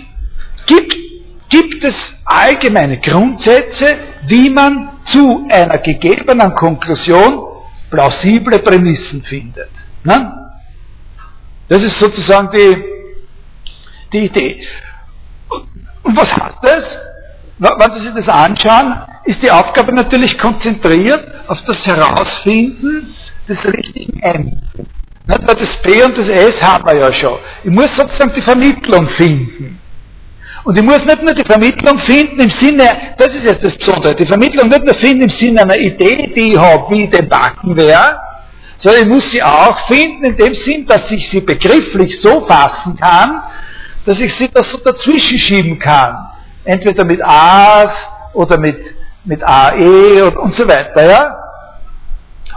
gibt, 0.68 1.11
gibt 1.52 1.84
es 1.84 1.94
allgemeine 2.26 3.00
Grundsätze, 3.00 3.98
wie 4.26 4.50
man 4.50 4.90
zu 5.06 5.48
einer 5.50 5.78
gegebenen 5.78 6.56
Konklusion 6.56 7.48
plausible 7.92 8.60
Prämissen 8.60 9.22
findet. 9.24 9.70
Ne? 10.04 10.50
Das 11.68 11.84
ist 11.84 12.00
sozusagen 12.00 12.50
die, 12.52 12.84
die 14.14 14.26
Idee. 14.26 14.66
Und 16.04 16.18
was 16.18 16.36
heißt 16.36 16.58
das? 16.64 16.84
Wenn 17.60 17.94
Sie 17.94 18.00
sich 18.00 18.26
das 18.26 18.28
anschauen, 18.28 18.96
ist 19.26 19.44
die 19.44 19.52
Aufgabe 19.52 19.94
natürlich 19.94 20.38
konzentriert 20.38 21.28
auf 21.48 21.60
das 21.68 21.86
Herausfinden 21.86 23.14
des 23.48 23.58
richtigen 23.66 24.20
M. 24.22 24.62
Weil 25.28 25.56
das 25.56 25.76
P 25.84 26.02
und 26.02 26.18
das 26.18 26.30
S 26.30 26.64
haben 26.64 26.86
wir 26.86 26.98
ja 26.98 27.14
schon. 27.14 27.38
Ich 27.64 27.70
muss 27.70 27.94
sozusagen 27.96 28.34
die 28.36 28.42
Vermittlung 28.42 29.08
finden. 29.10 29.81
Und 30.64 30.78
ich 30.78 30.84
muss 30.84 31.00
nicht 31.00 31.22
nur 31.22 31.34
die 31.34 31.46
Vermittlung 31.46 32.00
finden 32.00 32.40
im 32.40 32.52
Sinne, 32.52 33.16
das 33.18 33.34
ist 33.36 33.46
jetzt 33.46 33.66
das 33.66 33.78
Besondere, 33.78 34.16
die 34.16 34.28
Vermittlung 34.28 34.70
nicht 34.70 34.84
nur 34.84 34.96
finden 34.96 35.24
im 35.24 35.30
Sinne 35.30 35.62
einer 35.62 35.78
Idee, 35.78 36.32
die 36.36 36.54
ich 36.54 36.58
habe, 36.58 36.92
wie 36.92 37.06
ich 37.06 37.10
den 37.10 37.28
Backen 37.28 37.76
wäre, 37.76 38.20
sondern 38.78 39.04
ich 39.04 39.08
muss 39.08 39.32
sie 39.32 39.42
auch 39.42 39.88
finden 39.88 40.24
in 40.24 40.38
dem 40.38 40.54
Sinn, 40.54 40.86
dass 40.86 41.10
ich 41.10 41.30
sie 41.32 41.42
begrifflich 41.42 42.20
so 42.22 42.46
fassen 42.46 42.96
kann, 43.00 43.42
dass 44.06 44.20
ich 44.20 44.34
sie 44.36 44.50
da 44.54 44.64
so 44.64 44.78
dazwischen 44.78 45.40
schieben 45.40 45.80
kann. 45.80 46.16
Entweder 46.64 47.06
mit 47.06 47.24
A's 47.24 47.94
oder 48.34 48.60
mit, 48.60 48.78
mit 49.24 49.44
AE 49.44 50.24
und, 50.26 50.38
und 50.38 50.56
so 50.56 50.68
weiter, 50.68 51.06
ja? 51.10 51.38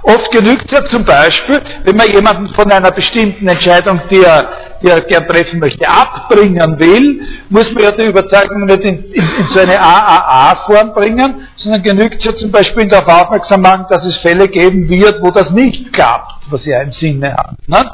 Oft 0.06 0.30
genügt 0.32 0.70
es 0.70 0.78
ja 0.78 0.86
zum 0.90 1.04
Beispiel, 1.04 1.62
wenn 1.84 1.96
man 1.96 2.10
jemanden 2.10 2.48
von 2.54 2.70
einer 2.70 2.90
bestimmten 2.90 3.48
Entscheidung, 3.48 4.02
die 4.10 4.22
er, 4.22 4.48
die 4.82 4.88
er 4.88 5.00
gern 5.00 5.26
treffen 5.26 5.58
möchte, 5.58 5.88
abbringen 5.88 6.78
will, 6.78 7.22
muss 7.48 7.72
man 7.72 7.84
ja 7.84 7.90
die 7.92 8.04
Überzeugung 8.04 8.66
nicht 8.66 8.80
in, 8.80 9.04
in, 9.12 9.22
in 9.38 9.48
so 9.48 9.60
eine 9.60 9.80
AAA-Form 9.80 10.92
bringen, 10.92 11.48
sondern 11.56 11.82
genügt 11.82 12.16
es 12.18 12.24
ja 12.24 12.36
zum 12.36 12.50
Beispiel 12.50 12.86
darauf 12.86 13.22
aufmerksam 13.24 13.62
machen, 13.62 13.86
dass 13.88 14.04
es 14.04 14.18
Fälle 14.18 14.46
geben 14.46 14.90
wird, 14.90 15.22
wo 15.22 15.30
das 15.30 15.50
nicht 15.50 15.90
klappt, 15.94 16.50
was 16.50 16.66
er 16.66 16.82
im 16.82 16.92
Sinne 16.92 17.32
hat. 17.32 17.54
Ne? 17.66 17.90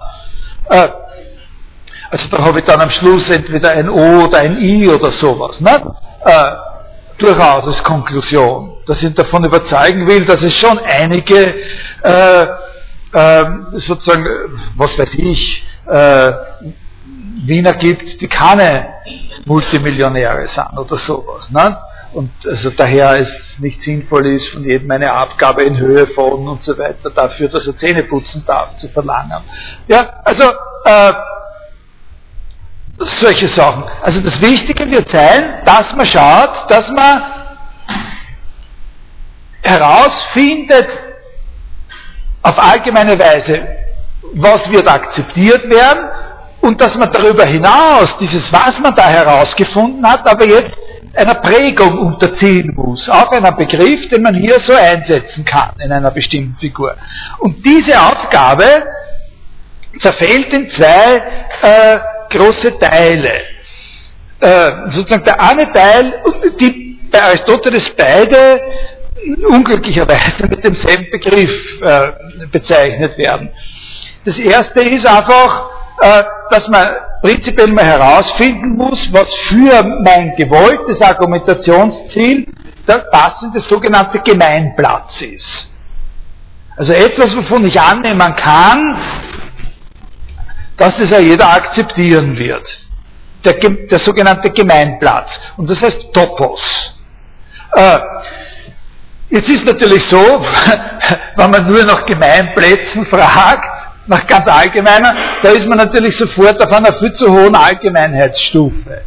Äh, 0.69 0.89
also 2.11 2.27
da 2.29 2.45
habe 2.45 2.59
ich 2.59 2.65
dann 2.65 2.81
am 2.81 2.91
Schluss 2.91 3.31
entweder 3.31 3.71
ein 3.71 3.89
O 3.89 4.25
oder 4.25 4.39
ein 4.41 4.57
I 4.61 4.89
oder 4.89 5.13
sowas. 5.13 5.61
Ne? 5.61 5.95
Äh, 6.25 6.51
durchaus 7.19 7.69
als 7.69 7.85
Konklusion, 7.85 8.73
dass 8.91 9.01
ich 9.05 9.15
davon 9.15 9.45
überzeugen 9.45 10.05
will, 10.09 10.27
dass 10.27 10.43
es 10.43 10.53
schon 10.59 10.77
einige 10.81 11.55
äh, 12.03 12.43
äh, 13.13 13.45
sozusagen, 13.75 14.27
was 14.75 14.99
weiß 14.99 15.15
ich, 15.17 15.65
äh, 15.87 16.33
Wiener 17.47 17.75
gibt, 17.75 18.21
die 18.21 18.27
keine 18.27 18.95
Multimillionäre 19.45 20.49
sind 20.49 20.77
oder 20.77 20.97
sowas. 20.97 21.49
Ne? 21.51 21.77
Und 22.15 22.33
also 22.45 22.71
daher 22.71 23.21
es 23.21 23.29
nicht 23.61 23.81
sinnvoll 23.83 24.27
ist, 24.27 24.49
von 24.49 24.65
jedem 24.65 24.91
eine 24.91 25.13
Abgabe 25.13 25.63
in 25.63 25.79
Höhe 25.79 26.09
von 26.09 26.49
und 26.49 26.65
so 26.65 26.77
weiter 26.77 27.11
dafür, 27.11 27.49
dass 27.49 27.65
er 27.69 27.77
Zähne 27.77 28.03
putzen 28.03 28.43
darf, 28.45 28.77
zu 28.79 28.89
verlangen. 28.89 29.45
Ja, 29.87 30.21
also 30.25 30.51
äh, 30.85 31.13
solche 33.21 33.47
Sachen. 33.47 33.85
Also 34.03 34.21
das 34.21 34.41
Wichtige 34.41 34.91
wird 34.91 35.09
sein, 35.13 35.63
dass 35.65 35.95
man 35.95 36.07
schaut, 36.07 36.69
dass 36.69 36.89
man 36.89 37.23
herausfindet, 39.63 40.89
auf 42.43 42.59
allgemeine 42.59 43.19
Weise, 43.19 43.69
was 44.35 44.71
wird 44.71 44.89
akzeptiert 44.89 45.69
werden 45.69 46.09
und 46.61 46.81
dass 46.81 46.95
man 46.95 47.11
darüber 47.13 47.45
hinaus 47.45 48.17
dieses, 48.21 48.53
was 48.53 48.79
man 48.83 48.95
da 48.95 49.09
herausgefunden 49.09 50.07
hat, 50.07 50.27
aber 50.29 50.47
jetzt 50.47 50.77
einer 51.15 51.35
Prägung 51.35 51.99
unterziehen 51.99 52.73
muss, 52.75 53.09
auch 53.09 53.31
einer 53.33 53.53
Begriff, 53.53 54.09
den 54.09 54.23
man 54.23 54.35
hier 54.35 54.61
so 54.65 54.73
einsetzen 54.73 55.45
kann 55.45 55.73
in 55.83 55.91
einer 55.91 56.11
bestimmten 56.11 56.57
Figur. 56.59 56.95
Und 57.39 57.65
diese 57.65 58.01
Aufgabe 58.01 58.65
zerfällt 60.01 60.53
in 60.53 60.71
zwei 60.71 61.23
äh, 61.63 61.99
große 62.31 62.79
Teile. 62.79 63.33
Äh, 64.41 64.71
sozusagen 64.93 65.25
der 65.25 65.43
eine 65.43 65.73
Teil, 65.73 66.23
die 66.61 66.99
bei 67.11 67.23
Aristoteles 67.23 67.91
beide 67.97 68.61
unglücklicherweise 69.49 70.49
mit 70.49 70.65
demselben 70.65 71.11
Begriff 71.11 71.51
äh, 71.83 72.13
bezeichnet 72.51 73.17
werden. 73.19 73.51
Das 74.25 74.37
erste 74.39 74.81
ist 74.83 75.07
einfach 75.07 75.71
äh, 76.01 76.23
dass 76.49 76.67
man 76.69 76.89
prinzipiell 77.21 77.71
mal 77.73 77.85
herausfinden 77.85 78.75
muss, 78.77 78.99
was 79.13 79.27
für 79.49 79.85
mein 80.03 80.35
gewolltes 80.35 80.99
Argumentationsziel 81.01 82.47
der 82.89 82.99
passende 83.13 83.61
sogenannte 83.61 84.19
Gemeinplatz 84.21 85.21
ist. 85.21 85.69
Also 86.77 86.93
etwas, 86.93 87.37
wovon 87.37 87.67
ich 87.67 87.79
annehmen 87.79 88.35
kann, 88.37 88.97
dass 90.79 90.97
das 90.97 91.11
ja 91.11 91.21
jeder 91.21 91.53
akzeptieren 91.53 92.37
wird. 92.39 92.67
Der, 93.45 93.53
der 93.53 93.99
sogenannte 93.99 94.51
Gemeinplatz. 94.51 95.29
Und 95.59 95.69
das 95.69 95.81
heißt 95.83 96.15
Topos. 96.15 96.61
Äh, 97.75 97.99
jetzt 99.31 99.49
ist 99.49 99.65
natürlich 99.65 100.05
so, 100.09 100.19
wenn 101.37 101.51
man 101.51 101.67
nur 101.67 101.85
nach 101.85 102.05
Gemeinplätzen 102.07 103.07
fragt, 103.07 103.65
nach 104.07 104.27
ganz 104.27 104.49
allgemeiner, 104.49 105.15
da 105.43 105.51
ist 105.51 105.67
man 105.69 105.79
natürlich 105.79 106.17
sofort 106.19 106.61
auf 106.65 106.73
einer 106.73 106.99
viel 106.99 107.13
zu 107.15 107.31
hohen 107.31 107.55
Allgemeinheitsstufe. 107.55 109.03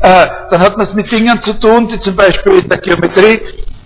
Äh, 0.00 0.26
dann 0.50 0.60
hat 0.60 0.76
man 0.76 0.86
es 0.86 0.94
mit 0.94 1.10
Dingen 1.10 1.40
zu 1.42 1.54
tun, 1.54 1.88
die 1.88 2.00
zum 2.00 2.16
Beispiel 2.16 2.60
in 2.60 2.68
der 2.68 2.78
Geometrie 2.78 3.40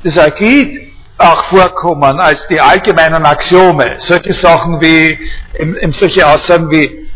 des 0.05 0.16
Euklid 0.16 0.93
auch 1.18 1.44
vorkommen 1.47 2.20
als 2.20 2.40
die 2.48 2.60
allgemeinen 2.60 3.24
Axiome. 3.24 3.97
Solche 3.98 4.32
Sachen 4.35 4.81
wie, 4.81 5.18
eben, 5.59 5.93
solche 5.93 6.26
Aussagen 6.26 6.70
wie, 6.70 7.09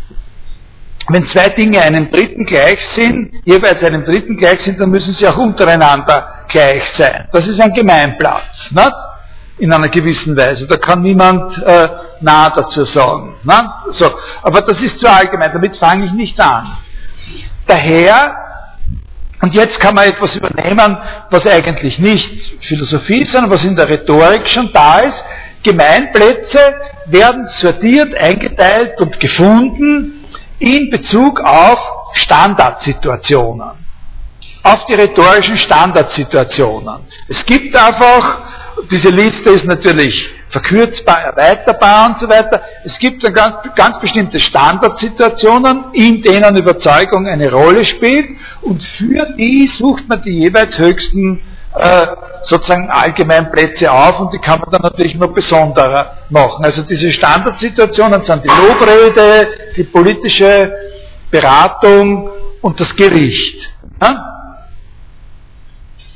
wenn 1.09 1.27
zwei 1.29 1.49
Dinge 1.51 1.81
einem 1.81 2.11
Dritten 2.11 2.45
gleich 2.45 2.79
sind, 2.95 3.33
jeweils 3.45 3.83
einem 3.83 4.05
Dritten 4.05 4.37
gleich 4.37 4.61
sind, 4.63 4.81
dann 4.81 4.91
müssen 4.91 5.15
sie 5.15 5.27
auch 5.27 5.37
untereinander 5.39 6.45
gleich 6.49 6.85
sein. 6.97 7.29
Das 7.33 7.47
ist 7.47 7.61
ein 7.61 7.73
Gemeinplatz, 7.73 8.71
nicht? 8.71 8.93
in 9.59 9.73
einer 9.73 9.89
gewissen 9.89 10.37
Weise. 10.37 10.67
Da 10.69 10.77
kann 10.77 11.03
niemand 11.03 11.59
äh, 11.59 11.89
nah 12.21 12.49
dazu 12.51 12.83
sagen. 12.83 13.35
Nicht? 13.43 13.65
So, 13.93 14.09
aber 14.43 14.61
das 14.61 14.81
ist 14.81 15.01
zu 15.01 15.11
allgemein, 15.11 15.53
damit 15.53 15.77
fange 15.79 16.07
ich 16.07 16.13
nicht 16.13 16.41
an. 16.41 16.77
Daher 17.67 18.37
und 19.41 19.55
jetzt 19.55 19.79
kann 19.79 19.95
man 19.95 20.05
etwas 20.05 20.35
übernehmen, 20.35 20.99
was 21.31 21.47
eigentlich 21.47 21.99
nicht 21.99 22.65
Philosophie 22.67 23.25
sondern 23.27 23.53
was 23.53 23.65
in 23.65 23.77
der 23.77 23.89
Rhetorik 23.89 24.49
schon 24.49 24.71
da 24.73 24.99
ist. 24.99 25.25
Gemeinplätze 25.63 26.59
werden 27.07 27.49
sortiert, 27.59 28.15
eingeteilt 28.15 29.01
und 29.01 29.19
gefunden 29.21 30.18
in 30.59 30.91
Bezug 30.91 31.41
auf 31.41 31.79
Standardsituationen. 32.15 33.87
Auf 34.63 34.87
die 34.87 34.95
rhetorischen 34.95 35.57
Standardsituationen. 35.57 37.01
Es 37.29 37.45
gibt 37.47 37.77
einfach, 37.77 38.41
diese 38.91 39.11
Liste 39.11 39.51
ist 39.51 39.65
natürlich 39.65 40.29
verkürzbar, 40.51 41.23
erweiterbar 41.23 42.11
und 42.11 42.21
so 42.21 42.29
weiter. 42.29 42.63
Es 42.85 42.99
gibt 42.99 43.25
dann 43.25 43.35
ganz, 43.35 43.57
ganz 43.77 44.01
bestimmte 44.01 44.41
Standardsituationen, 44.41 45.93
in 45.93 46.23
denen 46.23 46.57
Überzeugung 46.57 47.27
eine 47.27 47.51
Rolle 47.53 47.85
spielt 47.85 48.29
und 48.63 48.83
für 48.99 49.27
die 49.37 49.71
sucht 49.79 50.09
man 50.09 50.23
die 50.23 50.43
jeweils 50.45 50.77
höchsten 50.79 51.43
äh, 51.75 52.07
sozusagen 52.45 52.91
allgemeinen 52.91 53.51
Plätze 53.51 53.91
auf 53.91 54.21
und 54.21 54.33
die 54.33 54.39
kann 54.39 54.61
man 54.61 54.71
dann 54.71 54.83
natürlich 54.83 55.15
noch 55.15 55.29
besonderer 55.29 56.13
machen. 56.31 56.65
Also 56.65 56.83
diese 56.83 57.13
Standardsituationen 57.13 58.25
sind 58.25 58.45
die 58.45 58.49
Lobrede, 58.49 59.49
die 59.77 59.85
politische 59.85 60.73
Beratung 61.31 62.31
und 62.63 62.81
das 62.81 62.95
Gericht. 62.97 63.71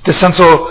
Das 0.05 0.19
sind 0.19 0.35
so 0.37 0.69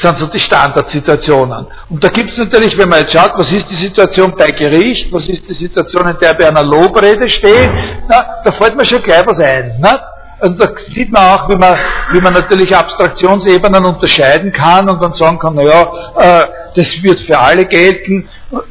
sind 0.00 0.18
so 0.18 0.26
die 0.26 0.38
Standardsituationen. 0.38 1.66
Und 1.90 2.02
da 2.02 2.08
gibt 2.08 2.30
es 2.30 2.38
natürlich, 2.38 2.78
wenn 2.78 2.88
man 2.88 3.00
jetzt 3.00 3.12
schaut, 3.12 3.32
was 3.36 3.50
ist 3.52 3.68
die 3.68 3.74
Situation 3.74 4.34
bei 4.38 4.50
Gericht, 4.52 5.12
was 5.12 5.28
ist 5.28 5.46
die 5.48 5.54
Situation, 5.54 6.08
in 6.08 6.16
der 6.18 6.34
bei 6.34 6.48
einer 6.48 6.62
Lobrede 6.62 7.28
steht, 7.28 7.70
da 8.08 8.52
fällt 8.52 8.76
mir 8.76 8.86
schon 8.86 9.02
gleich 9.02 9.24
was 9.26 9.42
ein. 9.42 9.76
Na? 9.80 10.11
Und 10.42 10.60
da 10.60 10.68
sieht 10.92 11.12
man 11.12 11.22
auch, 11.22 11.48
wie 11.48 11.56
man, 11.56 11.78
wie 12.12 12.20
man 12.20 12.32
natürlich 12.32 12.74
Abstraktionsebenen 12.74 13.84
unterscheiden 13.86 14.52
kann 14.52 14.90
und 14.90 15.00
dann 15.00 15.14
sagen 15.14 15.38
kann, 15.38 15.54
naja, 15.54 15.92
äh, 16.18 16.46
das 16.74 16.86
wird 17.00 17.20
für 17.20 17.38
alle 17.38 17.64
gelten, 17.64 18.28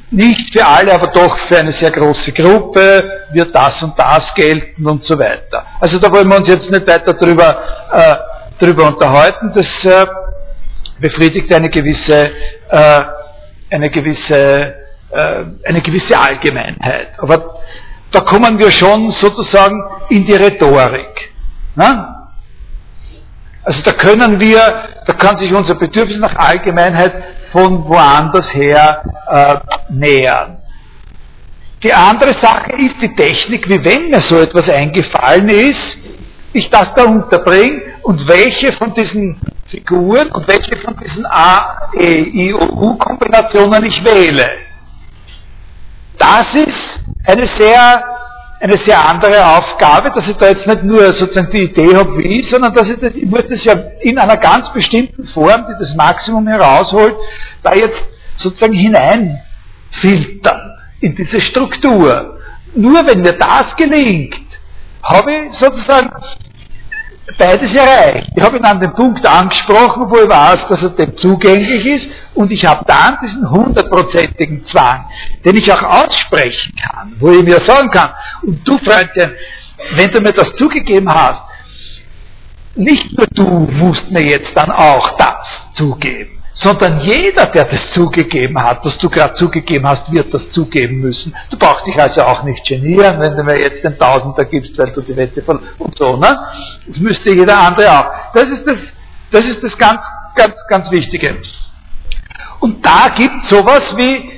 nicht 0.09 0.51
für 0.51 0.67
alle, 0.67 0.93
aber 0.93 1.07
doch 1.13 1.37
für 1.47 1.59
eine 1.59 1.71
sehr 1.71 1.91
große 1.91 2.33
Gruppe 2.33 3.23
wird 3.31 3.55
das 3.55 3.81
und 3.83 3.93
das 3.97 4.33
gelten 4.35 4.85
und 4.85 5.05
so 5.05 5.17
weiter. 5.17 5.65
Also 5.79 5.97
da 5.97 6.11
wollen 6.11 6.29
wir 6.29 6.37
uns 6.39 6.47
jetzt 6.49 6.69
nicht 6.69 6.85
weiter 6.85 7.13
drüber, 7.13 7.57
äh, 7.93 8.65
drüber 8.65 8.87
unterhalten. 8.87 9.53
Das 9.55 9.85
äh, 9.85 10.05
befriedigt 10.99 11.53
eine 11.53 11.69
gewisse, 11.69 12.31
äh, 12.69 12.99
eine 13.69 13.89
gewisse, 13.89 14.73
äh, 15.09 15.43
eine 15.63 15.81
gewisse 15.81 16.19
Allgemeinheit. 16.19 17.13
Aber 17.17 17.61
da 18.11 18.19
kommen 18.19 18.59
wir 18.59 18.71
schon 18.71 19.11
sozusagen 19.11 19.81
in 20.09 20.25
die 20.25 20.35
Rhetorik. 20.35 21.30
Ne? 21.75 22.15
Also 23.63 23.81
da 23.83 23.91
können 23.91 24.39
wir, 24.39 24.59
da 25.05 25.13
kann 25.13 25.37
sich 25.37 25.53
unser 25.53 25.75
Bedürfnis 25.75 26.17
nach 26.17 26.35
Allgemeinheit 26.35 27.13
von 27.51 27.87
woanders 27.87 28.51
her 28.53 29.03
äh, 29.29 29.55
nähern. 29.89 30.57
Die 31.83 31.93
andere 31.93 32.33
Sache 32.41 32.75
ist 32.77 32.95
die 33.01 33.15
Technik, 33.15 33.67
wie 33.67 33.83
wenn 33.83 34.09
mir 34.09 34.21
so 34.21 34.39
etwas 34.39 34.69
eingefallen 34.69 35.49
ist, 35.49 35.97
ich 36.53 36.69
das 36.69 36.93
da 36.95 37.05
unterbringe 37.05 37.81
und 38.03 38.27
welche 38.27 38.73
von 38.73 38.93
diesen 38.93 39.39
Figuren 39.67 40.31
und 40.31 40.47
welche 40.47 40.75
von 40.77 40.95
diesen 40.97 41.25
A, 41.25 41.89
E, 41.97 42.07
I 42.07 42.53
und 42.53 42.71
U-Kombinationen 42.71 43.85
ich 43.85 44.03
wähle. 44.03 44.45
Das 46.17 46.45
ist 46.53 46.99
eine 47.25 47.47
sehr, 47.57 48.03
eine 48.61 48.77
sehr 48.85 49.09
andere 49.09 49.57
Aufgabe, 49.57 50.11
dass 50.11 50.27
ich 50.27 50.37
da 50.37 50.49
jetzt 50.49 50.67
nicht 50.67 50.83
nur 50.83 51.01
sozusagen 51.15 51.49
die 51.51 51.63
Idee 51.63 51.95
habe, 51.95 52.15
wie, 52.19 52.43
sondern 52.43 52.73
dass 52.73 52.87
ich, 52.87 52.99
das, 52.99 53.15
ich 53.15 53.25
muss 53.25 53.43
das 53.49 53.63
ja 53.65 53.73
in 54.01 54.19
einer 54.19 54.37
ganz 54.37 54.71
bestimmten 54.71 55.27
Form, 55.29 55.65
die 55.67 55.79
das 55.79 55.95
Maximum 55.95 56.47
herausholt, 56.47 57.15
da 57.63 57.73
jetzt 57.73 58.03
sozusagen 58.37 58.73
hineinfiltern 58.73 60.77
in 60.99 61.15
diese 61.15 61.41
Struktur. 61.41 62.37
Nur 62.75 63.01
wenn 63.07 63.21
mir 63.21 63.33
das 63.33 63.75
gelingt, 63.77 64.35
habe 65.03 65.33
ich 65.33 65.59
sozusagen 65.59 66.11
beides 67.37 67.73
erreicht. 67.73 68.29
Ich 68.35 68.43
habe 68.43 68.57
ihn 68.57 68.65
an 68.65 68.79
den 68.79 68.93
Punkt 68.93 69.25
angesprochen, 69.25 70.03
wo 70.07 70.19
ich 70.19 70.29
weiß, 70.29 70.67
dass 70.69 70.81
er 70.83 70.89
dem 70.89 71.15
zugänglich 71.17 71.85
ist 71.85 72.09
und 72.33 72.51
ich 72.51 72.65
habe 72.65 72.83
dann 72.87 73.17
diesen 73.21 73.49
hundertprozentigen 73.49 74.65
Zwang, 74.67 75.05
den 75.45 75.55
ich 75.55 75.71
auch 75.71 75.83
aussprechen 75.83 76.73
kann, 76.75 77.13
wo 77.19 77.29
ich 77.31 77.43
mir 77.43 77.61
sagen 77.65 77.89
kann, 77.91 78.11
und 78.43 78.67
du 78.67 78.77
Freundchen, 78.79 79.33
wenn 79.95 80.11
du 80.11 80.21
mir 80.21 80.33
das 80.33 80.53
zugegeben 80.53 81.09
hast, 81.09 81.41
nicht 82.75 83.17
nur 83.17 83.27
du 83.27 83.47
musst 83.71 84.09
mir 84.09 84.23
jetzt 84.23 84.51
dann 84.55 84.71
auch 84.71 85.17
das 85.17 85.73
zugeben 85.75 86.40
sondern 86.63 86.99
jeder, 86.99 87.47
der 87.47 87.65
das 87.65 87.91
zugegeben 87.91 88.61
hat, 88.61 88.85
was 88.85 88.97
du 88.99 89.09
gerade 89.09 89.33
zugegeben 89.33 89.87
hast, 89.87 90.11
wird 90.11 90.31
das 90.33 90.49
zugeben 90.51 90.99
müssen. 90.99 91.35
Du 91.49 91.57
brauchst 91.57 91.87
dich 91.87 91.99
also 91.99 92.21
auch 92.21 92.43
nicht 92.43 92.65
genieren, 92.67 93.19
wenn 93.19 93.35
du 93.35 93.43
mir 93.43 93.59
jetzt 93.59 93.83
den 93.83 93.97
Tausender 93.97 94.45
gibst, 94.45 94.77
weil 94.77 94.91
du 94.91 95.01
die 95.01 95.15
Wette 95.15 95.41
voll 95.41 95.59
und 95.79 95.97
so, 95.97 96.17
ne? 96.17 96.39
Das 96.87 96.97
müsste 96.97 97.33
jeder 97.33 97.57
andere 97.57 97.91
auch. 97.91 98.05
Das 98.33 98.43
ist 98.43 98.63
das, 98.69 98.77
das 99.31 99.43
ist 99.45 99.63
das 99.63 99.75
ganz, 99.77 100.01
ganz, 100.35 100.53
ganz 100.69 100.91
Wichtige. 100.91 101.37
Und 102.59 102.85
da 102.85 103.09
gibt 103.17 103.45
sowas 103.49 103.81
wie, 103.95 104.31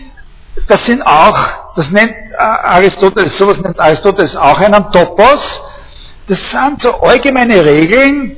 das 0.67 0.83
sind 0.85 1.01
auch, 1.01 1.75
das 1.75 1.89
nennt 1.89 2.15
Aristoteles, 2.37 3.37
sowas 3.37 3.57
nennt 3.59 3.79
Aristoteles 3.79 4.35
auch 4.37 4.59
einen 4.59 4.91
Topos. 4.91 5.61
Das 6.27 6.39
sind 6.51 6.81
so 6.81 7.01
allgemeine 7.01 7.65
Regeln, 7.65 8.37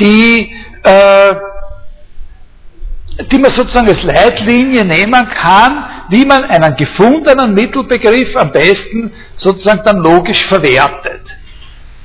die 0.00 0.50
äh, 0.82 1.34
die 3.26 3.38
man 3.38 3.52
sozusagen 3.54 3.88
als 3.88 4.02
Leitlinie 4.02 4.84
nehmen 4.84 5.28
kann, 5.30 5.84
wie 6.08 6.24
man 6.24 6.44
einen 6.44 6.76
gefundenen 6.76 7.52
Mittelbegriff 7.52 8.36
am 8.36 8.52
besten 8.52 9.12
sozusagen 9.36 9.82
dann 9.84 9.98
logisch 9.98 10.44
verwertet. 10.46 11.22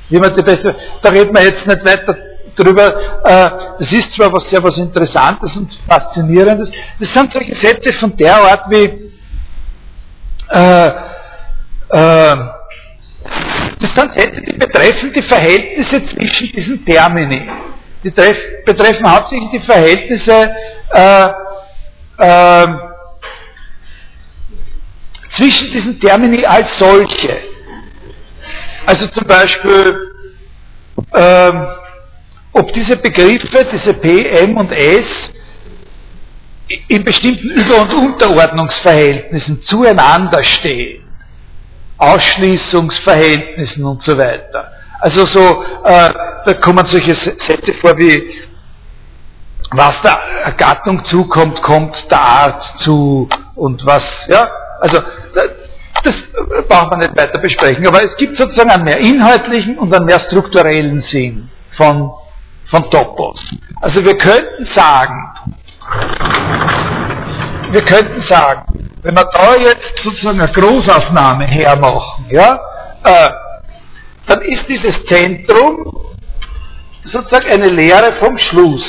Wie 0.09 0.17
man 0.19 0.35
die 0.35 0.43
beste, 0.43 0.75
da 1.01 1.09
reden 1.09 1.33
wir 1.33 1.43
jetzt 1.43 1.67
nicht 1.67 1.85
weiter 1.85 2.17
drüber, 2.55 2.87
äh, 3.23 3.49
das 3.79 3.91
ist 3.91 4.13
zwar 4.13 4.33
was 4.33 4.49
sehr 4.49 4.63
was 4.63 4.77
Interessantes 4.77 5.55
und 5.55 5.69
Faszinierendes, 5.87 6.71
das 6.99 7.13
sind 7.13 7.31
solche 7.31 7.55
Sätze 7.55 7.93
von 7.93 8.15
der 8.17 8.35
Art 8.35 8.69
wie, 8.69 9.11
äh, 10.49 10.87
äh, 10.87 12.37
das 13.79 13.95
sind 13.95 14.13
Sätze, 14.15 14.41
die 14.41 14.53
betreffen 14.53 15.13
die 15.13 15.23
Verhältnisse 15.23 16.05
zwischen 16.07 16.51
diesen 16.53 16.85
Termini 16.85 17.49
die 18.03 18.11
betreffen 18.65 19.09
hauptsächlich 19.09 19.49
die 19.51 19.59
Verhältnisse 19.61 20.55
äh, 20.93 21.27
äh, 22.17 22.67
zwischen 25.35 25.71
diesen 25.71 25.99
Termini 25.99 26.45
als 26.45 26.77
solche. 26.77 27.37
Also 28.85 29.07
zum 29.07 29.27
Beispiel, 29.27 30.11
äh, 31.13 31.51
ob 32.51 32.73
diese 32.73 32.97
Begriffe, 32.97 33.65
diese 33.71 33.93
P, 33.95 34.27
M 34.27 34.57
und 34.57 34.71
S, 34.71 35.05
in 36.87 37.03
bestimmten 37.03 37.49
Über- 37.49 37.81
und 37.81 37.93
Unterordnungsverhältnissen 37.93 39.61
zueinander 39.63 40.43
stehen. 40.43 41.03
Ausschließungsverhältnissen 41.97 43.83
und 43.83 44.03
so 44.03 44.17
weiter. 44.17 44.72
Also 45.03 45.25
so, 45.25 45.63
äh, 45.83 46.13
da 46.45 46.53
kommen 46.61 46.85
solche 46.85 47.13
Sätze 47.13 47.73
vor 47.81 47.97
wie, 47.97 48.23
was 49.71 49.95
der 50.01 50.53
Gattung 50.53 51.03
zukommt, 51.03 51.61
kommt 51.61 52.09
der 52.09 52.21
Art 52.21 52.63
zu 52.77 53.27
und 53.55 53.85
was, 53.85 54.01
ja, 54.29 54.47
also 54.79 55.01
das 56.05 56.15
braucht 56.69 56.91
man 56.91 56.99
nicht 56.99 57.17
weiter 57.17 57.37
besprechen, 57.37 57.85
aber 57.85 58.01
es 58.05 58.15
gibt 58.15 58.37
sozusagen 58.37 58.71
einen 58.71 58.85
mehr 58.85 58.97
inhaltlichen 58.99 59.77
und 59.77 59.93
einen 59.93 60.05
mehr 60.05 60.21
strukturellen 60.21 61.01
Sinn 61.01 61.49
von, 61.75 62.09
von 62.71 62.89
Topos. 62.89 63.41
Also 63.81 64.05
wir 64.05 64.17
könnten 64.17 64.65
sagen, 64.73 65.33
wir 67.71 67.81
könnten 67.83 68.21
sagen, 68.29 68.89
wenn 69.01 69.15
wir 69.15 69.29
da 69.33 69.55
jetzt 69.57 70.01
sozusagen 70.01 70.39
eine 70.39 70.49
Großaufnahme 70.53 71.43
hermachen, 71.43 72.27
ja, 72.29 72.57
äh, 73.03 73.29
dann 74.27 74.41
ist 74.41 74.67
dieses 74.67 74.95
Zentrum 75.05 76.05
sozusagen 77.05 77.51
eine 77.51 77.69
Lehre 77.69 78.13
vom 78.19 78.37
Schluss, 78.37 78.83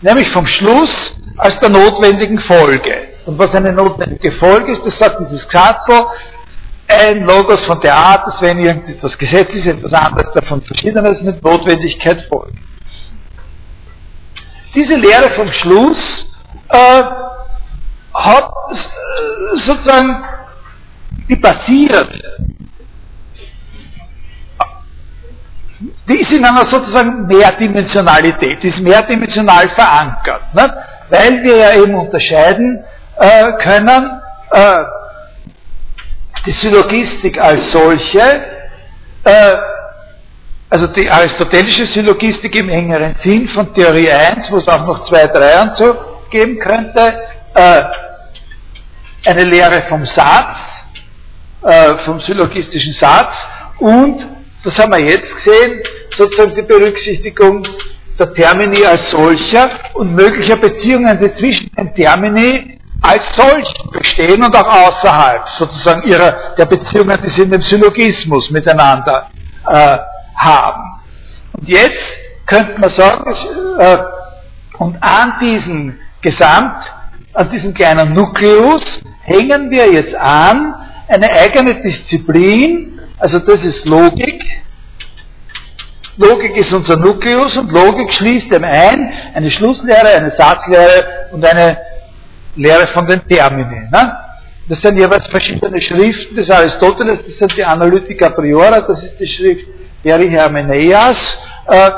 nämlich 0.00 0.28
vom 0.30 0.46
Schluss 0.46 0.90
als 1.36 1.58
der 1.60 1.70
notwendigen 1.70 2.38
Folge. 2.40 3.08
Und 3.26 3.38
was 3.38 3.54
eine 3.54 3.72
notwendige 3.72 4.32
Folge 4.32 4.72
ist, 4.72 4.82
das 4.84 4.98
sagt 4.98 5.20
dieses 5.20 5.46
Katzel, 5.48 6.06
ein 6.88 7.24
Logos 7.24 7.64
von 7.66 7.80
der 7.80 7.94
Art, 7.94 8.26
dass 8.26 8.40
wenn 8.40 8.58
irgendetwas 8.58 9.16
gesetzlich 9.18 9.66
ist, 9.66 9.74
etwas 9.74 9.92
anderes 9.92 10.32
davon 10.34 10.62
verschiedenes 10.62 11.20
mit 11.20 11.42
Notwendigkeit 11.44 12.26
folgt. 12.28 12.54
Diese 14.74 14.94
Lehre 14.94 15.30
vom 15.32 15.52
Schluss 15.52 16.24
äh, 16.70 17.02
hat 18.14 18.52
äh, 18.70 19.58
sozusagen, 19.66 20.24
die 21.28 21.36
basiert, 21.36 22.22
die 26.08 26.20
ist 26.20 26.32
in 26.32 26.44
einer 26.44 26.66
sozusagen 26.66 27.26
Mehrdimensionalität, 27.26 28.64
ist 28.64 28.78
mehrdimensional 28.78 29.68
verankert, 29.70 30.54
nicht? 30.54 30.74
weil 31.10 31.42
wir 31.42 31.56
ja 31.56 31.74
eben 31.74 31.94
unterscheiden 31.94 32.84
äh, 33.18 33.52
können, 33.62 34.20
äh, 34.52 34.84
die 36.46 36.52
Syllogistik 36.52 37.38
als 37.38 37.70
solche, 37.72 38.20
äh, 39.24 39.52
also 40.70 40.86
die 40.88 41.10
aristotelische 41.10 41.86
Syllogistik 41.86 42.54
im 42.56 42.68
engeren 42.68 43.14
Sinn 43.22 43.48
von 43.48 43.74
Theorie 43.74 44.10
1, 44.10 44.50
wo 44.50 44.56
es 44.56 44.68
auch 44.68 44.86
noch 44.86 45.04
2, 45.04 45.26
3 45.26 45.62
und 45.62 45.76
so 45.76 45.96
geben 46.30 46.58
könnte, 46.58 47.22
äh, 47.54 47.82
eine 49.26 49.44
Lehre 49.44 49.82
vom 49.88 50.06
Satz, 50.06 50.56
äh, 51.62 51.98
vom 52.04 52.20
syllogistischen 52.20 52.92
Satz 52.94 53.34
und, 53.78 54.37
das 54.68 54.78
haben 54.78 54.92
wir 54.92 55.00
jetzt 55.00 55.34
gesehen, 55.36 55.80
sozusagen 56.16 56.54
die 56.54 56.62
Berücksichtigung 56.62 57.66
der 58.18 58.34
Termini 58.34 58.84
als 58.84 59.10
solcher 59.10 59.70
und 59.94 60.14
möglicher 60.14 60.56
Beziehungen, 60.56 61.18
die 61.20 61.32
zwischen 61.34 61.70
den 61.74 61.94
Termini 61.94 62.78
als 63.00 63.22
solch 63.34 63.72
bestehen 63.92 64.42
und 64.42 64.54
auch 64.54 64.66
außerhalb 64.66 65.42
sozusagen 65.58 66.02
ihrer, 66.02 66.54
der 66.58 66.66
Beziehungen, 66.66 67.16
die 67.24 67.30
sie 67.30 67.42
in 67.42 67.50
dem 67.50 67.62
Syllogismus 67.62 68.50
miteinander 68.50 69.30
äh, 69.66 69.98
haben. 70.36 71.00
Und 71.52 71.66
jetzt 71.66 72.02
könnte 72.44 72.78
man 72.78 72.92
sagen, 72.94 73.34
äh, 73.78 73.96
und 74.78 74.96
an 75.00 75.34
diesen 75.40 75.98
Gesamt, 76.20 76.84
an 77.32 77.50
diesem 77.50 77.72
kleinen 77.72 78.12
Nukleus 78.12 78.82
hängen 79.22 79.70
wir 79.70 79.90
jetzt 79.90 80.14
an 80.14 80.74
eine 81.08 81.30
eigene 81.30 81.80
Disziplin, 81.82 82.97
also 83.18 83.38
das 83.40 83.60
ist 83.64 83.84
Logik. 83.84 84.42
Logik 86.16 86.56
ist 86.56 86.72
unser 86.72 86.96
Nukleus 86.96 87.56
und 87.56 87.70
Logik 87.72 88.12
schließt 88.12 88.52
dem 88.52 88.64
ein 88.64 89.12
eine 89.34 89.50
Schlusslehre, 89.50 90.08
eine 90.08 90.32
Satzlehre 90.36 91.28
und 91.32 91.44
eine 91.44 91.78
Lehre 92.56 92.88
von 92.88 93.06
den 93.06 93.26
Termini. 93.26 93.88
Ne? 93.90 94.16
Das 94.68 94.80
sind 94.82 94.98
jeweils 94.98 95.26
verschiedene 95.28 95.80
Schriften 95.80 96.36
des 96.36 96.50
Aristoteles, 96.50 97.20
das 97.24 97.38
sind 97.38 97.56
die 97.56 97.64
Analytica 97.64 98.30
Priora, 98.30 98.80
das 98.80 99.02
ist 99.02 99.18
die 99.18 99.26
Schrift 99.26 99.66
Peri 100.02 100.28
Hermeneias, 100.28 101.16
äh, 101.68 101.90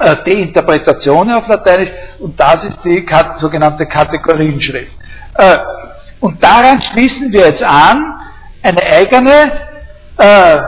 äh, 0.00 0.16
die 0.26 0.42
Interpretation 0.42 1.30
auf 1.30 1.46
Lateinisch 1.46 1.90
und 2.18 2.38
das 2.40 2.64
ist 2.64 2.78
die 2.84 3.06
sogenannte 3.38 3.86
Kategorienschrift. 3.86 4.92
Äh, 5.34 5.56
und 6.20 6.42
daran 6.42 6.80
schließen 6.80 7.32
wir 7.32 7.46
jetzt 7.46 7.62
an 7.62 8.20
eine 8.62 8.82
eigene 8.82 9.71
äh, 10.18 10.62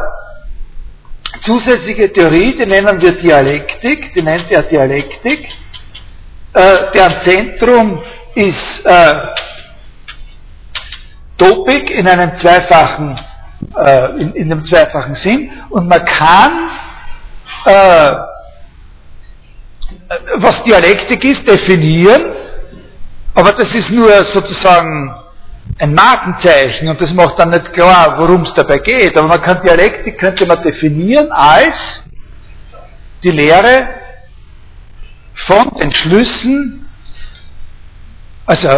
zusätzliche 1.44 2.12
Theorie, 2.12 2.56
die 2.56 2.66
nennen 2.66 3.00
wir 3.00 3.12
Dialektik, 3.12 4.14
die 4.14 4.22
nennt 4.22 4.50
er 4.50 4.62
Dialektik, 4.62 5.48
äh, 6.54 6.76
deren 6.94 7.24
Zentrum 7.24 8.02
ist 8.34 8.84
äh, 8.84 9.14
Topik 11.36 11.90
in 11.90 12.06
einem 12.08 12.38
zweifachen, 12.40 13.18
äh, 13.76 14.06
in, 14.20 14.34
in 14.34 14.52
einem 14.52 14.64
zweifachen 14.66 15.16
Sinn. 15.16 15.50
Und 15.70 15.88
man 15.88 16.04
kann, 16.04 16.70
äh, 17.66 18.12
was 20.36 20.62
Dialektik 20.64 21.24
ist, 21.24 21.46
definieren, 21.46 22.24
aber 23.34 23.52
das 23.52 23.74
ist 23.74 23.90
nur 23.90 24.10
sozusagen 24.32 25.12
ein 25.78 25.94
Markenzeichen 25.94 26.88
und 26.88 27.00
das 27.00 27.12
macht 27.12 27.38
dann 27.38 27.50
nicht 27.50 27.72
klar, 27.72 28.16
worum 28.18 28.42
es 28.42 28.54
dabei 28.54 28.78
geht. 28.78 29.16
Aber 29.16 29.28
man 29.28 29.42
kann 29.42 29.62
Dialektik 29.62 30.18
könnte 30.18 30.46
man 30.46 30.62
definieren 30.62 31.30
als 31.32 31.74
die 33.22 33.30
Lehre 33.30 33.88
von 35.46 35.70
den 35.80 35.92
Schlüssen 35.92 36.84
also, 38.46 38.68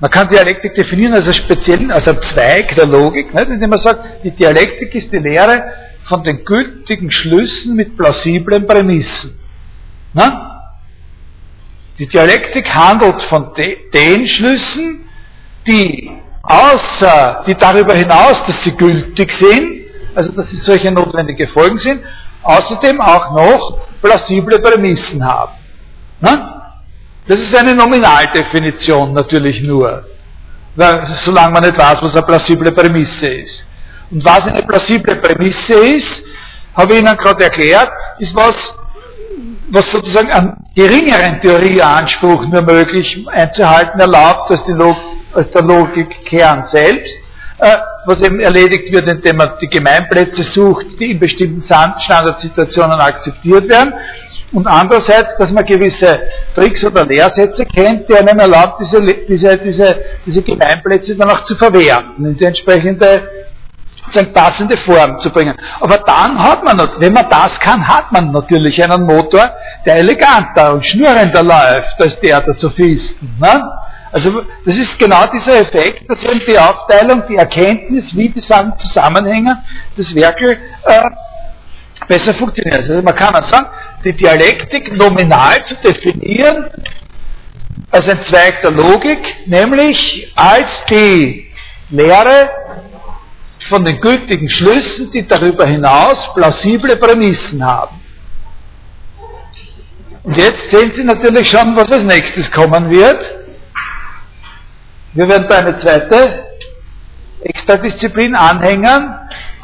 man 0.00 0.10
kann 0.10 0.28
Dialektik 0.28 0.74
definieren 0.74 1.14
als 1.14 1.24
einen 1.24 1.34
speziellen, 1.34 1.90
als 1.90 2.06
einen 2.06 2.20
Zweig 2.34 2.74
der 2.76 2.86
Logik, 2.86 3.32
nicht? 3.32 3.48
indem 3.48 3.70
man 3.70 3.80
sagt, 3.80 4.24
die 4.24 4.32
Dialektik 4.32 4.94
ist 4.94 5.12
die 5.12 5.18
Lehre 5.18 5.72
von 6.08 6.22
den 6.24 6.44
gültigen 6.44 7.10
Schlüssen 7.10 7.74
mit 7.74 7.96
plausiblen 7.96 8.66
Prämissen. 8.66 9.38
Na? 10.12 10.74
Die 11.98 12.06
Dialektik 12.06 12.68
handelt 12.74 13.22
von 13.22 13.54
de, 13.54 13.90
den 13.90 14.26
Schlüssen, 14.26 15.08
die 15.66 16.10
außer, 16.42 17.44
die 17.46 17.54
darüber 17.54 17.94
hinaus, 17.94 18.34
dass 18.46 18.62
sie 18.64 18.72
gültig 18.72 19.32
sind, 19.40 19.82
also 20.14 20.32
dass 20.32 20.48
sie 20.50 20.56
solche 20.58 20.90
notwendige 20.90 21.48
Folgen 21.48 21.78
sind, 21.78 22.02
außerdem 22.42 23.00
auch 23.00 23.32
noch 23.32 23.78
plausible 24.02 24.58
Prämissen 24.58 25.24
haben. 25.24 25.52
Na? 26.20 26.62
Das 27.26 27.36
ist 27.36 27.54
eine 27.54 27.74
Nominaldefinition 27.74 29.12
natürlich 29.12 29.62
nur, 29.62 30.04
weil, 30.74 31.06
solange 31.24 31.52
man 31.52 31.62
nicht 31.62 31.78
weiß, 31.78 31.98
was 32.02 32.12
eine 32.12 32.22
plausible 32.22 32.72
Prämisse 32.72 33.26
ist. 33.26 33.64
Und 34.10 34.24
was 34.24 34.42
eine 34.42 34.62
plausible 34.62 35.16
Prämisse 35.16 35.74
ist, 35.74 36.22
habe 36.76 36.94
ich 36.94 37.00
Ihnen 37.00 37.16
gerade 37.16 37.44
erklärt, 37.44 37.90
ist 38.18 38.34
was, 38.34 38.54
was 39.70 39.84
sozusagen 39.92 40.30
einen 40.32 40.56
geringeren 40.74 41.40
Theorieanspruch 41.40 42.46
nur 42.46 42.62
möglich 42.62 43.24
einzuhalten 43.30 44.00
erlaubt 44.00 44.50
als, 44.50 44.66
Log 44.66 44.96
als 45.34 45.50
der 45.50 45.62
Logikkern 45.62 46.64
selbst, 46.72 47.14
äh, 47.58 47.76
was 48.06 48.20
eben 48.20 48.40
erledigt 48.40 48.92
wird, 48.92 49.08
indem 49.08 49.36
man 49.36 49.52
die 49.60 49.68
Gemeinplätze 49.68 50.42
sucht, 50.42 50.86
die 50.98 51.12
in 51.12 51.20
bestimmten 51.20 51.62
Standardsituationen 51.62 53.00
akzeptiert 53.00 53.68
werden 53.68 53.94
und 54.52 54.66
andererseits, 54.66 55.36
dass 55.38 55.50
man 55.50 55.64
gewisse 55.64 56.18
Tricks 56.54 56.84
oder 56.84 57.06
Lehrsätze 57.06 57.64
kennt, 57.64 58.08
die 58.08 58.16
einem 58.16 58.38
erlaubt, 58.38 58.80
diese, 58.80 59.00
diese, 59.26 59.56
diese, 59.58 59.96
diese 60.26 60.42
Gemeinplätze 60.42 61.16
dann 61.16 61.30
auch 61.30 61.44
zu 61.44 61.56
verwerten, 61.56 62.24
in 62.26 62.36
die 62.36 62.44
entsprechende 62.44 63.28
sozusagen 64.04 64.32
passende 64.34 64.76
Form 64.78 65.20
zu 65.20 65.30
bringen. 65.30 65.54
Aber 65.80 65.98
dann 65.98 66.38
hat 66.38 66.62
man, 66.64 66.76
wenn 66.98 67.12
man 67.12 67.30
das 67.30 67.58
kann, 67.60 67.86
hat 67.86 68.12
man 68.12 68.30
natürlich 68.30 68.82
einen 68.82 69.04
Motor, 69.04 69.50
der 69.86 69.96
eleganter 69.96 70.74
und 70.74 70.84
schnürender 70.84 71.42
läuft 71.42 72.00
als 72.00 72.20
der 72.20 72.40
der 72.42 72.54
Sophisten. 72.54 73.36
Ne? 73.40 73.62
Also 74.12 74.42
das 74.66 74.76
ist 74.76 74.98
genau 74.98 75.26
dieser 75.28 75.62
Effekt, 75.62 76.08
dass 76.08 76.22
eben 76.22 76.42
die 76.46 76.58
Aufteilung, 76.58 77.22
die 77.28 77.36
Erkenntnis, 77.36 78.14
wie 78.14 78.28
die 78.28 78.40
Sachen 78.42 78.76
zusammenhängen, 78.78 79.56
das 79.96 80.14
Werkel 80.14 80.58
äh, 80.84 81.00
besser 82.06 82.34
funktioniert. 82.34 82.80
Also 82.80 83.00
man 83.00 83.16
kann 83.16 83.32
sagen, 83.50 83.68
die 84.04 84.12
Dialektik 84.12 84.94
nominal 84.94 85.64
zu 85.64 85.76
definieren 85.76 86.66
als 87.90 88.08
ein 88.08 88.20
Zweig 88.26 88.60
der 88.60 88.70
Logik, 88.70 89.18
nämlich 89.46 90.30
als 90.36 90.68
die 90.90 91.50
Lehre 91.88 92.50
von 93.70 93.82
den 93.84 93.98
gültigen 93.98 94.48
Schlüssen, 94.50 95.10
die 95.10 95.26
darüber 95.26 95.66
hinaus 95.66 96.18
plausible 96.34 96.96
Prämissen 96.96 97.64
haben. 97.64 98.00
Und 100.24 100.36
jetzt 100.36 100.70
sehen 100.70 100.92
Sie 100.94 101.04
natürlich 101.04 101.48
schon, 101.50 101.74
was 101.76 101.90
als 101.90 102.04
nächstes 102.04 102.50
kommen 102.50 102.90
wird. 102.90 103.41
Wir 105.14 105.28
werden 105.28 105.46
da 105.48 105.58
eine 105.58 105.78
zweite 105.80 106.44
Extradisziplin 107.42 108.34
anhängen 108.34 109.14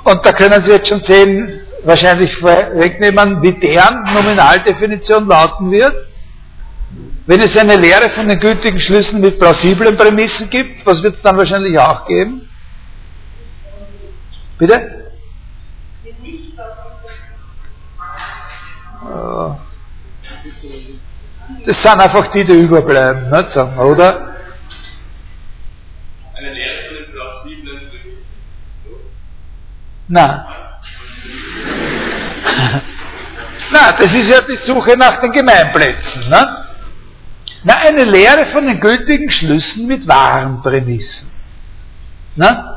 und 0.05 0.27
da 0.27 0.33
können 0.33 0.63
Sie 0.65 0.71
jetzt 0.71 0.89
schon 0.89 1.03
sehen, 1.09 1.61
wahrscheinlich 1.85 2.31
wegnehmen, 2.43 3.43
wie 3.43 3.53
deren 3.53 4.03
Nominaldefinition 4.13 5.27
lauten 5.27 5.71
wird. 5.71 5.95
Wenn 7.27 7.41
es 7.41 7.57
eine 7.59 7.77
Lehre 7.77 8.11
von 8.11 8.29
den 8.29 8.41
gültigen 8.41 8.81
Schlüssen 8.81 9.21
mit 9.21 9.39
plausiblen 9.39 9.97
Prämissen 9.97 10.51
gibt, 10.51 10.85
was 10.87 11.03
wird 11.03 11.17
es 11.17 11.23
dann 11.23 11.37
wahrscheinlich 11.37 11.79
auch 11.79 12.07
geben? 12.07 12.49
Bitte? 14.59 14.75
Äh, 19.05 19.51
das 21.67 21.77
sind 21.83 22.01
einfach 22.01 22.33
die, 22.33 22.45
die 22.45 22.61
überbleiben, 22.61 23.31
nicht, 23.31 23.51
sagen 23.53 23.77
wir, 23.77 23.87
oder? 23.87 24.38
Eine 26.39 26.53
Lehre 26.53 26.87
von 26.87 26.97
den 26.97 27.13
plausiblen 27.13 27.91
Nein. 30.09 30.41
Na, 33.71 33.93
das 33.93 34.07
ist 34.07 34.31
ja 34.31 34.41
die 34.41 34.57
Suche 34.65 34.97
nach 34.97 35.21
den 35.21 35.33
Gemeinplätzen. 35.33 36.29
Ne? 36.31 36.67
Na, 37.65 37.75
eine 37.75 38.05
Lehre 38.05 38.47
von 38.47 38.67
den 38.67 38.81
gültigen 38.81 39.31
Schlüssen 39.31 39.87
mit 39.87 40.09
wahren 40.09 40.63
Prämissen. 40.63 41.29
Ne? 42.37 42.77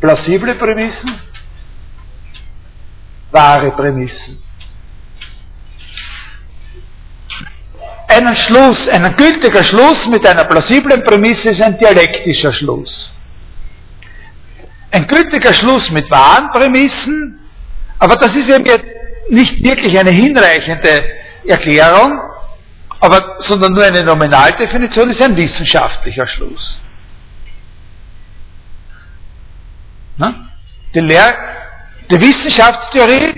Plausible 0.00 0.54
Prämissen, 0.56 1.18
wahre 3.30 3.70
Prämissen. 3.70 4.43
Einen 8.14 8.36
Schluss, 8.36 8.88
ein 8.90 9.16
gültiger 9.16 9.64
Schluss 9.64 10.06
mit 10.06 10.24
einer 10.24 10.44
plausiblen 10.44 11.02
Prämisse 11.02 11.48
ist 11.48 11.60
ein 11.60 11.76
dialektischer 11.78 12.52
Schluss. 12.52 13.10
Ein 14.92 15.08
gültiger 15.08 15.52
Schluss 15.52 15.90
mit 15.90 16.08
wahren 16.12 16.52
Prämissen, 16.52 17.40
aber 17.98 18.14
das 18.14 18.36
ist 18.36 18.48
eben 18.48 18.66
jetzt 18.66 18.86
nicht 19.30 19.64
wirklich 19.64 19.98
eine 19.98 20.12
hinreichende 20.12 21.04
Erklärung, 21.44 22.20
aber, 23.00 23.38
sondern 23.48 23.72
nur 23.72 23.82
eine 23.82 24.04
Nominaldefinition, 24.04 25.10
ist 25.10 25.20
ein 25.20 25.36
wissenschaftlicher 25.36 26.28
Schluss. 26.28 26.78
Na? 30.18 30.50
Die, 30.94 31.00
Lehr 31.00 31.34
die 32.08 32.20
Wissenschaftstheorie 32.20 33.34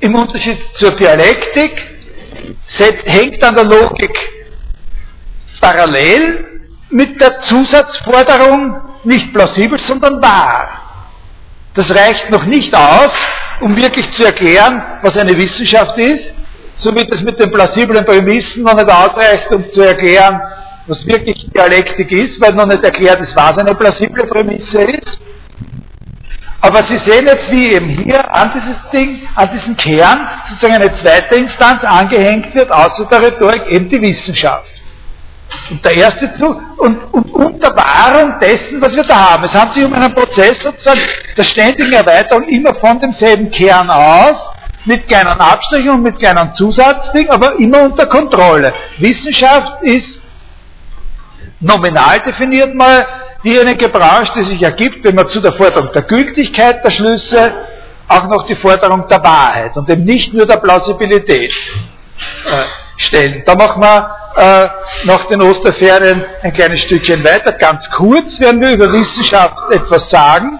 im 0.00 0.14
Unterschied 0.14 0.58
zur 0.76 0.96
Dialektik 0.96 1.91
hängt 2.78 3.42
an 3.44 3.54
der 3.54 3.64
Logik 3.64 4.16
parallel 5.60 6.44
mit 6.90 7.20
der 7.20 7.40
Zusatzforderung 7.42 8.80
nicht 9.04 9.32
plausibel, 9.32 9.78
sondern 9.86 10.20
wahr. 10.22 10.68
Das 11.74 11.88
reicht 11.90 12.30
noch 12.30 12.44
nicht 12.44 12.74
aus, 12.74 13.12
um 13.60 13.74
wirklich 13.76 14.10
zu 14.12 14.24
erklären, 14.24 14.82
was 15.02 15.16
eine 15.16 15.32
Wissenschaft 15.34 15.96
ist, 15.98 16.34
so 16.76 16.94
wie 16.94 17.04
das 17.06 17.22
mit 17.22 17.38
den 17.40 17.50
plausiblen 17.50 18.04
Prämissen 18.04 18.62
noch 18.62 18.74
nicht 18.74 18.90
ausreicht, 18.90 19.50
um 19.54 19.70
zu 19.72 19.80
erklären, 19.80 20.40
was 20.86 21.06
wirklich 21.06 21.46
Dialektik 21.54 22.10
ist, 22.10 22.40
weil 22.40 22.52
noch 22.54 22.66
nicht 22.66 22.84
erklärt 22.84 23.20
ist, 23.20 23.34
was 23.36 23.56
eine 23.56 23.74
plausible 23.74 24.26
Prämisse 24.26 24.82
ist. 24.82 25.18
Aber 26.64 26.78
Sie 26.86 26.98
sehen 27.10 27.26
jetzt, 27.26 27.50
wie 27.50 27.72
eben 27.72 27.88
hier 27.88 28.34
an 28.34 28.52
dieses 28.54 28.76
Ding, 28.92 29.28
an 29.34 29.50
diesen 29.52 29.76
Kern 29.76 30.28
sozusagen 30.48 30.80
eine 30.80 30.94
zweite 31.02 31.34
Instanz 31.34 31.82
angehängt 31.82 32.54
wird, 32.54 32.70
außer 32.70 33.04
der 33.06 33.20
Rhetorik, 33.20 33.66
eben 33.66 33.88
die 33.88 34.00
Wissenschaft. 34.00 34.70
Und 35.70 35.84
der 35.84 35.96
erste 35.96 36.32
Zug, 36.38 36.60
und, 36.78 37.02
und 37.12 37.34
unter 37.34 37.76
Wahrung 37.76 38.38
dessen, 38.40 38.80
was 38.80 38.94
wir 38.94 39.02
da 39.02 39.32
haben. 39.32 39.44
Es 39.44 39.52
handelt 39.52 39.74
sich 39.74 39.84
um 39.84 39.92
einen 39.92 40.14
Prozess 40.14 40.56
sozusagen 40.62 41.00
der 41.36 41.42
ständigen 41.42 41.92
Erweiterung 41.92 42.44
immer 42.44 42.74
von 42.76 42.98
demselben 43.00 43.50
Kern 43.50 43.90
aus, 43.90 44.52
mit 44.84 45.08
kleinen 45.08 45.40
Abstrichen 45.40 45.90
und 45.90 46.02
mit 46.02 46.18
kleinen 46.18 46.54
Zusatzdingen, 46.54 47.30
aber 47.30 47.58
immer 47.58 47.82
unter 47.82 48.06
Kontrolle. 48.06 48.72
Wissenschaft 48.98 49.82
ist 49.82 50.20
nominal 51.60 52.18
definiert 52.26 52.74
mal 52.74 53.06
diejenige 53.44 53.88
Branche, 53.88 54.32
die 54.36 54.44
sich 54.44 54.62
ergibt, 54.62 55.04
wenn 55.04 55.14
man 55.14 55.28
zu 55.28 55.40
der 55.40 55.52
Forderung 55.54 55.92
der 55.92 56.02
Gültigkeit 56.02 56.84
der 56.84 56.90
Schlüsse 56.90 57.52
auch 58.08 58.28
noch 58.28 58.46
die 58.46 58.56
Forderung 58.56 59.06
der 59.08 59.22
Wahrheit 59.22 59.76
und 59.76 59.88
eben 59.88 60.04
nicht 60.04 60.32
nur 60.34 60.46
der 60.46 60.58
Plausibilität 60.58 61.52
äh, 62.46 62.64
stellen. 62.96 63.42
Da 63.46 63.54
machen 63.54 63.82
wir 63.82 64.16
äh, 64.36 64.68
nach 65.06 65.26
den 65.26 65.42
Osterferien 65.42 66.24
ein 66.42 66.52
kleines 66.52 66.80
Stückchen 66.82 67.24
weiter. 67.24 67.52
Ganz 67.52 67.88
kurz 67.96 68.38
werden 68.38 68.60
wir 68.60 68.72
über 68.72 68.92
Wissenschaft 68.92 69.56
etwas 69.70 70.08
sagen. 70.10 70.58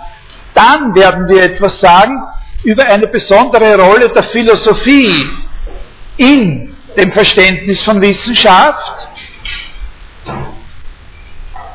Dann 0.54 0.94
werden 0.94 1.28
wir 1.28 1.42
etwas 1.42 1.80
sagen 1.80 2.22
über 2.64 2.84
eine 2.84 3.06
besondere 3.08 3.80
Rolle 3.80 4.10
der 4.10 4.24
Philosophie 4.24 5.26
in 6.16 6.76
dem 6.96 7.12
Verständnis 7.12 7.82
von 7.82 8.00
Wissenschaft. 8.00 9.08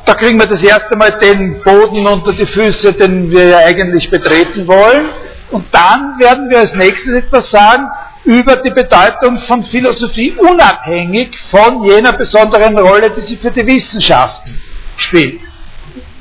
Da 0.08 0.14
kriegen 0.14 0.40
wir 0.40 0.48
das 0.48 0.64
erste 0.64 0.98
Mal 0.98 1.20
den 1.20 1.62
Boden 1.62 2.08
unter 2.08 2.32
die 2.32 2.46
Füße, 2.46 2.94
den 2.94 3.30
wir 3.30 3.50
ja 3.50 3.58
eigentlich 3.58 4.10
betreten 4.10 4.66
wollen. 4.66 5.10
Und 5.52 5.66
dann 5.74 6.18
werden 6.18 6.50
wir 6.50 6.60
als 6.60 6.74
nächstes 6.74 7.14
etwas 7.14 7.52
sagen 7.52 7.90
über 8.24 8.56
die 8.56 8.70
Bedeutung 8.70 9.42
von 9.48 9.66
Philosophie 9.66 10.32
unabhängig 10.32 11.38
von 11.52 11.84
jener 11.84 12.14
besonderen 12.14 12.78
Rolle, 12.80 13.12
die 13.12 13.28
sie 13.28 13.36
für 13.36 13.52
die 13.52 13.68
Wissenschaften 13.68 14.58
spielt. 14.96 15.42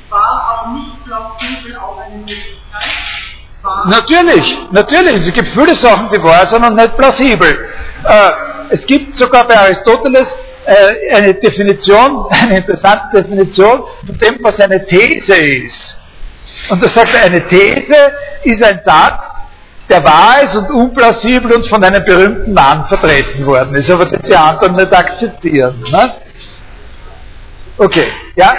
War 0.09 0.19
auch 0.19 0.73
nicht 0.73 1.05
plausibel 1.05 1.77
auch 1.77 1.97
eine 1.97 2.17
Möglichkeit? 2.17 2.57
Natürlich, 3.85 4.57
natürlich. 4.71 5.27
Es 5.27 5.33
gibt 5.33 5.47
viele 5.47 5.75
Sachen, 5.77 6.09
die 6.09 6.21
wahr 6.21 6.45
sind 6.47 6.63
und 6.63 6.75
nicht 6.75 6.97
plausibel. 6.97 7.69
Äh, 8.03 8.31
es 8.69 8.85
gibt 8.85 9.17
sogar 9.17 9.47
bei 9.47 9.57
Aristoteles 9.57 10.27
äh, 10.67 11.15
eine 11.15 11.33
Definition, 11.33 12.27
eine 12.29 12.57
interessante 12.57 13.21
Definition 13.21 13.83
von 14.05 14.17
dem, 14.17 14.37
was 14.41 14.59
eine 14.59 14.85
These 14.85 15.35
ist. 15.35 15.97
Und 16.69 16.85
er 16.85 16.93
sagt, 16.93 17.15
eine 17.15 17.47
These 17.47 18.13
ist 18.43 18.63
ein 18.63 18.81
Satz, 18.85 19.21
der 19.89 20.03
wahr 20.03 20.43
ist 20.43 20.55
und 20.55 20.69
unplausibel 20.69 21.55
und 21.55 21.65
von 21.69 21.81
einem 21.81 22.03
berühmten 22.03 22.53
Mann 22.53 22.85
vertreten 22.87 23.45
worden 23.45 23.75
ist, 23.75 23.89
aber 23.89 24.05
den 24.05 24.21
die 24.29 24.35
anderen 24.35 24.75
nicht 24.75 24.93
akzeptieren. 24.93 25.81
Ne? 25.89 26.13
Okay, 27.77 28.07
ja? 28.35 28.53